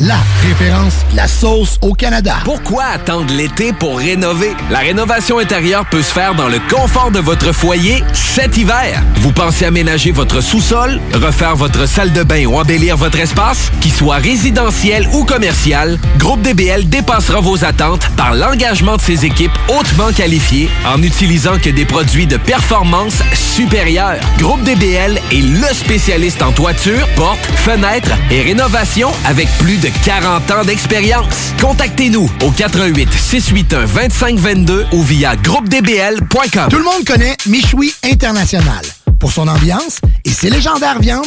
La 0.00 0.16
référence, 0.42 0.94
la 1.14 1.28
sauce 1.28 1.78
au 1.82 1.92
Canada. 1.92 2.36
Pourquoi 2.42 2.84
attendre 2.84 3.34
l'été 3.34 3.74
pour 3.74 3.98
rénover? 3.98 4.52
La 4.70 4.78
rénovation 4.78 5.38
intérieure 5.38 5.84
peut 5.90 6.00
se 6.00 6.10
faire 6.10 6.34
dans 6.34 6.48
le 6.48 6.58
confort 6.70 7.10
de 7.10 7.18
votre 7.18 7.52
foyer 7.52 8.02
cet 8.14 8.56
hiver. 8.56 9.02
Vous 9.16 9.30
pensez 9.30 9.66
aménager 9.66 10.10
votre 10.10 10.40
sous-sol, 10.40 10.98
refaire 11.12 11.54
votre 11.54 11.86
salle 11.86 12.12
de 12.12 12.22
bain 12.22 12.46
ou 12.46 12.58
embellir 12.58 12.96
votre 12.96 13.18
espace? 13.18 13.70
Qu'il 13.82 13.92
soit 13.92 14.16
résidentiel 14.16 15.06
ou 15.12 15.24
commercial, 15.24 15.98
Groupe 16.16 16.40
DBL 16.40 16.88
dépassera 16.88 17.40
vos 17.40 17.62
attentes 17.62 18.08
par 18.16 18.34
l'engagement 18.34 18.96
de 18.96 19.02
ses 19.02 19.26
équipes 19.26 19.52
hautement 19.68 20.12
qualifiées 20.12 20.70
en 20.86 20.96
n'utilisant 20.96 21.58
que 21.58 21.68
des 21.68 21.84
produits 21.84 22.26
de 22.26 22.38
performance 22.38 23.22
supérieure. 23.34 24.20
Groupe 24.38 24.62
DBL 24.62 25.20
est 25.30 25.42
le 25.42 25.74
spécialiste 25.74 26.42
en 26.42 26.52
toiture, 26.52 27.06
portes, 27.16 27.46
fenêtres 27.56 28.16
et 28.30 28.40
rénovation 28.40 29.11
avec 29.24 29.48
plus 29.58 29.78
de 29.78 29.88
40 30.04 30.50
ans 30.50 30.64
d'expérience. 30.64 31.52
Contactez-nous 31.60 32.30
au 32.42 32.50
88 32.50 33.08
681 33.12 33.86
2522 33.86 34.86
ou 34.92 35.02
via 35.02 35.36
groupedbl.com. 35.36 36.68
Tout 36.70 36.78
le 36.78 36.84
monde 36.84 37.04
connaît 37.06 37.36
Michoui 37.46 37.94
International 38.02 38.84
pour 39.18 39.32
son 39.32 39.48
ambiance 39.48 40.00
et 40.24 40.30
ses 40.30 40.50
légendaires 40.50 40.98
viandes 40.98 41.26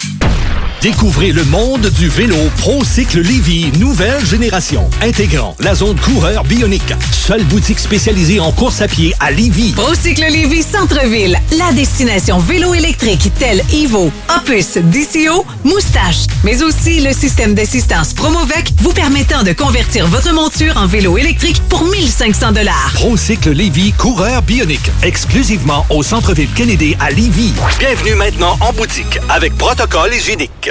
Découvrez 0.81 1.31
le 1.31 1.43
monde 1.45 1.91
du 1.91 2.09
vélo 2.09 2.35
ProCycle 2.57 3.21
Lévy, 3.21 3.71
nouvelle 3.77 4.25
génération, 4.25 4.89
intégrant 5.03 5.55
la 5.59 5.75
zone 5.75 5.99
coureur 5.99 6.43
bionique. 6.43 6.95
Seule 7.11 7.43
boutique 7.43 7.77
spécialisée 7.77 8.39
en 8.39 8.51
course 8.51 8.81
à 8.81 8.87
pied 8.87 9.13
à 9.19 9.29
Lévy. 9.29 9.73
Procycle 9.73 10.23
Lévy 10.23 10.63
Centre-Ville, 10.63 11.37
la 11.55 11.71
destination 11.73 12.39
vélo 12.39 12.73
électrique 12.73 13.31
telle 13.37 13.61
Evo, 13.71 14.11
Opus, 14.35 14.79
DCO, 14.79 15.45
Moustache, 15.63 16.25
mais 16.43 16.63
aussi 16.63 16.99
le 17.01 17.13
système 17.13 17.53
d'assistance 17.53 18.15
Promovec 18.15 18.73
vous 18.79 18.91
permettant 18.91 19.43
de 19.43 19.53
convertir 19.53 20.07
votre 20.07 20.33
monture 20.33 20.75
en 20.77 20.87
vélo 20.87 21.15
électrique 21.15 21.61
pour 21.69 21.85
1500 21.85 22.53
dollars. 22.53 22.91
ProCycle 22.95 23.51
Lévy, 23.51 23.93
coureur 23.93 24.41
bionique, 24.41 24.89
exclusivement 25.03 25.85
au 25.91 26.01
centre-ville 26.01 26.49
Kennedy 26.55 26.95
à 26.99 27.11
Lévy. 27.11 27.53
Bienvenue 27.77 28.15
maintenant 28.15 28.57
en 28.61 28.73
boutique 28.73 29.19
avec 29.29 29.55
protocole 29.59 30.15
hygiénique. 30.15 30.70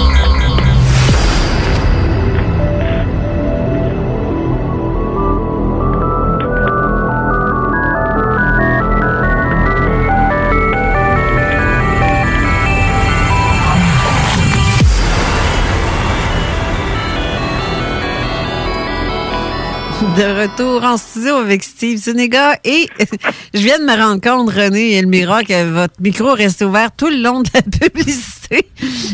De 20.19 20.25
retour 20.25 20.83
en 20.83 20.97
studio 20.97 21.37
avec 21.37 21.63
Steve 21.63 21.97
Zuniga 21.97 22.59
et 22.65 22.89
je 23.55 23.61
viens 23.61 23.79
de 23.79 23.85
me 23.85 23.97
rendre 23.97 24.21
compte, 24.21 24.53
René 24.53 24.91
et 24.91 24.97
Elmira, 24.97 25.45
que 25.45 25.71
votre 25.71 25.95
micro 26.01 26.33
reste 26.33 26.61
ouvert 26.63 26.91
tout 26.91 27.07
le 27.07 27.23
long 27.23 27.43
de 27.43 27.49
la 27.55 27.63
publicité. 27.89 28.69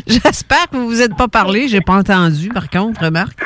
J'espère 0.06 0.70
que 0.70 0.78
vous 0.78 0.86
vous 0.86 1.02
êtes 1.02 1.14
pas 1.14 1.28
parlé. 1.28 1.68
J'ai 1.68 1.82
pas 1.82 1.92
entendu, 1.92 2.48
par 2.48 2.70
contre, 2.70 3.04
remarque. 3.04 3.38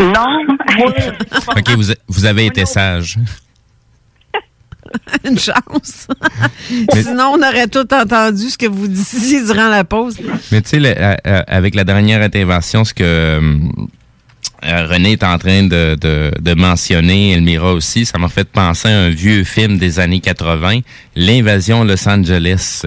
Non. 0.00 0.44
OK, 1.56 1.70
vous, 1.76 1.94
vous 2.08 2.24
avez 2.26 2.44
été 2.44 2.66
sage. 2.66 3.16
Une 5.24 5.38
chance. 5.38 6.08
Sinon, 6.92 7.36
on 7.36 7.38
aurait 7.38 7.68
tout 7.68 7.88
entendu 7.94 8.50
ce 8.50 8.58
que 8.58 8.66
vous 8.66 8.86
disiez 8.86 9.42
durant 9.42 9.68
la 9.68 9.84
pause. 9.84 10.18
Mais 10.52 10.60
tu 10.60 10.68
sais, 10.68 10.78
euh, 10.84 11.14
euh, 11.26 11.42
avec 11.46 11.74
la 11.74 11.84
dernière 11.84 12.20
intervention, 12.20 12.84
ce 12.84 12.92
que 12.92 13.02
euh, 13.02 13.58
René 14.64 15.12
est 15.12 15.22
en 15.24 15.36
train 15.38 15.64
de, 15.64 15.96
de, 16.00 16.32
de 16.40 16.54
mentionner, 16.54 17.32
Elmira 17.32 17.72
aussi, 17.74 18.06
ça 18.06 18.18
m'a 18.18 18.28
fait 18.28 18.48
penser 18.48 18.88
à 18.88 18.98
un 19.02 19.10
vieux 19.10 19.44
film 19.44 19.78
des 19.78 20.00
années 20.00 20.20
80, 20.20 20.80
L'invasion 21.16 21.84
Los 21.84 22.08
Angeles. 22.08 22.86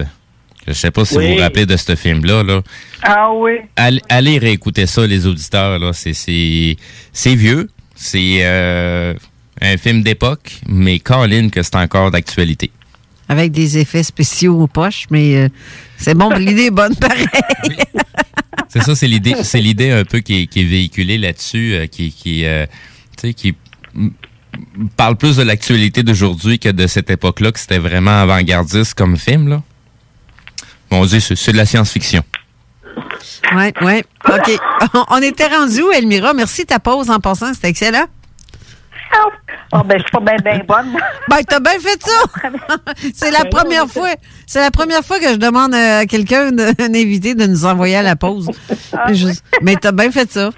Je 0.66 0.72
sais 0.72 0.90
pas 0.90 1.04
si 1.04 1.16
Oui. 1.16 1.26
vous 1.28 1.34
vous 1.34 1.40
rappelez 1.40 1.64
de 1.66 1.76
ce 1.76 1.94
film-là. 1.96 2.42
Là. 2.42 2.60
Ah 3.02 3.30
oui. 3.32 3.52
Allez, 3.76 4.02
allez 4.08 4.38
réécouter 4.38 4.86
ça, 4.86 5.06
les 5.06 5.26
auditeurs. 5.26 5.78
Là. 5.78 5.92
C'est, 5.94 6.12
c'est, 6.12 6.76
c'est 7.12 7.34
vieux. 7.34 7.70
C'est 7.94 8.40
euh, 8.42 9.14
un 9.62 9.76
film 9.78 10.02
d'époque, 10.02 10.60
mais 10.68 10.98
Colin, 10.98 11.48
que 11.48 11.62
c'est 11.62 11.76
encore 11.76 12.10
d'actualité. 12.10 12.70
Avec 13.30 13.52
des 13.52 13.78
effets 13.78 14.02
spéciaux 14.02 14.60
aux 14.60 14.66
poches, 14.66 15.06
mais 15.10 15.36
euh, 15.36 15.48
c'est 15.98 16.14
bon, 16.14 16.30
l'idée 16.30 16.66
est 16.66 16.70
bonne 16.70 16.96
pareil. 16.96 17.26
C'est 18.68 18.82
ça, 18.82 18.94
c'est 18.94 19.06
l'idée, 19.08 19.34
c'est 19.42 19.60
l'idée 19.60 19.90
un 19.90 20.04
peu 20.04 20.20
qui 20.20 20.42
est, 20.42 20.46
qui 20.46 20.60
est 20.60 20.64
véhiculée 20.64 21.18
là-dessus, 21.18 21.74
euh, 21.74 21.86
qui, 21.86 22.12
qui, 22.12 22.44
euh, 22.44 22.66
qui 23.36 23.54
parle 24.96 25.16
plus 25.16 25.36
de 25.36 25.42
l'actualité 25.42 26.02
d'aujourd'hui 26.02 26.58
que 26.58 26.68
de 26.68 26.86
cette 26.86 27.10
époque-là, 27.10 27.52
que 27.52 27.58
c'était 27.58 27.78
vraiment 27.78 28.22
avant-gardiste 28.22 28.94
comme 28.94 29.16
film, 29.16 29.48
là. 29.48 29.62
Bon, 30.90 31.02
on 31.02 31.06
dit, 31.06 31.20
c'est, 31.20 31.52
de 31.52 31.56
la 31.56 31.66
science-fiction. 31.66 32.22
Oui, 33.54 33.72
oui. 33.82 34.02
OK. 34.26 34.58
On, 34.94 35.04
on 35.10 35.22
était 35.22 35.46
rendu 35.46 35.82
où, 35.82 35.90
Elmira? 35.90 36.32
Merci 36.32 36.62
de 36.62 36.68
ta 36.68 36.78
pause 36.78 37.10
en 37.10 37.20
passant. 37.20 37.52
C'était 37.52 37.68
excellent. 37.68 38.06
Oh, 39.72 39.82
ben, 39.84 39.98
je 39.98 40.02
suis 40.02 40.10
pas 40.12 40.20
bien 40.20 40.36
ben 40.42 40.62
bonne. 40.66 40.96
Ben, 41.28 41.38
t'as 41.46 41.60
bien 41.60 41.78
fait 41.78 42.02
ça! 42.02 42.48
c'est 43.14 43.30
la 43.30 43.44
première 43.44 43.86
fois. 43.86 44.08
C'est 44.46 44.60
la 44.60 44.70
première 44.70 45.02
fois 45.04 45.18
que 45.18 45.28
je 45.28 45.36
demande 45.36 45.74
à 45.74 46.06
quelqu'un, 46.06 46.48
un 46.78 46.94
invité, 46.94 47.34
de 47.34 47.44
nous 47.46 47.66
envoyer 47.66 47.96
à 47.96 48.02
la 48.02 48.16
pause. 48.16 48.50
Ah, 48.92 49.12
Je- 49.12 49.28
Mais 49.62 49.76
t'as 49.76 49.92
bien 49.92 50.10
fait 50.10 50.30
ça. 50.30 50.50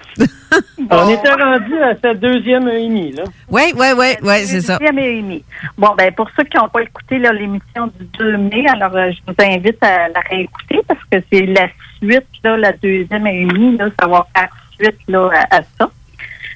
On 0.89 1.09
était 1.09 1.31
rendu 1.31 1.81
à 1.81 1.93
sa 2.01 2.13
deuxième 2.13 2.67
et 2.69 2.87
demie, 2.87 3.11
là. 3.13 3.23
Oui, 3.49 3.73
oui, 3.75 3.87
oui, 3.97 4.07
oui, 4.23 4.45
c'est 4.45 4.61
ça. 4.61 4.77
Deuxième 4.77 4.99
et 4.99 5.21
demi. 5.21 5.43
Bon, 5.77 5.89
ben 5.97 6.13
pour 6.13 6.29
ceux 6.37 6.43
qui 6.45 6.57
n'ont 6.57 6.69
pas 6.69 6.81
écouté 6.81 7.19
l'émission 7.19 7.87
du 7.99 8.05
2 8.17 8.37
mai, 8.37 8.65
alors 8.69 8.95
euh, 8.95 9.11
je 9.11 9.19
vous 9.27 9.35
invite 9.45 9.81
à 9.83 10.07
la 10.09 10.19
réécouter 10.29 10.79
parce 10.87 10.99
que 11.11 11.17
c'est 11.31 11.45
la 11.47 11.67
suite, 12.01 12.27
là, 12.43 12.57
la 12.57 12.71
deuxième 12.73 13.27
et 13.27 13.45
demie, 13.45 13.77
là, 13.77 13.87
ça 13.99 14.07
va 14.07 14.25
faire 14.35 14.49
suite 14.79 14.99
là, 15.07 15.29
à, 15.51 15.57
à 15.57 15.61
ça. 15.79 15.89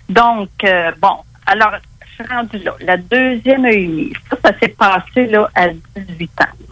Donc, 0.09 0.49
euh, 0.63 0.91
bon, 1.01 1.17
alors, 1.45 1.73
suis 2.15 2.33
rendue 2.33 2.57
là. 2.59 2.75
La 2.81 2.97
deuxième 2.97 3.63
demie, 3.63 4.13
ça, 4.29 4.37
ça 4.43 4.59
s'est 4.59 4.75
passé 4.77 5.27
là, 5.27 5.49
à 5.55 5.69
18 5.95 6.31
ans. 6.41 6.65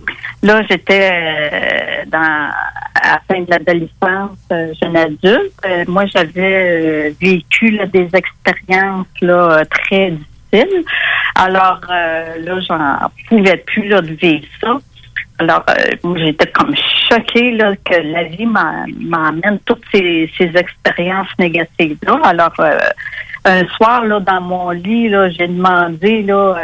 Là, 0.43 0.61
j'étais 0.69 1.09
euh, 1.09 2.03
à 2.13 3.13
la 3.13 3.21
fin 3.27 3.41
de 3.41 3.49
l'adolescence, 3.49 4.37
euh, 4.51 4.73
jeune 4.81 4.97
adulte. 4.97 5.53
Euh, 5.65 5.85
moi, 5.87 6.05
j'avais 6.07 7.11
vécu 7.11 7.79
des 7.93 8.09
expériences 8.13 9.07
là, 9.21 9.63
très 9.65 10.11
difficiles. 10.11 10.83
Alors 11.35 11.79
là, 11.89 12.59
j'en 12.67 13.09
pouvais 13.29 13.57
plus 13.57 13.87
là, 13.87 14.01
de 14.01 14.13
vivre 14.13 14.45
ça. 14.59 14.77
Alors, 15.43 15.65
euh, 15.69 16.15
j'étais 16.15 16.47
comme 16.47 16.73
choquée 17.09 17.51
là, 17.51 17.75
que 17.75 17.95
la 17.95 18.23
vie 18.23 18.45
m'emmène 18.45 19.59
toutes 19.65 19.83
ces, 19.91 20.31
ces 20.37 20.51
expériences 20.55 21.27
négatives-là. 21.37 22.17
Alors, 22.23 22.53
euh, 22.59 22.79
un 23.43 23.67
soir, 23.75 24.05
là, 24.05 24.21
dans 24.21 24.39
mon 24.39 24.69
lit, 24.69 25.09
là, 25.09 25.29
j'ai 25.29 25.49
demandé 25.49 26.23
là, 26.23 26.55
euh, 26.55 26.61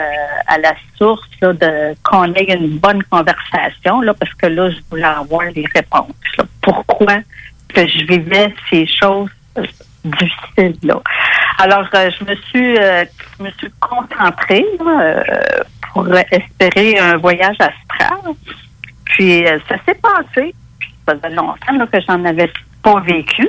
à 0.47 0.57
la 0.59 0.73
source 0.97 1.27
là, 1.41 1.51
de 1.51 1.93
qu'on 2.03 2.33
ait 2.35 2.53
une 2.53 2.77
bonne 2.77 3.03
conversation, 3.03 3.99
là, 3.99 4.13
parce 4.13 4.33
que 4.35 4.45
là, 4.45 4.69
je 4.69 4.77
voulais 4.89 5.03
avoir 5.03 5.43
les 5.53 5.65
réponses. 5.75 6.15
là. 6.37 6.45
Pourquoi 6.61 7.17
que 7.67 7.85
je 7.85 8.05
vivais 8.05 8.53
ces 8.69 8.87
choses 8.87 9.29
difficiles 10.05 10.79
là. 10.83 11.01
Alors, 11.57 11.85
euh, 11.93 12.09
je 12.17 12.23
me 12.23 12.35
suis 12.35 12.75
je 12.75 13.43
me 13.43 13.51
suis 13.59 13.71
concentrée 13.81 14.65
pour 15.93 16.07
espérer 16.31 16.97
un 16.97 17.17
voyage 17.17 17.57
astral. 17.59 18.33
Puis 19.09 19.45
euh, 19.47 19.59
ça 19.67 19.75
s'est 19.85 19.99
passé. 20.01 20.53
Puis, 20.79 20.93
ça 21.07 21.15
faisait 21.15 21.35
longtemps 21.35 21.73
là, 21.77 21.85
que 21.87 21.99
j'en 22.07 22.23
avais 22.25 22.51
pas 22.81 22.99
vécu. 23.01 23.47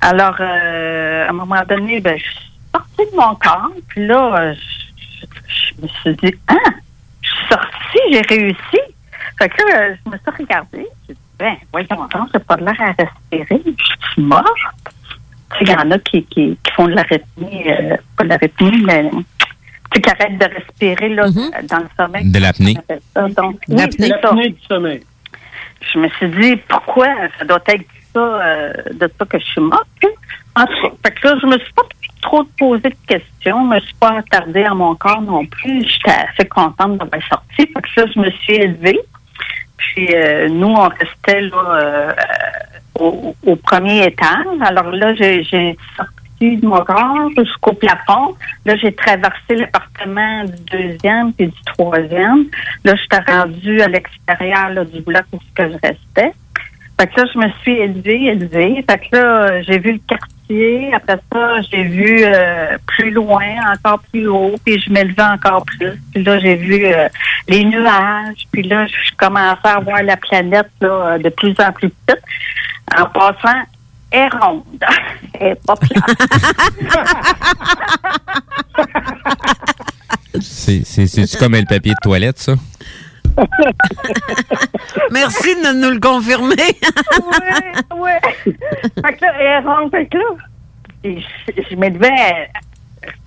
Alors, 0.00 0.36
euh, 0.40 1.26
à 1.26 1.30
un 1.30 1.32
moment 1.32 1.62
donné, 1.68 2.00
ben, 2.00 2.16
je 2.18 2.24
suis 2.24 2.50
sortie 2.74 3.10
de 3.12 3.16
mon 3.16 3.34
corps. 3.36 3.70
Puis 3.88 4.06
là, 4.06 4.36
euh, 4.40 4.54
je, 4.54 5.26
je- 5.48 5.82
me 5.82 5.88
suis 5.88 6.14
dit, 6.16 6.34
ah, 6.48 6.54
je 7.20 7.28
suis 7.28 7.46
sortie, 7.48 7.98
j'ai 8.12 8.22
réussi. 8.22 8.80
Fait 9.38 9.48
que 9.48 9.62
là, 9.62 9.80
euh, 9.80 9.94
je 10.04 10.10
me 10.10 10.16
suis 10.16 10.42
regardée. 10.44 10.86
J'ai 11.08 11.14
dit, 11.14 11.20
ben, 11.38 11.54
voyons 11.72 12.08
donc, 12.14 12.28
j'ai 12.32 12.40
pas 12.40 12.56
de 12.56 12.64
l'air 12.64 12.80
à 12.80 12.92
respirer. 13.02 13.62
Je 13.66 14.10
suis 14.12 14.22
morte. 14.22 14.46
Il 15.60 15.68
y 15.68 15.74
en 15.74 15.90
a 15.90 15.98
qui, 15.98 16.24
qui, 16.24 16.56
qui 16.64 16.72
font 16.72 16.86
de 16.86 16.92
l'arythmie, 16.94 17.64
euh, 17.70 17.96
pas 18.16 18.24
de 18.24 18.28
l'arythmie, 18.30 18.82
mais 18.84 19.10
tu 19.10 19.16
sais, 19.18 19.24
qui 20.00 20.10
arrêtent 20.10 20.38
de 20.38 20.46
respirer 20.54 21.08
là, 21.10 21.26
dans 21.68 21.78
le 21.78 21.88
sommeil. 21.96 22.30
De 22.30 22.38
l'apnée. 22.38 22.76
Ça. 23.14 23.28
Donc, 23.28 23.60
oui, 23.68 23.76
L'apnée 23.76 24.08
ça. 24.22 24.32
du 24.34 24.56
sommeil. 24.68 25.02
Je 25.92 25.98
me 25.98 26.08
suis 26.10 26.28
dit, 26.28 26.56
pourquoi 26.68 27.08
ça 27.38 27.44
doit 27.44 27.62
être 27.66 27.84
ça, 28.14 28.20
euh, 28.20 28.72
de 28.92 29.10
ça 29.18 29.24
que 29.26 29.38
je 29.38 29.44
suis 29.44 29.60
morte? 29.60 29.86
sais. 30.02 30.14
En 30.54 30.66
tout 30.66 30.72
cas, 30.82 30.90
fait 31.04 31.14
que 31.14 31.28
là, 31.28 31.34
je 31.40 31.46
me 31.46 31.58
suis 31.58 31.72
pas 31.72 31.82
trop 32.20 32.44
posé 32.58 32.82
de 32.82 32.96
questions. 33.06 33.70
Je 33.70 33.74
me 33.74 33.80
suis 33.80 33.94
pas 33.94 34.18
attardée 34.18 34.64
à 34.64 34.74
mon 34.74 34.94
corps 34.94 35.22
non 35.22 35.44
plus. 35.46 35.84
J'étais 35.88 36.10
assez 36.10 36.48
contente 36.48 36.98
d'avoir 36.98 37.22
sorti. 37.28 37.56
Fait 37.56 37.66
que 37.66 38.00
là, 38.00 38.06
je 38.14 38.20
me 38.20 38.30
suis 38.30 38.54
élevée. 38.54 39.00
Puis 39.78 40.08
euh, 40.14 40.48
nous, 40.48 40.68
on 40.68 40.88
restait 40.88 41.40
là 41.40 41.64
euh, 41.70 42.12
au, 42.98 43.34
au 43.44 43.56
premier 43.56 44.06
étage. 44.06 44.46
Alors 44.60 44.92
là, 44.92 45.14
j'ai 45.14 45.42
j'ai 45.44 45.76
de 46.50 46.66
mon 46.66 46.82
corps 46.84 47.30
jusqu'au 47.36 47.72
plafond. 47.72 48.34
Là, 48.64 48.76
j'ai 48.76 48.92
traversé 48.94 49.56
l'appartement 49.56 50.44
du 50.44 50.64
deuxième 50.70 51.32
puis 51.32 51.46
du 51.46 51.62
troisième. 51.74 52.46
Là, 52.84 52.94
j'étais 52.96 53.32
rendue 53.32 53.80
à 53.80 53.88
l'extérieur 53.88 54.84
du 54.86 55.00
bloc 55.00 55.24
où 55.32 55.38
que 55.54 55.68
je 55.68 55.74
restais. 55.74 56.32
Fait 57.00 57.06
que 57.06 57.20
là, 57.20 57.26
je 57.32 57.38
me 57.38 57.48
suis 57.62 57.78
élevée, 57.78 58.24
élevée. 58.26 58.84
Fait 58.88 58.98
que 58.98 59.16
là, 59.16 59.62
j'ai 59.62 59.78
vu 59.78 59.92
le 59.92 60.00
quartier. 60.06 60.92
Après 60.94 61.18
ça, 61.32 61.60
j'ai 61.70 61.84
vu 61.84 62.22
euh, 62.24 62.76
plus 62.86 63.10
loin, 63.10 63.46
encore 63.72 64.00
plus 64.12 64.26
haut. 64.26 64.54
Puis 64.64 64.80
je 64.80 64.92
m'élevais 64.92 65.22
encore 65.22 65.64
plus. 65.64 66.00
Puis 66.12 66.22
là, 66.22 66.38
j'ai 66.38 66.56
vu 66.56 66.84
euh, 66.84 67.08
les 67.48 67.64
nuages. 67.64 68.46
Puis 68.52 68.62
là, 68.62 68.86
je 68.86 69.16
commençais 69.16 69.58
à 69.64 69.80
voir 69.80 70.02
la 70.02 70.16
planète 70.16 70.70
de 70.80 71.28
plus 71.30 71.54
en 71.58 71.72
plus 71.72 71.88
petite. 71.88 72.22
En 72.98 73.06
passant, 73.06 73.62
est 74.12 74.28
ronde. 74.28 74.62
Elle 75.40 75.48
est 75.48 75.66
pas 75.66 75.76
plate. 75.76 76.16
C'est, 80.40 80.82
c'est, 80.84 81.06
c'est-tu 81.06 81.36
comme 81.36 81.54
le 81.54 81.64
papier 81.64 81.92
de 81.92 82.00
toilette, 82.02 82.38
ça? 82.38 82.54
Merci 85.10 85.54
de 85.56 85.80
nous 85.80 85.90
le 85.90 86.00
confirmer. 86.00 86.56
ouais, 86.56 87.96
ouais. 87.96 88.20
Fait 88.44 89.14
que 89.16 89.24
là, 89.24 89.32
elle 89.38 89.46
est 89.46 89.58
ronde. 89.60 89.90
Fait 89.90 90.06
que 90.06 90.18
là, 90.18 90.24
et 91.04 91.20
je, 91.20 91.62
je 91.70 91.76
m'élevais 91.76 92.50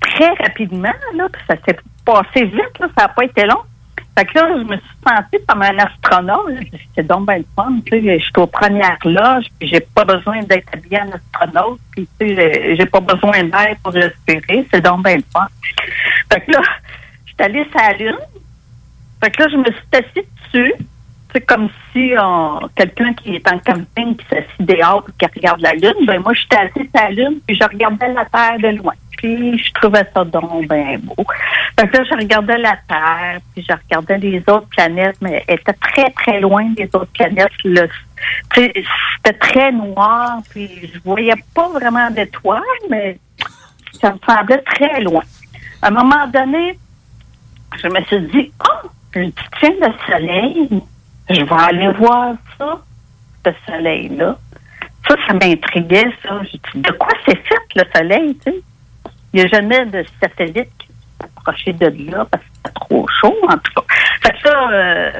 très 0.01 0.29
rapidement, 0.39 0.93
là, 1.15 1.27
puis 1.31 1.41
ça 1.47 1.55
s'est 1.67 1.77
passé 2.05 2.45
vite, 2.45 2.79
là, 2.79 2.87
ça 2.97 3.03
n'a 3.03 3.09
pas 3.09 3.25
été 3.25 3.45
long. 3.45 3.61
Fait 4.17 4.25
que 4.25 4.39
là, 4.39 4.47
je 4.57 4.63
me 4.63 4.77
suis 4.77 4.97
sentie 5.05 5.45
comme 5.47 5.61
un 5.61 5.77
astronaute. 5.77 6.53
C'est 6.95 7.05
donc 7.05 7.27
bien 7.27 7.39
le 7.39 7.45
fun, 7.55 7.79
tu 7.85 8.01
sais. 8.01 8.19
Je 8.19 8.23
suis 8.23 8.31
aux 8.37 8.47
premières 8.47 8.97
loges, 9.03 9.45
puis 9.59 9.67
j'ai 9.67 9.81
pas 9.81 10.05
besoin 10.05 10.41
d'être 10.43 10.67
habillée 10.73 10.99
en 11.01 11.11
astronaute, 11.11 11.79
puis 11.91 12.07
tu 12.19 12.27
sais, 12.35 12.75
j'ai- 12.77 12.85
pas 12.85 13.01
besoin 13.01 13.43
d'air 13.43 13.75
pour 13.83 13.91
respirer. 13.93 14.65
C'est 14.71 14.81
donc 14.81 15.03
bien 15.03 15.17
le 15.17 15.23
fun. 15.33 15.47
Fait 16.31 16.41
que 16.41 16.51
là, 16.51 16.61
je 17.25 17.31
suis 17.33 17.35
allée 17.43 17.65
sur 17.69 17.79
la 17.81 17.93
Lune. 17.93 18.17
Fait 19.21 19.31
que 19.31 19.43
là, 19.43 19.49
je 19.51 19.57
me 19.57 19.65
suis 19.65 19.83
assise 19.93 20.29
dessus. 20.53 20.73
C'est 21.33 21.41
comme 21.41 21.67
si 21.91 22.11
quelqu'un 22.77 23.13
qui 23.15 23.35
est 23.35 23.51
en 23.51 23.59
camping 23.59 24.15
qui 24.15 24.25
s'assit 24.29 24.61
dehors 24.61 25.03
et 25.09 25.11
qui 25.27 25.39
regarde 25.39 25.59
la 25.59 25.73
Lune. 25.73 26.05
Ben 26.07 26.21
moi, 26.21 26.31
j'étais 26.33 26.55
assise 26.55 26.89
sur 26.89 27.01
la 27.03 27.09
Lune 27.09 27.39
puis 27.45 27.57
je 27.57 27.63
regardais 27.67 28.13
la 28.13 28.23
Terre 28.23 28.57
de 28.59 28.77
loin. 28.77 28.93
Puis 29.17 29.57
je 29.57 29.73
trouvais 29.73 30.05
ça 30.13 30.23
donc 30.23 30.67
bien 30.67 30.97
beau. 30.99 31.15
Fait 31.79 31.87
que 31.87 31.97
là, 31.97 32.03
je 32.09 32.15
regardais 32.17 32.57
la 32.57 32.77
Terre, 32.87 33.39
puis 33.53 33.65
je 33.67 33.73
regardais 33.73 34.17
les 34.17 34.39
autres 34.47 34.67
planètes, 34.69 35.17
mais 35.21 35.43
elles 35.47 35.59
étaient 35.59 35.73
très, 35.73 36.09
très 36.11 36.39
loin 36.39 36.65
des 36.75 36.89
autres 36.93 37.11
planètes. 37.13 37.51
C'était 38.53 39.37
très 39.39 39.71
noir, 39.71 40.39
puis 40.49 40.69
je 40.93 40.99
voyais 41.03 41.35
pas 41.53 41.69
vraiment 41.69 42.09
d'étoiles, 42.11 42.61
mais 42.89 43.17
ça 44.01 44.13
me 44.13 44.19
semblait 44.25 44.61
très 44.61 45.01
loin. 45.01 45.23
À 45.81 45.87
un 45.87 45.91
moment 45.91 46.27
donné, 46.27 46.77
je 47.81 47.87
me 47.87 48.01
suis 48.05 48.21
dit, 48.27 48.51
oh, 48.67 48.89
je 49.13 49.21
dis, 49.21 49.33
tiens, 49.59 49.73
le 49.81 49.93
soleil, 50.11 50.69
je 51.29 51.41
vais 51.41 51.63
aller 51.63 51.91
voir 51.93 52.35
ça, 52.57 52.81
ce 53.45 53.51
soleil-là. 53.71 54.37
Ça, 55.07 55.15
ça 55.27 55.33
m'intriguait, 55.33 56.11
ça. 56.23 56.39
De 56.73 56.91
quoi 56.93 57.13
c'est 57.25 57.37
fait, 57.47 57.75
le 57.75 57.83
soleil, 57.95 58.37
tu 58.43 58.51
sais? 58.51 58.61
Il 59.35 59.41
n'y 59.41 59.47
a 59.47 59.47
jamais 59.49 59.85
de 59.87 60.05
satellite 60.21 60.69
qui 60.79 60.87
s'est 60.87 61.27
approché 61.37 61.73
de 61.73 61.87
là 62.09 62.25
parce 62.31 62.41
que 62.41 62.49
c'était 62.55 62.73
trop 62.73 63.05
chaud, 63.19 63.35
en 63.49 63.57
tout 63.57 63.73
cas. 63.81 63.83
Fait 64.23 64.31
que 64.41 64.47
là, 64.47 64.69
euh, 64.71 65.11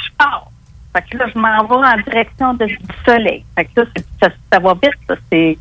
je 0.00 0.08
pars. 0.16 0.46
Fait 0.94 1.02
que 1.10 1.16
là, 1.18 1.26
je 1.34 1.38
m'en 1.40 1.64
vais 1.64 1.86
en 1.88 1.96
direction 2.08 2.54
de- 2.54 2.66
du 2.66 2.78
soleil. 3.04 3.44
Fait 3.56 3.64
que 3.64 3.80
là, 3.80 3.86
c'est- 3.96 4.06
ça, 4.22 4.28
ça 4.52 4.58
va 4.60 4.74
vite, 4.74 4.92
ça. 5.08 5.16
C'est 5.32 5.58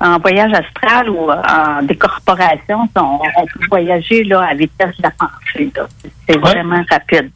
en 0.00 0.18
voyage 0.18 0.52
astral 0.52 1.10
ou 1.10 1.28
en 1.30 1.82
décorporation, 1.82 2.88
on, 2.94 3.00
on 3.36 3.46
peut 3.46 3.66
voyager 3.68 4.22
là, 4.22 4.42
à 4.50 4.54
vitesse 4.54 4.96
de 4.98 5.02
la 5.02 5.10
pensée. 5.10 5.72
là. 5.76 5.86
C'est 6.28 6.38
vraiment 6.38 6.82
rapide. 6.88 7.32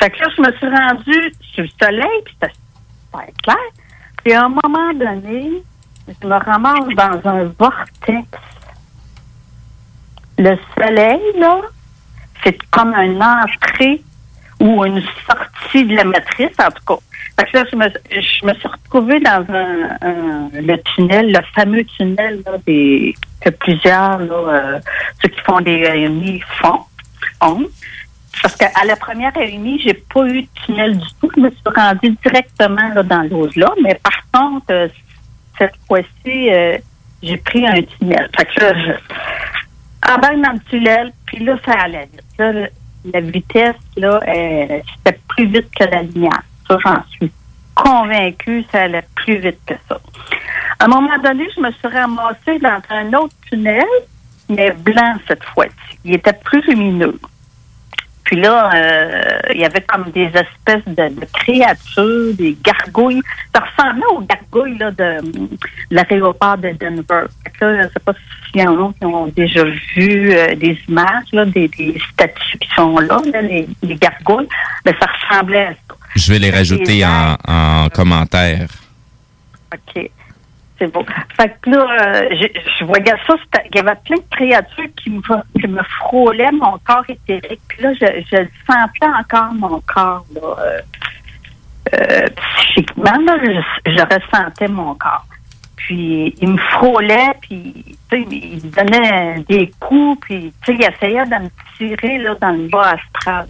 Fait 0.00 0.08
que 0.10 0.18
là, 0.18 0.28
je 0.34 0.42
me 0.42 0.52
suis 0.56 0.68
rendue 0.68 1.32
sur 1.52 1.62
le 1.64 1.68
soleil, 1.78 2.22
puis 2.24 2.34
c'était 2.40 2.54
super 2.54 3.26
clair. 3.42 3.68
Puis 4.24 4.32
à 4.32 4.44
un 4.46 4.48
moment 4.48 4.92
donné, 4.94 5.62
je 6.08 6.26
me 6.26 6.34
ramasse 6.34 6.88
dans 6.96 7.30
un 7.30 7.44
vortex. 7.58 8.26
Le 10.40 10.56
soleil, 10.74 11.20
là, 11.38 11.60
c'est 12.42 12.56
comme 12.70 12.94
une 12.94 13.22
entrée 13.22 14.02
ou 14.58 14.82
une 14.86 15.02
sortie 15.26 15.84
de 15.84 15.94
la 15.96 16.04
matrice, 16.04 16.56
en 16.58 16.70
tout 16.70 16.82
cas. 16.86 17.02
Fait 17.38 17.50
que 17.50 17.58
là, 17.58 17.64
je 17.70 17.76
me, 18.46 18.54
suis 18.54 18.68
retrouvée 18.68 19.20
dans 19.20 19.44
un, 19.52 20.48
le 20.54 20.76
tunnel, 20.94 21.30
le 21.32 21.40
fameux 21.54 21.84
tunnel 21.84 22.42
des, 22.66 23.14
que 23.42 23.50
plusieurs, 23.50 24.18
euh, 24.20 24.78
ceux 25.20 25.28
qui 25.28 25.40
font 25.42 25.60
des 25.60 25.86
réunions 25.86 26.40
font. 26.60 26.80
font. 27.42 27.66
Parce 28.42 28.56
qu'à 28.56 28.84
la 28.86 28.96
première 28.96 29.34
réunion, 29.34 29.76
j'ai 29.84 29.92
pas 29.94 30.26
eu 30.26 30.42
de 30.42 30.48
tunnel 30.64 30.96
du 30.96 31.06
tout. 31.20 31.30
Je 31.36 31.40
me 31.42 31.50
suis 31.50 31.60
rendue 31.76 32.16
directement 32.24 32.88
là, 32.94 33.02
dans 33.02 33.22
l'eau-là. 33.30 33.72
Mais 33.82 34.00
par 34.02 34.22
contre, 34.32 34.66
euh, 34.70 34.88
cette 35.58 35.74
fois-ci, 35.86 36.50
euh, 36.50 36.78
j'ai 37.22 37.36
pris 37.36 37.66
un 37.66 37.82
tunnel. 37.82 38.30
Fait 38.34 38.46
que 38.46 38.60
là, 38.60 38.72
je- 38.74 39.49
embarque 40.10 40.40
dans 40.40 40.52
le 40.52 40.60
tunnel, 40.70 41.12
puis 41.26 41.44
là, 41.44 41.56
ça 41.64 41.72
allait. 41.72 42.08
Là, 42.38 42.68
la 43.12 43.20
vitesse, 43.20 43.76
là, 43.96 44.20
euh, 44.26 44.80
c'était 44.96 45.18
plus 45.28 45.46
vite 45.46 45.68
que 45.78 45.84
la 45.84 46.02
lumière. 46.02 46.42
Ça, 46.68 46.76
j'en 46.84 47.02
suis 47.10 47.30
convaincue, 47.74 48.64
ça 48.70 48.82
allait 48.82 49.04
plus 49.14 49.38
vite 49.38 49.58
que 49.66 49.74
ça. 49.88 50.00
À 50.78 50.84
un 50.84 50.88
moment 50.88 51.18
donné, 51.22 51.46
je 51.54 51.60
me 51.60 51.70
suis 51.72 51.88
ramassée 51.88 52.58
dans 52.58 52.80
un 52.90 53.12
autre 53.14 53.34
tunnel, 53.48 53.84
mais 54.48 54.72
blanc 54.72 55.14
cette 55.26 55.44
fois-ci. 55.44 55.98
Il 56.04 56.14
était 56.14 56.32
plus 56.32 56.62
lumineux. 56.62 57.18
Puis 58.30 58.40
là, 58.40 58.70
euh, 58.72 59.38
il 59.52 59.60
y 59.60 59.64
avait 59.64 59.80
comme 59.80 60.08
des 60.12 60.26
espèces 60.26 60.84
de, 60.86 61.20
de 61.20 61.26
créatures, 61.32 62.32
des 62.34 62.56
gargouilles. 62.62 63.22
Ça 63.52 63.60
ressemblait 63.60 64.06
aux 64.12 64.20
gargouilles 64.20 64.78
là, 64.78 64.92
de, 64.92 65.32
de 65.32 65.48
l'aéroport 65.90 66.56
de 66.56 66.70
Denver. 66.78 67.24
Là, 67.60 67.76
je 67.76 67.82
ne 67.82 67.88
sais 67.88 67.98
pas 68.04 68.12
s'il 68.52 68.60
y 68.60 68.64
en 68.64 68.86
a 68.86 68.92
qui 68.92 69.04
ont 69.04 69.26
déjà 69.26 69.64
vu 69.96 70.32
euh, 70.32 70.54
des 70.54 70.78
images, 70.88 71.26
là, 71.32 71.44
des, 71.44 71.66
des 71.66 72.00
statues 72.12 72.58
qui 72.58 72.68
sont 72.76 72.96
là, 73.00 73.20
là, 73.32 73.42
les, 73.42 73.68
les 73.82 73.96
gargouilles. 73.96 74.48
Mais 74.86 74.94
ça 75.00 75.08
ressemblait 75.08 75.66
à 75.66 75.70
ça. 75.72 75.96
Je 76.14 76.32
vais 76.32 76.38
les 76.38 76.52
rajouter 76.52 77.04
en, 77.04 77.36
en 77.48 77.88
commentaire. 77.88 78.68
OK. 79.74 80.08
C'est 80.80 80.90
beau. 80.90 81.04
Fait 81.36 81.54
que 81.60 81.70
là, 81.70 81.78
euh, 81.78 82.28
je, 82.78 82.84
voyais 82.84 83.14
ça, 83.26 83.34
il 83.70 83.76
y 83.76 83.80
avait 83.80 83.96
plein 84.04 84.16
de 84.16 84.22
créatures 84.30 84.94
qui 84.96 85.10
me, 85.10 85.20
qui 85.60 85.68
me 85.68 85.82
frôlaient 85.98 86.52
mon 86.52 86.78
corps 86.78 87.04
éthérique. 87.06 87.60
Puis 87.68 87.82
là, 87.82 87.92
je, 87.92 88.36
sentais 88.66 89.06
encore, 89.06 89.52
mon 89.52 89.80
corps, 89.80 90.24
là, 90.34 90.56
euh, 90.58 90.80
euh, 91.94 92.26
psychiquement, 92.56 93.18
là, 93.26 93.36
je, 93.84 94.00
ressentais 94.00 94.68
mon 94.68 94.94
corps. 94.94 95.26
Puis 95.76 96.34
il 96.40 96.48
me 96.48 96.58
frôlait, 96.58 97.34
puis 97.42 97.96
il 98.12 98.60
me 98.64 98.70
donnait 98.70 99.44
des 99.48 99.70
coups, 99.80 100.18
puis 100.22 100.52
tu 100.64 100.72
sais, 100.72 100.78
il 100.78 100.94
essayait 100.94 101.26
de 101.26 101.44
me 101.44 101.50
tirer 101.76 102.18
là, 102.18 102.34
dans 102.40 102.52
le 102.52 102.68
bas 102.68 102.94
astral 102.94 103.46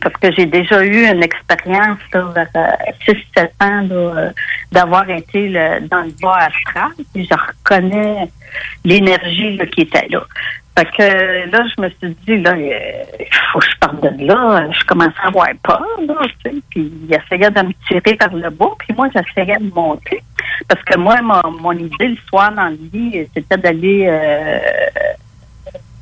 parce 0.00 0.14
que 0.16 0.32
j'ai 0.32 0.46
déjà 0.46 0.84
eu 0.84 1.06
une 1.06 1.22
expérience 1.22 1.98
là, 2.12 2.32
vers 2.34 2.76
6-7 3.06 3.50
ans 3.60 3.80
là, 3.88 3.94
euh, 3.94 4.30
d'avoir 4.72 5.08
été 5.10 5.48
le- 5.48 5.86
dans 5.88 6.02
le 6.02 6.12
bas 6.20 6.36
astral. 6.48 6.90
Puis 7.12 7.28
je 7.30 7.34
reconnais 7.34 8.28
l'énergie 8.84 9.56
là, 9.56 9.66
qui 9.66 9.82
était 9.82 10.06
là. 10.08 10.22
Fait 10.76 10.86
que 10.86 11.50
là, 11.50 11.64
je 11.76 11.80
me 11.82 11.88
suis 11.88 12.16
dit, 12.26 12.42
là, 12.42 12.50
euh, 12.50 13.02
il 13.20 13.26
faut 13.52 13.60
que 13.60 13.66
je 13.70 13.76
parte 13.78 14.02
de 14.02 14.26
là. 14.26 14.68
Je 14.72 14.84
commençais 14.84 15.12
à 15.22 15.28
avoir 15.28 15.46
peur, 15.62 15.86
là, 16.08 16.14
tu 16.44 16.50
sais. 16.50 16.56
Puis 16.70 16.92
il 17.08 17.14
essayait 17.14 17.50
de 17.50 17.62
me 17.62 17.72
tirer 17.86 18.16
vers 18.18 18.34
le 18.34 18.50
bas, 18.50 18.70
puis 18.80 18.92
moi, 18.96 19.06
j'essayais 19.14 19.56
de 19.58 19.72
monter. 19.72 20.20
Parce 20.68 20.82
que 20.82 20.98
moi, 20.98 21.20
mon, 21.22 21.50
mon 21.60 21.72
idée 21.72 22.08
le 22.08 22.16
soir 22.28 22.50
dans 22.52 22.68
le 22.70 22.78
lit, 22.92 23.28
c'était 23.34 23.56
d'aller 23.56 24.06
euh, 24.08 24.58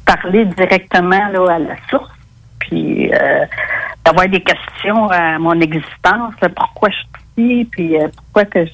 parler 0.07 0.47
directement 0.47 1.29
là, 1.29 1.55
à 1.55 1.59
la 1.59 1.77
source 1.91 2.11
puis 2.73 3.13
euh, 3.13 3.45
d'avoir 4.05 4.29
des 4.29 4.41
questions 4.41 5.09
à 5.11 5.39
mon 5.39 5.61
existence, 5.61 6.35
pourquoi 6.57 6.89
je 6.89 6.97
suis 6.97 7.07
ici, 7.61 7.69
puis 7.71 7.97
euh, 7.99 8.09
pourquoi 8.17 8.45
que 8.47 8.65
je, 8.65 8.73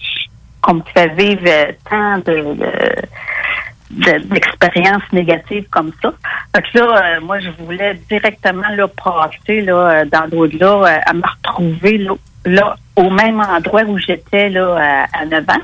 qu'on 0.62 0.75
me 0.75 0.83
fait 0.95 1.09
vivre 1.16 1.45
tant 1.91 2.19
de, 2.19 2.55
de- 2.55 3.03
de- 3.91 4.25
d'expériences 4.29 5.03
négatives 5.12 5.66
comme 5.70 5.91
ça. 6.01 6.12
Fait 6.55 6.62
que 6.62 6.79
là, 6.79 7.16
euh, 7.16 7.20
moi, 7.23 7.41
je 7.41 7.51
voulais 7.65 7.95
directement 8.09 8.69
là, 8.77 8.87
passer 8.89 9.62
là, 9.62 10.05
dans 10.05 10.27
l'au-delà, 10.31 11.01
à 11.07 11.12
me 11.12 11.23
retrouver 11.23 12.07
là, 12.45 12.77
au 12.97 13.11
même 13.11 13.41
endroit 13.41 13.83
où 13.83 13.99
j'étais 13.99 14.49
là, 14.51 14.77
à, 15.12 15.23
à 15.23 15.25
9 15.27 15.45
ans. 15.51 15.62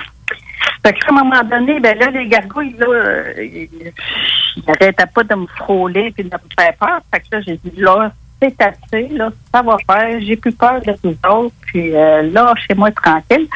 Fait 0.84 0.92
qu'à 0.92 1.06
un 1.10 1.12
moment 1.24 1.42
donné, 1.44 1.80
ben 1.80 1.98
là, 1.98 2.10
les 2.10 2.26
gargouilles, 2.26 2.74
là, 2.78 2.86
ils 3.38 3.68
n'arrêtaient 4.66 5.06
pas 5.14 5.22
de 5.24 5.34
me 5.34 5.46
frôler 5.46 6.10
puis 6.12 6.24
de 6.24 6.30
me 6.30 6.38
faire 6.58 6.74
peur. 6.78 7.00
Fait 7.12 7.20
que 7.20 7.26
là, 7.36 7.40
j'ai 7.46 7.58
dit, 7.64 7.80
là, 7.80 8.12
c'est 8.50 8.62
assez, 8.62 9.08
là, 9.08 9.30
ça 9.52 9.62
va 9.62 9.76
faire. 9.86 10.20
J'ai 10.20 10.36
plus 10.36 10.52
peur 10.52 10.80
de 10.80 10.94
vous 11.02 11.16
autres. 11.28 11.54
Puis 11.66 11.94
euh, 11.94 12.22
là, 12.30 12.54
chez 12.66 12.74
moi, 12.74 12.90
tranquille. 12.90 13.46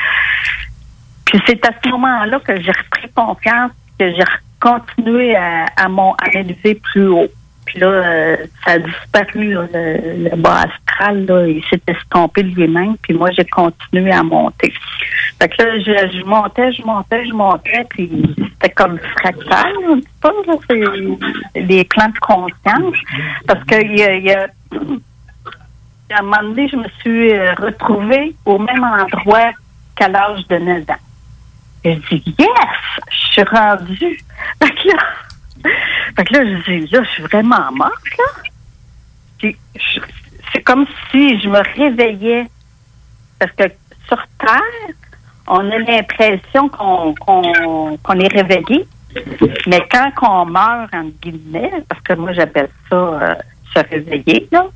Puis 1.24 1.40
c'est 1.46 1.64
à 1.66 1.70
ce 1.82 1.88
moment-là 1.90 2.40
que 2.40 2.60
j'ai 2.60 2.72
repris 2.72 3.10
confiance, 3.14 3.72
que 3.98 4.10
j'ai 4.12 4.24
continué 4.60 5.36
à, 5.36 5.66
à, 5.76 5.88
mon, 5.88 6.12
à 6.14 6.28
m'élever 6.32 6.74
plus 6.74 7.08
haut. 7.08 7.28
Puis 7.68 7.80
là, 7.80 7.86
euh, 7.86 8.36
ça 8.64 8.72
a 8.72 8.78
disparu, 8.78 9.54
le, 9.74 10.36
bas 10.36 10.64
astral, 10.64 11.26
il 11.48 11.62
s'est 11.68 11.82
estompé 11.86 12.42
lui-même, 12.42 12.96
puis 13.02 13.12
moi, 13.12 13.30
j'ai 13.32 13.44
continué 13.44 14.10
à 14.10 14.22
monter. 14.22 14.72
Fait 15.38 15.50
que 15.50 15.62
là, 15.62 15.78
je, 15.78 16.24
montais, 16.24 16.72
je 16.72 16.82
montais, 16.82 17.26
je 17.26 17.32
montais, 17.34 17.84
puis 17.90 18.10
c'était 18.54 18.72
comme 18.72 18.98
fractal, 19.18 19.74
petit 19.84 20.08
peu, 20.22 20.32
là, 20.46 20.54
c'est 21.54 21.60
les 21.60 21.84
plans 21.84 22.08
de 22.08 22.18
conscience. 22.20 22.96
Parce 23.46 23.62
que 23.64 23.82
il 23.84 23.98
y 23.98 24.28
y 24.28 24.32
a- 24.32 24.48
à 26.10 26.20
un 26.20 26.22
moment 26.22 26.42
donné, 26.42 26.68
je 26.68 26.76
me 26.76 26.88
suis 27.00 27.34
euh, 27.34 27.52
retrouvée 27.58 28.34
au 28.46 28.58
même 28.58 28.82
endroit 28.82 29.50
qu'à 29.94 30.08
l'âge 30.08 30.48
de 30.48 30.56
9 30.56 30.84
ans. 30.88 30.94
Et 31.84 32.00
je 32.10 32.14
dis, 32.16 32.34
yes! 32.38 32.48
Je 33.10 33.16
suis 33.32 33.42
rendue. 33.42 34.18
Fait 34.62 34.70
que 34.70 34.88
là, 34.88 34.96
fait 36.16 36.24
que 36.24 36.32
là, 36.34 36.44
je 36.44 36.72
dis, 36.72 36.86
là, 36.92 37.02
je 37.02 37.08
suis 37.10 37.22
vraiment 37.22 37.70
morte, 37.72 37.92
là. 38.18 39.50
C'est 40.52 40.62
comme 40.62 40.86
si 41.10 41.38
je 41.40 41.48
me 41.48 41.60
réveillais. 41.76 42.46
Parce 43.38 43.52
que 43.52 43.64
sur 44.08 44.18
Terre, 44.38 44.94
on 45.46 45.70
a 45.70 45.78
l'impression 45.78 46.68
qu'on 46.68 47.14
est 48.20 48.32
réveillé. 48.34 48.86
Mais 49.66 49.86
quand 49.90 50.10
on 50.22 50.46
meurt, 50.46 50.92
entre 50.94 51.12
guillemets, 51.22 51.72
parce 51.88 52.00
que 52.02 52.14
moi, 52.14 52.32
j'appelle 52.32 52.68
ça 52.90 52.96
euh, 52.96 53.34
se 53.74 53.80
réveiller, 53.88 54.48
là. 54.50 54.66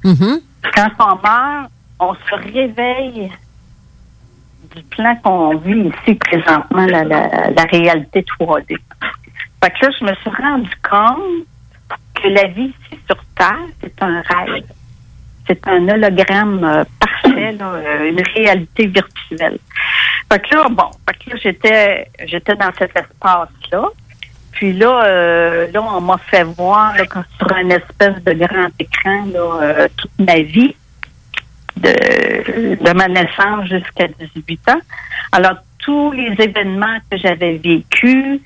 Quand 0.74 0.90
on 1.00 1.14
meurt, 1.26 1.70
on 1.98 2.14
se 2.14 2.34
réveille 2.52 3.30
du 4.74 4.82
plan 4.84 5.14
qu'on 5.22 5.56
vit 5.58 5.90
ici 5.90 6.14
présentement, 6.14 6.86
la, 6.86 7.04
la, 7.04 7.50
la 7.50 7.64
réalité 7.64 8.24
3D. 8.40 8.78
Fait 9.62 9.70
que 9.70 9.86
là, 9.86 9.92
je 9.98 10.04
me 10.04 10.14
suis 10.14 10.42
rendu 10.42 10.70
compte 10.88 11.46
que 12.14 12.28
la 12.28 12.48
vie 12.48 12.72
ici 12.90 13.00
sur 13.06 13.22
Terre, 13.36 13.66
c'est 13.80 14.02
un 14.02 14.22
rêve. 14.22 14.64
C'est 15.46 15.66
un 15.68 15.88
hologramme 15.88 16.64
euh, 16.64 16.84
parfait, 16.98 17.56
euh, 17.60 18.10
une 18.10 18.22
réalité 18.34 18.86
virtuelle. 18.86 19.58
Fait 20.32 20.40
que 20.40 20.54
là, 20.54 20.66
bon, 20.70 20.90
fait 21.08 21.18
que 21.18 21.30
là, 21.30 21.36
j'étais, 21.42 22.08
j'étais 22.24 22.54
dans 22.54 22.72
cet 22.78 22.96
espace-là. 22.96 23.88
Puis 24.52 24.72
là, 24.72 25.04
euh, 25.04 25.66
là, 25.72 25.82
on 25.82 26.00
m'a 26.00 26.18
fait 26.18 26.44
voir 26.44 26.94
sur 26.96 27.52
un 27.52 27.70
espèce 27.70 28.22
de 28.22 28.32
grand 28.32 28.68
écran 28.78 29.26
euh, 29.34 29.88
toute 29.96 30.10
ma 30.18 30.40
vie 30.40 30.74
de, 31.76 32.76
de 32.76 32.92
ma 32.92 33.08
naissance 33.08 33.68
jusqu'à 33.68 34.08
18 34.08 34.68
ans. 34.70 34.80
Alors, 35.32 35.56
tous 35.78 36.12
les 36.12 36.34
événements 36.38 36.98
que 37.10 37.16
j'avais 37.18 37.54
vécus, 37.54 38.40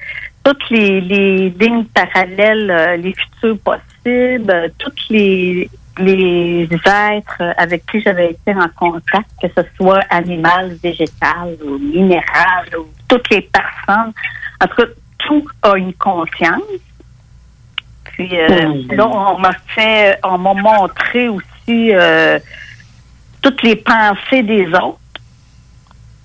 toutes 0.46 0.70
les, 0.70 1.00
les 1.00 1.50
lignes 1.50 1.86
parallèles, 1.86 2.70
euh, 2.70 2.96
les 2.96 3.12
futurs 3.12 3.58
possibles, 3.64 4.48
euh, 4.48 4.68
toutes 4.78 5.08
les, 5.10 5.68
les 5.98 6.68
êtres 6.86 7.42
avec 7.56 7.84
qui 7.86 8.00
j'avais 8.00 8.30
été 8.30 8.54
en 8.54 8.68
contact, 8.68 9.28
que 9.42 9.48
ce 9.48 9.62
soit 9.76 10.02
animal, 10.08 10.76
végétal 10.80 11.56
ou 11.64 11.78
minéral, 11.78 12.64
ou 12.78 12.86
toutes 13.08 13.28
les 13.30 13.40
personnes. 13.40 14.12
En 14.62 14.66
tout 14.68 14.76
cas, 14.76 14.88
tout 15.18 15.44
a 15.62 15.76
une 15.76 15.94
conscience. 15.94 16.62
Puis 18.04 18.38
euh, 18.38 18.84
là, 18.90 19.08
on 19.08 19.38
m'a 19.40 19.52
fait, 19.74 20.16
on 20.22 20.38
m'a 20.38 20.54
montré 20.54 21.28
aussi 21.28 21.92
euh, 21.92 22.38
toutes 23.42 23.64
les 23.64 23.74
pensées 23.74 24.44
des 24.44 24.68
autres. 24.68 25.00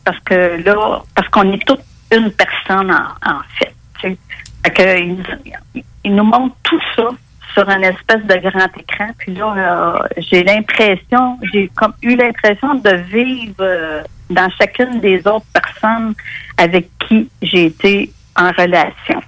Parce 0.06 0.20
que 0.20 0.64
là, 0.64 1.02
parce 1.16 1.28
qu'on 1.30 1.52
est 1.54 1.66
toute 1.66 1.82
une 2.12 2.32
personne 2.32 2.92
en, 2.92 3.28
en 3.28 3.40
fait. 3.58 3.74
Il, 4.04 5.16
nous- 5.16 5.84
il 6.04 6.16
nous 6.16 6.24
montre 6.24 6.56
tout 6.64 6.80
ça 6.96 7.08
sur 7.54 7.68
un 7.70 7.82
espèce 7.82 8.24
de 8.24 8.36
grand 8.50 8.70
écran. 8.78 9.10
Puis 9.18 9.34
là, 9.36 10.06
j'ai 10.18 10.44
l'impression, 10.44 11.38
j'ai 11.52 11.70
comme 11.76 11.94
eu 12.02 12.16
l'impression 12.16 12.76
de 12.76 12.92
vivre 13.12 13.56
euh, 13.60 14.02
dans 14.30 14.50
chacune 14.58 15.00
des 15.02 15.20
autres 15.28 15.46
personnes 15.54 16.14
avec 16.58 16.88
qui 17.08 17.30
j'ai 17.42 17.66
été 17.66 18.12
en 18.38 18.50
relation. 18.52 19.22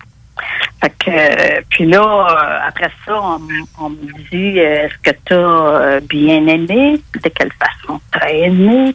Que, 0.99 1.09
euh, 1.09 1.61
puis 1.69 1.85
là, 1.85 2.01
euh, 2.01 2.67
après 2.67 2.89
ça, 3.05 3.21
on, 3.79 3.89
me 3.89 4.29
dit, 4.31 4.57
est-ce 4.59 4.97
que 5.01 5.15
tu 5.25 5.33
as 5.33 5.99
bien 6.01 6.45
aimé? 6.47 6.99
De 7.21 7.29
quelle 7.29 7.51
façon 7.53 8.01
tu 8.11 8.19
as 8.19 8.31
aimé? 8.31 8.93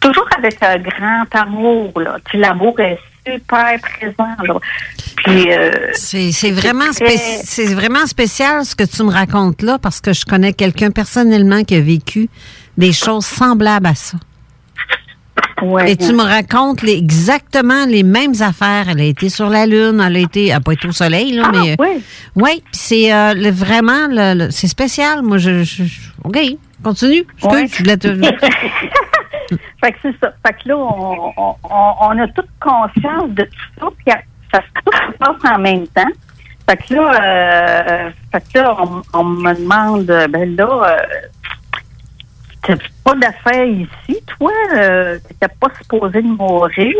Toujours 0.00 0.28
avec 0.36 0.62
un 0.62 0.78
grand 0.78 1.24
amour, 1.34 1.92
là. 2.00 2.16
Tu 2.30 2.36
l'amour 2.36 2.78
est 2.80 2.98
super 3.26 3.78
présent, 3.80 4.36
là. 4.44 4.54
Puis, 5.16 5.52
euh, 5.52 5.70
C'est 5.94 6.50
vraiment, 6.50 6.90
très- 6.92 7.16
spé- 7.16 7.40
c'est 7.44 7.72
vraiment 7.74 8.06
spécial 8.06 8.64
ce 8.64 8.74
que 8.74 8.84
tu 8.84 9.02
me 9.04 9.10
racontes 9.10 9.62
là, 9.62 9.78
parce 9.78 10.00
que 10.00 10.12
je 10.12 10.24
connais 10.24 10.52
quelqu'un 10.52 10.90
personnellement 10.90 11.62
qui 11.64 11.76
a 11.76 11.80
vécu 11.80 12.28
des 12.76 12.92
choses 12.92 13.26
semblables 13.26 13.86
à 13.86 13.94
ça. 13.94 14.18
Et 15.86 15.96
tu 15.96 16.12
me 16.12 16.22
racontes 16.24 16.82
les- 16.82 16.96
exactement 16.98 17.84
les 17.86 18.02
mêmes 18.02 18.32
affaires. 18.40 18.86
Elle 18.88 19.00
a 19.00 19.04
été 19.04 19.28
sur 19.28 19.48
la 19.48 19.64
Lune, 19.66 20.02
elle 20.04 20.16
a 20.16 20.18
été, 20.18 20.46
elle 20.48 20.56
a 20.56 20.60
pas 20.60 20.72
été 20.72 20.88
au 20.88 20.92
Soleil, 20.92 21.32
là, 21.34 21.44
Ah, 21.46 21.50
mais. 21.52 21.76
oui. 21.78 22.02
Oui, 22.34 22.50
puis 22.64 22.72
c'est 22.72 23.14
euh, 23.14 23.34
vraiment, 23.52 24.08
c'est 24.50 24.66
spécial. 24.66 25.22
Moi, 25.22 25.38
je, 25.38 25.62
je- 25.62 25.84
je- 25.84 26.00
OK, 26.24 26.36
continue. 26.82 27.24
Excuse, 27.38 27.52
Ouais. 27.52 27.66
je 27.72 27.78
voulais 27.78 27.96
te- 27.96 28.08
fait 29.80 29.92
que 29.92 29.98
c'est 30.02 30.18
ça. 30.20 30.32
Fait 30.46 30.52
que 30.54 30.68
là, 30.68 30.76
on, 30.76 31.56
on, 31.64 32.18
a 32.18 32.28
toute 32.28 32.48
conscience 32.60 33.30
de 33.30 33.42
tout 33.44 33.80
ça, 33.80 33.86
puis 33.96 34.14
ça 34.52 34.60
se 34.60 35.18
passe 35.18 35.52
en 35.54 35.58
même 35.58 35.86
temps. 35.88 36.10
Fait 36.68 36.76
que 36.76 36.94
là, 36.94 38.06
euh, 38.06 38.10
fait 38.30 38.52
que 38.52 38.58
là 38.58 38.76
on, 38.78 39.02
on 39.12 39.24
me 39.24 39.54
demande, 39.54 40.06
ben 40.30 40.56
là, 40.56 40.68
euh, 40.68 40.96
t'as 42.62 42.74
pas 43.04 43.14
d'affaires 43.16 43.66
ici, 43.66 44.20
toi? 44.38 44.52
Euh, 44.74 45.18
T'étais 45.28 45.52
pas 45.60 45.68
supposé 45.80 46.22
de 46.22 46.28
mourir. 46.28 46.94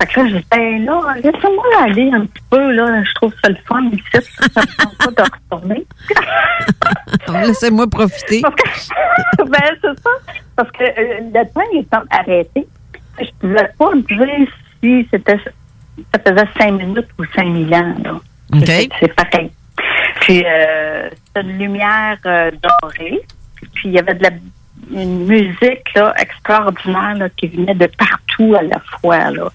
Fait 0.00 0.06
que 0.06 0.20
là, 0.20 0.28
je 0.28 0.36
dis, 0.36 0.46
ben 0.50 0.84
là, 0.84 1.00
laissez-moi 1.16 1.64
aller 1.82 2.10
un 2.12 2.26
petit 2.26 2.42
peu, 2.50 2.72
là. 2.72 3.02
Je 3.04 3.14
trouve 3.14 3.32
ça 3.42 3.50
le 3.50 3.56
fun 3.66 3.82
ici. 3.92 4.30
Ça 4.52 4.60
me 4.62 4.76
tente 4.84 4.98
pas 5.14 5.22
de 5.22 5.30
retourner. 5.30 5.86
Laissez-moi 7.46 7.86
profiter. 7.88 8.42
ben, 9.38 9.70
c'est 9.80 10.00
ça. 10.02 10.10
Parce 10.56 10.70
que 10.72 10.84
euh, 10.84 11.20
le 11.32 11.44
temps 11.52 11.62
il 11.72 11.80
est 11.80 11.94
arrêté. 12.10 12.66
Je 13.20 13.26
pouvais 13.40 13.70
pas 13.78 13.90
me 13.94 14.02
dire 14.02 14.48
si 14.82 15.08
c'était 15.10 15.38
ça 15.38 16.18
faisait 16.26 16.48
cinq 16.58 16.72
minutes 16.72 17.08
ou 17.18 17.24
cinq 17.34 17.46
mille 17.46 17.72
ans. 17.74 17.94
Là. 18.04 18.12
OK. 18.54 18.64
C'est- 18.66 18.88
C'est 19.00 19.14
pareil. 19.14 19.50
Puis 20.20 20.44
euh, 20.46 21.08
c'était 21.26 21.40
une 21.48 21.58
lumière 21.58 22.18
euh, 22.26 22.50
dorée. 22.82 23.20
Puis 23.74 23.88
il 23.88 23.92
y 23.92 23.98
avait 23.98 24.14
de 24.14 24.22
la 24.24 24.30
une 24.90 25.26
musique 25.26 25.94
là, 25.94 26.14
extraordinaire 26.18 27.14
là, 27.16 27.28
qui 27.30 27.48
venait 27.48 27.74
de 27.74 27.88
partout 27.98 28.54
à 28.54 28.62
la 28.62 28.80
fois. 29.00 29.30
Là. 29.30 29.48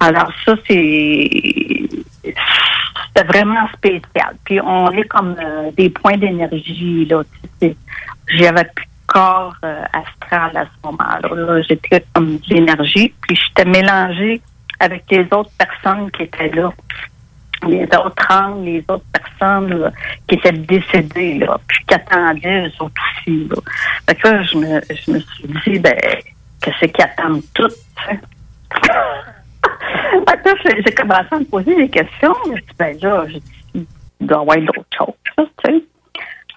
Alors 0.00 0.30
ça, 0.44 0.54
c'est 0.66 1.88
c'était 2.24 3.26
vraiment 3.26 3.66
spécial. 3.74 4.36
Puis 4.44 4.60
on 4.60 4.90
est 4.90 5.08
comme 5.08 5.36
euh, 5.42 5.70
des 5.76 5.90
points 5.90 6.16
d'énergie. 6.16 7.08
J'avais 8.28 8.64
plus 8.64 8.84
de 8.84 9.06
corps 9.06 9.56
euh, 9.64 9.82
astral 9.92 10.56
à 10.56 10.64
ce 10.64 10.86
moment-là. 10.86 11.34
Là, 11.34 11.62
J'étais 11.62 12.04
comme 12.14 12.36
de 12.36 12.54
l'énergie. 12.54 13.14
Puis 13.22 13.36
j'étais 13.36 13.68
mélangée 13.68 14.40
avec 14.80 15.04
les 15.10 15.24
autres 15.32 15.50
personnes 15.58 16.10
qui 16.10 16.24
étaient 16.24 16.50
là. 16.50 16.72
Les 17.66 17.84
autres 17.84 18.30
âmes, 18.30 18.64
les 18.64 18.84
autres 18.88 19.04
personnes 19.12 19.92
qui 20.28 20.34
étaient 20.36 20.52
décédées, 20.52 21.38
là, 21.38 21.58
puis 21.66 21.78
qui 21.86 21.94
attendaient 21.94 22.66
eux 22.66 22.72
autres 22.80 23.00
aussi. 23.18 23.48
Là. 23.48 23.56
Fait 24.08 24.14
que 24.14 24.28
là, 24.28 24.42
je 24.42 24.56
me, 24.58 24.80
je 24.90 25.10
me 25.10 25.18
suis 25.20 25.48
dit, 25.64 25.78
ben, 25.78 25.98
que 26.62 26.70
c'est 26.78 26.88
qu'ils 26.90 27.04
attendent 27.04 27.42
tout, 27.54 27.68
tu 27.68 28.04
sais? 28.06 28.20
Fait 30.28 30.42
que 30.42 30.48
là, 30.48 30.54
j'ai- 30.64 30.94
commencé 30.94 31.26
à 31.30 31.38
me 31.38 31.44
poser 31.44 31.74
des 31.76 31.88
questions. 31.88 32.34
Je 32.46 32.52
dis, 32.60 32.76
ben 32.78 32.96
là, 33.02 33.24
j'ai 33.28 33.40
dit, 33.40 33.86
il 34.20 34.26
d'autres 34.26 34.86
choses, 34.96 35.48
tu 35.64 35.72
sais. 35.72 35.84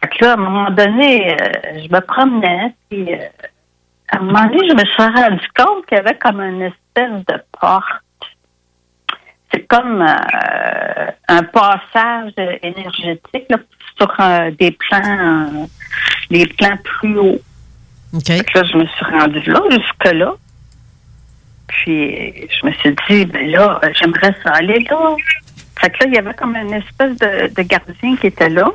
Fait 0.02 0.08
que 0.08 0.26
là, 0.26 0.32
à 0.32 0.34
un 0.34 0.38
moment 0.38 0.72
donné, 0.72 1.34
euh, 1.34 1.80
je 1.84 1.94
me 1.94 2.00
promenais, 2.00 2.74
puis 2.90 3.14
euh, 3.14 3.18
à 4.12 4.18
un 4.18 4.22
moment 4.22 4.46
donné, 4.46 4.70
je 4.70 4.74
me 4.74 4.86
suis 4.86 5.22
rendu 5.22 5.48
compte 5.58 5.86
qu'il 5.88 5.98
y 5.98 6.00
avait 6.00 6.18
comme 6.18 6.40
une 6.42 6.62
espèce 6.62 7.26
de 7.28 7.44
porte. 7.60 7.84
C'est 9.52 9.66
comme 9.68 10.02
euh, 10.02 11.12
un 11.28 11.44
passage 11.44 12.34
énergétique 12.62 13.46
là, 13.50 13.58
sur 13.98 14.14
euh, 14.20 14.52
des 14.52 14.72
plans 14.72 15.62
euh, 15.62 15.66
des 16.30 16.46
plans 16.46 16.78
plus 16.84 17.18
hauts. 17.18 17.42
Là, 18.56 18.64
je 18.64 18.78
me 18.78 18.86
suis 18.86 19.06
rendue 19.06 19.50
là, 19.50 19.62
jusque-là. 19.72 20.34
Puis 21.68 22.48
je 22.50 22.66
me 22.66 22.72
suis 22.74 22.96
dit, 23.08 23.26
ben 23.26 23.50
là, 23.50 23.80
j'aimerais 23.94 24.36
ça 24.44 24.52
aller 24.52 24.80
là. 24.90 25.16
Fait 25.80 25.90
que 25.90 26.04
là, 26.04 26.06
il 26.08 26.14
y 26.16 26.18
avait 26.18 26.34
comme 26.34 26.56
une 26.56 26.74
espèce 26.74 27.18
de, 27.18 27.54
de 27.54 27.62
gardien 27.64 28.16
qui 28.18 28.28
était 28.28 28.50
là. 28.50 28.72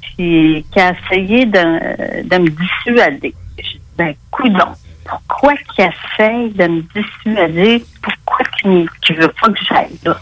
Puis 0.00 0.64
qui 0.70 0.80
a 0.80 0.92
essayé 0.92 1.46
de, 1.46 2.22
de 2.22 2.38
me 2.38 2.50
dissuader. 2.50 3.34
J'ai 3.58 3.78
dit, 3.78 3.80
ben, 3.96 4.14
coudon, 4.30 4.74
pourquoi 5.04 5.54
qu'il 5.56 5.84
essaye 5.84 6.50
de 6.50 6.66
me 6.66 6.82
dissuader? 6.94 7.84
Pourquoi 8.02 8.44
qu'il 8.58 8.88
ne 9.16 9.20
veut 9.20 9.28
pas 9.40 9.48
que 9.48 9.64
j'aille 9.68 9.98
là? 10.04 10.16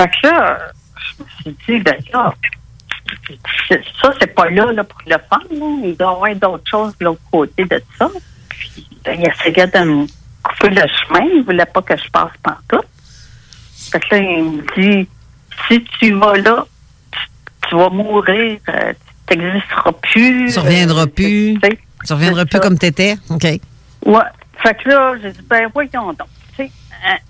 Fait 0.00 0.10
que 0.10 0.26
là, 0.26 0.58
je 0.96 1.22
me 1.22 1.28
suis 1.40 1.56
dit, 1.66 1.78
ben 1.82 1.96
là, 2.12 2.34
ça, 4.00 4.12
c'est 4.20 4.34
pas 4.34 4.48
là, 4.50 4.72
là 4.72 4.84
pour 4.84 5.00
le 5.06 5.16
fun. 5.30 5.40
Là. 5.50 5.66
Il 5.84 5.96
doit 5.96 6.10
y 6.10 6.14
avoir 6.14 6.34
d'autres 6.36 6.70
choses 6.70 6.96
de 6.98 7.04
l'autre 7.04 7.20
côté 7.30 7.64
de 7.64 7.82
ça. 7.98 8.08
Puis, 8.48 8.86
ben, 9.04 9.18
il 9.20 9.28
essayait 9.28 9.66
de 9.66 9.78
me 9.78 10.06
couper 10.42 10.70
le 10.70 10.82
chemin. 10.88 11.26
Il 11.34 11.42
voulait 11.44 11.66
pas 11.66 11.82
que 11.82 11.96
je 11.96 12.10
passe 12.10 12.32
par 12.42 12.60
tout. 12.68 12.82
Fait 13.90 14.00
que 14.00 14.14
là, 14.14 14.18
il 14.22 14.44
me 14.44 14.62
dit, 15.02 15.08
si 15.68 15.84
tu 15.98 16.12
vas 16.14 16.36
là, 16.38 16.64
tu, 17.10 17.18
tu 17.68 17.76
vas 17.76 17.90
mourir, 17.90 18.58
euh, 18.68 18.92
tu 19.26 19.36
n'existeras 19.36 19.92
plus. 19.92 20.52
Tu 20.52 20.58
reviendras 20.58 21.02
euh, 21.02 21.06
plus. 21.06 21.54
tu 21.54 21.68
sais, 21.68 21.78
Tu 22.06 22.12
reviendras 22.12 22.44
plus 22.44 22.52
ça. 22.58 22.60
comme 22.60 22.78
t'étais. 22.78 23.16
OK. 23.30 23.46
Ouais. 24.04 24.20
Fait 24.62 24.74
que 24.74 24.88
là, 24.88 25.14
j'ai 25.20 25.32
dit, 25.32 25.42
ben 25.48 25.68
voyons 25.72 26.12
donc. 26.12 26.28
Tu 26.56 26.64
sais, 26.64 26.70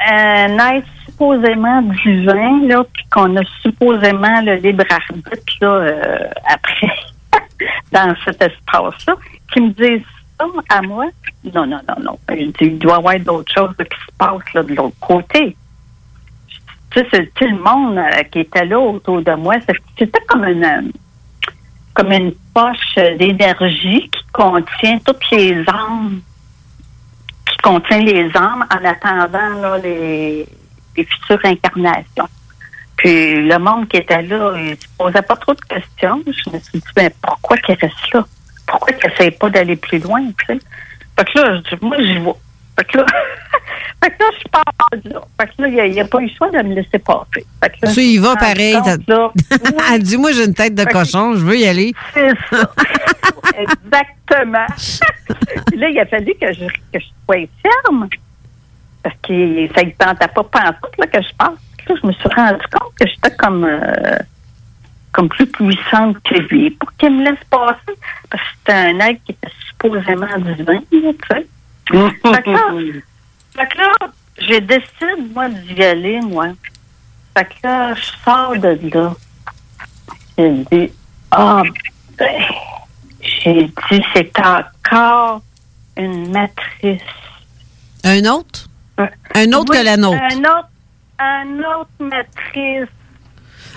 un, 0.06 0.58
être 0.74 0.86
supposément 1.04 1.82
divin, 1.82 2.66
là, 2.66 2.84
puis 2.92 3.04
qu'on 3.10 3.36
a 3.36 3.42
supposément 3.62 4.40
le 4.42 4.56
libre 4.56 4.84
arbitre, 4.90 5.54
là, 5.60 5.68
euh, 5.68 6.28
après, 6.46 6.92
dans 7.92 8.14
cet 8.24 8.42
espace-là, 8.42 9.14
qui 9.52 9.60
me 9.60 9.70
disent 9.70 10.06
ça 10.38 10.46
à 10.68 10.82
moi. 10.82 11.06
Non, 11.54 11.66
non, 11.66 11.80
non, 11.88 12.02
non. 12.02 12.18
Je 12.28 12.34
dis, 12.34 12.54
il 12.60 12.78
doit 12.78 12.94
y 12.94 12.96
avoir 12.96 13.20
d'autres 13.20 13.52
choses 13.52 13.74
là, 13.78 13.84
qui 13.84 13.98
se 13.98 14.16
passent 14.18 14.54
là, 14.54 14.62
de 14.62 14.74
l'autre 14.74 14.98
côté. 15.00 15.56
Tu 16.90 17.00
sais, 17.00 17.06
c'est 17.10 17.34
tout 17.34 17.46
le 17.46 17.58
monde 17.58 17.96
euh, 17.96 18.22
qui 18.24 18.40
était 18.40 18.66
là 18.66 18.78
autour 18.78 19.22
de 19.22 19.32
moi. 19.32 19.54
C'était 19.98 20.20
comme 20.26 20.44
une, 20.44 20.64
euh, 20.64 20.82
comme 21.94 22.12
une 22.12 22.34
poche 22.52 22.96
d'énergie 23.18 24.10
qui 24.10 24.22
contient 24.32 24.98
toutes 24.98 25.30
les 25.30 25.64
âmes 25.68 26.20
qui 27.52 27.58
contient 27.58 28.00
les 28.00 28.30
âmes 28.36 28.66
en 28.70 28.84
attendant 28.84 29.76
les, 29.82 30.46
futures 30.96 31.40
incarnations. 31.44 32.28
Puis 32.96 33.46
le 33.46 33.58
monde 33.58 33.88
qui 33.88 33.96
était 33.96 34.22
là, 34.22 34.54
il 34.56 34.76
se 34.76 34.86
posait 34.96 35.22
pas 35.22 35.36
trop 35.36 35.54
de 35.54 35.60
questions. 35.60 36.22
Je 36.26 36.50
me 36.50 36.58
suis 36.58 36.78
dit, 36.78 36.92
ben, 36.94 37.10
pourquoi 37.20 37.56
qu'il 37.58 37.74
reste 37.74 38.12
là? 38.12 38.24
Pourquoi 38.66 38.92
qu'il 38.92 39.10
n'essaie 39.10 39.30
pas 39.30 39.50
d'aller 39.50 39.76
plus 39.76 39.98
loin? 39.98 40.22
Fait 40.46 40.58
que 40.58 41.38
là, 41.38 41.60
moi, 41.80 41.96
j'y 41.98 42.18
vais. 42.18 42.32
Fait 42.78 42.84
que 42.86 42.98
là, 42.98 43.06
fait 44.02 44.10
que 44.10 44.22
là, 44.22 44.30
je 44.38 44.48
pars 44.50 44.64
là. 45.04 45.20
Fait 45.40 45.46
que 45.56 45.62
là, 45.62 45.68
il 45.86 45.92
n'y 45.92 46.00
a, 46.00 46.04
pas 46.06 46.18
eu 46.20 46.26
le 46.26 46.30
choix 46.36 46.50
de 46.50 46.58
me 46.62 46.74
laisser 46.74 46.98
passer. 46.98 47.46
Fait 47.62 47.70
que 47.70 47.86
là, 47.86 47.92
Tu 47.92 48.00
y 48.00 48.18
vas 48.18 48.34
pareil. 48.36 48.74
compte, 48.74 48.84
t'as- 49.06 49.14
là, 49.14 49.32
Elle 49.94 50.02
dit, 50.02 50.16
moi, 50.16 50.32
j'ai 50.32 50.44
une 50.44 50.54
tête 50.54 50.74
de 50.74 50.82
Fait 50.82 50.88
que- 50.88 50.92
cochon, 50.92 51.34
je 51.34 51.44
veux 51.44 51.56
y 51.58 51.66
aller. 51.66 51.92
c'est 52.14 52.30
ça. 52.50 52.70
Exactement. 53.58 54.66
Puis 55.66 55.78
là, 55.78 55.88
il 55.88 55.98
a 56.00 56.06
fallu 56.06 56.32
que 56.40 56.52
je, 56.52 56.66
que 56.66 56.98
je 56.98 57.06
sois 57.26 57.46
ferme. 57.62 58.08
Parce 59.02 59.16
que 59.26 59.68
ça 59.74 59.82
ne 59.84 59.90
tentait 59.90 60.28
pas 60.28 60.44
pantoute 60.44 60.96
là, 60.98 61.06
que 61.08 61.20
je 61.22 61.34
passe. 61.36 61.58
Là, 61.88 61.94
je 62.00 62.06
me 62.06 62.12
suis 62.12 62.28
rendu 62.34 62.64
compte 62.72 62.94
que 62.98 63.06
j'étais 63.08 63.34
comme, 63.36 63.64
euh, 63.64 64.16
comme 65.10 65.28
plus 65.28 65.46
puissante 65.46 66.16
que 66.22 66.34
lui 66.38 66.70
pour 66.70 66.92
qu'il 66.96 67.10
me 67.10 67.24
laisse 67.24 67.44
passer. 67.50 67.98
Parce 68.30 68.42
que 68.42 68.48
c'était 68.58 68.72
un 68.72 68.98
être 69.00 69.20
qui 69.24 69.32
était 69.32 69.52
supposément 69.68 70.26
divin, 70.38 70.78
tu 70.90 71.14
sais. 71.30 71.46
Fait 71.86 72.42
que 72.42 72.50
là, 72.50 73.02
fait 73.54 73.66
que 73.66 73.78
là, 73.78 73.92
j'ai 74.38 74.60
décidé, 74.60 75.06
moi, 75.34 75.48
d'y 75.48 75.82
aller, 75.82 76.20
moi. 76.20 76.48
Fait 77.36 77.44
que 77.44 77.54
là, 77.64 77.94
je 77.94 78.10
sors 78.24 78.56
de 78.56 78.78
là. 78.94 79.14
J'ai 80.38 80.50
dit, 80.50 80.92
ah, 81.30 81.62
ben, 82.18 82.42
j'ai 83.20 83.64
dit, 83.64 84.04
c'est 84.14 84.38
encore 84.38 85.42
une 85.96 86.30
matrice. 86.30 87.02
Un 88.04 88.24
autre? 88.26 88.68
Un 89.34 89.52
autre 89.52 89.72
Oui, 89.72 89.78
que 89.78 89.84
la 89.84 89.96
nôtre. 89.96 90.22
Un 90.22 90.38
autre, 90.38 90.68
un 91.18 91.58
autre 91.58 91.90
matrice. 91.98 92.88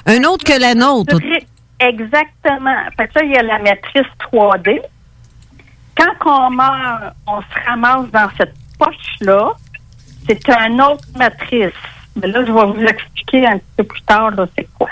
Un 0.05 0.23
autre 0.23 0.43
que 0.43 0.59
la 0.59 0.75
nôtre. 0.75 1.17
Exactement. 1.79 2.75
Fait 2.97 3.07
que 3.07 3.19
là, 3.19 3.25
il 3.25 3.31
y 3.31 3.37
a 3.37 3.43
la 3.43 3.59
matrice 3.59 4.07
3D. 4.31 4.81
Quand 5.97 6.13
on 6.47 6.49
meurt, 6.51 7.13
on 7.27 7.41
se 7.41 7.65
ramasse 7.67 8.09
dans 8.11 8.29
cette 8.37 8.53
poche-là. 8.77 9.51
C'est 10.27 10.49
un 10.49 10.79
autre 10.79 11.05
matrice. 11.15 11.71
Mais 12.15 12.27
là, 12.27 12.43
je 12.45 12.51
vais 12.51 12.65
vous 12.65 12.81
expliquer 12.85 13.45
un 13.47 13.57
petit 13.57 13.65
peu 13.77 13.83
plus 13.83 14.01
tard, 14.01 14.31
là, 14.31 14.45
c'est 14.57 14.67
quoi. 14.77 14.89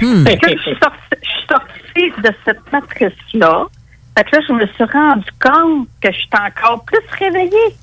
Hmm. 0.00 0.24
Fait 0.26 0.36
que 0.38 0.46
là, 0.46 0.52
je 0.56 0.62
suis 0.62 0.76
sortie, 0.78 0.98
je 1.22 1.28
suis 1.30 1.46
sortie 1.48 2.20
de 2.22 2.30
cette 2.44 2.72
matrice-là. 2.72 3.64
Fait 4.16 4.24
que 4.24 4.36
là, 4.36 4.42
je 4.48 4.52
me 4.52 4.66
suis 4.66 4.84
rendu 4.84 5.30
compte 5.40 5.88
que 6.00 6.12
je 6.12 6.16
suis 6.18 6.28
encore 6.32 6.84
plus 6.84 6.98
réveillée. 7.18 7.76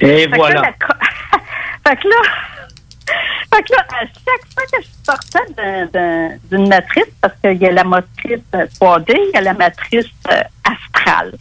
Et 0.00 0.06
Fait 0.24 0.30
que 0.30 0.36
voilà. 0.36 0.60
là, 0.60 0.62
la 0.62 0.72
co- 0.72 0.98
fait 1.86 1.96
que 1.96 2.08
là, 2.08 2.16
fait 3.54 3.62
que 3.62 3.72
là, 3.72 3.86
à 3.90 4.00
chaque 4.06 4.52
fois 4.52 4.64
que 4.72 4.82
je 4.82 4.88
sortais 5.04 5.52
d'un- 5.56 5.86
d'un- 5.86 6.36
d'une 6.50 6.68
matrice, 6.68 7.04
parce 7.20 7.34
qu'il 7.40 7.56
y 7.62 7.66
a 7.66 7.72
la 7.72 7.84
matrice 7.84 8.40
euh, 8.54 8.66
3D, 8.80 9.14
il 9.16 9.30
y 9.34 9.36
a 9.36 9.40
la 9.40 9.54
matrice 9.54 10.06
euh, 10.32 10.42
astrale. 10.64 11.34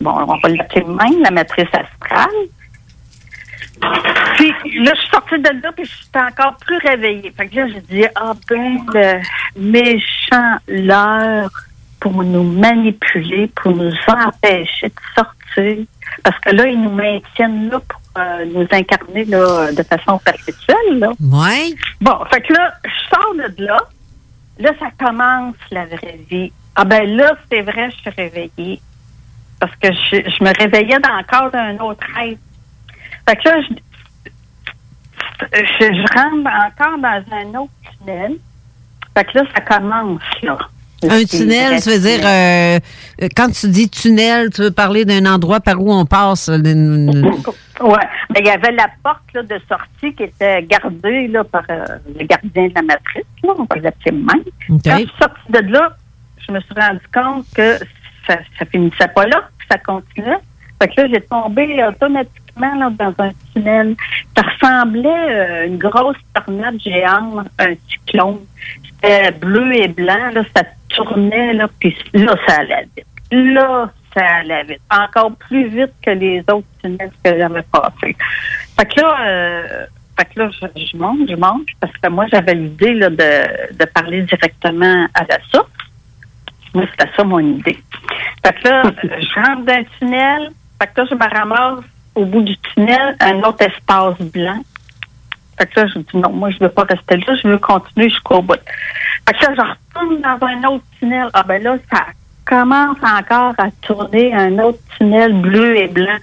bon, 0.00 0.10
on 0.10 0.38
va 0.38 0.48
l'appeler 0.48 0.84
même, 0.84 1.22
la 1.22 1.30
matrice 1.30 1.68
astrale. 1.72 2.28
Puis 4.36 4.52
là, 4.82 4.92
je 4.94 5.00
suis 5.00 5.10
sortie 5.10 5.38
de 5.38 5.62
là, 5.62 5.72
puis 5.72 5.84
je 5.84 5.90
suis 5.90 6.10
encore 6.14 6.56
plus 6.56 6.78
réveillée. 6.78 7.32
Fait 7.36 7.48
que 7.48 7.56
là, 7.56 7.68
je 7.68 7.78
dis, 7.78 8.04
ah 8.14 8.32
ben, 8.48 8.78
le 8.92 9.20
méchant 9.56 10.56
leurre 10.68 11.50
pour 12.00 12.22
nous 12.22 12.42
manipuler, 12.42 13.50
pour 13.56 13.72
nous 13.72 13.92
empêcher 14.08 14.88
de 14.88 14.94
sortir. 15.14 15.86
Parce 16.22 16.38
que 16.40 16.50
là, 16.50 16.66
ils 16.66 16.80
nous 16.80 16.90
maintiennent 16.90 17.70
là 17.70 17.80
pour 17.80 18.00
euh, 18.18 18.44
nous 18.46 18.66
incarner 18.70 19.24
là, 19.26 19.72
de 19.72 19.82
façon 19.82 20.18
perpétuelle. 20.18 20.98
Là. 20.98 21.12
Ouais. 21.20 21.74
Bon, 22.00 22.24
fait 22.30 22.40
que 22.40 22.52
là, 22.52 22.74
je 22.84 23.14
sors 23.14 23.34
de 23.34 23.64
là. 23.64 23.78
Là, 24.58 24.70
ça 24.78 24.90
commence 24.98 25.56
la 25.70 25.86
vraie 25.86 26.20
vie. 26.28 26.52
Ah 26.82 26.86
ben 26.86 27.14
là, 27.14 27.34
c'est 27.52 27.60
vrai, 27.60 27.90
je 27.90 27.96
suis 27.96 28.10
réveillée. 28.16 28.80
Parce 29.60 29.76
que 29.76 29.88
je, 29.92 30.16
je 30.16 30.42
me 30.42 30.58
réveillais 30.58 30.98
dans 30.98 31.18
le 31.18 31.24
corps 31.30 31.50
d'un 31.50 31.76
autre 31.84 32.06
être. 32.22 32.38
Fait 33.28 33.36
que 33.36 33.48
là, 33.50 33.60
je, 33.68 33.74
je, 35.58 35.84
je 35.84 36.18
rentre 36.18 36.48
encore 36.48 36.98
dans 36.98 37.22
un 37.36 37.60
autre 37.60 37.72
tunnel. 37.98 38.36
Fait 39.14 39.24
que 39.24 39.38
là, 39.38 39.44
ça 39.54 39.60
commence, 39.60 40.22
là. 40.42 40.56
Un 41.02 41.24
tunnel, 41.24 41.80
ça 41.80 41.90
veut 41.90 41.98
dire, 41.98 42.20
euh, 42.26 42.78
quand 43.36 43.50
tu 43.50 43.68
dis 43.68 43.90
tunnel, 43.90 44.48
tu 44.48 44.62
veux 44.62 44.70
parler 44.70 45.04
d'un 45.04 45.26
endroit 45.26 45.60
par 45.60 45.82
où 45.82 45.92
on 45.92 46.06
passe. 46.06 46.48
Oui. 46.48 46.64
Mais 48.30 48.40
il 48.40 48.46
y 48.46 48.50
avait 48.50 48.72
la 48.72 48.88
porte 49.02 49.22
là, 49.34 49.42
de 49.42 49.60
sortie 49.68 50.14
qui 50.14 50.22
était 50.22 50.62
gardée 50.62 51.28
là, 51.28 51.44
par 51.44 51.64
euh, 51.70 51.84
le 52.18 52.24
gardien 52.24 52.68
de 52.68 52.74
la 52.74 52.82
matrice, 52.82 53.24
là, 53.42 53.52
on 53.58 53.64
va 53.64 53.80
l'appeler 53.80 54.12
même. 54.12 54.80
Quand 54.82 54.98
je 54.98 55.04
suis 55.04 55.12
sortie 55.18 55.52
de 55.52 55.72
là, 55.72 55.96
je 56.50 56.54
me 56.54 56.60
suis 56.60 56.74
rendu 56.74 57.06
compte 57.12 57.46
que 57.54 57.78
ça, 58.26 58.36
ça 58.58 58.66
finissait 58.66 59.08
pas 59.08 59.26
là, 59.26 59.48
que 59.58 59.64
ça 59.70 59.78
continuait. 59.78 60.38
Fait 60.80 60.88
que 60.88 61.00
là, 61.00 61.08
j'ai 61.12 61.20
tombé 61.22 61.84
automatiquement 61.84 62.90
dans 62.90 63.14
un 63.18 63.30
tunnel. 63.52 63.96
Ça 64.36 64.42
ressemblait 64.42 65.08
à 65.08 65.64
une 65.66 65.78
grosse 65.78 66.16
tornade 66.34 66.80
géante, 66.80 67.48
un 67.58 67.74
cyclone. 67.88 68.40
C'était 68.84 69.32
bleu 69.32 69.74
et 69.74 69.88
blanc, 69.88 70.30
là, 70.32 70.42
ça 70.54 70.62
tournait, 70.88 71.54
là, 71.54 71.68
puis 71.78 71.96
là, 72.14 72.34
ça 72.46 72.60
allait 72.60 72.88
vite. 72.96 73.06
Là, 73.30 73.90
ça 74.14 74.26
allait 74.40 74.64
vite. 74.64 74.80
Encore 74.90 75.32
plus 75.36 75.68
vite 75.68 75.92
que 76.02 76.10
les 76.10 76.40
autres 76.40 76.66
tunnels 76.82 77.12
que 77.22 77.38
j'avais 77.38 77.62
passés. 77.62 78.16
Fait 78.76 78.86
que 78.86 79.00
là, 79.00 79.16
euh, 79.26 79.86
fait 80.18 80.24
que 80.34 80.40
là, 80.40 80.50
je, 80.50 80.96
monte, 80.96 81.30
je 81.30 81.36
monte, 81.36 81.68
parce 81.80 81.96
que 81.96 82.08
moi, 82.08 82.26
j'avais 82.32 82.54
l'idée 82.54 82.94
de, 82.94 83.08
de 83.08 83.84
parler 83.94 84.22
directement 84.22 85.06
à 85.14 85.24
la 85.28 85.38
source. 85.50 85.70
Moi, 86.74 86.84
c'était 86.90 87.10
ça 87.16 87.24
mon 87.24 87.40
idée. 87.40 87.78
Fait 88.44 88.52
que 88.54 88.68
là, 88.68 88.82
je 89.02 89.40
rentre 89.40 89.64
dans 89.64 89.72
un 89.72 89.84
tunnel. 89.98 90.50
Fait 90.80 90.88
que 90.88 91.00
là, 91.00 91.06
je 91.10 91.14
me 91.14 91.38
ramasse 91.38 91.84
au 92.14 92.24
bout 92.24 92.42
du 92.42 92.56
tunnel, 92.58 93.16
un 93.20 93.38
autre 93.42 93.62
espace 93.62 94.18
blanc. 94.20 94.62
Fait 95.58 95.66
que 95.66 95.80
là, 95.80 95.86
je 95.86 95.98
dis 95.98 96.16
non, 96.16 96.30
moi, 96.30 96.50
je 96.50 96.58
veux 96.58 96.70
pas 96.70 96.84
rester 96.84 97.16
là, 97.18 97.34
je 97.36 97.48
veux 97.48 97.58
continuer 97.58 98.08
jusqu'au 98.08 98.42
bout. 98.42 98.60
Fait 99.26 99.34
que 99.34 99.44
là, 99.44 99.54
je 99.54 100.00
retourne 100.00 100.20
dans 100.20 100.46
un 100.46 100.64
autre 100.68 100.84
tunnel. 100.98 101.28
Ah 101.32 101.42
ben 101.42 101.62
là, 101.62 101.76
ça 101.92 102.06
commence 102.50 102.98
encore 103.02 103.54
à 103.58 103.70
tourner 103.82 104.34
un 104.34 104.58
autre 104.58 104.80
tunnel 104.98 105.40
bleu 105.40 105.76
et 105.76 105.86
blanc. 105.86 106.18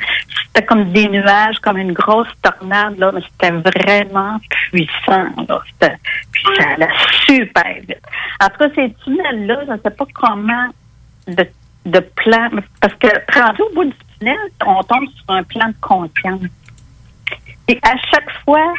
C'était 0.46 0.66
comme 0.66 0.92
des 0.92 1.08
nuages, 1.08 1.58
comme 1.60 1.78
une 1.78 1.94
grosse 1.94 2.28
tornade, 2.42 2.98
là, 3.00 3.12
mais 3.14 3.22
c'était 3.32 3.54
vraiment 3.54 4.38
puissant. 4.50 5.30
Là. 5.48 5.62
Ça 5.80 6.70
allait 6.76 6.88
super 7.26 7.74
vite. 7.88 8.02
Après 8.40 8.70
ces 8.76 8.94
tunnels-là, 9.06 9.62
je 9.68 9.72
ne 9.72 9.78
sais 9.78 9.90
pas 9.90 10.06
comment 10.14 10.68
de, 11.28 11.48
de 11.86 12.00
plan, 12.00 12.50
parce 12.82 12.94
que 12.96 13.08
rendu 13.40 13.62
au 13.62 13.74
bout 13.74 13.86
du 13.86 13.96
tunnel, 14.20 14.38
on 14.66 14.84
tombe 14.84 15.08
sur 15.08 15.30
un 15.30 15.44
plan 15.44 15.70
de 15.70 15.76
conscience. 15.80 16.42
Et 17.70 17.80
à 17.84 17.96
chaque 18.12 18.32
fois 18.44 18.74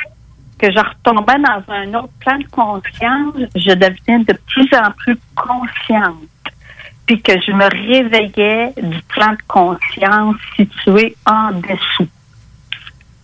que 0.58 0.70
je 0.70 0.78
retombais 0.78 1.38
dans 1.38 1.72
un 1.72 1.94
autre 1.94 2.12
plan 2.20 2.38
de 2.38 2.46
conscience, 2.50 3.34
je 3.54 3.72
devenais 3.72 4.24
de 4.24 4.38
plus 4.46 4.68
en 4.74 4.90
plus 4.92 5.18
consciente. 5.34 6.28
Puis 7.09 7.22
que 7.22 7.32
je 7.40 7.51
me 7.52 7.64
réveillais 7.64 8.72
du 8.76 9.01
plan 9.09 9.32
de 9.32 9.39
conscience 9.48 10.36
situé 10.55 11.16
en 11.24 11.52
dessous. 11.52 12.06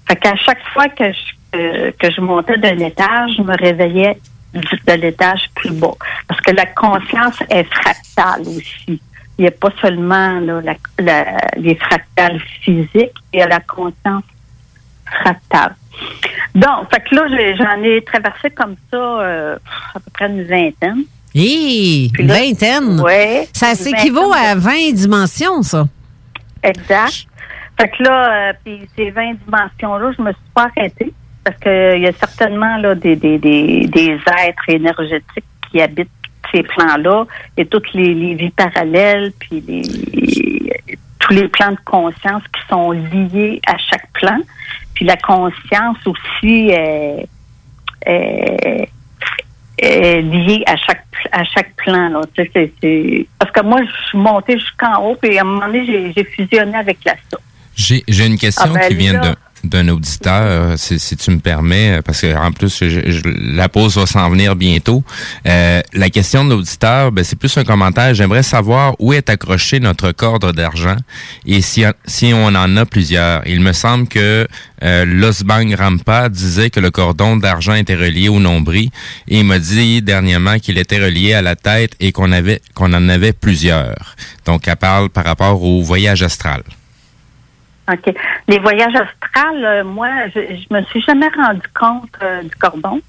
Fait 0.08 0.16
qu'à 0.16 0.34
chaque 0.36 0.66
fois 0.72 0.88
que 0.88 1.04
je, 1.12 1.90
que 1.90 2.10
je 2.10 2.20
montais 2.22 2.56
d'un 2.58 2.78
étage, 2.78 3.32
je 3.36 3.42
me 3.42 3.54
réveillais 3.56 4.18
de 4.54 4.92
l'étage 4.94 5.50
plus 5.54 5.72
bas. 5.72 5.92
Parce 6.26 6.40
que 6.40 6.52
la 6.52 6.64
conscience 6.66 7.36
est 7.50 7.64
fractale 7.64 8.40
aussi. 8.48 9.00
Il 9.36 9.42
n'y 9.42 9.48
a 9.48 9.50
pas 9.50 9.70
seulement 9.82 10.40
la- 10.40 11.36
les 11.58 11.74
fractales 11.74 12.40
physiques, 12.62 13.16
il 13.34 13.40
y 13.40 13.42
a 13.42 13.48
la 13.48 13.60
conscience 13.60 14.24
fractale. 15.04 15.74
Donc, 16.54 16.90
fait 16.90 17.02
que 17.02 17.14
là, 17.16 17.54
j'en 17.56 17.82
ai 17.82 18.02
traversé 18.02 18.48
comme 18.50 18.76
ça 18.90 18.96
euh, 18.96 19.56
à 19.94 20.00
peu 20.00 20.10
près 20.12 20.26
une 20.28 20.44
vingtaine. 20.44 21.04
Hé, 21.34 22.10
une 22.18 22.28
vingtaine. 22.28 23.00
Ouais, 23.00 23.48
Ça 23.52 23.74
s'équivaut 23.74 24.32
à 24.32 24.54
20 24.54 24.92
dimensions, 24.92 25.62
ça. 25.62 25.86
Exact. 26.62 27.26
Fait 27.78 27.88
que 27.88 28.02
là, 28.04 28.50
euh, 28.50 28.52
puis 28.64 28.88
ces 28.96 29.10
20 29.10 29.34
dimensions-là, 29.44 30.12
je 30.16 30.22
me 30.22 30.30
suis 30.32 30.42
pas 30.54 30.68
arrêtée 30.76 31.12
parce 31.44 31.58
qu'il 31.58 32.02
y 32.02 32.06
a 32.06 32.12
certainement 32.12 32.76
là 32.78 32.94
des, 32.94 33.16
des, 33.16 33.38
des, 33.38 33.86
des 33.86 34.18
êtres 34.46 34.68
énergétiques 34.68 35.44
qui 35.70 35.82
habitent 35.82 36.08
ces 36.52 36.62
plans-là 36.62 37.24
et 37.56 37.66
toutes 37.66 37.92
les, 37.94 38.14
les 38.14 38.34
vies 38.34 38.50
parallèles, 38.50 39.32
puis 39.40 39.60
les, 39.66 39.82
tous 41.18 41.32
les 41.34 41.48
plans 41.48 41.72
de 41.72 41.78
conscience 41.84 42.42
qui 42.44 42.60
sont 42.68 42.92
liés 42.92 43.60
à 43.66 43.76
chaque 43.78 44.10
plan. 44.12 44.38
Puis 44.94 45.04
la 45.04 45.16
conscience 45.16 45.98
aussi 46.06 46.70
est, 46.70 47.28
est- 49.78 50.18
est 50.18 50.22
liée 50.22 50.62
à 50.66 50.76
chaque 50.76 51.04
à 51.32 51.44
chaque 51.44 51.74
plan. 51.76 52.08
Là. 52.10 52.20
Tu 52.34 52.42
sais, 52.44 52.50
c'est- 52.54 52.72
c'est- 52.80 53.26
Parce 53.38 53.50
que 53.50 53.62
moi, 53.62 53.80
je 53.82 54.08
suis 54.08 54.18
montée 54.18 54.58
jusqu'en 54.58 55.02
haut, 55.02 55.16
puis 55.20 55.38
à 55.38 55.40
un 55.40 55.44
moment 55.44 55.66
donné, 55.66 55.84
j'ai- 55.86 56.12
j'ai 56.14 56.24
fusionné 56.24 56.76
avec 56.76 56.98
la. 57.04 57.14
J'ai 57.74 58.04
j'ai 58.06 58.26
une 58.26 58.38
question 58.38 58.70
Ah, 58.74 58.78
ben 58.78 58.88
qui 58.88 58.94
vient 58.94 59.14
là- 59.14 59.18
d'un- 59.20 59.34
d'un 59.64 59.88
auditeur, 59.88 60.78
si, 60.78 60.98
si 60.98 61.16
tu 61.16 61.30
me 61.30 61.38
permets, 61.38 62.00
parce 62.04 62.20
que 62.20 62.34
en 62.36 62.52
plus 62.52 62.78
je- 62.80 63.10
je- 63.10 63.22
la 63.56 63.68
pause 63.68 63.96
va 63.96 64.06
s'en 64.06 64.28
venir 64.30 64.56
bientôt. 64.56 65.02
Euh, 65.46 65.80
la 65.92 66.10
question 66.10 66.44
de 66.44 66.50
l'auditeur, 66.50 67.12
ben, 67.12 67.24
c'est 67.24 67.38
plus 67.38 67.56
un 67.56 67.64
commentaire. 67.64 68.14
J'aimerais 68.14 68.42
savoir 68.42 68.94
où 68.98 69.12
est 69.12 69.28
accroché 69.30 69.80
notre 69.80 70.12
cordre 70.12 70.52
d'argent 70.52 70.96
et 71.46 71.60
si, 71.62 71.84
si 72.06 72.32
on 72.34 72.46
en 72.46 72.76
a 72.76 72.86
plusieurs. 72.86 73.42
Il 73.46 73.60
me 73.60 73.72
semble 73.72 74.06
que 74.08 74.46
euh, 74.82 75.04
Losbang 75.06 75.74
Rampa 75.74 76.28
disait 76.28 76.70
que 76.70 76.80
le 76.80 76.90
cordon 76.90 77.36
d'argent 77.36 77.74
était 77.74 77.94
relié 77.94 78.28
au 78.28 78.40
nombril 78.40 78.90
et 79.28 79.38
il 79.40 79.44
m'a 79.44 79.58
dit 79.58 80.02
dernièrement 80.02 80.58
qu'il 80.58 80.76
était 80.78 81.02
relié 81.02 81.32
à 81.34 81.42
la 81.42 81.56
tête 81.56 81.92
et 82.00 82.12
qu'on 82.12 82.32
avait 82.32 82.60
qu'on 82.74 82.92
en 82.92 83.08
avait 83.08 83.32
plusieurs. 83.32 84.14
Donc, 84.44 84.68
elle 84.68 84.76
parle 84.76 85.08
par 85.08 85.24
rapport 85.24 85.62
au 85.62 85.82
voyage 85.82 86.22
astral. 86.22 86.62
OK. 87.92 88.14
Les 88.48 88.58
voyages 88.58 88.94
astrales, 88.94 89.64
euh, 89.64 89.84
moi, 89.84 90.08
je, 90.34 90.40
je 90.40 90.74
me 90.74 90.82
suis 90.84 91.02
jamais 91.02 91.28
rendu 91.36 91.60
compte 91.78 92.10
euh, 92.22 92.42
du 92.42 92.54
cordon. 92.56 93.00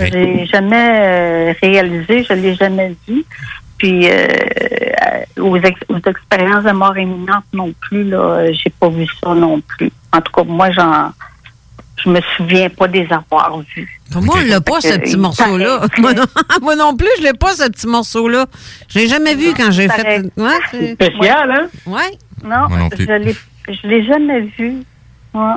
J'ai 0.00 0.46
jamais 0.46 0.92
euh, 0.94 1.54
réalisé, 1.60 2.24
je 2.28 2.32
l'ai 2.34 2.54
jamais 2.54 2.94
vu. 3.08 3.24
Puis 3.78 4.08
euh, 4.08 4.28
aux, 5.40 5.56
ex- 5.56 5.80
aux 5.88 5.98
expériences 6.08 6.64
de 6.64 6.70
mort 6.70 6.96
imminente 6.96 7.44
non 7.52 7.72
plus, 7.80 8.04
là, 8.04 8.52
j'ai 8.52 8.70
pas 8.70 8.88
vu 8.88 9.06
ça 9.22 9.34
non 9.34 9.60
plus. 9.60 9.90
En 10.12 10.20
tout 10.20 10.32
cas, 10.32 10.44
moi, 10.44 10.70
j'en 10.70 11.10
je 12.04 12.08
me 12.10 12.20
souviens 12.36 12.68
pas 12.68 12.88
des 12.88 13.06
avoir 13.12 13.58
vus. 13.76 14.00
Moi, 14.14 14.36
on 14.38 14.48
l'a 14.48 14.60
pas, 14.60 14.80
ce 14.80 14.98
petit 14.98 15.16
morceau-là. 15.16 15.82
Moi 15.98 16.12
non, 16.14 16.24
moi 16.60 16.74
non 16.76 16.96
plus, 16.96 17.08
je 17.18 17.22
l'ai 17.22 17.32
pas, 17.32 17.52
ce 17.54 17.68
petit 17.68 17.86
morceau-là. 17.86 18.46
Je 18.88 18.98
l'ai 18.98 19.08
jamais 19.08 19.34
vu 19.36 19.52
quand 19.54 19.70
j'ai 19.70 19.88
fait... 19.88 20.22
Ouais, 20.36 20.58
c'est- 20.70 20.94
Spécial, 20.94 21.50
hein? 21.50 21.66
Ouais. 21.86 22.18
Non, 22.42 22.68
non 22.68 22.88
je 22.98 23.04
l'ai 23.04 23.36
je 23.68 23.86
l'ai 23.86 24.04
jamais 24.04 24.40
vu. 24.40 24.82
Ouais. 25.34 25.54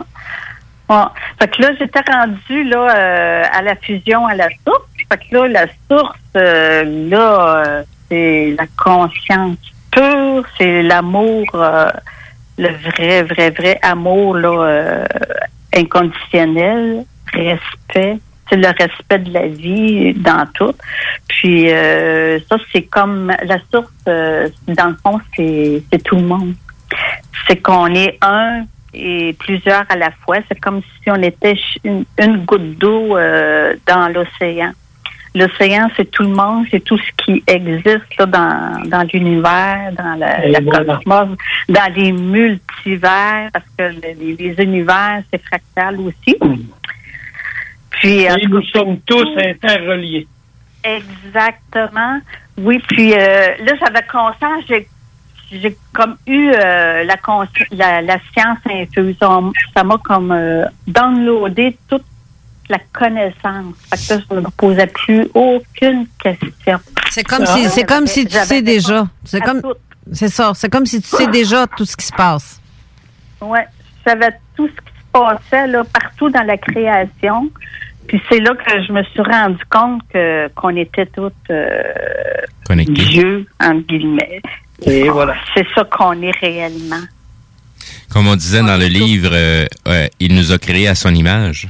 Fait 1.39 1.47
que 1.49 1.61
là, 1.61 1.69
j'étais 1.79 2.01
rendue 2.11 2.63
là 2.65 2.95
euh, 2.95 3.43
à 3.51 3.61
la 3.61 3.75
fusion 3.75 4.25
à 4.27 4.35
la 4.35 4.49
source. 4.65 4.85
Fait 5.09 5.17
que 5.17 5.35
là, 5.35 5.47
la 5.47 5.65
source, 5.89 6.17
euh, 6.35 7.09
là, 7.09 7.65
euh, 7.65 7.83
c'est 8.09 8.55
la 8.57 8.65
conscience 8.77 9.57
pure, 9.91 10.43
c'est 10.57 10.83
l'amour, 10.83 11.45
le 11.53 12.69
vrai, 12.69 13.23
vrai, 13.23 13.49
vrai 13.49 13.79
amour 13.81 14.35
là, 14.35 15.07
inconditionnel, 15.75 17.05
respect. 17.33 18.19
C'est 18.47 18.57
le 18.57 18.67
respect 18.67 19.19
de 19.19 19.33
la 19.33 19.47
vie 19.47 20.13
dans 20.13 20.45
tout. 20.53 20.75
Puis 21.27 21.69
ça, 21.69 22.57
c'est 22.71 22.83
comme 22.83 23.33
la 23.43 23.57
source, 23.71 23.91
dans 24.05 24.87
le 24.87 24.95
fond, 25.01 25.19
c'est 25.35 26.03
tout 26.03 26.17
le 26.17 26.23
monde. 26.23 26.53
C'est 27.47 27.61
qu'on 27.61 27.93
est 27.93 28.17
un 28.21 28.65
et 28.93 29.33
plusieurs 29.37 29.85
à 29.89 29.95
la 29.95 30.11
fois. 30.11 30.37
C'est 30.47 30.59
comme 30.59 30.81
si 31.03 31.11
on 31.11 31.21
était 31.21 31.55
une, 31.83 32.05
une 32.17 32.45
goutte 32.45 32.77
d'eau 32.77 33.17
euh, 33.17 33.75
dans 33.85 34.07
l'océan. 34.07 34.71
l'océan, 35.35 35.89
c'est 35.95 36.09
tout 36.09 36.23
le 36.23 36.29
monde, 36.29 36.65
c'est 36.71 36.79
tout 36.83 36.97
ce 36.97 37.11
qui 37.23 37.43
existe 37.45 38.17
là, 38.17 38.25
dans, 38.25 38.89
dans 38.89 39.05
l'univers, 39.13 39.91
dans 39.97 40.15
la, 40.17 40.45
Et 40.45 40.51
la 40.51 40.61
voilà. 40.61 40.95
cosmos, 40.95 41.37
dans 41.67 41.93
les 41.93 42.11
multivers, 42.13 43.49
parce 43.51 43.65
que 43.77 43.83
les, 44.01 44.35
les 44.35 44.63
univers, 44.63 45.21
c'est 45.31 45.43
fractal 45.43 45.99
aussi. 45.99 46.37
Puis, 47.91 48.29
en 48.29 48.35
Et 48.35 48.45
nous 48.47 48.63
sommes 48.63 48.99
tous 49.01 49.27
interreliés. 49.37 50.27
Exactement. 50.83 52.19
Oui, 52.57 52.81
puis 52.87 53.13
euh, 53.13 53.17
là, 53.17 53.73
j'avais 53.79 54.05
conscience, 54.09 54.63
j'ai 54.69 54.87
j'ai 55.51 55.77
comme 55.93 56.17
eu 56.27 56.49
euh, 56.51 57.03
la, 57.03 57.15
la 57.71 58.01
la 58.01 58.17
science 58.33 58.57
infuse. 58.69 59.15
On- 59.21 59.51
Ça 59.73 59.83
m'a 59.83 59.97
comme 59.97 60.31
euh, 60.31 60.65
downloadé 60.87 61.77
toute 61.89 62.03
la 62.69 62.79
connaissance. 62.93 63.75
Fait 63.93 63.97
que 63.97 64.13
là, 64.19 64.25
je 64.29 64.35
ne 64.35 64.41
me 64.41 64.49
posais 64.57 64.87
plus 64.87 65.27
aucune 65.33 66.07
question. 66.21 66.79
C'est 67.11 67.23
comme 67.23 67.45
si, 67.45 67.69
c'est 67.69 67.83
comme 67.83 68.07
si 68.07 68.25
tu 68.25 68.37
sais 68.37 68.61
déjà. 68.61 69.05
C'est 69.23 69.39
comme, 69.41 69.61
c'est 70.11 70.29
ça. 70.29 70.51
C'est 70.55 70.69
comme 70.69 70.85
si 70.85 71.01
tu 71.01 71.07
sais 71.07 71.27
déjà 71.27 71.67
tout 71.67 71.85
ce 71.85 71.95
qui 71.95 72.05
se 72.05 72.13
passe. 72.13 72.59
Oui, 73.41 73.59
je 74.05 74.09
savais 74.11 74.31
tout 74.55 74.67
ce 74.67 74.71
qui 74.73 74.87
se 74.99 75.11
passait 75.11 75.67
là, 75.67 75.83
partout 75.83 76.29
dans 76.29 76.43
la 76.43 76.57
création. 76.57 77.49
Puis 78.07 78.21
c'est 78.29 78.39
là 78.39 78.53
que 78.55 78.83
je 78.83 78.91
me 78.91 79.01
suis 79.03 79.21
rendu 79.21 79.63
compte 79.69 80.01
que 80.13 80.47
qu'on 80.55 80.75
était 80.75 81.05
toutes 81.07 81.33
euh, 81.49 81.81
Connectés. 82.67 82.93
Dieu, 82.93 83.47
entre 83.59 83.81
guillemets. 83.87 84.41
Et 84.83 85.09
voilà. 85.09 85.35
C'est 85.53 85.65
ça 85.73 85.83
qu'on 85.85 86.21
est 86.21 86.37
réellement. 86.39 87.01
Comme 88.11 88.27
on 88.27 88.35
disait 88.35 88.61
dans 88.61 88.77
le 88.77 88.87
livre, 88.87 89.31
euh, 89.33 89.65
euh, 89.87 90.07
il 90.19 90.35
nous 90.35 90.51
a 90.51 90.57
créés 90.57 90.87
à 90.87 90.95
son 90.95 91.13
image. 91.13 91.67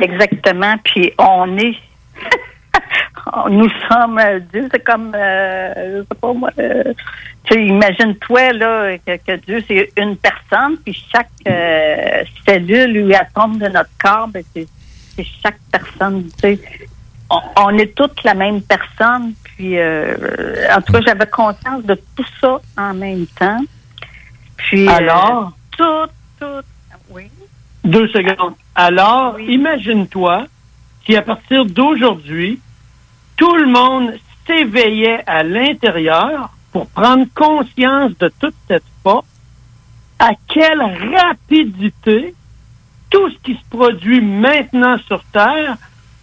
Exactement. 0.00 0.76
Puis 0.84 1.12
on 1.18 1.58
est. 1.58 1.76
Nous 3.50 3.68
sommes 3.90 4.18
euh, 4.18 4.38
Dieu, 4.52 4.68
c'est 4.70 4.84
comme, 4.84 5.12
euh, 5.14 5.72
je 5.74 6.02
sais 6.02 6.20
pas 6.20 6.32
moi, 6.32 6.50
euh, 6.58 6.94
tu 7.44 7.54
sais, 7.54 7.66
imagine-toi 7.66 8.52
là 8.52 8.98
que, 8.98 9.16
que 9.16 9.36
Dieu 9.44 9.64
c'est 9.66 9.90
une 9.96 10.16
personne, 10.16 10.76
puis 10.84 10.96
chaque 11.12 11.28
euh, 11.48 12.22
cellule 12.46 13.04
ou 13.04 13.14
atome 13.14 13.58
de 13.58 13.66
notre 13.66 13.90
corps, 13.98 14.28
ben, 14.28 14.44
c'est 14.54 14.68
c'est 15.16 15.26
chaque 15.42 15.58
personne. 15.72 16.24
Tu 16.40 16.56
sais, 16.56 16.60
on, 17.30 17.40
on 17.56 17.78
est 17.78 17.94
toutes 17.94 18.22
la 18.24 18.34
même 18.34 18.62
personne, 18.62 19.34
puis 19.44 19.78
euh, 19.78 20.14
en 20.74 20.80
tout 20.80 20.92
cas 20.92 21.00
j'avais 21.06 21.26
conscience 21.26 21.84
de 21.84 21.94
tout 22.16 22.26
ça 22.40 22.60
en 22.76 22.94
même 22.94 23.26
temps. 23.26 23.60
Puis 24.56 24.88
euh, 24.88 24.92
Alors? 24.92 25.52
tout, 25.76 26.06
tout, 26.40 26.62
oui. 27.10 27.30
Deux 27.84 28.08
secondes. 28.08 28.54
Alors, 28.74 29.38
imagine-toi 29.38 30.46
si 31.04 31.16
à 31.16 31.22
partir 31.22 31.64
d'aujourd'hui, 31.64 32.60
tout 33.36 33.54
le 33.54 33.66
monde 33.66 34.14
s'éveillait 34.46 35.22
à 35.26 35.42
l'intérieur 35.42 36.50
pour 36.72 36.88
prendre 36.88 37.26
conscience 37.34 38.16
de 38.18 38.30
toute 38.40 38.54
cette 38.68 38.84
force, 39.02 39.26
à 40.18 40.30
quelle 40.48 40.82
rapidité 41.14 42.34
tout 43.10 43.30
ce 43.30 43.36
qui 43.38 43.54
se 43.54 43.64
produit 43.70 44.20
maintenant 44.20 44.98
sur 45.06 45.22
Terre 45.24 45.76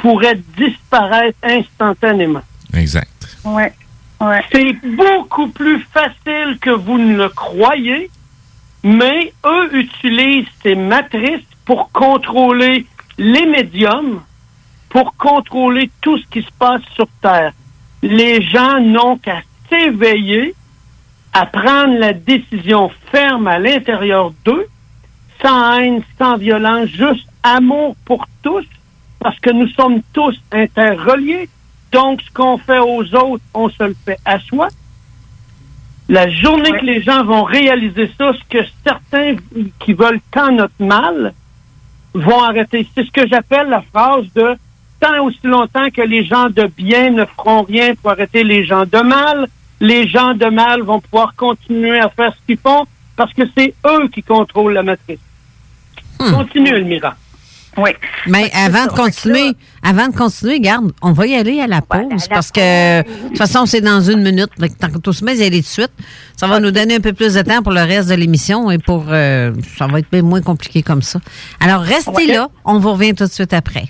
pourrait 0.04 0.40
disparaître 0.58 1.38
instantanément. 1.44 2.42
Exact. 2.74 3.38
Ouais. 3.46 3.72
Ouais. 4.20 4.44
C'est 4.52 4.74
beaucoup 4.98 5.48
plus 5.48 5.80
facile 5.94 6.58
que 6.60 6.72
vous 6.72 6.98
ne 6.98 7.16
le 7.16 7.30
croyez, 7.30 8.12
mais 8.84 9.32
eux 9.46 9.78
utilisent 9.78 10.54
ces 10.62 10.76
matrices 10.76 11.48
pour 11.64 11.90
contrôler 11.94 12.86
les 13.18 13.46
médiums, 13.46 14.22
pour 14.90 15.16
contrôler 15.16 15.90
tout 16.02 16.18
ce 16.18 16.26
qui 16.28 16.42
se 16.42 16.52
passe 16.60 16.82
sur 16.96 17.08
Terre. 17.22 17.54
Les 18.02 18.42
gens 18.42 18.82
n'ont 18.82 19.18
qu'à 19.18 19.42
s'éveiller, 19.70 20.54
à 21.32 21.46
prendre 21.46 21.98
la 21.98 22.12
décision 22.12 22.92
ferme 23.10 23.48
à 23.48 23.58
l'intérieur 23.58 24.34
d'eux, 24.44 24.68
sans 25.42 25.78
haine, 25.80 26.04
sans 26.20 26.36
violence, 26.36 26.90
juste 26.90 27.28
amour 27.42 27.96
pour 28.04 28.28
tous, 28.42 28.66
parce 29.24 29.40
que 29.40 29.52
nous 29.52 29.70
sommes 29.70 30.02
tous 30.12 30.40
interreliés. 30.52 31.50
Donc, 31.92 32.22
ce 32.22 32.32
qu'on 32.34 32.58
fait 32.58 32.80
aux 32.80 33.04
autres, 33.16 33.44
on 33.54 33.70
se 33.70 33.84
le 33.84 33.96
fait 34.06 34.20
à 34.26 34.40
soi. 34.40 34.68
La 36.10 36.30
journée 36.30 36.72
que 36.72 36.86
les 36.86 37.02
gens 37.02 37.24
vont 37.24 37.44
réaliser 37.44 38.12
ça, 38.18 38.34
ce 38.34 38.44
que 38.50 38.66
certains 38.84 39.36
qui 39.80 39.94
veulent 39.94 40.20
tant 40.32 40.52
notre 40.52 40.74
mal 40.80 41.34
vont 42.14 42.44
arrêter. 42.44 42.86
C'est 42.94 43.06
ce 43.06 43.12
que 43.12 43.28
j'appelle 43.28 43.70
la 43.70 43.82
phrase 43.82 44.26
de 44.36 44.56
tant 45.00 45.24
aussi 45.26 45.40
longtemps 45.44 45.90
que 45.90 46.02
les 46.02 46.26
gens 46.26 46.50
de 46.50 46.64
bien 46.66 47.12
ne 47.12 47.26
feront 47.26 47.64
rien 47.64 47.96
pour 47.96 48.12
arrêter 48.12 48.44
les 48.44 48.66
gens 48.66 48.86
de 48.86 49.02
mal, 49.02 49.48
les 49.80 50.08
gens 50.08 50.34
de 50.34 50.46
mal 50.46 50.82
vont 50.82 51.00
pouvoir 51.00 51.34
continuer 51.36 52.00
à 52.00 52.10
faire 52.10 52.34
ce 52.34 52.46
qu'ils 52.46 52.58
font 52.58 52.86
parce 53.16 53.34
que 53.34 53.44
c'est 53.56 53.74
eux 53.86 54.08
qui 54.10 54.24
contrôlent 54.24 54.74
la 54.74 54.84
matrice. 54.84 55.20
Continue, 56.18 56.76
Elmira. 56.76 57.16
Oui. 57.78 57.92
Mais 58.28 58.52
avant 58.54 58.86
de 58.86 58.92
continuer, 58.92 59.54
avant 59.82 60.08
de 60.08 60.16
continuer, 60.16 60.60
garde, 60.60 60.92
on 61.02 61.12
va 61.12 61.26
y 61.26 61.36
aller 61.36 61.60
à 61.60 61.68
la 61.68 61.82
pause 61.82 62.28
parce 62.30 62.52
que 62.52 63.02
de 63.02 63.28
toute 63.30 63.38
façon, 63.38 63.66
c'est 63.66 63.82
dans 63.82 64.02
une 64.02 64.22
minute. 64.22 64.50
Fait 64.60 64.70
que 64.70 64.74
Tant 64.76 64.90
que 64.90 64.98
tout 64.98 65.14
se 65.14 65.24
met, 65.24 65.36
y 65.38 65.44
aller 65.44 65.62
tout 65.62 65.68
de 65.68 65.72
suite. 65.72 65.92
Ça 66.36 66.48
va 66.48 66.60
nous 66.60 66.72
donner 66.72 66.96
un 66.96 67.00
peu 67.00 67.14
plus 67.14 67.34
de 67.34 67.42
temps 67.42 67.62
pour 67.64 67.72
le 67.72 67.82
reste 67.82 68.10
de 68.10 68.16
l'émission 68.16 68.70
et 68.70 68.78
pour 68.78 69.06
euh, 69.10 69.52
ça 69.78 69.88
va 69.88 70.00
être 70.00 70.12
bien 70.12 70.22
moins 70.22 70.42
compliqué 70.42 70.84
comme 70.84 71.02
ça. 71.02 71.20
Alors 71.60 71.82
restez 71.82 72.28
là, 72.28 72.50
on 72.66 72.80
vous 72.80 72.94
revient 72.94 73.14
tout 73.14 73.26
de 73.26 73.32
suite 73.32 73.54
après. 73.54 73.86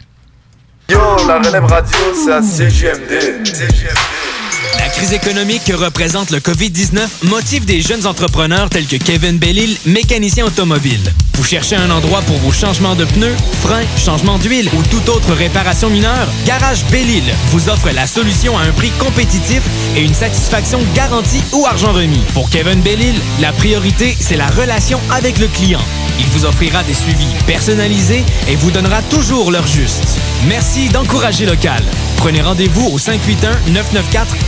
Yo, 0.90 1.00
la 1.28 1.40
relève 1.40 1.66
radio, 1.66 1.98
c'est 2.14 2.32
à 2.32 2.42
CGMD. 2.42 4.33
La 4.78 4.90
crise 4.90 5.14
économique 5.14 5.64
que 5.66 5.74
représente 5.74 6.32
le 6.32 6.40
COVID-19 6.40 7.08
motive 7.24 7.66
des 7.66 7.82
jeunes 7.82 8.06
entrepreneurs 8.06 8.70
tels 8.70 8.88
que 8.88 8.96
Kevin 8.96 9.38
Bellil, 9.38 9.78
mécanicien 9.86 10.46
automobile. 10.46 11.14
Vous 11.36 11.44
cherchez 11.44 11.76
un 11.76 11.90
endroit 11.90 12.22
pour 12.22 12.38
vos 12.38 12.52
changements 12.52 12.96
de 12.96 13.06
pneus, 13.06 13.36
freins, 13.62 13.84
changements 13.98 14.38
d'huile 14.38 14.70
ou 14.74 14.84
toute 14.84 15.10
autre 15.10 15.34
réparation 15.34 15.90
mineure? 15.90 16.28
Garage 16.46 16.86
Bellil 16.92 17.24
vous 17.52 17.70
offre 17.70 17.90
la 17.92 18.06
solution 18.06 18.58
à 18.58 18.62
un 18.64 18.72
prix 18.72 18.92
compétitif 19.00 19.62
et 19.96 20.02
une 20.02 20.14
satisfaction 20.14 20.80
garantie 20.96 21.42
ou 21.54 21.66
argent 21.66 21.94
remis. 21.94 22.22
Pour 22.34 22.50
Kevin 22.50 22.82
Bellil, 22.82 23.16
la 23.40 23.52
priorité, 23.52 24.16
c'est 24.20 24.38
la 24.38 24.48
relation 24.48 25.00
avec 25.12 25.40
le 25.40 25.48
client. 25.48 25.82
Il 26.20 26.28
vous 26.28 26.46
offrira 26.46 26.84
des 26.84 26.94
suivis 26.94 27.34
personnalisés 27.48 28.24
et 28.48 28.56
vous 28.56 28.70
donnera 28.70 29.02
toujours 29.04 29.52
l'heure 29.52 29.68
juste. 29.68 30.20
Merci 30.48 30.90
d'encourager 30.90 31.46
local. 31.46 31.84
Prenez 32.18 32.42
rendez-vous 32.42 32.88
au 32.88 33.00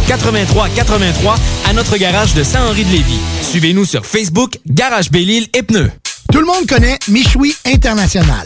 581-994-8383 0.07 1.35
à 1.69 1.73
notre 1.73 1.97
garage 1.97 2.33
de 2.33 2.43
Saint-Henri-de-Lévis. 2.43 3.19
Suivez-nous 3.41 3.85
sur 3.85 4.05
Facebook, 4.05 4.59
Garage 4.67 5.11
Bellil 5.11 5.47
et 5.53 5.63
Pneus. 5.63 5.91
Tout 6.31 6.39
le 6.39 6.45
monde 6.45 6.67
connaît 6.67 6.97
Michoui 7.07 7.55
International 7.65 8.45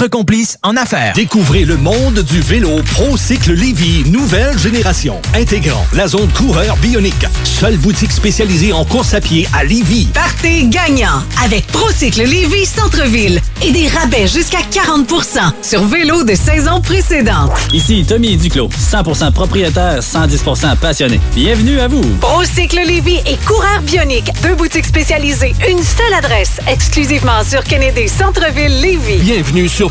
votre 0.01 0.17
complice 0.17 0.57
en 0.63 0.75
affaires. 0.77 1.13
Découvrez 1.13 1.63
le 1.63 1.77
monde 1.77 2.23
du 2.23 2.41
vélo 2.41 2.81
ProCycle 2.93 3.53
Lévy, 3.53 4.09
nouvelle 4.09 4.57
génération, 4.57 5.21
intégrant 5.35 5.85
la 5.93 6.07
zone 6.07 6.29
coureur 6.29 6.75
bionique. 6.77 7.27
Seule 7.43 7.77
boutique 7.77 8.11
spécialisée 8.11 8.73
en 8.73 8.83
course 8.83 9.13
à 9.13 9.21
pied 9.21 9.47
à 9.53 9.63
Lévy. 9.63 10.07
Partez 10.11 10.65
gagnant 10.65 11.21
avec 11.43 11.67
Procycle 11.67 12.23
Lévy 12.23 12.65
Centre-Ville 12.65 13.39
et 13.61 13.71
des 13.71 13.87
rabais 13.89 14.27
jusqu'à 14.27 14.61
40% 14.71 15.51
sur 15.61 15.85
vélo 15.85 16.23
de 16.23 16.33
saison 16.33 16.81
précédente. 16.81 17.51
Ici 17.71 18.03
Tommy 18.07 18.37
Duclos, 18.37 18.69
100% 18.69 19.31
propriétaire, 19.33 19.99
110% 19.99 20.77
passionné. 20.77 21.19
Bienvenue 21.35 21.79
à 21.79 21.87
vous. 21.87 22.01
Procycle 22.21 22.79
Lévy 22.87 23.19
et 23.27 23.37
Coureur 23.45 23.81
Bionique, 23.83 24.31
deux 24.41 24.55
boutiques 24.55 24.87
spécialisées, 24.87 25.53
une 25.69 25.83
seule 25.83 26.13
adresse, 26.15 26.59
exclusivement 26.67 27.43
sur 27.43 27.63
Kennedy 27.63 28.07
Centre-Ville 28.07 28.81
Lévy. 28.81 29.17
Bienvenue 29.17 29.69
sur 29.69 29.90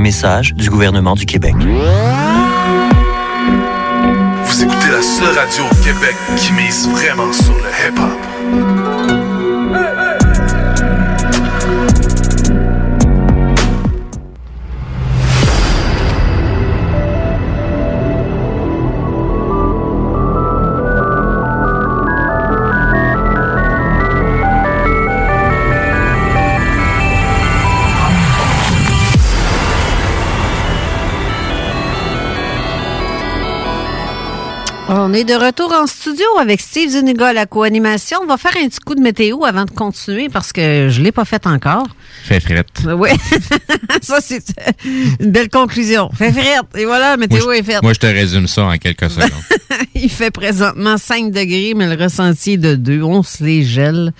Message 0.00 0.54
du 0.54 0.70
gouvernement 0.70 1.14
du 1.14 1.26
Québec. 1.26 1.54
Vous 4.44 4.62
écoutez 4.62 4.90
la 4.90 5.02
seule 5.02 5.36
radio 5.36 5.64
au 5.64 5.74
Québec 5.84 6.16
qui 6.36 6.52
mise 6.52 6.88
vraiment 6.88 7.32
sur 7.32 7.54
le 7.54 7.70
hip-hop. 7.88 8.97
On 35.10 35.14
est 35.14 35.24
de 35.24 35.32
retour 35.32 35.72
en 35.72 35.86
studio 35.86 36.26
avec 36.38 36.60
Steve 36.60 36.90
Zuniga 36.90 37.28
à 37.28 37.32
la 37.32 37.46
co-animation. 37.46 38.18
On 38.22 38.26
va 38.26 38.36
faire 38.36 38.52
un 38.62 38.68
petit 38.68 38.78
coup 38.78 38.94
de 38.94 39.00
météo 39.00 39.42
avant 39.46 39.64
de 39.64 39.70
continuer 39.70 40.28
parce 40.28 40.52
que 40.52 40.90
je 40.90 40.98
ne 40.98 41.04
l'ai 41.04 41.12
pas 41.12 41.24
fait 41.24 41.46
encore. 41.46 41.86
Fait 42.24 42.40
frette. 42.40 42.82
Oui, 42.84 43.08
ça 44.02 44.18
c'est 44.20 44.44
une 44.84 45.30
belle 45.30 45.48
conclusion. 45.48 46.10
Fait 46.12 46.30
frette. 46.30 46.76
Et 46.76 46.84
voilà, 46.84 47.16
météo 47.16 47.42
moi, 47.44 47.56
est 47.56 47.62
faite. 47.62 47.82
Moi, 47.82 47.94
je 47.94 48.00
te 48.00 48.06
résume 48.06 48.46
ça 48.46 48.64
en 48.64 48.76
quelques 48.76 49.08
secondes. 49.08 49.30
Il 49.94 50.10
fait 50.10 50.30
présentement 50.30 50.98
5 50.98 51.30
degrés, 51.30 51.72
mais 51.74 51.86
le 51.86 52.04
ressenti 52.04 52.52
est 52.52 52.58
de 52.58 52.74
2. 52.74 53.02
On 53.02 53.22
se 53.22 53.42
les 53.42 53.64
gèle. 53.64 54.12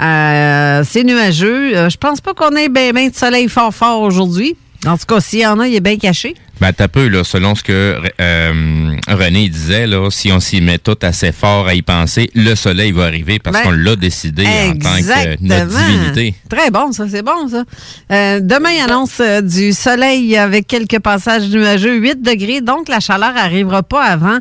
Euh, 0.00 0.82
c'est 0.88 1.04
nuageux. 1.04 1.76
Euh, 1.76 1.90
je 1.90 1.98
pense 1.98 2.22
pas 2.22 2.32
qu'on 2.32 2.56
ait 2.56 2.70
bien 2.70 2.94
ben 2.94 3.10
de 3.10 3.14
soleil 3.14 3.50
fort 3.50 3.74
fort 3.74 4.00
aujourd'hui. 4.00 4.56
En 4.86 4.96
tout 4.96 5.04
cas, 5.04 5.20
s'il 5.20 5.40
y 5.40 5.46
en 5.46 5.60
a, 5.60 5.68
il 5.68 5.74
est 5.74 5.80
bien 5.80 5.98
caché. 5.98 6.36
Ben, 6.62 6.72
t'as 6.72 6.86
peu, 6.86 7.08
là, 7.08 7.24
selon 7.24 7.56
ce 7.56 7.64
que 7.64 7.98
euh, 8.20 8.96
René 9.08 9.48
disait, 9.48 9.88
là, 9.88 10.08
si 10.12 10.30
on 10.30 10.38
s'y 10.38 10.60
met 10.60 10.78
tout 10.78 10.96
assez 11.02 11.32
fort 11.32 11.66
à 11.66 11.74
y 11.74 11.82
penser, 11.82 12.30
le 12.36 12.54
soleil 12.54 12.92
va 12.92 13.06
arriver 13.06 13.40
parce 13.40 13.56
Ben, 13.56 13.64
qu'on 13.64 13.70
l'a 13.72 13.96
décidé 13.96 14.46
en 14.46 14.72
tant 14.74 14.96
que 14.96 15.42
notre 15.42 15.66
divinité. 15.66 16.36
Très 16.48 16.70
bon, 16.70 16.92
ça, 16.92 17.06
c'est 17.10 17.22
bon, 17.22 17.48
ça. 17.48 17.64
Euh, 18.12 18.38
demain, 18.38 18.70
il 18.70 18.80
annonce 18.80 19.18
euh, 19.18 19.40
du 19.40 19.72
soleil 19.72 20.36
avec 20.36 20.68
quelques 20.68 21.00
passages 21.00 21.48
nuageux, 21.48 21.96
8 21.96 22.22
degrés, 22.22 22.60
donc 22.60 22.88
la 22.88 23.00
chaleur 23.00 23.34
n'arrivera 23.34 23.82
pas 23.82 24.04
avant 24.04 24.38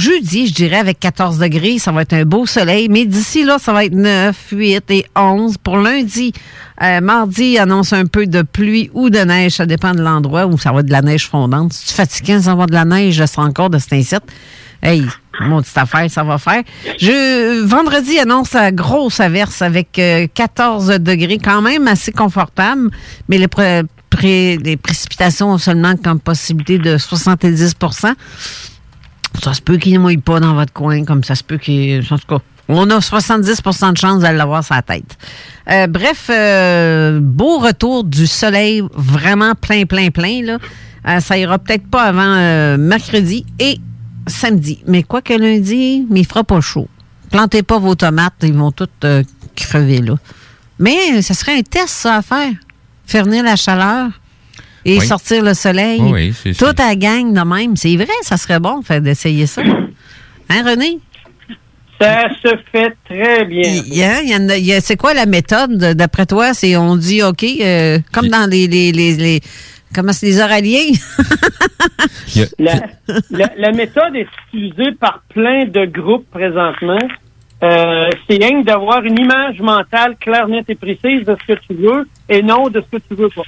jeudi, 0.00 0.46
je 0.46 0.54
dirais, 0.54 0.78
avec 0.78 0.98
14 0.98 1.38
degrés. 1.38 1.78
Ça 1.78 1.92
va 1.92 2.02
être 2.02 2.14
un 2.14 2.24
beau 2.24 2.46
soleil, 2.46 2.88
mais 2.88 3.04
d'ici 3.04 3.44
là, 3.44 3.58
ça 3.58 3.72
va 3.72 3.84
être 3.84 3.94
9, 3.94 4.36
8 4.50 4.90
et 4.90 5.06
11. 5.14 5.58
Pour 5.58 5.76
lundi, 5.76 6.32
euh, 6.82 7.00
mardi, 7.00 7.58
annonce 7.58 7.92
un 7.92 8.06
peu 8.06 8.26
de 8.26 8.42
pluie 8.42 8.90
ou 8.94 9.10
de 9.10 9.18
neige, 9.18 9.52
ça 9.52 9.66
dépend 9.66 9.92
de 9.92 10.00
l'endroit 10.00 10.46
où 10.46 10.58
ça 10.58 10.72
va 10.72 10.80
être 10.80 10.86
de 10.86 10.92
la 10.92 11.02
neige 11.02 11.28
fondante. 11.28 11.74
Si 11.74 11.86
tu 11.86 11.92
es 11.92 11.96
fatiguant 11.96 12.40
d'avoir 12.40 12.66
de 12.66 12.74
la 12.74 12.84
neige, 12.84 13.22
c'est 13.24 13.38
encore 13.38 13.70
de 13.70 13.78
cet 13.78 13.92
incite. 13.92 14.22
Hey, 14.82 15.04
mon 15.40 15.60
petite 15.60 15.76
affaire, 15.76 16.10
ça 16.10 16.24
va 16.24 16.38
faire. 16.38 16.62
Je, 16.98 17.62
vendredi 17.64 18.18
annonce 18.18 18.54
la 18.54 18.72
grosse 18.72 19.20
averse 19.20 19.60
avec 19.60 19.98
euh, 19.98 20.26
14 20.32 20.88
degrés, 21.00 21.36
quand 21.36 21.60
même 21.60 21.86
assez 21.86 22.12
confortable, 22.12 22.90
mais 23.28 23.36
les 23.36 24.76
précipitations 24.78 25.52
ont 25.52 25.58
seulement 25.58 25.96
comme 25.96 26.18
possibilité 26.18 26.78
de 26.78 26.96
70 26.96 27.74
Ça 29.42 29.54
se 29.54 29.62
peut 29.62 29.76
qu'il 29.76 29.94
ne 29.94 29.98
mouille 29.98 30.18
pas 30.18 30.40
dans 30.40 30.54
votre 30.54 30.72
coin, 30.72 31.04
comme 31.04 31.24
ça 31.24 31.34
se 31.34 31.44
peut 31.44 31.58
qu'il. 31.58 32.04
En 32.10 32.18
tout 32.18 32.26
cas, 32.26 32.38
on 32.68 32.88
a 32.90 33.00
70 33.00 33.46
de 33.46 33.96
chance 33.96 34.22
de 34.22 34.28
l'avoir 34.28 34.64
la 34.70 34.82
tête. 34.82 35.18
Euh, 35.70 35.86
bref, 35.86 36.28
euh, 36.30 37.18
beau 37.20 37.58
retour 37.58 38.04
du 38.04 38.26
soleil, 38.26 38.82
vraiment 38.94 39.54
plein, 39.54 39.86
plein, 39.86 40.10
plein. 40.10 40.42
Là. 40.42 40.58
Euh, 41.08 41.20
ça 41.20 41.38
ira 41.38 41.58
peut-être 41.58 41.86
pas 41.86 42.04
avant 42.04 42.78
mercredi 42.78 43.44
et 43.58 43.78
samedi. 44.26 44.82
Mais 44.86 45.02
quoi 45.02 45.22
que 45.22 45.32
lundi, 45.32 46.06
mais 46.10 46.20
il 46.20 46.26
fera 46.26 46.44
pas 46.44 46.60
chaud. 46.60 46.88
Plantez 47.30 47.62
pas 47.62 47.78
vos 47.78 47.94
tomates, 47.94 48.34
ils 48.42 48.52
vont 48.52 48.72
toutes 48.72 49.06
crever 49.56 50.00
là. 50.00 50.14
Mais 50.78 51.22
ce 51.22 51.34
serait 51.34 51.58
un 51.58 51.62
test, 51.62 51.88
ça, 51.88 52.16
à 52.16 52.22
faire. 52.22 52.52
Venir 53.08 53.42
la 53.42 53.56
chaleur 53.56 54.10
et 54.84 54.98
Oui. 54.98 55.06
sortir 55.06 55.42
le 55.42 55.54
soleil. 55.54 56.00
Oui, 56.00 56.32
c'est- 56.32 56.52
Toute 56.58 56.78
la 56.78 56.94
gang 56.96 57.32
de 57.32 57.40
même. 57.40 57.76
C'est 57.76 57.96
vrai, 57.96 58.06
ça 58.22 58.36
serait 58.36 58.60
bon 58.60 58.82
fait, 58.82 59.00
d'essayer 59.00 59.46
ça. 59.46 59.62
Hein, 59.62 60.62
René? 60.64 60.98
Ça 62.00 62.28
se 62.42 62.56
fait 62.72 62.94
très 63.04 63.44
bien. 63.44 63.62
Il 63.86 63.94
y 63.94 64.02
a- 64.02 64.22
il 64.22 64.30
y 64.30 64.34
en 64.34 64.48
a- 64.48 64.56
il 64.56 64.64
y 64.64 64.72
a- 64.72 64.80
c'est 64.80 64.96
quoi 64.96 65.12
la 65.12 65.26
méthode, 65.26 65.76
d'après 65.76 66.24
toi? 66.24 66.54
C'est 66.54 66.74
on 66.76 66.96
dit, 66.96 67.22
OK, 67.22 67.44
euh, 67.44 67.98
comme 68.12 68.28
dans 68.28 68.48
les, 68.50 68.66
les, 68.68 68.90
les, 68.90 69.16
les- 69.16 69.40
comment 69.94 70.12
c'est, 70.14 70.26
les 70.26 70.40
oraliens? 70.40 70.92
La, 72.58 72.74
la- 73.30 73.52
la 73.56 73.72
méthode 73.72 74.14
est 74.14 74.26
utilisée 74.54 74.92
par 74.98 75.22
plein 75.34 75.64
de 75.66 75.84
groupes 75.84 76.26
présentement. 76.30 76.98
Euh, 77.62 78.08
c'est 78.28 78.36
rien 78.42 78.62
d'avoir 78.62 79.02
une 79.04 79.18
image 79.18 79.60
mentale 79.60 80.16
claire, 80.18 80.48
nette 80.48 80.70
et 80.70 80.74
précise 80.76 81.26
de 81.26 81.36
ce 81.46 81.52
que 81.52 81.58
tu 81.68 81.74
veux 81.74 82.08
et 82.28 82.40
non 82.42 82.68
de 82.70 82.80
ce 82.80 82.96
que 82.96 83.02
tu 83.08 83.14
veux 83.14 83.28
pas. 83.28 83.42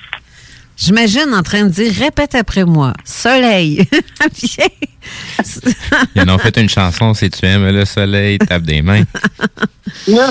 J'imagine 0.76 1.34
en 1.34 1.42
train 1.42 1.64
de 1.64 1.68
dire, 1.68 1.92
répète 1.92 2.34
après 2.34 2.64
moi, 2.64 2.92
soleil. 3.04 3.86
Ils 6.14 6.22
en 6.22 6.28
ont 6.34 6.38
fait 6.38 6.56
une 6.56 6.68
chanson, 6.68 7.14
si 7.14 7.30
tu 7.30 7.44
aimes 7.46 7.68
le 7.68 7.84
soleil, 7.84 8.38
tape 8.38 8.62
des 8.62 8.82
mains. 8.82 9.04
Au 10.08 10.10
lieu 10.10 10.26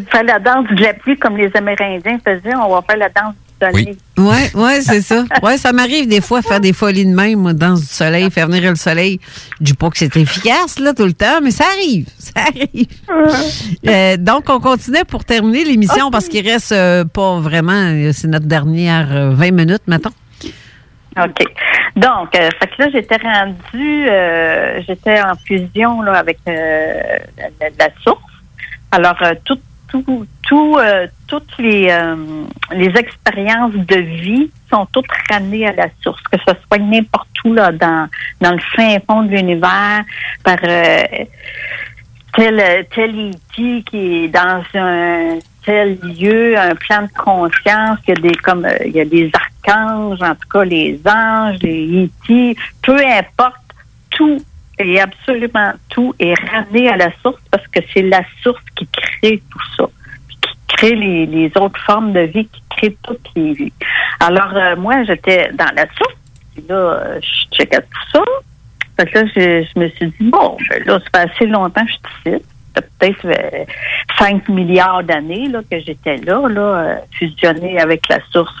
de 0.00 0.04
faire 0.10 0.24
la 0.24 0.38
danse 0.38 0.66
de 0.68 0.82
la 0.82 0.94
pluie 0.94 1.16
comme 1.18 1.36
les 1.36 1.50
Amérindiens 1.54 2.18
faisaient, 2.24 2.54
on 2.54 2.68
va 2.74 2.82
faire 2.88 2.98
la 2.98 3.08
danse 3.08 3.34
du 3.34 3.55
soleil. 3.60 3.96
Oui, 4.18 4.34
ouais, 4.54 4.80
c'est 4.80 5.00
ça. 5.00 5.24
Ouais, 5.42 5.56
ça 5.58 5.72
m'arrive 5.72 6.08
des 6.08 6.20
fois 6.20 6.40
de 6.40 6.46
faire 6.46 6.60
des 6.60 6.72
folies 6.72 7.04
de 7.06 7.14
même, 7.14 7.40
moi, 7.40 7.52
dans 7.52 7.74
du 7.74 7.84
soleil, 7.84 8.30
faire 8.30 8.46
venir 8.48 8.70
le 8.70 8.76
soleil. 8.76 9.20
Je 9.60 9.64
dis 9.64 9.74
pas 9.74 9.90
que 9.90 9.98
c'est 9.98 10.14
efficace, 10.16 10.78
là, 10.78 10.92
tout 10.94 11.04
le 11.04 11.12
temps, 11.12 11.40
mais 11.42 11.50
ça 11.50 11.64
arrive. 11.76 12.06
Ça 12.18 12.40
arrive. 12.40 12.86
Euh, 13.86 14.16
donc, 14.16 14.44
on 14.48 14.60
continue 14.60 15.04
pour 15.06 15.24
terminer 15.24 15.64
l'émission 15.64 16.10
parce 16.10 16.28
qu'il 16.28 16.46
reste 16.48 16.72
euh, 16.72 17.04
pas 17.04 17.38
vraiment, 17.40 17.72
euh, 17.72 18.10
c'est 18.12 18.28
notre 18.28 18.46
dernière 18.46 19.08
euh, 19.12 19.30
20 19.34 19.50
minutes, 19.52 19.82
mettons. 19.86 20.10
OK. 21.18 21.44
Donc, 21.96 22.34
euh, 22.36 22.50
fait 22.60 22.66
que 22.66 22.82
là, 22.82 22.88
j'étais 22.92 23.16
rendue, 23.16 24.06
euh, 24.10 24.80
j'étais 24.86 25.20
en 25.22 25.32
fusion 25.46 26.02
là, 26.02 26.12
avec 26.18 26.38
euh, 26.46 26.92
la, 27.38 27.44
la- 27.60 27.70
la 27.78 27.88
source. 28.04 28.20
Alors, 28.92 29.16
euh, 29.22 29.32
tout, 29.44 29.58
euh, 30.52 31.06
toutes 31.26 31.58
les, 31.58 31.88
euh, 31.90 32.44
les 32.72 32.92
expériences 32.96 33.74
de 33.74 33.96
vie 33.96 34.50
sont 34.70 34.86
toutes 34.92 35.06
ramenées 35.30 35.66
à 35.66 35.72
la 35.72 35.88
source, 36.02 36.22
que 36.22 36.38
ce 36.38 36.52
soit 36.66 36.78
n'importe 36.78 37.28
où 37.44 37.52
là, 37.52 37.72
dans, 37.72 38.08
dans 38.40 38.52
le 38.52 38.60
fin 38.74 38.98
fond 39.06 39.22
de 39.22 39.30
l'univers, 39.30 40.04
par 40.42 40.58
euh, 40.62 41.02
tel, 42.34 42.86
tel 42.94 43.30
E.T. 43.30 43.82
qui 43.82 44.24
est 44.24 44.28
dans 44.28 44.62
un 44.74 45.38
tel 45.64 45.98
lieu, 46.02 46.56
un 46.56 46.74
plan 46.74 47.02
de 47.02 47.18
conscience, 47.18 47.98
il 48.06 48.10
y 48.10 48.12
a 48.12 48.14
des 48.14 48.34
comme 48.36 48.68
il 48.84 48.92
y 48.92 49.00
a 49.00 49.04
des 49.04 49.30
archanges, 49.34 50.22
en 50.22 50.34
tout 50.34 50.48
cas 50.48 50.64
les 50.64 51.00
anges, 51.06 51.58
les 51.62 52.04
E.T., 52.04 52.56
peu 52.82 52.98
importe, 52.98 53.56
tout 54.10 54.40
et 54.78 55.00
absolument 55.00 55.72
tout 55.88 56.14
est 56.18 56.34
ramené 56.34 56.88
à 56.88 56.96
la 56.96 57.10
source 57.22 57.40
parce 57.50 57.66
que 57.68 57.80
c'est 57.92 58.02
la 58.02 58.22
source 58.42 58.62
qui 58.74 58.86
crée 58.86 59.42
tout 59.50 59.62
ça, 59.76 59.84
qui 60.28 60.50
crée 60.68 60.94
les, 60.94 61.50
autres 61.56 61.80
formes 61.80 62.12
de 62.12 62.20
vie, 62.20 62.46
qui 62.46 62.62
crée 62.70 62.96
toutes 63.02 63.28
les 63.34 63.54
vies. 63.54 63.72
Alors, 64.20 64.54
euh, 64.54 64.76
moi, 64.76 65.04
j'étais 65.04 65.50
dans 65.54 65.72
la 65.74 65.86
soupe, 65.96 66.16
puis 66.54 66.64
là, 66.68 66.74
euh, 66.74 67.20
je 67.20 67.56
checkais 67.56 67.80
tout 67.80 68.10
ça. 68.12 68.22
Fait 68.98 69.06
que 69.06 69.18
là, 69.18 69.24
je, 69.34 69.78
me 69.78 69.88
suis 69.90 70.06
dit, 70.06 70.30
bon, 70.30 70.56
ben 70.70 70.82
là, 70.84 70.98
ça 70.98 71.20
fait 71.20 71.30
assez 71.30 71.46
longtemps 71.46 71.84
que 71.84 71.92
je 71.92 72.30
suis 72.30 72.36
ici. 72.36 72.44
Ça 72.74 72.82
fait 72.82 72.88
peut-être 72.98 73.26
euh, 73.26 73.64
5 74.18 74.48
milliards 74.48 75.04
d'années 75.04 75.48
là, 75.48 75.60
que 75.70 75.78
j'étais 75.80 76.16
là, 76.18 76.48
là, 76.48 76.60
euh, 76.60 76.96
fusionné 77.12 77.78
avec 77.78 78.08
la 78.08 78.18
source. 78.32 78.54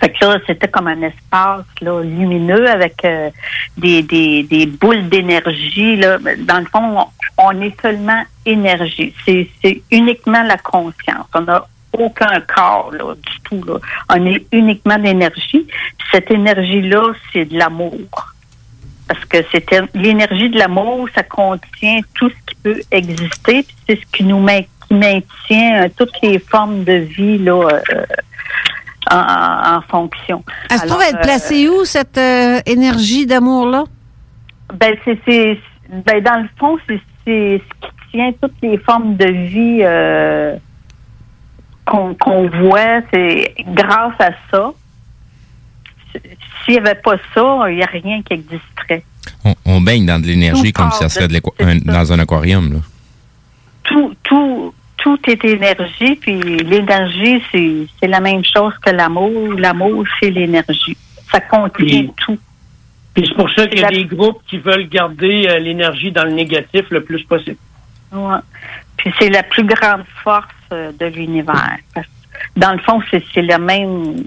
Fait 0.00 0.10
que 0.10 0.24
là, 0.24 0.38
c'était 0.46 0.68
comme 0.68 0.88
un 0.88 1.02
espace 1.02 1.64
là, 1.80 2.02
lumineux 2.02 2.68
avec 2.68 3.04
euh, 3.04 3.30
des, 3.76 4.02
des, 4.02 4.42
des 4.42 4.66
boules 4.66 5.08
d'énergie. 5.08 5.96
Là. 5.96 6.18
Dans 6.40 6.58
le 6.58 6.66
fond, 6.66 7.06
on, 7.38 7.60
est 7.60 7.80
seulement 7.80 8.22
énergie. 8.44 9.14
C'est, 9.24 9.48
uniquement 9.90 10.42
la 10.42 10.58
conscience. 10.58 11.26
On 11.34 11.42
n'a 11.42 11.66
aucun 11.92 12.40
corps 12.40 12.90
là, 12.92 13.14
du 13.14 13.40
tout. 13.44 13.62
Là. 13.64 13.78
On 14.10 14.26
est 14.26 14.44
uniquement 14.52 14.98
d'énergie. 14.98 15.66
Cette 16.12 16.30
énergie-là, 16.30 17.12
c'est 17.32 17.46
de 17.46 17.58
l'amour. 17.58 18.34
Parce 19.08 19.24
que 19.24 19.38
c'était 19.52 19.82
l'énergie 19.94 20.50
de 20.50 20.58
l'amour, 20.58 21.08
ça 21.14 21.22
contient 21.22 22.00
tout 22.14 22.28
ce 22.28 22.34
qui 22.46 22.54
peut 22.56 22.80
exister. 22.90 23.64
C'est 23.86 24.00
ce 24.00 24.06
qui 24.12 24.24
nous 24.24 24.40
maintient 24.90 25.84
euh, 25.84 25.88
toutes 25.96 26.20
les 26.22 26.40
formes 26.40 26.82
de 26.82 26.94
vie 26.94 27.38
là, 27.38 27.68
euh, 27.92 28.04
en, 29.10 29.76
en 29.76 29.80
fonction. 29.82 30.44
Elle 30.70 30.78
se 30.78 30.86
trouve 30.86 31.02
être 31.02 31.18
euh, 31.18 31.22
placée 31.22 31.68
où, 31.68 31.84
cette 31.84 32.18
euh, 32.18 32.60
énergie 32.66 33.26
d'amour-là? 33.26 33.84
Ben, 34.74 34.96
c'est, 35.04 35.58
ben, 36.04 36.22
dans 36.22 36.42
le 36.42 36.48
fond, 36.58 36.76
c'est, 36.88 37.00
c'est 37.24 37.62
ce 37.62 37.86
qui 37.86 38.10
tient 38.12 38.32
toutes 38.40 38.56
les 38.62 38.78
formes 38.78 39.16
de 39.16 39.26
vie 39.26 39.80
euh, 39.82 40.56
qu'on, 41.84 42.48
voit. 42.48 43.00
C'est 43.12 43.54
grâce 43.68 44.14
à 44.18 44.30
ça. 44.50 44.72
S'il 46.64 46.74
n'y 46.74 46.78
avait 46.78 46.96
pas 46.96 47.16
ça, 47.34 47.70
il 47.70 47.76
n'y 47.76 47.82
a 47.82 47.86
rien 47.86 48.22
qui 48.22 48.32
existerait. 48.34 49.04
On, 49.44 49.54
on 49.64 49.80
baigne 49.80 50.06
dans 50.06 50.20
de 50.20 50.26
l'énergie 50.26 50.72
comme 50.72 50.90
si 50.90 50.98
ça 50.98 51.08
serait 51.08 51.28
de 51.28 51.40
un- 51.60 51.76
dans 51.78 52.12
un 52.12 52.18
aquarium. 52.18 52.72
Là. 52.72 52.78
Tout, 53.84 54.14
tout, 54.24 54.74
tout 54.96 55.18
est 55.28 55.44
énergie, 55.44 56.16
puis 56.16 56.40
l'énergie, 56.40 57.42
c'est, 57.52 58.06
la 58.08 58.20
même 58.20 58.42
chose 58.44 58.72
que 58.84 58.90
l'amour. 58.90 59.52
L'amour, 59.52 60.04
c'est 60.20 60.30
l'énergie. 60.30 60.96
Ça 61.30 61.40
contient 61.40 62.06
tout. 62.16 62.38
Puis 63.14 63.26
c'est 63.28 63.34
pour 63.34 63.50
ça 63.50 63.66
qu'il 63.66 63.80
y 63.80 63.84
a 63.84 63.90
la- 63.90 63.96
des 63.96 64.04
groupes 64.04 64.42
qui 64.46 64.58
veulent 64.58 64.88
garder 64.88 65.46
euh, 65.48 65.58
l'énergie 65.58 66.12
dans 66.12 66.24
le 66.24 66.32
négatif 66.32 66.84
le 66.90 67.02
plus 67.02 67.22
possible. 67.24 67.56
Ouais. 68.12 68.38
Puis 68.96 69.12
c'est 69.18 69.30
la 69.30 69.42
plus 69.42 69.64
grande 69.64 70.04
force 70.22 70.46
euh, 70.72 70.92
de 70.98 71.06
l'univers. 71.06 71.78
Dans 72.56 72.72
le 72.72 72.78
fond, 72.80 73.00
c'est, 73.10 73.22
le 73.36 73.58
même 73.58 74.24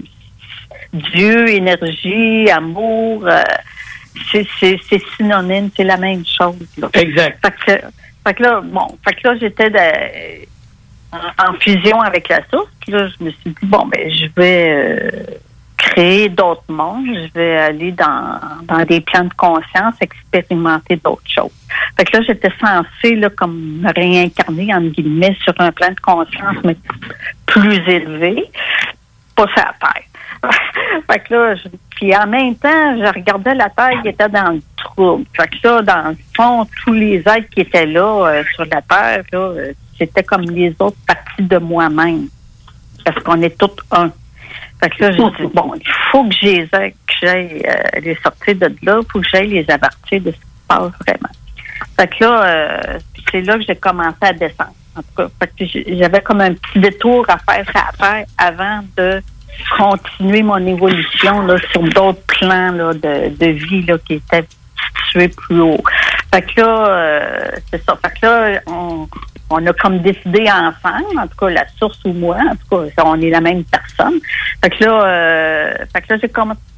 Dieu, 0.92 1.48
énergie, 1.48 2.50
amour. 2.50 3.26
euh, 3.26 3.42
c'est, 4.32 4.46
synonyme, 5.16 5.70
c'est 5.76 5.84
la 5.84 5.96
même 5.96 6.24
chose. 6.26 6.56
Là. 6.78 6.88
Exact. 6.94 7.38
Fait 7.44 7.80
que, 7.80 7.86
fait 8.26 8.34
que 8.34 8.42
là, 8.42 8.60
bon, 8.60 8.98
fait 9.06 9.14
que 9.14 9.28
là, 9.28 9.36
j'étais 9.40 9.70
en, 11.12 11.52
fusion 11.60 12.00
avec 12.00 12.28
la 12.28 12.40
source. 12.48 12.70
Puis 12.80 12.92
là, 12.92 13.08
je 13.08 13.24
me 13.24 13.30
suis 13.30 13.50
dit, 13.50 13.66
bon, 13.66 13.86
ben, 13.86 14.10
je 14.12 14.26
vais 14.36 14.68
euh, 14.70 15.10
créer 15.76 16.28
d'autres 16.28 16.64
mondes. 16.68 17.06
Je 17.06 17.32
vais 17.34 17.56
aller 17.56 17.92
dans, 17.92 18.38
dans 18.64 18.84
des 18.84 19.00
plans 19.00 19.24
de 19.24 19.34
conscience, 19.34 19.94
expérimenter 20.00 20.96
d'autres 20.96 21.22
choses. 21.26 21.50
Fait 21.96 22.04
que 22.04 22.16
là, 22.16 22.24
j'étais 22.26 22.52
censée, 22.60 23.16
là, 23.16 23.30
comme 23.30 23.80
me 23.80 23.92
réincarner, 23.92 24.74
entre 24.74 24.90
guillemets, 24.90 25.36
sur 25.42 25.54
un 25.58 25.72
plan 25.72 25.90
de 25.90 26.00
conscience, 26.00 26.56
mais 26.64 26.76
plus 27.46 27.78
élevé, 27.88 28.44
pas 29.34 29.46
sur 29.48 29.56
la 29.56 29.74
Terre. 29.80 30.04
fait 31.10 31.18
que 31.20 31.34
là, 31.34 31.54
puis 32.00 32.16
en 32.16 32.26
même 32.26 32.54
temps, 32.56 32.96
je 32.96 33.12
regardais 33.12 33.54
la 33.54 33.68
Terre 33.68 34.00
qui 34.02 34.08
était 34.08 34.28
dans 34.28 34.52
le 34.52 34.62
trouble. 34.76 35.24
Fait 35.36 35.48
que 35.48 35.56
là, 35.68 35.82
dans 35.82 36.08
le 36.10 36.16
fond, 36.34 36.66
tous 36.82 36.94
les 36.94 37.16
êtres 37.18 37.50
qui 37.50 37.60
étaient 37.60 37.86
là 37.86 38.26
euh, 38.26 38.44
sur 38.54 38.64
la 38.64 38.80
Terre, 38.80 39.22
là, 39.32 39.38
euh, 39.38 39.72
c'était 40.00 40.22
comme 40.24 40.42
les 40.42 40.74
autres 40.80 40.96
parties 41.06 41.42
de 41.42 41.58
moi-même. 41.58 42.28
Parce 43.04 43.22
qu'on 43.22 43.40
est 43.42 43.56
tous 43.56 43.70
un. 43.92 44.10
Fait 44.82 44.90
que 44.90 45.04
là, 45.04 45.10
je 45.12 45.16
dis, 45.42 45.50
bon, 45.54 45.72
il 45.76 45.88
faut 46.10 46.24
que 46.28 46.34
j'ai 46.40 46.68
j'aille 47.22 47.62
euh, 47.66 48.00
les 48.00 48.14
sortir 48.16 48.56
de 48.56 48.74
là, 48.82 48.98
il 49.02 49.06
faut 49.12 49.20
que 49.20 49.28
j'aille 49.28 49.48
les 49.50 49.70
avertir 49.70 50.20
de 50.22 50.30
ce 50.30 50.36
qui 50.36 50.40
se 50.40 50.66
passe 50.68 50.90
vraiment. 51.06 51.32
Fait 51.98 52.08
que 52.08 52.24
là, 52.24 52.44
euh, 52.44 52.98
c'est 53.30 53.42
là 53.42 53.58
que 53.58 53.64
j'ai 53.66 53.76
commencé 53.76 54.16
à 54.22 54.32
descendre. 54.32 54.72
En 54.96 55.02
tout 55.02 55.14
cas, 55.16 55.28
fait 55.38 55.46
que 55.58 55.66
j'ai- 55.66 55.98
j'avais 55.98 56.20
comme 56.22 56.40
un 56.40 56.54
petit 56.54 56.78
détour 56.80 57.24
à 57.28 57.36
faire 57.38 57.64
la 57.74 57.92
Terre 57.98 58.26
avant 58.38 58.80
de 58.96 59.22
continuer 59.76 60.42
mon 60.42 60.64
évolution 60.66 61.42
là, 61.42 61.56
sur 61.72 61.82
d'autres 61.82 62.22
plans 62.26 62.72
là, 62.72 62.92
de, 62.94 63.28
de 63.36 63.46
vie 63.46 63.82
là, 63.82 63.98
qui 63.98 64.14
étaient 64.14 64.44
situés 65.06 65.28
plus 65.28 65.60
haut. 65.60 65.82
Fait 66.32 66.42
que 66.42 66.60
là, 66.60 66.86
euh, 66.88 67.50
c'est 67.70 67.84
ça. 67.84 67.98
Fait 68.02 68.18
que 68.20 68.26
là, 68.26 68.60
on, 68.66 69.06
on 69.50 69.66
a 69.66 69.72
comme 69.72 69.98
décidé 69.98 70.48
ensemble, 70.48 71.18
en 71.18 71.26
tout 71.26 71.36
cas 71.36 71.50
la 71.50 71.66
source 71.76 71.98
ou 72.04 72.12
moi, 72.12 72.36
en 72.36 72.54
tout 72.54 72.90
cas, 72.96 73.02
on 73.04 73.20
est 73.20 73.30
la 73.30 73.40
même 73.40 73.64
personne. 73.64 74.20
Fait 74.62 74.70
que 74.70 74.84
là, 74.84 75.04
euh, 75.04 75.74
fait 75.92 76.02
que 76.02 76.14
là, 76.14 76.18
j'ai 76.22 76.28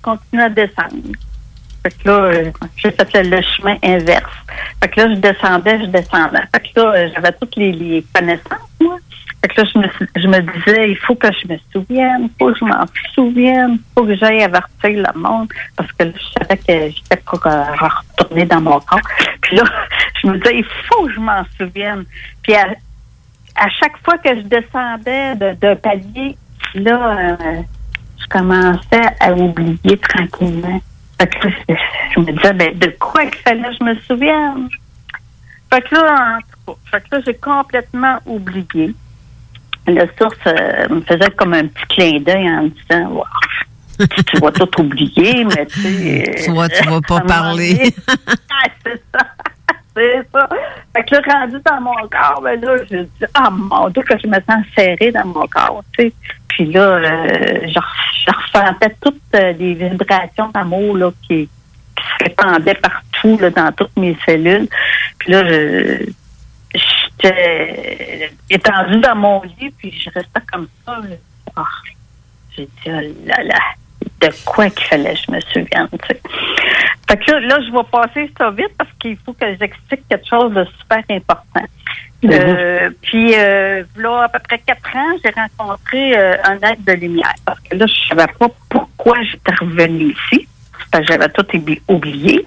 continué 0.03 0.43
à 0.43 0.49
descendre. 0.49 1.13
Fait 1.83 1.91
que 1.91 2.09
là, 2.09 2.15
euh, 2.15 2.51
j'ai 2.77 2.91
fait 2.93 3.23
le, 3.25 3.43
chemin 3.43 3.77
inverse. 3.83 4.33
Fait 4.81 4.89
que 4.89 5.01
là, 5.01 5.15
je 5.15 5.21
descendais, 5.21 5.81
je 5.81 5.87
descendais. 5.87 6.43
Fait 6.55 6.61
que 6.61 6.81
là, 6.81 6.93
euh, 6.95 7.09
j'avais 7.15 7.33
toutes 7.33 7.57
les, 7.57 8.05
connaissances, 8.15 8.71
moi. 8.81 8.99
Fait 9.41 9.49
que 9.49 9.61
là, 9.61 9.69
je 9.75 9.79
me, 9.79 9.89
je 10.23 10.29
me 10.29 10.41
disais, 10.41 10.91
il 10.91 10.97
faut 10.99 11.17
que 11.17 11.27
je 11.33 11.53
me 11.53 11.59
souvienne, 11.73 12.23
il 12.23 12.31
faut 12.39 12.53
que 12.53 12.59
je 12.61 12.65
m'en 12.65 12.85
souvienne, 13.13 13.73
il 13.73 13.81
faut 13.95 14.05
que 14.07 14.15
j'aille 14.15 14.43
avertir 14.45 14.91
le 14.91 15.21
monde, 15.21 15.49
parce 15.77 15.91
que 15.93 16.05
là, 16.05 16.13
je 16.15 16.41
savais 16.41 16.57
que 16.59 16.95
j'étais 16.95 17.17
pour 17.27 17.45
euh, 17.47 17.65
retourner 17.73 18.45
dans 18.45 18.61
mon 18.61 18.79
corps. 18.79 19.01
Puis 19.41 19.57
là, 19.57 19.65
je 20.23 20.29
me 20.29 20.39
disais, 20.39 20.59
il 20.59 20.65
faut 20.89 21.07
que 21.07 21.15
je 21.15 21.21
m'en 21.21 21.43
souvienne. 21.59 22.05
Puis 22.45 22.55
à, 22.55 22.69
chaque 23.81 23.97
fois 24.05 24.17
que 24.19 24.29
je 24.37 24.43
descendais 24.43 25.35
de- 25.35 25.55
d'un 25.61 25.75
palier, 25.75 26.37
là, 26.77 27.19
euh, 27.19 27.63
je 28.21 28.27
commençais 28.29 29.09
à 29.19 29.33
oublier 29.33 29.99
tranquillement. 29.99 30.81
Fait 31.23 31.29
que 31.29 31.47
là, 31.47 31.55
je, 32.15 32.21
me 32.21 32.33
disais, 32.33 32.53
ben, 32.53 32.77
de 32.79 32.97
quoi 32.99 33.25
qu'il 33.27 33.41
fallait 33.43 33.63
que 33.63 33.77
je 33.81 33.85
me 33.85 33.95
souvienne? 34.01 34.69
Fait 35.73 35.81
que 35.83 35.95
là, 35.95 36.39
en 36.39 36.41
tout 36.41 36.75
cas, 36.75 36.79
fait 36.91 37.09
que 37.09 37.17
là, 37.17 37.23
j'ai 37.25 37.35
complètement 37.35 38.19
oublié. 38.27 38.95
La 39.87 40.07
source 40.19 40.37
euh, 40.47 40.89
me 40.89 41.01
faisait 41.03 41.31
comme 41.31 41.55
un 41.55 41.67
petit 41.67 41.87
clin 41.89 42.21
d'œil 42.21 42.49
en 42.51 42.65
me 42.65 42.69
disant, 42.71 43.11
Wow, 43.11 43.25
tu, 43.99 44.37
vas 44.39 44.51
tout 44.53 44.81
oublier, 44.81 45.45
mais 45.45 45.67
tu 45.67 45.81
sais. 45.81 46.35
Tu 46.45 46.51
vois, 46.51 46.69
tu 46.69 46.85
vas 46.85 47.01
pas 47.01 47.17
un 47.17 47.19
moment 47.19 47.27
parler. 47.27 47.95
Ah, 48.09 48.69
c'est 48.85 49.03
ça. 49.15 49.27
C'est 49.95 50.23
ça. 50.33 50.49
Fait 50.95 51.05
que 51.05 51.15
là, 51.15 51.21
rendu 51.41 51.57
dans 51.65 51.81
mon 51.81 52.09
corps, 52.09 52.41
ben 52.43 52.61
là, 52.61 52.77
je 52.91 52.97
dis, 52.99 53.25
ah 53.35 53.51
mon 53.51 53.89
Dieu, 53.91 54.03
que 54.03 54.19
je 54.19 54.27
me 54.27 54.37
sens 54.37 54.65
serrée 54.77 55.13
dans 55.13 55.27
mon 55.27 55.47
corps, 55.47 55.85
tu 55.97 56.05
sais. 56.05 56.13
Puis 56.49 56.67
là, 56.73 56.81
euh, 56.81 57.61
je, 57.67 57.81
je 58.27 58.59
ressentais 58.59 58.95
toutes 59.01 59.21
euh, 59.35 59.53
les 59.53 59.75
vibrations 59.75 60.49
d'amour, 60.49 60.97
là, 60.97 61.11
qui, 61.23 61.49
qui 61.49 62.03
se 62.03 62.25
répandaient 62.25 62.75
partout, 62.75 63.39
là, 63.39 63.51
dans 63.51 63.73
toutes 63.73 63.97
mes 63.97 64.17
cellules. 64.27 64.69
Puis 65.19 65.33
là, 65.33 65.47
je, 65.49 66.07
j'étais 66.75 68.31
étendue 68.51 69.01
dans 69.01 69.17
mon 69.17 69.43
lit, 69.43 69.71
puis 69.77 69.93
je 69.93 70.11
restais 70.11 70.41
comme 70.51 70.69
ça. 70.87 70.99
là. 71.01 71.17
Ah, 71.57 71.65
j'ai 72.57 72.65
dit, 72.65 72.71
oh 72.87 73.27
là 73.27 73.43
là, 73.45 73.59
de 74.23 74.33
quoi 74.45 74.71
qu'il 74.71 74.87
fallait 74.87 75.15
que 75.15 75.21
je 75.27 75.33
me 75.33 75.41
souvienne. 75.41 75.89
Fait 77.09 77.17
que 77.17 77.31
là, 77.33 77.41
là, 77.41 77.59
je 77.67 77.73
vais 77.73 77.85
passer 77.91 78.33
ça 78.39 78.51
vite 78.51 78.73
parce 78.79 78.91
qu'il 79.01 79.17
faut 79.25 79.33
que 79.33 79.47
j'explique 79.59 80.07
quelque 80.09 80.29
chose 80.29 80.53
de 80.55 80.65
super 80.81 81.03
important. 81.11 81.67
Euh, 82.25 82.91
puis, 83.03 83.35
euh, 83.35 83.83
là, 83.97 84.23
à 84.23 84.29
peu 84.29 84.39
près 84.39 84.61
quatre 84.65 84.97
ans, 84.97 85.19
j'ai 85.25 85.31
rencontré 85.31 86.17
euh, 86.17 86.37
un 86.45 86.57
être 86.57 86.85
de 86.85 86.93
lumière. 86.93 87.35
Parce 87.45 87.59
que 87.61 87.77
là, 87.77 87.87
je 87.87 88.09
savais 88.09 88.33
pas 88.39 88.49
pourquoi 88.69 89.17
j'étais 89.25 89.55
revenue 89.61 90.15
ici. 90.15 90.47
Parce 90.91 91.05
que 91.05 91.13
j'avais 91.13 91.29
tout 91.31 91.47
oublié. 91.89 92.47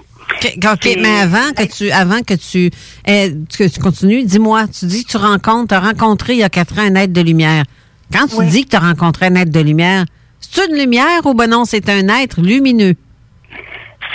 Mais 1.00 1.20
avant 1.20 1.52
que 1.56 1.64
tu 1.72 1.90
avant 1.90 2.20
que 2.20 2.34
tu, 2.34 2.70
eh, 3.06 3.32
que 3.56 3.68
tu 3.68 3.80
continues, 3.80 4.24
dis-moi, 4.24 4.64
tu 4.68 4.86
dis 4.86 5.04
que 5.04 5.10
tu 5.10 5.16
rencontres, 5.16 5.68
tu 5.68 5.74
as 5.74 5.80
rencontré 5.80 6.32
il 6.32 6.40
y 6.40 6.44
a 6.44 6.48
quatre 6.48 6.78
ans 6.78 6.82
un 6.82 6.94
être 6.96 7.12
de 7.12 7.20
lumière. 7.20 7.64
Quand 8.12 8.26
tu 8.26 8.44
dis 8.46 8.64
que 8.64 8.70
tu 8.70 8.76
as 8.76 8.80
rencontré 8.80 9.26
un 9.26 9.34
être 9.36 9.50
de 9.50 9.60
lumière, 9.60 10.04
c'est 10.40 10.66
une 10.70 10.76
lumière 10.78 11.24
ou 11.24 11.34
ben 11.34 11.48
non, 11.48 11.64
c'est 11.64 11.88
un 11.88 12.08
être 12.20 12.40
lumineux? 12.40 12.94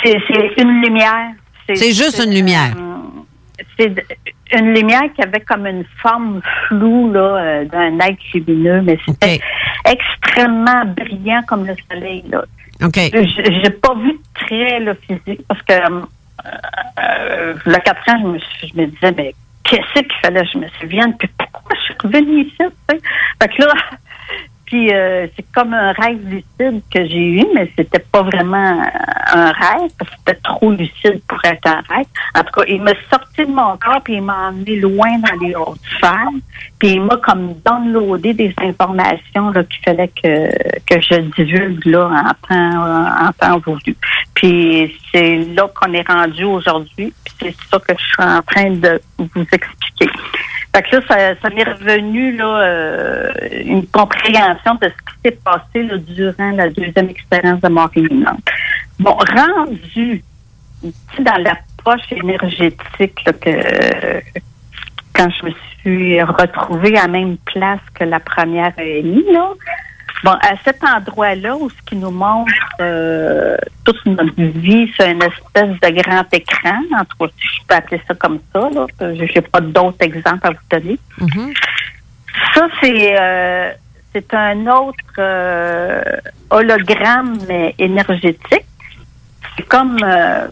C'est 0.04 0.18
une 0.58 0.82
lumière. 0.82 1.32
C'est 1.74 1.94
juste 1.94 2.22
une 2.26 2.34
lumière. 2.34 2.74
euh, 2.76 3.64
c'est 3.78 3.94
une 4.60 4.74
lumière 4.74 5.04
qui 5.16 5.22
avait 5.22 5.40
comme 5.42 5.66
une 5.68 5.86
forme 6.02 6.42
floue 6.68 7.12
là, 7.14 7.20
euh, 7.38 7.66
d'un 7.66 7.98
être 8.00 8.18
lumineux, 8.34 8.82
mais 8.82 8.98
c'était 9.08 9.40
extrêmement 9.86 10.86
brillant 10.86 11.42
comme 11.48 11.66
le 11.66 11.76
soleil. 11.92 12.24
Là. 12.30 12.44
OK. 12.84 12.96
J- 12.98 13.62
J'ai 13.64 13.70
pas 13.70 13.94
vu 13.96 14.12
de 14.14 14.20
trait 14.46 14.80
là, 14.80 14.94
physique 14.96 15.46
parce 15.48 15.62
que 15.62 15.74
euh, 15.74 17.54
a 17.66 17.80
quatre 17.80 18.10
ans, 18.10 18.20
je 18.22 18.28
me, 18.28 18.40
suis- 18.40 18.74
je 18.76 18.82
me 18.82 18.88
disais, 18.88 19.14
mais 19.16 19.34
qu'est-ce 19.64 20.00
qu'il 20.02 20.12
fallait 20.24 20.42
que 20.42 20.48
je 20.54 20.58
me 20.58 20.68
souvienne? 20.82 21.16
Puis 21.18 21.30
pourquoi 21.38 21.76
je 21.78 21.82
suis 21.84 21.94
revenue 22.04 22.42
ici? 22.42 22.56
tu 22.58 22.66
sais? 22.90 23.00
Fait 23.42 23.48
que 23.50 23.62
là, 23.62 23.74
Puis 24.72 24.90
euh, 24.94 25.28
c'est 25.36 25.46
comme 25.54 25.74
un 25.74 25.92
rêve 25.92 26.22
lucide 26.24 26.82
que 26.90 27.06
j'ai 27.06 27.42
eu, 27.42 27.46
mais 27.54 27.70
c'était 27.78 28.00
pas 28.00 28.22
vraiment 28.22 28.82
un 29.34 29.52
rêve, 29.52 29.92
parce 30.00 30.10
que 30.12 30.16
c'était 30.20 30.40
trop 30.42 30.72
lucide 30.72 31.22
pour 31.28 31.44
être 31.44 31.68
un 31.68 31.82
rêve. 31.94 32.06
En 32.34 32.40
tout 32.42 32.54
cas, 32.56 32.64
il 32.70 32.82
m'a 32.82 32.94
sorti 33.10 33.42
de 33.42 33.52
mon 33.52 33.76
corps, 33.76 34.00
puis 34.02 34.14
il 34.14 34.22
m'a 34.22 34.48
emmené 34.48 34.78
loin 34.78 35.10
dans 35.20 35.46
les 35.46 35.54
hautes 35.56 35.82
sphères, 35.98 36.30
puis 36.80 36.92
il 36.94 37.02
m'a 37.02 37.18
comme 37.18 37.56
downloadé 37.66 38.34
des 38.34 38.54
informations 38.60 39.52
là, 39.52 39.62
qu'il 39.66 39.84
fallait 39.84 40.08
que, 40.08 40.50
que 40.86 41.02
je 41.02 41.20
divulgue 41.36 41.86
là 41.88 42.06
en 42.08 42.48
temps, 42.48 43.28
en 43.28 43.32
temps 43.34 43.60
voulu. 43.60 43.98
Puis 44.36 44.98
c'est 45.12 45.40
là 45.54 45.70
qu'on 45.76 45.92
est 45.92 46.08
rendu 46.08 46.46
aujourd'hui, 46.46 47.14
puis 47.26 47.34
c'est 47.42 47.56
ça 47.70 47.78
que 47.78 47.94
je 48.00 48.06
suis 48.06 48.24
en 48.24 48.42
train 48.42 48.70
de 48.70 49.02
vous 49.18 49.46
expliquer. 49.52 50.10
Fait 50.74 50.84
que 50.84 50.96
là, 50.96 51.02
ça, 51.08 51.42
ça 51.42 51.50
m'est 51.50 51.64
revenu 51.64 52.38
là, 52.38 52.62
euh, 52.62 53.32
une 53.66 53.86
compréhension 53.88 54.76
de 54.76 54.88
ce 54.88 54.90
qui 54.90 55.20
s'est 55.26 55.40
passé 55.44 55.84
là, 55.84 55.98
durant 55.98 56.52
la 56.52 56.70
deuxième 56.70 57.10
expérience 57.10 57.60
de 57.60 57.68
mort 57.68 57.92
imminente. 57.96 58.40
Bon, 59.00 59.12
rendu 59.12 60.24
dans 61.20 61.44
l'approche 61.44 62.12
énergétique 62.12 63.20
là, 63.26 63.34
que 63.34 64.22
quand 65.14 65.30
je 65.30 65.46
me 65.46 65.52
suis 65.82 66.22
retrouvée 66.22 66.98
à 66.98 67.04
la 67.04 67.08
même 67.08 67.38
place 67.38 67.82
que 67.94 68.06
la 68.06 68.20
première 68.20 68.74
EMI, 68.78 69.26
là, 69.34 69.52
Bon, 70.24 70.32
à 70.32 70.54
cet 70.64 70.84
endroit-là 70.84 71.56
où 71.56 71.70
ce 71.70 71.82
qui 71.86 71.96
nous 71.96 72.12
montre 72.12 72.54
euh, 72.80 73.58
toute 73.84 74.06
notre 74.06 74.42
vie, 74.42 74.92
c'est 74.96 75.12
une 75.12 75.24
espèce 75.24 75.80
de 75.80 76.02
grand 76.02 76.26
écran, 76.32 76.80
entre 77.00 77.16
autres, 77.20 77.34
si 77.42 77.48
je 77.48 77.66
peux 77.68 77.76
appeler 77.76 78.02
ça 78.08 78.14
comme 78.14 78.40
ça. 78.54 78.70
Là, 78.70 78.86
je 79.00 79.06
n'ai 79.06 79.42
pas 79.42 79.62
d'autres 79.62 80.02
exemples 80.02 80.48
à 80.48 80.50
vous 80.52 80.58
donner. 80.70 81.00
Ça, 82.54 82.68
c'est 82.82 83.20
euh, 83.20 83.72
c'est 84.14 84.34
un 84.34 84.68
autre 84.68 84.98
euh, 85.18 86.02
hologramme 86.50 87.38
énergétique. 87.78 88.66
C'est 89.56 89.68
comme 89.68 89.98
euh, 90.04 90.48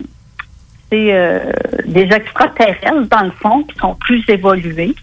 c'est 0.89 1.13
euh, 1.13 1.51
des 1.85 2.09
extraterrestres, 2.11 3.07
dans 3.09 3.23
le 3.23 3.31
fond, 3.31 3.63
qui 3.63 3.77
sont 3.77 3.95
plus 3.95 4.23
évolués 4.27 4.95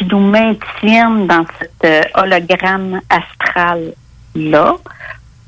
qui 0.00 0.06
nous 0.06 0.18
maintiennent 0.20 1.26
dans 1.26 1.44
cet 1.58 1.84
euh, 1.84 2.00
hologramme 2.14 3.00
astral 3.10 3.92
là 4.34 4.74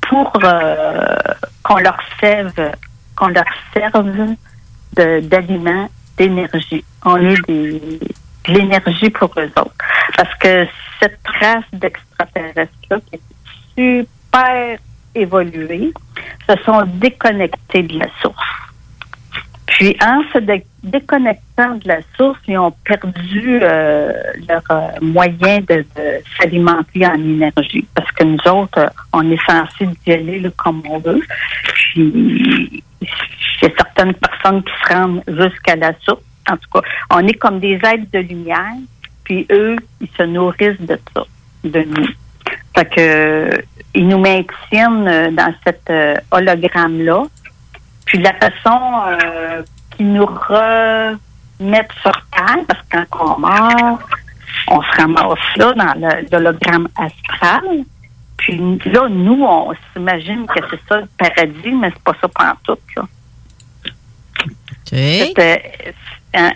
pour 0.03 0.31
euh, 0.45 1.17
qu'on 1.63 1.77
leur 1.79 1.99
serve 2.21 2.53
qu'on 3.17 3.29
leur 3.29 3.45
serve 3.73 4.35
de- 4.97 5.21
d'aliments 5.21 5.89
d'énergie. 6.19 6.85
On 7.07 7.17
est 7.17 7.41
des, 7.49 7.79
de 7.79 8.53
l'énergie 8.53 9.09
pour 9.09 9.31
eux 9.39 9.51
autres. 9.57 9.75
Parce 10.17 10.35
que 10.39 10.67
cette 11.01 11.19
race 11.41 11.65
d'extraterrestres-là, 11.73 12.99
qui 13.09 13.17
est 13.17 14.03
super 14.05 14.79
évoluée, 15.15 15.93
se 16.49 16.55
sont 16.65 16.83
déconnectés 16.87 17.83
de 17.85 17.99
la 18.01 18.07
source. 18.21 18.51
Puis, 19.67 19.97
en 20.03 20.23
se 20.33 20.39
dé- 20.39 20.67
déconnectant 20.83 21.77
de 21.77 21.89
la 21.89 21.99
source, 22.17 22.39
ils 22.49 22.59
ont 22.59 22.73
perdu 22.85 23.61
euh, 23.63 24.13
leur 24.49 24.63
euh, 24.71 24.89
moyen 25.01 25.61
de, 25.61 25.85
s'alimenter 26.37 27.07
en 27.07 27.15
énergie. 27.15 27.87
Parce 27.95 28.11
que 28.13 28.25
nous 28.25 28.39
autres, 28.47 28.79
euh, 28.79 28.89
on 29.13 29.31
est 29.31 29.41
censé 29.49 29.89
y 30.07 30.13
aller 30.13 30.41
là, 30.41 30.51
comme 30.57 30.83
on 30.89 30.99
veut. 30.99 31.23
Puis, 31.75 32.83
il 33.01 33.63
y 33.63 33.67
a 33.67 33.71
certaines 33.77 34.15
personnes 34.15 34.63
qui 34.63 34.73
se 34.85 34.93
rendent 34.95 35.23
jusqu'à 35.29 35.77
la 35.77 35.93
source. 36.05 36.23
En 36.51 36.57
tout 36.57 36.69
cas, 36.81 36.89
on 37.11 37.27
est 37.27 37.35
comme 37.35 37.61
des 37.61 37.75
êtres 37.75 38.11
de 38.13 38.19
lumière. 38.19 38.75
Puis, 39.25 39.47
eux, 39.51 39.77
ils 40.01 40.09
se 40.19 40.25
nourrissent 40.25 40.81
de 40.81 40.99
ça, 41.15 41.25
de 41.65 41.81
nous. 41.83 42.09
Fait 42.75 42.85
que, 42.87 43.01
euh, 43.01 43.63
ils 43.95 44.09
nous 44.09 44.19
maintiennent 44.19 45.35
dans 45.37 45.55
cet 45.65 45.91
hologramme-là. 46.31 47.25
Puis 48.13 48.21
la 48.21 48.35
façon 48.35 48.79
euh, 49.09 49.63
qu'ils 49.97 50.13
nous 50.13 50.27
remettent 50.27 51.93
sur 52.03 52.13
terre, 52.31 52.59
parce 52.69 52.81
que 52.91 53.09
quand 53.11 53.37
on 53.37 53.39
meurt, 53.41 54.03
on 54.69 54.83
se 54.83 55.01
ramasse 55.01 55.39
là 55.57 55.73
dans 55.73 55.95
l'hologramme 56.31 56.89
astral. 56.95 57.63
Puis 58.37 58.59
là, 58.85 59.09
nous, 59.09 59.43
on 59.45 59.73
s'imagine 59.95 60.47
que 60.47 60.61
c'est 60.71 60.81
ça 60.89 60.99
le 60.99 61.09
paradis, 61.17 61.71
mais 61.73 61.91
c'est 61.95 62.03
pas 62.03 62.13
ça 62.21 62.29
pantoute, 62.29 62.81
là. 62.97 63.03
Cette, 65.35 65.39
euh, 65.39 66.51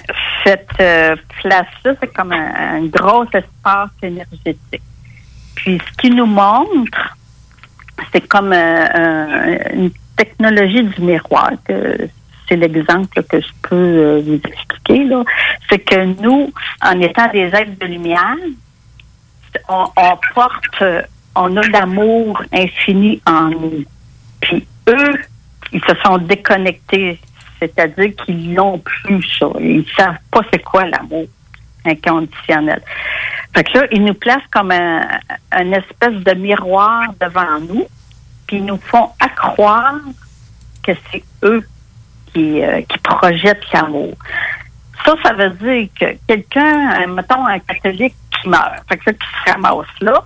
cette 0.44 0.68
euh, 0.80 1.16
place-là, 1.40 1.92
c'est 1.98 2.12
comme 2.12 2.32
un, 2.32 2.76
un 2.76 2.84
gros 2.86 3.24
espace 3.32 3.90
énergétique. 4.02 4.82
Puis 5.54 5.80
ce 5.86 5.96
qui 5.96 6.10
nous 6.10 6.26
montre, 6.26 7.16
c'est 8.12 8.28
comme 8.28 8.52
euh, 8.52 8.86
un- 8.92 9.72
une 9.74 9.90
technologie 10.16 10.82
du 10.82 11.02
miroir. 11.02 11.50
que 11.64 12.08
c'est 12.48 12.56
l'exemple 12.56 13.22
que 13.24 13.40
je 13.40 13.48
peux 13.62 13.74
euh, 13.74 14.22
vous 14.24 14.34
expliquer. 14.34 15.08
C'est 15.68 15.78
que 15.80 16.04
nous, 16.22 16.52
en 16.82 17.00
étant 17.00 17.28
des 17.32 17.46
êtres 17.46 17.78
de 17.80 17.86
lumière, 17.86 18.36
on, 19.68 19.88
porte, 20.34 20.82
euh, 20.82 21.02
on 21.34 21.56
a 21.56 21.62
l'amour 21.68 22.42
infini 22.52 23.20
en 23.26 23.48
nous. 23.48 23.84
Puis 24.40 24.66
eux, 24.88 25.20
ils 25.72 25.82
se 25.82 25.94
sont 26.04 26.18
déconnectés, 26.18 27.18
c'est-à-dire 27.58 28.12
qu'ils 28.24 28.54
l'ont 28.54 28.78
plus 28.78 29.22
ça. 29.38 29.48
Ils 29.58 29.86
savent 29.96 30.18
pas 30.30 30.42
c'est 30.52 30.62
quoi 30.62 30.84
l'amour 30.84 31.26
inconditionnel. 31.84 32.82
Fait 33.54 33.64
que 33.64 33.78
là, 33.78 33.86
ils 33.90 34.04
nous 34.04 34.14
placent 34.14 34.46
comme 34.50 34.70
un 34.70 35.72
espèce 35.72 36.14
de 36.14 36.32
miroir 36.34 37.14
devant 37.20 37.60
nous, 37.60 37.86
puis 38.46 38.58
ils 38.58 38.64
nous 38.64 38.78
font 38.78 39.10
accroire 39.20 40.00
que 40.82 40.92
c'est 41.10 41.24
eux 41.42 41.66
qui, 42.32 42.62
euh, 42.62 42.82
qui 42.82 42.98
projettent 42.98 43.72
l'amour. 43.72 44.14
Ça, 45.04 45.14
ça 45.22 45.32
veut 45.34 45.50
dire 45.50 45.88
que 45.98 46.16
quelqu'un, 46.26 47.02
euh, 47.02 47.06
mettons 47.08 47.46
un 47.46 47.58
catholique 47.58 48.14
qui 48.30 48.48
meurt, 48.48 48.82
fait 48.88 48.96
que 48.98 49.10
là, 49.10 49.12
qui 49.12 49.26
se 49.26 49.52
ramasse 49.52 49.86
là, 50.00 50.24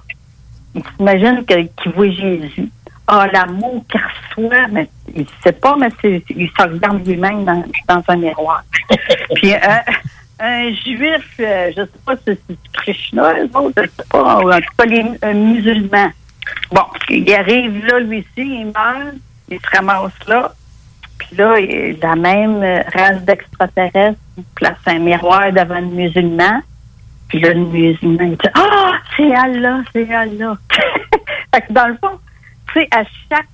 il 0.75 0.83
s'imagine 0.97 1.45
qu'il 1.45 1.93
voit 1.93 2.11
Jésus. 2.11 2.71
Ah, 3.07 3.27
l'amour 3.33 3.85
qu'il 3.91 4.01
reçoit, 4.01 4.69
mais 4.71 4.89
il 5.13 5.23
ne 5.23 5.27
sait 5.43 5.53
pas, 5.53 5.77
mais 5.77 5.89
il 6.05 6.49
se 6.49 6.63
regarde 6.63 7.05
lui-même 7.05 7.45
dans, 7.45 8.03
un 8.07 8.17
miroir. 8.17 8.63
Puis 9.35 9.53
un, 9.53 9.83
un 10.39 10.73
juif, 10.75 11.35
euh, 11.41 11.73
je 11.75 11.81
ne 11.81 11.87
sais 11.87 11.93
pas 12.07 12.17
si 12.17 12.23
c'est 12.27 12.73
Krishna, 12.73 13.35
je 13.37 13.43
sais 13.43 14.05
pas, 14.09 14.39
ou 14.39 14.53
en 14.53 14.61
tout 14.61 14.75
cas 14.79 14.85
les 14.87 15.05
un 15.23 15.35
musulman. 15.35 16.11
Bon, 16.73 16.83
il 17.09 17.33
arrive 17.35 17.85
là, 17.85 18.01
lui 18.01 18.27
ci 18.35 18.43
il 18.43 18.67
meurt, 18.67 19.15
il 19.49 19.59
se 19.59 19.77
ramasse 19.77 20.13
là. 20.29 20.53
Puis 21.19 21.37
là, 21.37 21.57
la 22.01 22.17
même 22.17 22.63
euh, 22.63 22.83
race 22.95 23.23
d'extraterrestres 23.23 24.19
place 24.55 24.79
un 24.87 24.99
miroir 24.99 25.53
devant 25.53 25.81
le 25.81 25.87
musulman. 25.87 26.63
Puis 27.29 27.41
là, 27.41 27.53
le 27.53 27.65
musulman, 27.67 28.25
il 28.25 28.37
dit 28.37 28.49
Ah, 28.55 28.93
c'est 29.17 29.35
Allah, 29.35 29.81
c'est 29.93 30.13
Allah. 30.13 30.57
fait 31.55 31.61
que 31.63 31.73
dans 31.73 31.89
le 31.89 31.95
fond, 31.95 32.19
tu 32.73 32.81
sais, 32.81 32.89
à 32.91 33.03
chaque 33.29 33.49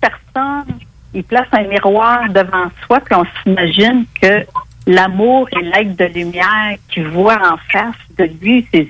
personne, 0.00 0.78
il 1.12 1.24
place 1.24 1.48
un 1.52 1.64
miroir 1.64 2.28
devant 2.28 2.70
soi, 2.86 3.00
puis 3.00 3.14
on 3.14 3.24
s'imagine 3.42 4.04
que 4.20 4.46
l'amour 4.86 5.48
et 5.52 5.62
l'être 5.62 5.96
de 5.96 6.04
lumière 6.04 6.76
qu'il 6.88 7.08
voit 7.08 7.40
en 7.52 7.56
face 7.70 7.96
de 8.16 8.24
lui, 8.40 8.66
c'est 8.72 8.88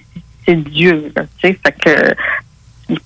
Dieu. 0.56 1.12
Fait 1.40 1.54
que 1.54 2.14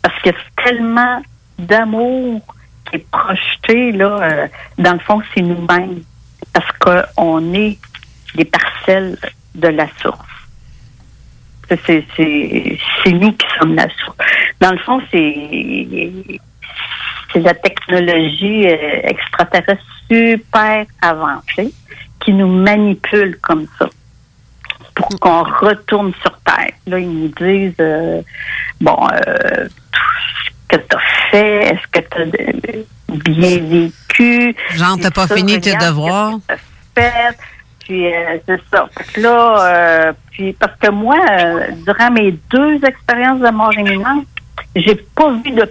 parce 0.02 0.20
qu'il 0.22 0.32
y 0.32 0.34
a 0.34 0.64
tellement 0.64 1.22
d'amour 1.58 2.42
qui 2.90 2.96
est 2.96 3.06
projeté 3.10 3.92
là, 3.92 4.18
euh, 4.22 4.48
dans 4.78 4.92
le 4.94 4.98
fond, 5.00 5.22
c'est 5.34 5.40
nous-mêmes, 5.42 6.02
parce 6.52 6.70
qu'on 6.78 7.54
est 7.54 7.78
des 8.34 8.44
parcelles 8.44 9.18
de 9.54 9.68
la 9.68 9.86
source. 10.00 10.18
C'est- 11.68 11.80
C'est 11.86 12.04
c'est- 12.16 12.78
c'est 13.02 13.12
nous 13.12 13.32
qui 13.32 13.46
sommes 13.58 13.74
la 13.74 13.88
source. 13.88 14.16
Dans 14.60 14.72
le 14.72 14.78
fond, 14.78 15.00
c'est 15.10 16.40
c'est 17.32 17.40
la 17.40 17.54
technologie 17.54 18.68
euh, 18.68 19.00
extraterrestre 19.04 19.82
super 20.08 20.84
avancée 21.00 21.72
qui 22.20 22.32
nous 22.32 22.46
manipule 22.48 23.38
comme 23.40 23.66
ça 23.78 23.88
pour 24.94 25.08
qu'on 25.20 25.42
retourne 25.42 26.12
sur 26.22 26.32
Terre. 26.40 26.72
Là, 26.86 26.98
ils 26.98 27.08
nous 27.10 27.28
disent, 27.28 27.74
euh, 27.80 28.22
bon, 28.80 28.96
euh, 29.12 29.66
ce 30.70 30.76
que 30.76 30.82
tu 30.82 30.96
as 30.96 31.30
fait, 31.30 31.62
est-ce 31.74 31.86
que 31.90 32.00
tu 32.00 32.22
as 32.22 33.18
bien 33.28 33.58
vécu? 33.60 34.56
Genre, 34.70 34.96
t'as 35.00 35.10
pas 35.10 35.26
Ça, 35.26 35.36
fini 35.36 35.60
tes 35.60 35.74
devoirs? 35.76 36.38
fait? 36.94 37.36
Puis, 37.80 38.06
euh, 38.06 38.38
c'est 38.46 38.60
ça. 38.72 38.88
Fait 38.96 39.12
que 39.12 39.20
là, 39.20 39.66
euh, 39.66 40.12
puis, 40.30 40.52
parce 40.54 40.76
que 40.78 40.90
moi, 40.90 41.18
euh, 41.30 41.66
durant 41.84 42.10
mes 42.10 42.32
deux 42.50 42.82
expériences 42.84 43.40
de 43.40 43.50
mort 43.50 43.74
imminente, 43.74 44.26
j'ai 44.74 44.94
pas 44.94 45.30
vu 45.44 45.50
de 45.50 45.70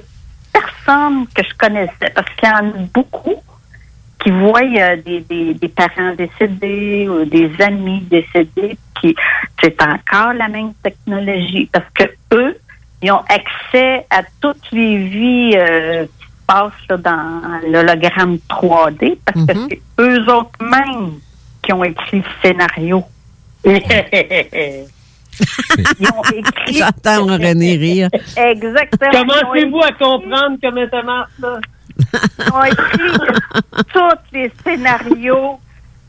personne 0.52 1.26
que 1.34 1.44
je 1.44 1.54
connaissais, 1.58 2.12
parce 2.14 2.30
qu'il 2.36 2.48
y 2.48 2.52
en 2.52 2.58
a 2.58 2.74
beaucoup 2.94 3.42
qui 4.24 4.32
voient 4.32 4.62
euh, 4.62 4.96
des, 5.06 5.20
des, 5.22 5.54
des 5.54 5.68
parents 5.68 6.16
décédés 6.18 7.08
ou 7.10 7.26
des 7.26 7.52
amis 7.60 8.02
décédés, 8.02 8.78
qui 9.00 9.16
c'est 9.62 9.80
encore 9.82 10.34
la 10.34 10.48
même 10.48 10.74
technologie, 10.82 11.70
parce 11.72 11.86
que 11.94 12.04
eux, 12.34 12.58
ils 13.02 13.12
ont 13.12 13.24
accès 13.28 14.06
à 14.10 14.24
toutes 14.42 14.72
les 14.72 14.98
vies 14.98 15.56
euh, 15.58 16.06
qui 16.06 16.26
se 16.26 16.46
passent 16.48 16.72
là, 16.90 16.98
dans 16.98 17.42
l'hologramme 17.70 18.38
3D 18.50 19.18
parce 19.26 19.46
que 19.46 19.54
c'est 19.70 19.82
eux 20.00 20.26
autres 20.30 20.58
mêmes 20.62 21.20
qui 21.62 21.74
ont 21.74 21.84
écrit 21.84 22.20
le 22.20 22.24
scénario. 22.42 23.04
Ils 23.66 23.82
ont 26.08 26.22
écrit. 26.36 26.78
J'entends 26.78 27.26
René 27.26 27.76
rire. 27.76 28.10
Exactement. 28.38 29.12
Commencez-vous 29.12 29.82
à 29.82 29.92
comprendre 29.94 30.58
comment 30.62 30.86
ça 30.92 31.02
marche, 31.02 31.32
là? 31.40 31.60
Ont 32.54 32.64
écrit 32.64 33.18
tous 33.94 34.20
les 34.32 34.52
scénarios, 34.64 35.60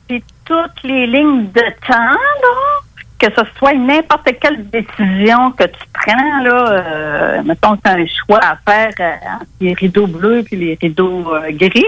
puis 0.09 0.23
toutes 0.45 0.83
les 0.83 1.07
lignes 1.07 1.51
de 1.51 1.87
temps, 1.87 1.97
là, 1.97 2.81
que 3.19 3.27
ce 3.35 3.43
soit 3.59 3.75
n'importe 3.75 4.29
quelle 4.41 4.69
décision 4.69 5.53
que 5.53 5.65
tu 5.65 5.81
prends, 5.93 6.43
là, 6.43 6.69
euh, 6.71 7.43
mettons 7.43 7.77
que 7.77 7.83
tu 7.83 7.91
as 7.91 7.95
un 7.95 8.07
choix 8.07 8.41
à 8.43 8.57
faire 8.57 8.93
euh, 9.01 9.37
entre 9.37 9.47
les 9.61 9.73
rideaux 9.75 10.07
bleus 10.07 10.45
et 10.51 10.57
les 10.57 10.79
rideaux 10.81 11.35
euh, 11.35 11.51
gris. 11.53 11.85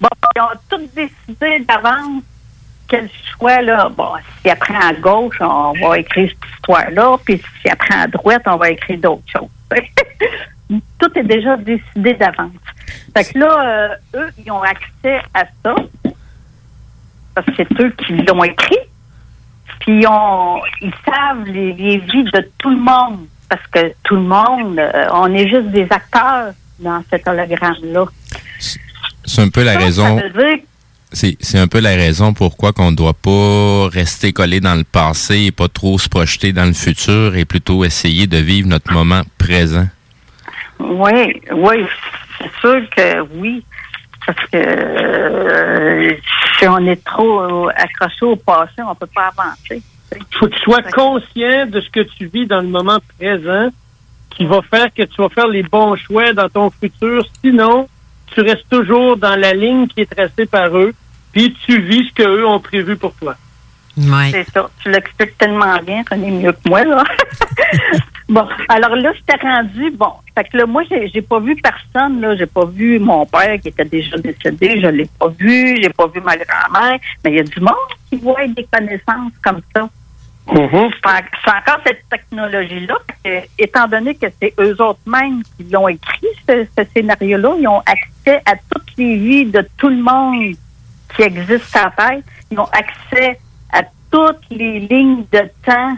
Bon, 0.00 0.08
ils 0.36 0.40
ont 0.40 0.46
tous 0.70 0.86
décidé 0.94 1.64
d'avance 1.66 2.22
quel 2.88 3.08
choix, 3.30 3.60
là. 3.60 3.90
Bon, 3.90 4.12
si 4.40 4.48
elle 4.48 4.58
prend 4.58 4.80
à 4.80 4.92
gauche, 4.94 5.36
on 5.40 5.72
va 5.72 5.98
écrire 5.98 6.30
cette 6.30 6.54
histoire-là, 6.54 7.16
puis 7.24 7.36
si 7.38 7.68
elle 7.68 7.76
prend 7.76 8.00
à 8.00 8.06
droite, 8.06 8.42
on 8.46 8.56
va 8.56 8.70
écrire 8.70 8.98
d'autres 8.98 9.30
choses. 9.30 9.48
Tout 10.98 11.10
est 11.18 11.24
déjà 11.24 11.56
décidé 11.56 12.14
d'avance. 12.14 12.52
Fait 13.16 13.32
que 13.32 13.38
là, 13.38 13.90
euh, 14.14 14.20
eux, 14.20 14.30
ils 14.44 14.50
ont 14.50 14.62
accès 14.62 15.20
à 15.34 15.44
ça, 15.64 15.74
parce 17.34 17.46
que 17.46 17.52
c'est 17.56 17.80
eux 17.80 17.90
qui 17.90 18.12
l'ont 18.12 18.44
écrit, 18.44 18.78
puis 19.80 20.00
ils, 20.00 20.06
ont, 20.06 20.60
ils 20.80 20.92
savent 21.04 21.44
les, 21.46 21.72
les 21.72 21.98
vies 21.98 22.24
de 22.24 22.48
tout 22.58 22.70
le 22.70 22.80
monde, 22.80 23.26
parce 23.48 23.66
que 23.72 23.92
tout 24.04 24.14
le 24.16 24.22
monde, 24.22 24.78
euh, 24.78 25.08
on 25.12 25.32
est 25.34 25.48
juste 25.48 25.68
des 25.70 25.86
acteurs 25.90 26.52
dans 26.78 27.02
cet 27.10 27.26
hologramme-là. 27.26 28.04
C'est 29.24 29.42
un 29.42 29.48
peu 29.48 29.62
la 29.62 29.74
Ça, 29.74 29.78
raison. 29.78 30.18
Ça 30.18 30.28
veut 30.28 30.30
dire 30.30 30.64
C'est 31.12 31.36
c'est 31.40 31.58
un 31.58 31.68
peu 31.68 31.80
la 31.80 31.90
raison 31.90 32.32
pourquoi 32.32 32.72
qu'on 32.72 32.90
ne 32.90 32.96
doit 32.96 33.14
pas 33.14 33.88
rester 33.88 34.32
collé 34.32 34.60
dans 34.60 34.74
le 34.74 34.84
passé 34.84 35.46
et 35.46 35.52
pas 35.52 35.68
trop 35.68 35.98
se 35.98 36.08
projeter 36.08 36.52
dans 36.52 36.64
le 36.64 36.72
futur 36.72 37.36
et 37.36 37.44
plutôt 37.44 37.84
essayer 37.84 38.26
de 38.26 38.38
vivre 38.38 38.68
notre 38.68 38.92
moment 38.92 39.22
présent. 39.38 39.86
Oui, 40.80 41.40
oui, 41.52 41.86
c'est 42.38 42.50
sûr 42.60 42.90
que 42.90 43.20
oui. 43.36 43.64
Parce 44.26 44.46
que 44.50 44.56
euh, 44.56 46.14
si 46.58 46.68
on 46.68 46.78
est 46.86 47.02
trop 47.04 47.68
accroché 47.68 48.24
au 48.24 48.36
passé, 48.36 48.82
on 48.86 48.94
peut 48.94 49.06
pas 49.06 49.30
avancer. 49.36 49.82
faut 50.32 50.46
que 50.46 50.54
tu 50.54 50.60
sois 50.60 50.82
conscient 50.82 51.66
de 51.66 51.80
ce 51.80 51.90
que 51.90 52.00
tu 52.00 52.26
vis 52.26 52.46
dans 52.46 52.60
le 52.60 52.68
moment 52.68 52.98
présent 53.18 53.68
qui 54.30 54.44
va 54.44 54.60
faire 54.62 54.92
que 54.94 55.02
tu 55.02 55.20
vas 55.20 55.28
faire 55.28 55.48
les 55.48 55.62
bons 55.62 55.96
choix 55.96 56.32
dans 56.32 56.48
ton 56.48 56.70
futur. 56.70 57.26
Sinon, 57.42 57.88
tu 58.32 58.40
restes 58.40 58.68
toujours 58.70 59.16
dans 59.16 59.36
la 59.36 59.52
ligne 59.52 59.86
qui 59.88 60.02
est 60.02 60.10
tracée 60.10 60.46
par 60.46 60.76
eux, 60.76 60.94
puis 61.32 61.54
tu 61.66 61.80
vis 61.80 62.08
ce 62.08 62.14
qu'eux 62.14 62.46
ont 62.46 62.60
prévu 62.60 62.96
pour 62.96 63.14
toi. 63.14 63.36
C'est 64.30 64.48
ça. 64.50 64.70
Tu 64.82 64.90
l'expliques 64.90 65.36
tellement 65.36 65.76
bien, 65.82 66.02
René, 66.08 66.30
mieux 66.30 66.52
que 66.52 66.68
moi, 66.68 66.84
là. 66.84 67.04
bon, 68.30 68.46
alors 68.68 68.96
là, 68.96 69.12
je 69.12 69.20
t'ai 69.22 69.46
rendu, 69.46 69.90
bon, 69.90 70.12
fait 70.34 70.44
que 70.44 70.56
là, 70.56 70.66
moi, 70.66 70.82
j'ai 70.88 71.08
j'ai 71.08 71.22
pas 71.22 71.40
vu 71.40 71.56
personne, 71.56 72.20
là. 72.20 72.36
J'ai 72.36 72.46
pas 72.46 72.64
vu 72.64 72.98
mon 72.98 73.26
père 73.26 73.60
qui 73.60 73.68
était 73.68 73.84
déjà 73.84 74.16
décédé, 74.16 74.80
je 74.80 74.86
l'ai 74.86 75.08
pas 75.18 75.28
vu, 75.28 75.76
j'ai 75.82 75.90
pas 75.90 76.06
vu 76.06 76.20
ma 76.20 76.36
grand-mère, 76.36 76.98
mais 77.24 77.30
il 77.30 77.36
y 77.36 77.40
a 77.40 77.42
du 77.42 77.60
monde 77.60 77.90
qui 78.08 78.16
voit 78.16 78.46
des 78.46 78.66
connaissances 78.72 79.32
comme 79.42 79.60
ça. 79.74 79.88
Fait 80.48 81.22
que 81.22 81.36
C'est 81.44 81.50
encore 81.50 81.80
cette 81.86 82.08
technologie-là, 82.10 82.96
que, 83.24 83.40
étant 83.58 83.86
donné 83.86 84.14
que 84.14 84.26
c'est 84.40 84.54
eux 84.58 84.80
autres 84.80 85.00
mêmes 85.06 85.42
qui 85.56 85.64
l'ont 85.70 85.88
écrit, 85.88 86.26
ce, 86.48 86.66
ce 86.76 86.84
scénario-là, 86.92 87.54
ils 87.58 87.68
ont 87.68 87.80
accès 87.80 88.42
à 88.46 88.54
toutes 88.70 88.96
les 88.96 89.16
vies 89.16 89.44
de 89.44 89.66
tout 89.76 89.88
le 89.88 90.02
monde 90.02 90.54
qui 91.14 91.22
existe 91.22 91.76
à 91.76 91.90
Terre. 91.90 92.20
Ils 92.50 92.58
ont 92.58 92.68
accès 92.72 93.38
à 93.72 93.82
toutes 94.10 94.44
les 94.50 94.80
lignes 94.80 95.24
de 95.32 95.42
temps, 95.64 95.96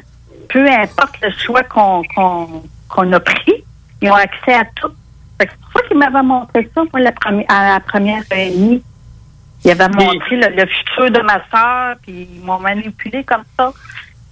peu 0.53 0.69
importe 0.69 1.17
le 1.23 1.31
choix 1.33 1.63
qu'on 1.65 3.13
a 3.13 3.21
pris, 3.21 3.65
ils 4.01 4.11
ont 4.11 4.15
accès 4.15 4.55
à 4.55 4.65
tout. 4.77 4.93
C'est 5.41 5.51
pour 5.51 5.73
ça 5.83 5.89
qu'ils 5.89 5.97
m'avaient 5.99 6.23
montré 6.23 6.69
ça 6.75 6.83
moi, 6.93 7.01
la 7.01 7.13
première, 7.13 7.47
à 7.49 7.73
la 7.75 7.81
première 7.81 8.23
réunion. 8.31 8.81
Ils 9.65 9.71
avaient 9.71 9.89
montré 9.89 10.37
le, 10.37 10.49
le 10.57 10.67
futur 10.67 11.11
de 11.11 11.21
ma 11.21 11.41
soeur, 11.51 11.97
puis 12.03 12.29
ils 12.35 12.45
m'ont 12.45 12.59
manipulé 12.59 13.25
comme 13.25 13.45
ça. 13.59 13.73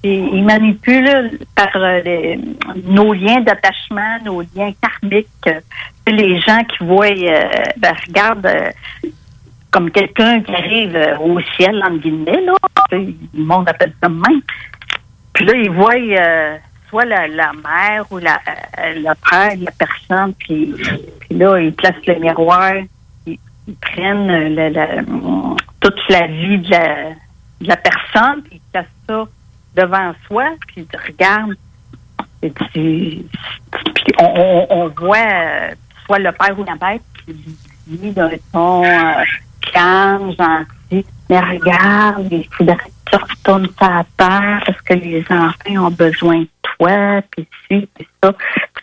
Et 0.03 0.15
ils 0.17 0.45
manipulent 0.45 1.39
par 1.55 1.69
euh, 1.77 2.01
les- 2.03 2.41
nos 2.85 3.13
liens 3.13 3.41
d'attachement, 3.41 4.19
nos 4.25 4.41
liens 4.41 4.73
karmiques. 4.81 5.29
Euh, 5.47 5.61
Les 6.07 6.41
gens 6.41 6.65
qui 6.65 6.85
voient, 6.85 7.07
euh, 7.07 7.45
ben, 7.77 7.95
regarde, 8.09 8.47
euh, 8.47 8.71
comme 9.71 9.91
quelqu'un 9.91 10.41
qui 10.41 10.53
arrive 10.55 10.97
euh, 10.97 11.17
au 11.19 11.39
ciel, 11.57 11.81
en 11.87 11.95
guillemets, 11.97 12.41
là. 12.45 12.55
Le 12.93 13.15
monde 13.35 13.69
appelle 13.69 13.93
ça 14.03 14.09
même. 14.09 14.41
Puis 15.41 15.49
là, 15.49 15.55
ils 15.55 15.71
voient 15.71 15.95
euh, 15.95 16.59
soit 16.91 17.07
la, 17.07 17.27
la 17.27 17.53
mère 17.55 18.05
ou 18.11 18.19
la, 18.19 18.39
euh, 18.79 18.93
le 18.95 19.31
père 19.31 19.57
de 19.57 19.65
la 19.65 19.71
personne, 19.71 20.35
puis, 20.35 20.75
puis 21.21 21.39
là, 21.39 21.59
ils 21.59 21.73
placent 21.73 22.07
le 22.07 22.17
miroir, 22.17 22.75
ils, 23.27 23.39
ils 23.67 23.75
prennent 23.77 24.31
euh, 24.31 25.55
toute 25.81 25.99
la 26.11 26.27
vie 26.27 26.59
de 26.59 26.71
la, 26.71 27.11
de 27.59 27.69
la 27.69 27.77
personne, 27.79 28.43
puis 28.43 28.57
ils 28.57 28.71
placent 28.71 28.85
ça 29.09 29.25
devant 29.77 30.13
soi, 30.27 30.45
puis 30.67 30.87
ils 30.93 30.99
regardent. 31.09 31.57
Et 32.43 32.51
puis, 32.51 33.27
puis 33.95 34.15
on, 34.19 34.67
on, 34.69 34.89
voit 34.89 35.17
euh, 35.17 35.71
soit 36.05 36.19
le 36.19 36.33
père 36.33 36.59
ou 36.59 36.65
la 36.65 36.75
mère 36.75 37.01
qui 37.25 37.33
dit 37.87 38.11
d'un 38.11 38.29
ton 38.53 38.85
euh, 38.85 39.25
calme, 39.73 40.35
gentil, 40.39 41.07
mais 41.31 41.41
regarde, 41.41 42.29
il 42.31 42.47
faudrait 42.51 42.77
tu 43.11 43.17
retournes 43.17 43.69
ta 43.69 44.05
terre 44.17 44.63
parce 44.67 44.81
que 44.83 44.95
les 44.95 45.25
enfants 45.31 45.87
ont 45.87 45.91
besoin 45.91 46.41
de 46.41 46.49
toi, 46.63 47.23
puis 47.31 47.47
ci, 47.67 47.89
puis 47.95 48.09
ça. 48.23 48.33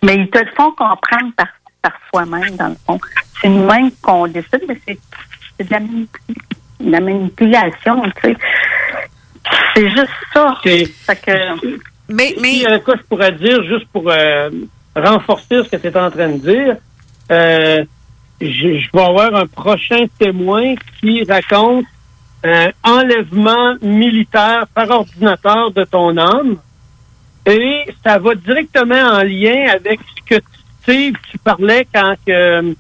Mais 0.04 0.16
ils 0.16 0.30
te 0.30 0.40
le 0.40 0.52
font 0.56 0.72
comprendre 0.72 1.32
par, 1.36 1.48
par 1.82 1.94
soi-même, 2.10 2.56
dans 2.56 2.70
le 2.70 2.76
fond. 2.86 3.00
C'est 3.42 3.50
nous-mêmes 3.50 3.92
qu'on 4.02 4.28
décide, 4.28 4.64
mais 4.68 4.80
c'est 4.88 5.00
c'est 5.58 5.68
de 5.68 5.74
la, 5.74 5.80
mani- 5.80 6.10
de 6.80 6.92
la 6.92 7.00
manipulation, 7.00 8.04
tu 8.22 8.22
sais. 8.22 8.38
C'est 9.74 9.90
juste 9.90 10.12
ça. 10.34 10.56
Fait 10.62 11.22
que... 11.26 11.68
Mais, 12.10 12.36
mais... 12.40 12.80
quoi 12.82 12.96
je 12.96 13.04
pourrais 13.04 13.32
dire, 13.32 13.64
juste 13.64 13.88
pour 13.92 14.10
euh, 14.10 14.50
renforcer 14.96 15.64
ce 15.64 15.70
que 15.70 15.78
tu 15.78 15.88
es 15.88 15.98
en 15.98 16.12
train 16.12 16.30
de 16.30 16.38
dire, 16.38 16.76
euh, 17.32 17.84
je, 18.40 18.48
je 18.80 18.90
vais 18.94 19.02
avoir 19.04 19.34
un 19.34 19.48
prochain 19.48 20.06
témoin 20.20 20.76
qui 21.00 21.24
raconte 21.24 21.86
un 22.48 22.72
enlèvement 22.84 23.76
militaire 23.82 24.68
par 24.74 24.90
ordinateur 24.90 25.72
de 25.72 25.84
ton 25.84 26.18
âme. 26.18 26.58
Et 27.46 27.86
ça 28.04 28.20
va 28.20 28.36
directement 28.36 28.96
en 28.96 29.24
lien 29.24 29.70
avec 29.74 30.00
ce 30.16 30.36
que 30.36 30.42
Steve, 30.82 31.16
tu 31.30 31.38
parlais 31.38 31.88
quand 31.94 32.16
que, 32.26 32.76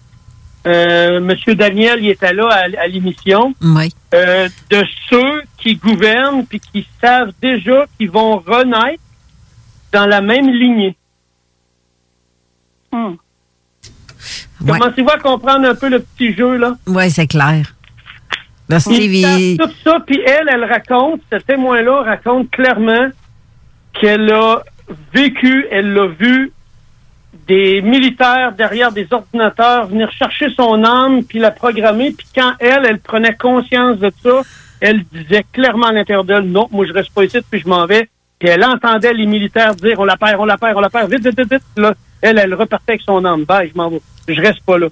euh, 0.65 1.17
M. 1.17 1.55
Daniel 1.55 1.99
il 2.01 2.09
était 2.09 2.33
là 2.33 2.47
à, 2.49 2.81
à 2.81 2.87
l'émission. 2.87 3.53
Oui. 3.61 3.93
Euh, 4.13 4.49
de 4.69 4.83
ceux 5.09 5.43
qui 5.57 5.75
gouvernent 5.75 6.45
puis 6.45 6.59
qui 6.59 6.87
savent 7.01 7.31
déjà 7.41 7.85
qu'ils 7.97 8.11
vont 8.11 8.37
renaître 8.37 9.01
dans 9.91 10.05
la 10.05 10.21
même 10.21 10.49
lignée. 10.49 10.95
Commencez-vous 14.65 15.09
à 15.09 15.19
comprendre 15.19 15.67
un 15.67 15.75
peu 15.75 15.87
le 15.89 15.99
petit 15.99 16.33
jeu, 16.33 16.57
là? 16.57 16.75
Oui, 16.87 17.09
c'est 17.11 17.27
clair. 17.27 17.73
Il- 19.39 19.57
tout 19.57 19.69
ça, 19.83 19.99
puis 20.05 20.19
elle, 20.25 20.49
elle 20.51 20.65
raconte, 20.65 21.21
ce 21.31 21.37
témoin-là 21.37 22.03
raconte 22.03 22.49
clairement 22.51 23.07
qu'elle 23.93 24.29
a 24.31 24.61
vécu, 25.13 25.65
elle 25.71 25.93
l'a 25.93 26.07
vu, 26.07 26.51
des 27.47 27.81
militaires 27.81 28.51
derrière 28.57 28.91
des 28.91 29.07
ordinateurs 29.11 29.87
venir 29.87 30.11
chercher 30.11 30.47
son 30.55 30.83
âme 30.83 31.23
puis 31.23 31.39
la 31.39 31.51
programmer, 31.51 32.11
puis 32.11 32.27
quand 32.35 32.51
elle, 32.59 32.85
elle 32.85 32.99
prenait 32.99 33.35
conscience 33.35 33.97
de 33.99 34.11
ça, 34.21 34.41
elle 34.81 35.03
disait 35.05 35.45
clairement 35.53 35.87
à 35.87 35.93
l'intérieur 35.93 36.25
d'elle, 36.25 36.43
non, 36.43 36.67
moi 36.71 36.85
je 36.85 36.91
reste 36.93 37.13
pas 37.13 37.23
ici, 37.23 37.37
puis 37.49 37.61
je 37.61 37.67
m'en 37.69 37.85
vais. 37.85 38.09
Puis 38.37 38.49
elle 38.49 38.63
entendait 38.65 39.13
les 39.13 39.25
militaires 39.25 39.73
dire, 39.75 39.97
on 39.99 40.03
la 40.05 40.17
perd, 40.17 40.39
on 40.39 40.45
la 40.45 40.57
perd, 40.57 40.77
on 40.77 40.81
la 40.81 40.89
perd, 40.89 41.09
vite, 41.11 41.25
vite, 41.25 41.39
vite, 41.39 41.51
vite. 41.53 41.63
Là, 41.77 41.93
elle, 42.21 42.37
elle 42.37 42.53
repartait 42.53 42.91
avec 42.93 43.01
son 43.01 43.23
âme, 43.25 43.45
bye, 43.45 43.69
je 43.73 43.77
m'en 43.77 43.89
vais, 43.89 44.01
je 44.27 44.41
reste 44.41 44.61
pas 44.65 44.77
là. 44.77 44.87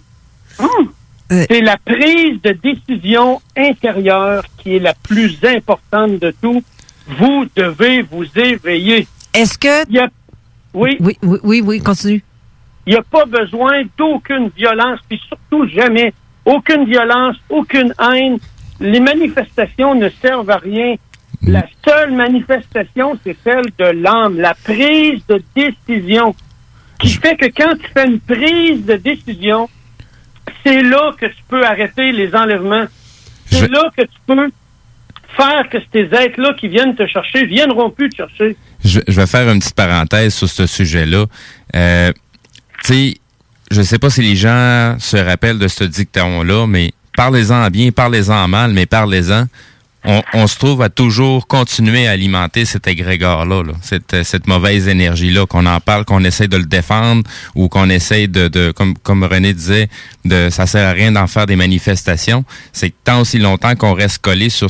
C'est 1.29 1.61
la 1.61 1.77
prise 1.77 2.41
de 2.43 2.51
décision 2.51 3.41
intérieure 3.57 4.43
qui 4.57 4.75
est 4.75 4.79
la 4.79 4.93
plus 4.93 5.37
importante 5.43 6.19
de 6.19 6.31
tout. 6.41 6.63
Vous 7.07 7.45
devez 7.55 8.03
vous 8.03 8.25
éveiller. 8.35 9.07
Est-ce 9.33 9.57
que... 9.57 9.85
Oui. 10.73 10.97
Oui, 10.99 11.17
oui, 11.23 11.39
oui, 11.43 11.61
oui, 11.65 11.79
continue. 11.79 12.23
Il 12.85 12.93
n'y 12.93 12.99
a 12.99 13.03
pas 13.03 13.25
besoin 13.25 13.83
d'aucune 13.97 14.49
violence, 14.55 14.99
puis 15.07 15.19
surtout 15.27 15.67
jamais 15.69 16.13
aucune 16.45 16.85
violence, 16.85 17.37
aucune 17.49 17.93
haine. 17.99 18.37
Les 18.79 18.99
manifestations 18.99 19.95
ne 19.95 20.09
servent 20.21 20.49
à 20.51 20.57
rien. 20.57 20.95
La 21.41 21.65
seule 21.87 22.11
manifestation, 22.13 23.17
c'est 23.23 23.37
celle 23.43 23.65
de 23.77 23.85
l'âme, 23.85 24.39
la 24.39 24.53
prise 24.53 25.21
de 25.27 25.41
décision. 25.55 26.35
qui 26.99 27.09
fait 27.09 27.35
que 27.35 27.45
quand 27.45 27.75
tu 27.77 27.87
fais 27.93 28.07
une 28.07 28.19
prise 28.19 28.85
de 28.85 28.95
décision, 28.95 29.69
c'est 30.63 30.81
là 30.81 31.11
que 31.19 31.25
tu 31.25 31.43
peux 31.47 31.65
arrêter 31.65 32.11
les 32.11 32.35
enlèvements. 32.35 32.85
C'est 33.51 33.69
là 33.69 33.89
que 33.95 34.01
tu 34.01 34.17
peux 34.25 34.49
faire 35.35 35.69
que 35.69 35.77
ces 35.93 36.07
êtres-là 36.11 36.53
qui 36.53 36.67
viennent 36.67 36.95
te 36.95 37.05
chercher 37.07 37.45
viendront 37.45 37.89
plus 37.89 38.09
te 38.09 38.17
chercher. 38.17 38.55
Je, 38.83 38.99
je 39.07 39.21
vais 39.21 39.27
faire 39.27 39.49
une 39.49 39.59
petite 39.59 39.75
parenthèse 39.75 40.33
sur 40.33 40.49
ce 40.49 40.65
sujet-là. 40.65 41.25
Euh, 41.75 42.11
tu 42.83 42.93
sais, 42.93 43.13
je 43.71 43.81
sais 43.81 43.99
pas 43.99 44.09
si 44.09 44.21
les 44.21 44.35
gens 44.35 44.95
se 44.99 45.17
rappellent 45.17 45.59
de 45.59 45.67
ce 45.67 45.83
dicton-là, 45.83 46.67
mais 46.67 46.91
parlez-en 47.15 47.69
bien, 47.69 47.91
parlez-en 47.91 48.47
mal, 48.47 48.71
mais 48.71 48.85
parlez-en. 48.85 49.45
On, 50.33 50.47
se 50.47 50.57
trouve 50.57 50.81
à 50.83 50.89
toujours 50.89 51.47
continuer 51.47 52.07
à 52.07 52.11
alimenter 52.11 52.65
cet 52.65 52.87
égrégore-là, 52.87 53.63
là, 53.63 53.73
cette, 53.81 54.23
cette 54.23 54.47
mauvaise 54.47 54.87
énergie-là, 54.87 55.47
qu'on 55.47 55.65
en 55.65 55.79
parle, 55.79 56.05
qu'on 56.05 56.23
essaie 56.23 56.47
de 56.47 56.57
le 56.57 56.65
défendre 56.65 57.23
ou 57.55 57.69
qu'on 57.69 57.89
essaie 57.89 58.27
de, 58.27 58.47
de 58.47 58.71
comme, 58.71 59.23
René 59.23 59.53
disait, 59.53 59.89
de 60.23 60.49
ça 60.51 60.67
sert 60.67 60.87
à 60.87 60.91
rien 60.91 61.11
d'en 61.11 61.25
faire 61.25 61.47
des 61.47 61.55
manifestations. 61.55 62.45
C'est 62.71 62.93
tant 63.03 63.21
aussi 63.21 63.39
longtemps 63.39 63.75
qu'on 63.75 63.93
reste 63.93 64.19
collé 64.19 64.49
sur 64.49 64.69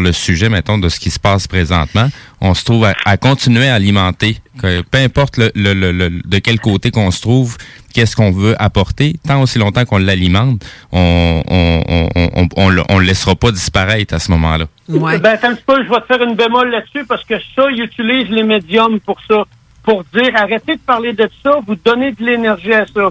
le 0.00 0.12
sujet, 0.12 0.48
mettons, 0.50 0.78
de 0.78 0.88
ce 0.88 1.00
qui 1.00 1.10
se 1.10 1.18
passe 1.18 1.46
présentement, 1.48 2.08
on 2.44 2.54
se 2.54 2.64
trouve 2.64 2.84
à, 2.84 2.94
à 3.04 3.16
continuer 3.16 3.68
à 3.68 3.74
alimenter, 3.76 4.36
que, 4.60 4.82
peu 4.82 4.98
importe 4.98 5.36
le, 5.38 5.50
le, 5.54 5.72
le- 5.74 5.92
le- 5.92 6.10
de 6.24 6.38
quel 6.38 6.58
côté 6.60 6.90
qu'on 6.90 7.10
se 7.10 7.20
trouve, 7.22 7.56
qu'est-ce 7.94 8.16
qu'on 8.16 8.32
veut 8.32 8.54
apporter, 8.60 9.14
tant 9.26 9.40
aussi 9.40 9.58
longtemps 9.58 9.84
qu'on 9.84 9.98
l'alimente, 9.98 10.62
on 10.90 11.42
on, 11.48 11.82
on, 11.88 12.08
on, 12.36 12.48
on, 12.56 12.68
le- 12.68 12.82
on 12.88 12.98
le 12.98 13.04
laissera 13.06 13.34
pas 13.36 13.52
disparaître 13.52 14.12
à 14.14 14.18
ce 14.18 14.30
moment-là. 14.32 14.66
Ben, 14.88 15.30
attends 15.30 15.50
un 15.50 15.54
petit 15.54 15.64
peu, 15.66 15.84
je 15.84 15.88
vais 15.88 16.00
te 16.00 16.06
faire 16.06 16.22
une 16.22 16.34
bémol 16.34 16.70
là-dessus 16.70 17.04
parce 17.06 17.24
que 17.24 17.34
ça, 17.56 17.70
ils 17.70 17.80
utilisent 17.80 18.28
les 18.30 18.42
médiums 18.42 18.98
pour 19.00 19.18
ça. 19.28 19.44
Pour 19.84 20.04
dire, 20.14 20.30
arrêtez 20.36 20.74
de 20.76 20.80
parler 20.80 21.12
de 21.12 21.28
ça, 21.42 21.58
vous 21.66 21.76
donnez 21.76 22.12
de 22.12 22.24
l'énergie 22.24 22.72
à 22.74 22.86
ça. 22.86 23.08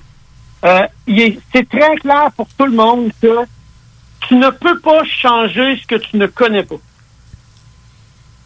Euh, 0.63 0.81
il 1.07 1.19
est- 1.19 1.39
c'est 1.53 1.67
très 1.67 1.95
clair 1.95 2.29
pour 2.35 2.47
tout 2.57 2.65
le 2.65 2.71
monde 2.75 3.11
que 3.21 3.35
tu 4.27 4.35
ne 4.35 4.49
peux 4.51 4.79
pas 4.79 5.03
changer 5.05 5.77
ce 5.81 5.87
que 5.87 5.95
tu 5.95 6.17
ne 6.17 6.27
connais 6.27 6.63
pas. 6.63 6.75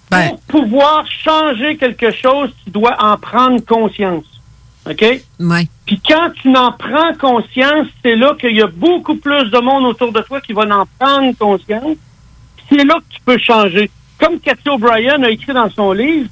Pour 0.10 0.40
pouvoir 0.41 1.06
changer 1.07 1.77
quelque 1.77 2.11
chose, 2.11 2.49
tu 2.64 2.69
dois 2.69 2.95
en 2.99 3.18
prendre 3.18 3.64
conscience. 3.65 4.26
OK? 4.90 5.22
Oui. 5.40 5.69
Puis 5.86 5.99
quand 6.07 6.30
tu 6.41 6.49
n'en 6.49 6.72
prends 6.72 7.14
conscience, 7.19 7.88
c'est 8.03 8.15
là 8.15 8.36
qu'il 8.40 8.56
y 8.56 8.61
a 8.61 8.68
beaucoup 8.68 9.15
plus 9.15 9.49
de 9.49 9.60
monde 9.60 9.86
autour 9.86 10.11
de 10.11 10.22
toi 10.22 10.41
qui 10.41 10.53
va 10.53 10.64
en 10.64 10.86
prendre 10.99 11.36
conscience. 11.38 11.98
C'est 12.69 12.84
là 12.84 12.95
que 12.95 13.15
tu 13.15 13.22
peux 13.26 13.38
changer. 13.38 13.90
Comme 14.19 14.40
Cathy 14.40 14.69
O'Brien 14.69 15.22
a 15.23 15.30
écrit 15.30 15.53
dans 15.53 15.69
son 15.69 15.91
livre, 15.91 16.30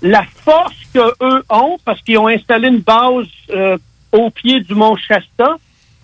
la 0.00 0.22
force 0.44 0.76
qu'eux 0.92 1.42
ont, 1.50 1.78
parce 1.84 2.00
qu'ils 2.02 2.18
ont 2.18 2.28
installé 2.28 2.68
une 2.68 2.78
base 2.78 3.26
euh, 3.50 3.76
au 4.12 4.30
pied 4.30 4.60
du 4.60 4.74
mont 4.74 4.96
Shasta, 4.96 5.58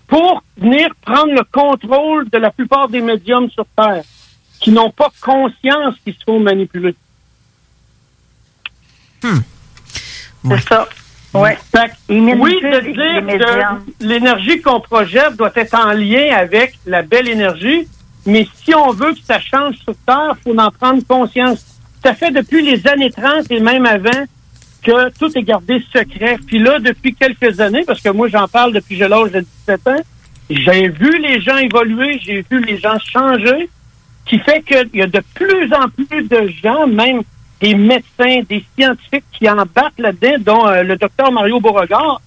pour 0.07 0.43
venir 0.57 0.89
prendre 1.01 1.33
le 1.33 1.43
contrôle 1.51 2.29
de 2.29 2.37
la 2.37 2.51
plupart 2.51 2.89
des 2.89 3.01
médiums 3.01 3.49
sur 3.49 3.65
Terre, 3.75 4.03
qui 4.59 4.71
n'ont 4.71 4.91
pas 4.91 5.09
conscience 5.21 5.95
qu'ils 6.03 6.13
se 6.13 6.23
font 6.25 6.39
manipuler. 6.39 6.95
C'est 10.49 10.69
ça. 10.69 10.87
Ouais. 11.33 11.57
Oui, 12.09 12.59
de 12.61 12.79
dire 12.79 13.37
que 13.37 14.05
l'énergie 14.05 14.61
qu'on 14.61 14.79
projette 14.79 15.35
doit 15.35 15.51
être 15.55 15.75
en 15.75 15.91
lien 15.91 16.33
avec 16.35 16.79
la 16.85 17.01
belle 17.01 17.27
énergie, 17.27 17.87
mais 18.25 18.47
si 18.63 18.73
on 18.73 18.91
veut 18.91 19.13
que 19.13 19.19
ça 19.23 19.39
change 19.39 19.75
sur 19.75 19.95
Terre, 20.05 20.35
il 20.37 20.53
faut 20.53 20.57
en 20.57 20.71
prendre 20.71 21.05
conscience. 21.05 21.65
Ça 22.03 22.13
fait 22.13 22.31
depuis 22.31 22.61
les 22.61 22.87
années 22.87 23.11
30 23.11 23.51
et 23.51 23.59
même 23.59 23.85
avant 23.85 24.25
que 24.83 25.09
tout 25.17 25.37
est 25.37 25.43
gardé 25.43 25.83
secret. 25.91 26.37
Puis 26.45 26.59
là, 26.59 26.79
depuis 26.79 27.13
quelques 27.13 27.59
années, 27.59 27.83
parce 27.85 28.01
que 28.01 28.09
moi 28.09 28.27
j'en 28.29 28.47
parle 28.47 28.71
depuis 28.73 28.95
que 28.95 29.03
j'ai 29.03 29.09
l'âge 29.09 29.31
de 29.31 29.41
17 29.41 29.87
ans, 29.87 30.01
j'ai 30.49 30.87
vu 30.87 31.17
les 31.19 31.41
gens 31.41 31.57
évoluer, 31.57 32.19
j'ai 32.23 32.45
vu 32.49 32.63
les 32.63 32.77
gens 32.77 32.97
changer, 32.99 33.69
qui 34.25 34.39
fait 34.39 34.61
qu'il 34.61 34.89
y 34.93 35.01
a 35.01 35.07
de 35.07 35.21
plus 35.33 35.73
en 35.73 35.89
plus 35.89 36.23
de 36.23 36.51
gens, 36.63 36.87
même 36.87 37.21
des 37.65 37.73
médecins, 37.75 38.41
des 38.47 38.63
scientifiques 38.77 39.23
qui 39.31 39.49
embarquent 39.49 39.97
là-dedans, 39.99 40.35
dont 40.39 40.67
euh, 40.67 40.83
le 40.83 40.95
docteur 40.97 41.31
Mario 41.31 41.59
Beauregard, 41.59 42.21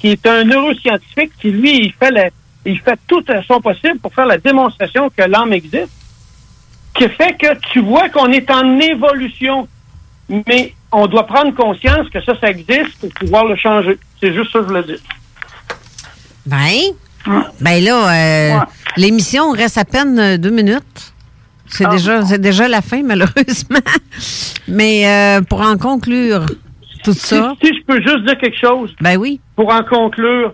qui 0.00 0.08
est 0.08 0.26
un 0.26 0.42
neuroscientifique 0.44 1.30
qui, 1.40 1.50
lui, 1.50 1.84
il 1.86 1.92
fait, 1.92 2.10
la- 2.10 2.30
il 2.66 2.78
fait 2.80 2.98
tout 3.06 3.22
son 3.46 3.60
possible 3.60 3.98
pour 4.00 4.12
faire 4.12 4.26
la 4.26 4.38
démonstration 4.38 5.08
que 5.16 5.22
l'âme 5.22 5.52
existe, 5.52 5.92
qui 6.96 7.08
fait 7.08 7.34
que 7.38 7.54
tu 7.72 7.80
vois 7.80 8.08
qu'on 8.08 8.32
est 8.32 8.50
en 8.50 8.80
évolution, 8.80 9.68
mais 10.28 10.74
on 10.90 11.06
doit 11.06 11.26
prendre 11.26 11.54
conscience 11.54 12.08
que 12.08 12.20
ça, 12.24 12.32
ça 12.40 12.50
existe 12.50 12.98
pour 13.00 13.10
pouvoir 13.10 13.44
le 13.44 13.54
changer. 13.56 13.96
C'est 14.20 14.34
juste 14.34 14.50
ça 14.52 14.58
que 14.58 14.64
je 14.64 14.68
voulais 14.70 14.82
dire. 14.82 14.98
Ben, 16.46 16.80
ben 17.60 17.84
là, 17.84 18.56
euh, 18.56 18.58
l'émission 18.96 19.52
reste 19.52 19.78
à 19.78 19.84
peine 19.84 20.18
euh, 20.18 20.36
deux 20.36 20.50
minutes. 20.50 21.12
C'est 21.70 21.84
Ah. 21.86 21.90
déjà, 21.90 22.22
c'est 22.24 22.40
déjà 22.40 22.68
la 22.68 22.82
fin, 22.82 23.02
malheureusement. 23.02 23.78
Mais 24.68 25.06
euh, 25.06 25.40
pour 25.42 25.60
en 25.60 25.76
conclure 25.76 26.46
tout 27.04 27.12
ça. 27.14 27.54
Si, 27.62 27.66
si 27.68 27.74
je 27.78 27.84
peux 27.84 28.00
juste 28.02 28.24
dire 28.26 28.36
quelque 28.38 28.58
chose. 28.58 28.94
Ben 29.00 29.16
oui. 29.16 29.40
Pour 29.56 29.72
en 29.72 29.82
conclure, 29.82 30.52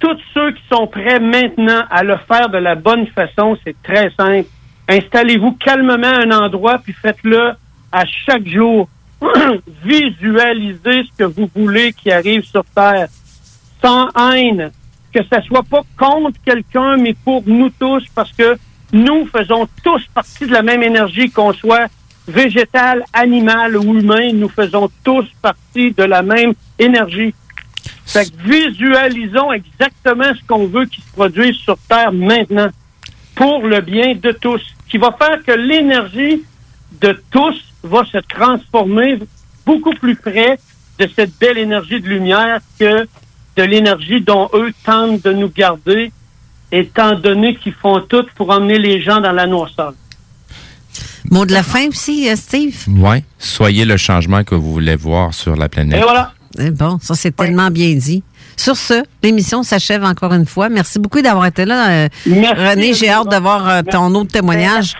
tous 0.00 0.16
ceux 0.34 0.52
qui 0.52 0.62
sont 0.72 0.86
prêts 0.88 1.20
maintenant 1.20 1.84
à 1.90 2.02
le 2.02 2.16
faire 2.28 2.48
de 2.48 2.58
la 2.58 2.74
bonne 2.74 3.06
façon, 3.08 3.56
c'est 3.64 3.76
très 3.82 4.10
simple. 4.18 4.48
Installez-vous 4.88 5.52
calmement 5.52 6.06
à 6.06 6.22
un 6.22 6.30
endroit, 6.32 6.78
puis 6.78 6.92
faites-le 6.92 7.52
à 7.92 8.04
chaque 8.26 8.46
jour. 8.48 8.88
Visualisez 9.84 11.04
ce 11.04 11.16
que 11.18 11.24
vous 11.24 11.48
voulez 11.54 11.92
qui 11.92 12.10
arrive 12.10 12.42
sur 12.44 12.64
Terre. 12.74 13.08
Sans 13.82 14.08
haine. 14.32 14.70
Que 15.12 15.20
ça 15.32 15.40
soit 15.42 15.62
pas 15.62 15.82
contre 15.96 16.38
quelqu'un, 16.44 16.96
mais 16.96 17.14
pour 17.24 17.42
nous 17.46 17.70
tous, 17.70 18.04
parce 18.14 18.32
que 18.32 18.56
nous 18.92 19.26
faisons 19.26 19.68
tous 19.82 20.02
partie 20.14 20.46
de 20.46 20.52
la 20.52 20.62
même 20.62 20.82
énergie, 20.82 21.30
qu'on 21.30 21.52
soit 21.52 21.88
végétal, 22.28 23.04
animal 23.12 23.76
ou 23.76 23.98
humain, 23.98 24.32
nous 24.32 24.48
faisons 24.48 24.90
tous 25.04 25.26
partie 25.42 25.92
de 25.92 26.02
la 26.02 26.22
même 26.22 26.54
énergie. 26.78 27.34
Fait 28.04 28.30
que 28.30 28.36
visualisons 28.42 29.52
exactement 29.52 30.32
ce 30.34 30.44
qu'on 30.46 30.66
veut 30.66 30.86
qui 30.86 31.00
se 31.00 31.12
produise 31.12 31.56
sur 31.56 31.76
Terre 31.88 32.12
maintenant 32.12 32.68
pour 33.34 33.66
le 33.66 33.80
bien 33.80 34.14
de 34.14 34.32
tous, 34.32 34.62
qui 34.88 34.98
va 34.98 35.12
faire 35.12 35.42
que 35.44 35.52
l'énergie 35.52 36.42
de 37.00 37.20
tous 37.30 37.62
va 37.82 38.04
se 38.04 38.18
transformer 38.18 39.18
beaucoup 39.64 39.92
plus 39.92 40.16
près 40.16 40.58
de 40.98 41.08
cette 41.14 41.38
belle 41.38 41.58
énergie 41.58 42.00
de 42.00 42.08
lumière 42.08 42.60
que 42.78 43.06
de 43.56 43.62
l'énergie 43.62 44.20
dont 44.20 44.48
eux 44.54 44.72
tentent 44.84 45.22
de 45.22 45.32
nous 45.32 45.48
garder, 45.48 46.12
étant 46.72 47.18
donné 47.18 47.54
qu'ils 47.56 47.74
font 47.74 48.00
tout 48.00 48.24
pour 48.36 48.50
emmener 48.50 48.78
les 48.78 49.00
gens 49.02 49.20
dans 49.20 49.32
la 49.32 49.46
noirceur. 49.46 49.92
Mot 51.30 51.44
de 51.44 51.52
la 51.52 51.62
fin 51.62 51.88
aussi, 51.88 52.28
euh, 52.30 52.36
Steve? 52.36 52.76
Ouais. 52.88 53.24
Soyez 53.38 53.84
le 53.84 53.96
changement 53.96 54.44
que 54.44 54.54
vous 54.54 54.72
voulez 54.72 54.96
voir 54.96 55.34
sur 55.34 55.56
la 55.56 55.68
planète. 55.68 56.00
Et 56.00 56.02
voilà. 56.02 56.32
Eh 56.58 56.70
Bon, 56.70 56.98
ça 57.02 57.14
c'est 57.14 57.34
tellement 57.34 57.70
bien 57.70 57.94
dit. 57.94 58.22
Sur 58.56 58.76
ce, 58.76 59.02
l'émission 59.22 59.62
s'achève 59.62 60.04
encore 60.04 60.32
une 60.32 60.46
fois. 60.46 60.68
Merci 60.68 60.98
beaucoup 60.98 61.20
d'avoir 61.20 61.46
été 61.46 61.64
là. 61.64 61.90
euh, 61.90 62.08
René, 62.26 62.94
j'ai 62.94 63.10
hâte 63.10 63.28
d'avoir 63.28 63.68
euh, 63.68 63.82
ton 63.82 64.14
autre 64.14 64.30
témoignage. 64.32 64.94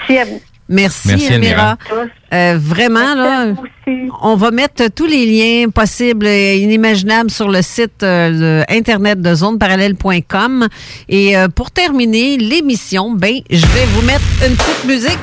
Merci, 0.68 1.08
Merci, 1.08 1.32
Elmira. 1.32 1.76
Elmira. 1.88 2.10
Euh, 2.36 2.58
vraiment, 2.58 3.14
là, 3.14 3.54
on 4.22 4.36
va 4.36 4.50
mettre 4.50 4.88
tous 4.94 5.06
les 5.06 5.24
liens 5.26 5.70
possibles 5.70 6.26
et 6.26 6.58
inimaginables 6.58 7.30
sur 7.30 7.48
le 7.48 7.62
site 7.62 8.02
euh, 8.02 8.62
Internet 8.68 9.20
de 9.22 9.34
zoneparallèle.com. 9.34 10.68
Et 11.08 11.36
euh, 11.36 11.48
pour 11.48 11.70
terminer 11.70 12.36
l'émission, 12.36 13.10
ben, 13.12 13.40
je 13.50 13.66
vais 13.66 13.86
vous 13.94 14.02
mettre 14.02 14.24
une 14.46 14.56
petite 14.56 14.84
musique 14.84 15.18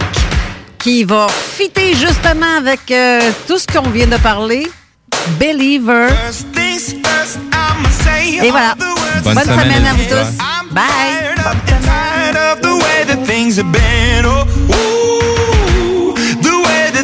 qui 0.79 1.03
va 1.03 1.27
fitter 1.29 1.93
justement 1.93 2.57
avec 2.57 2.89
euh, 2.91 3.21
tout 3.47 3.57
ce 3.57 3.67
qu'on 3.67 3.89
vient 3.89 4.07
de 4.07 4.17
parler. 4.17 4.67
Believer. 5.39 6.07
Et 8.43 8.49
voilà. 8.49 8.75
Bonne 9.23 9.35
Bonne, 9.35 9.43
semaine, 9.43 9.59
semaine, 9.59 9.85
à 9.85 9.93
vous 9.93 10.03
tous. 10.09 10.37
Bye. 10.73 10.83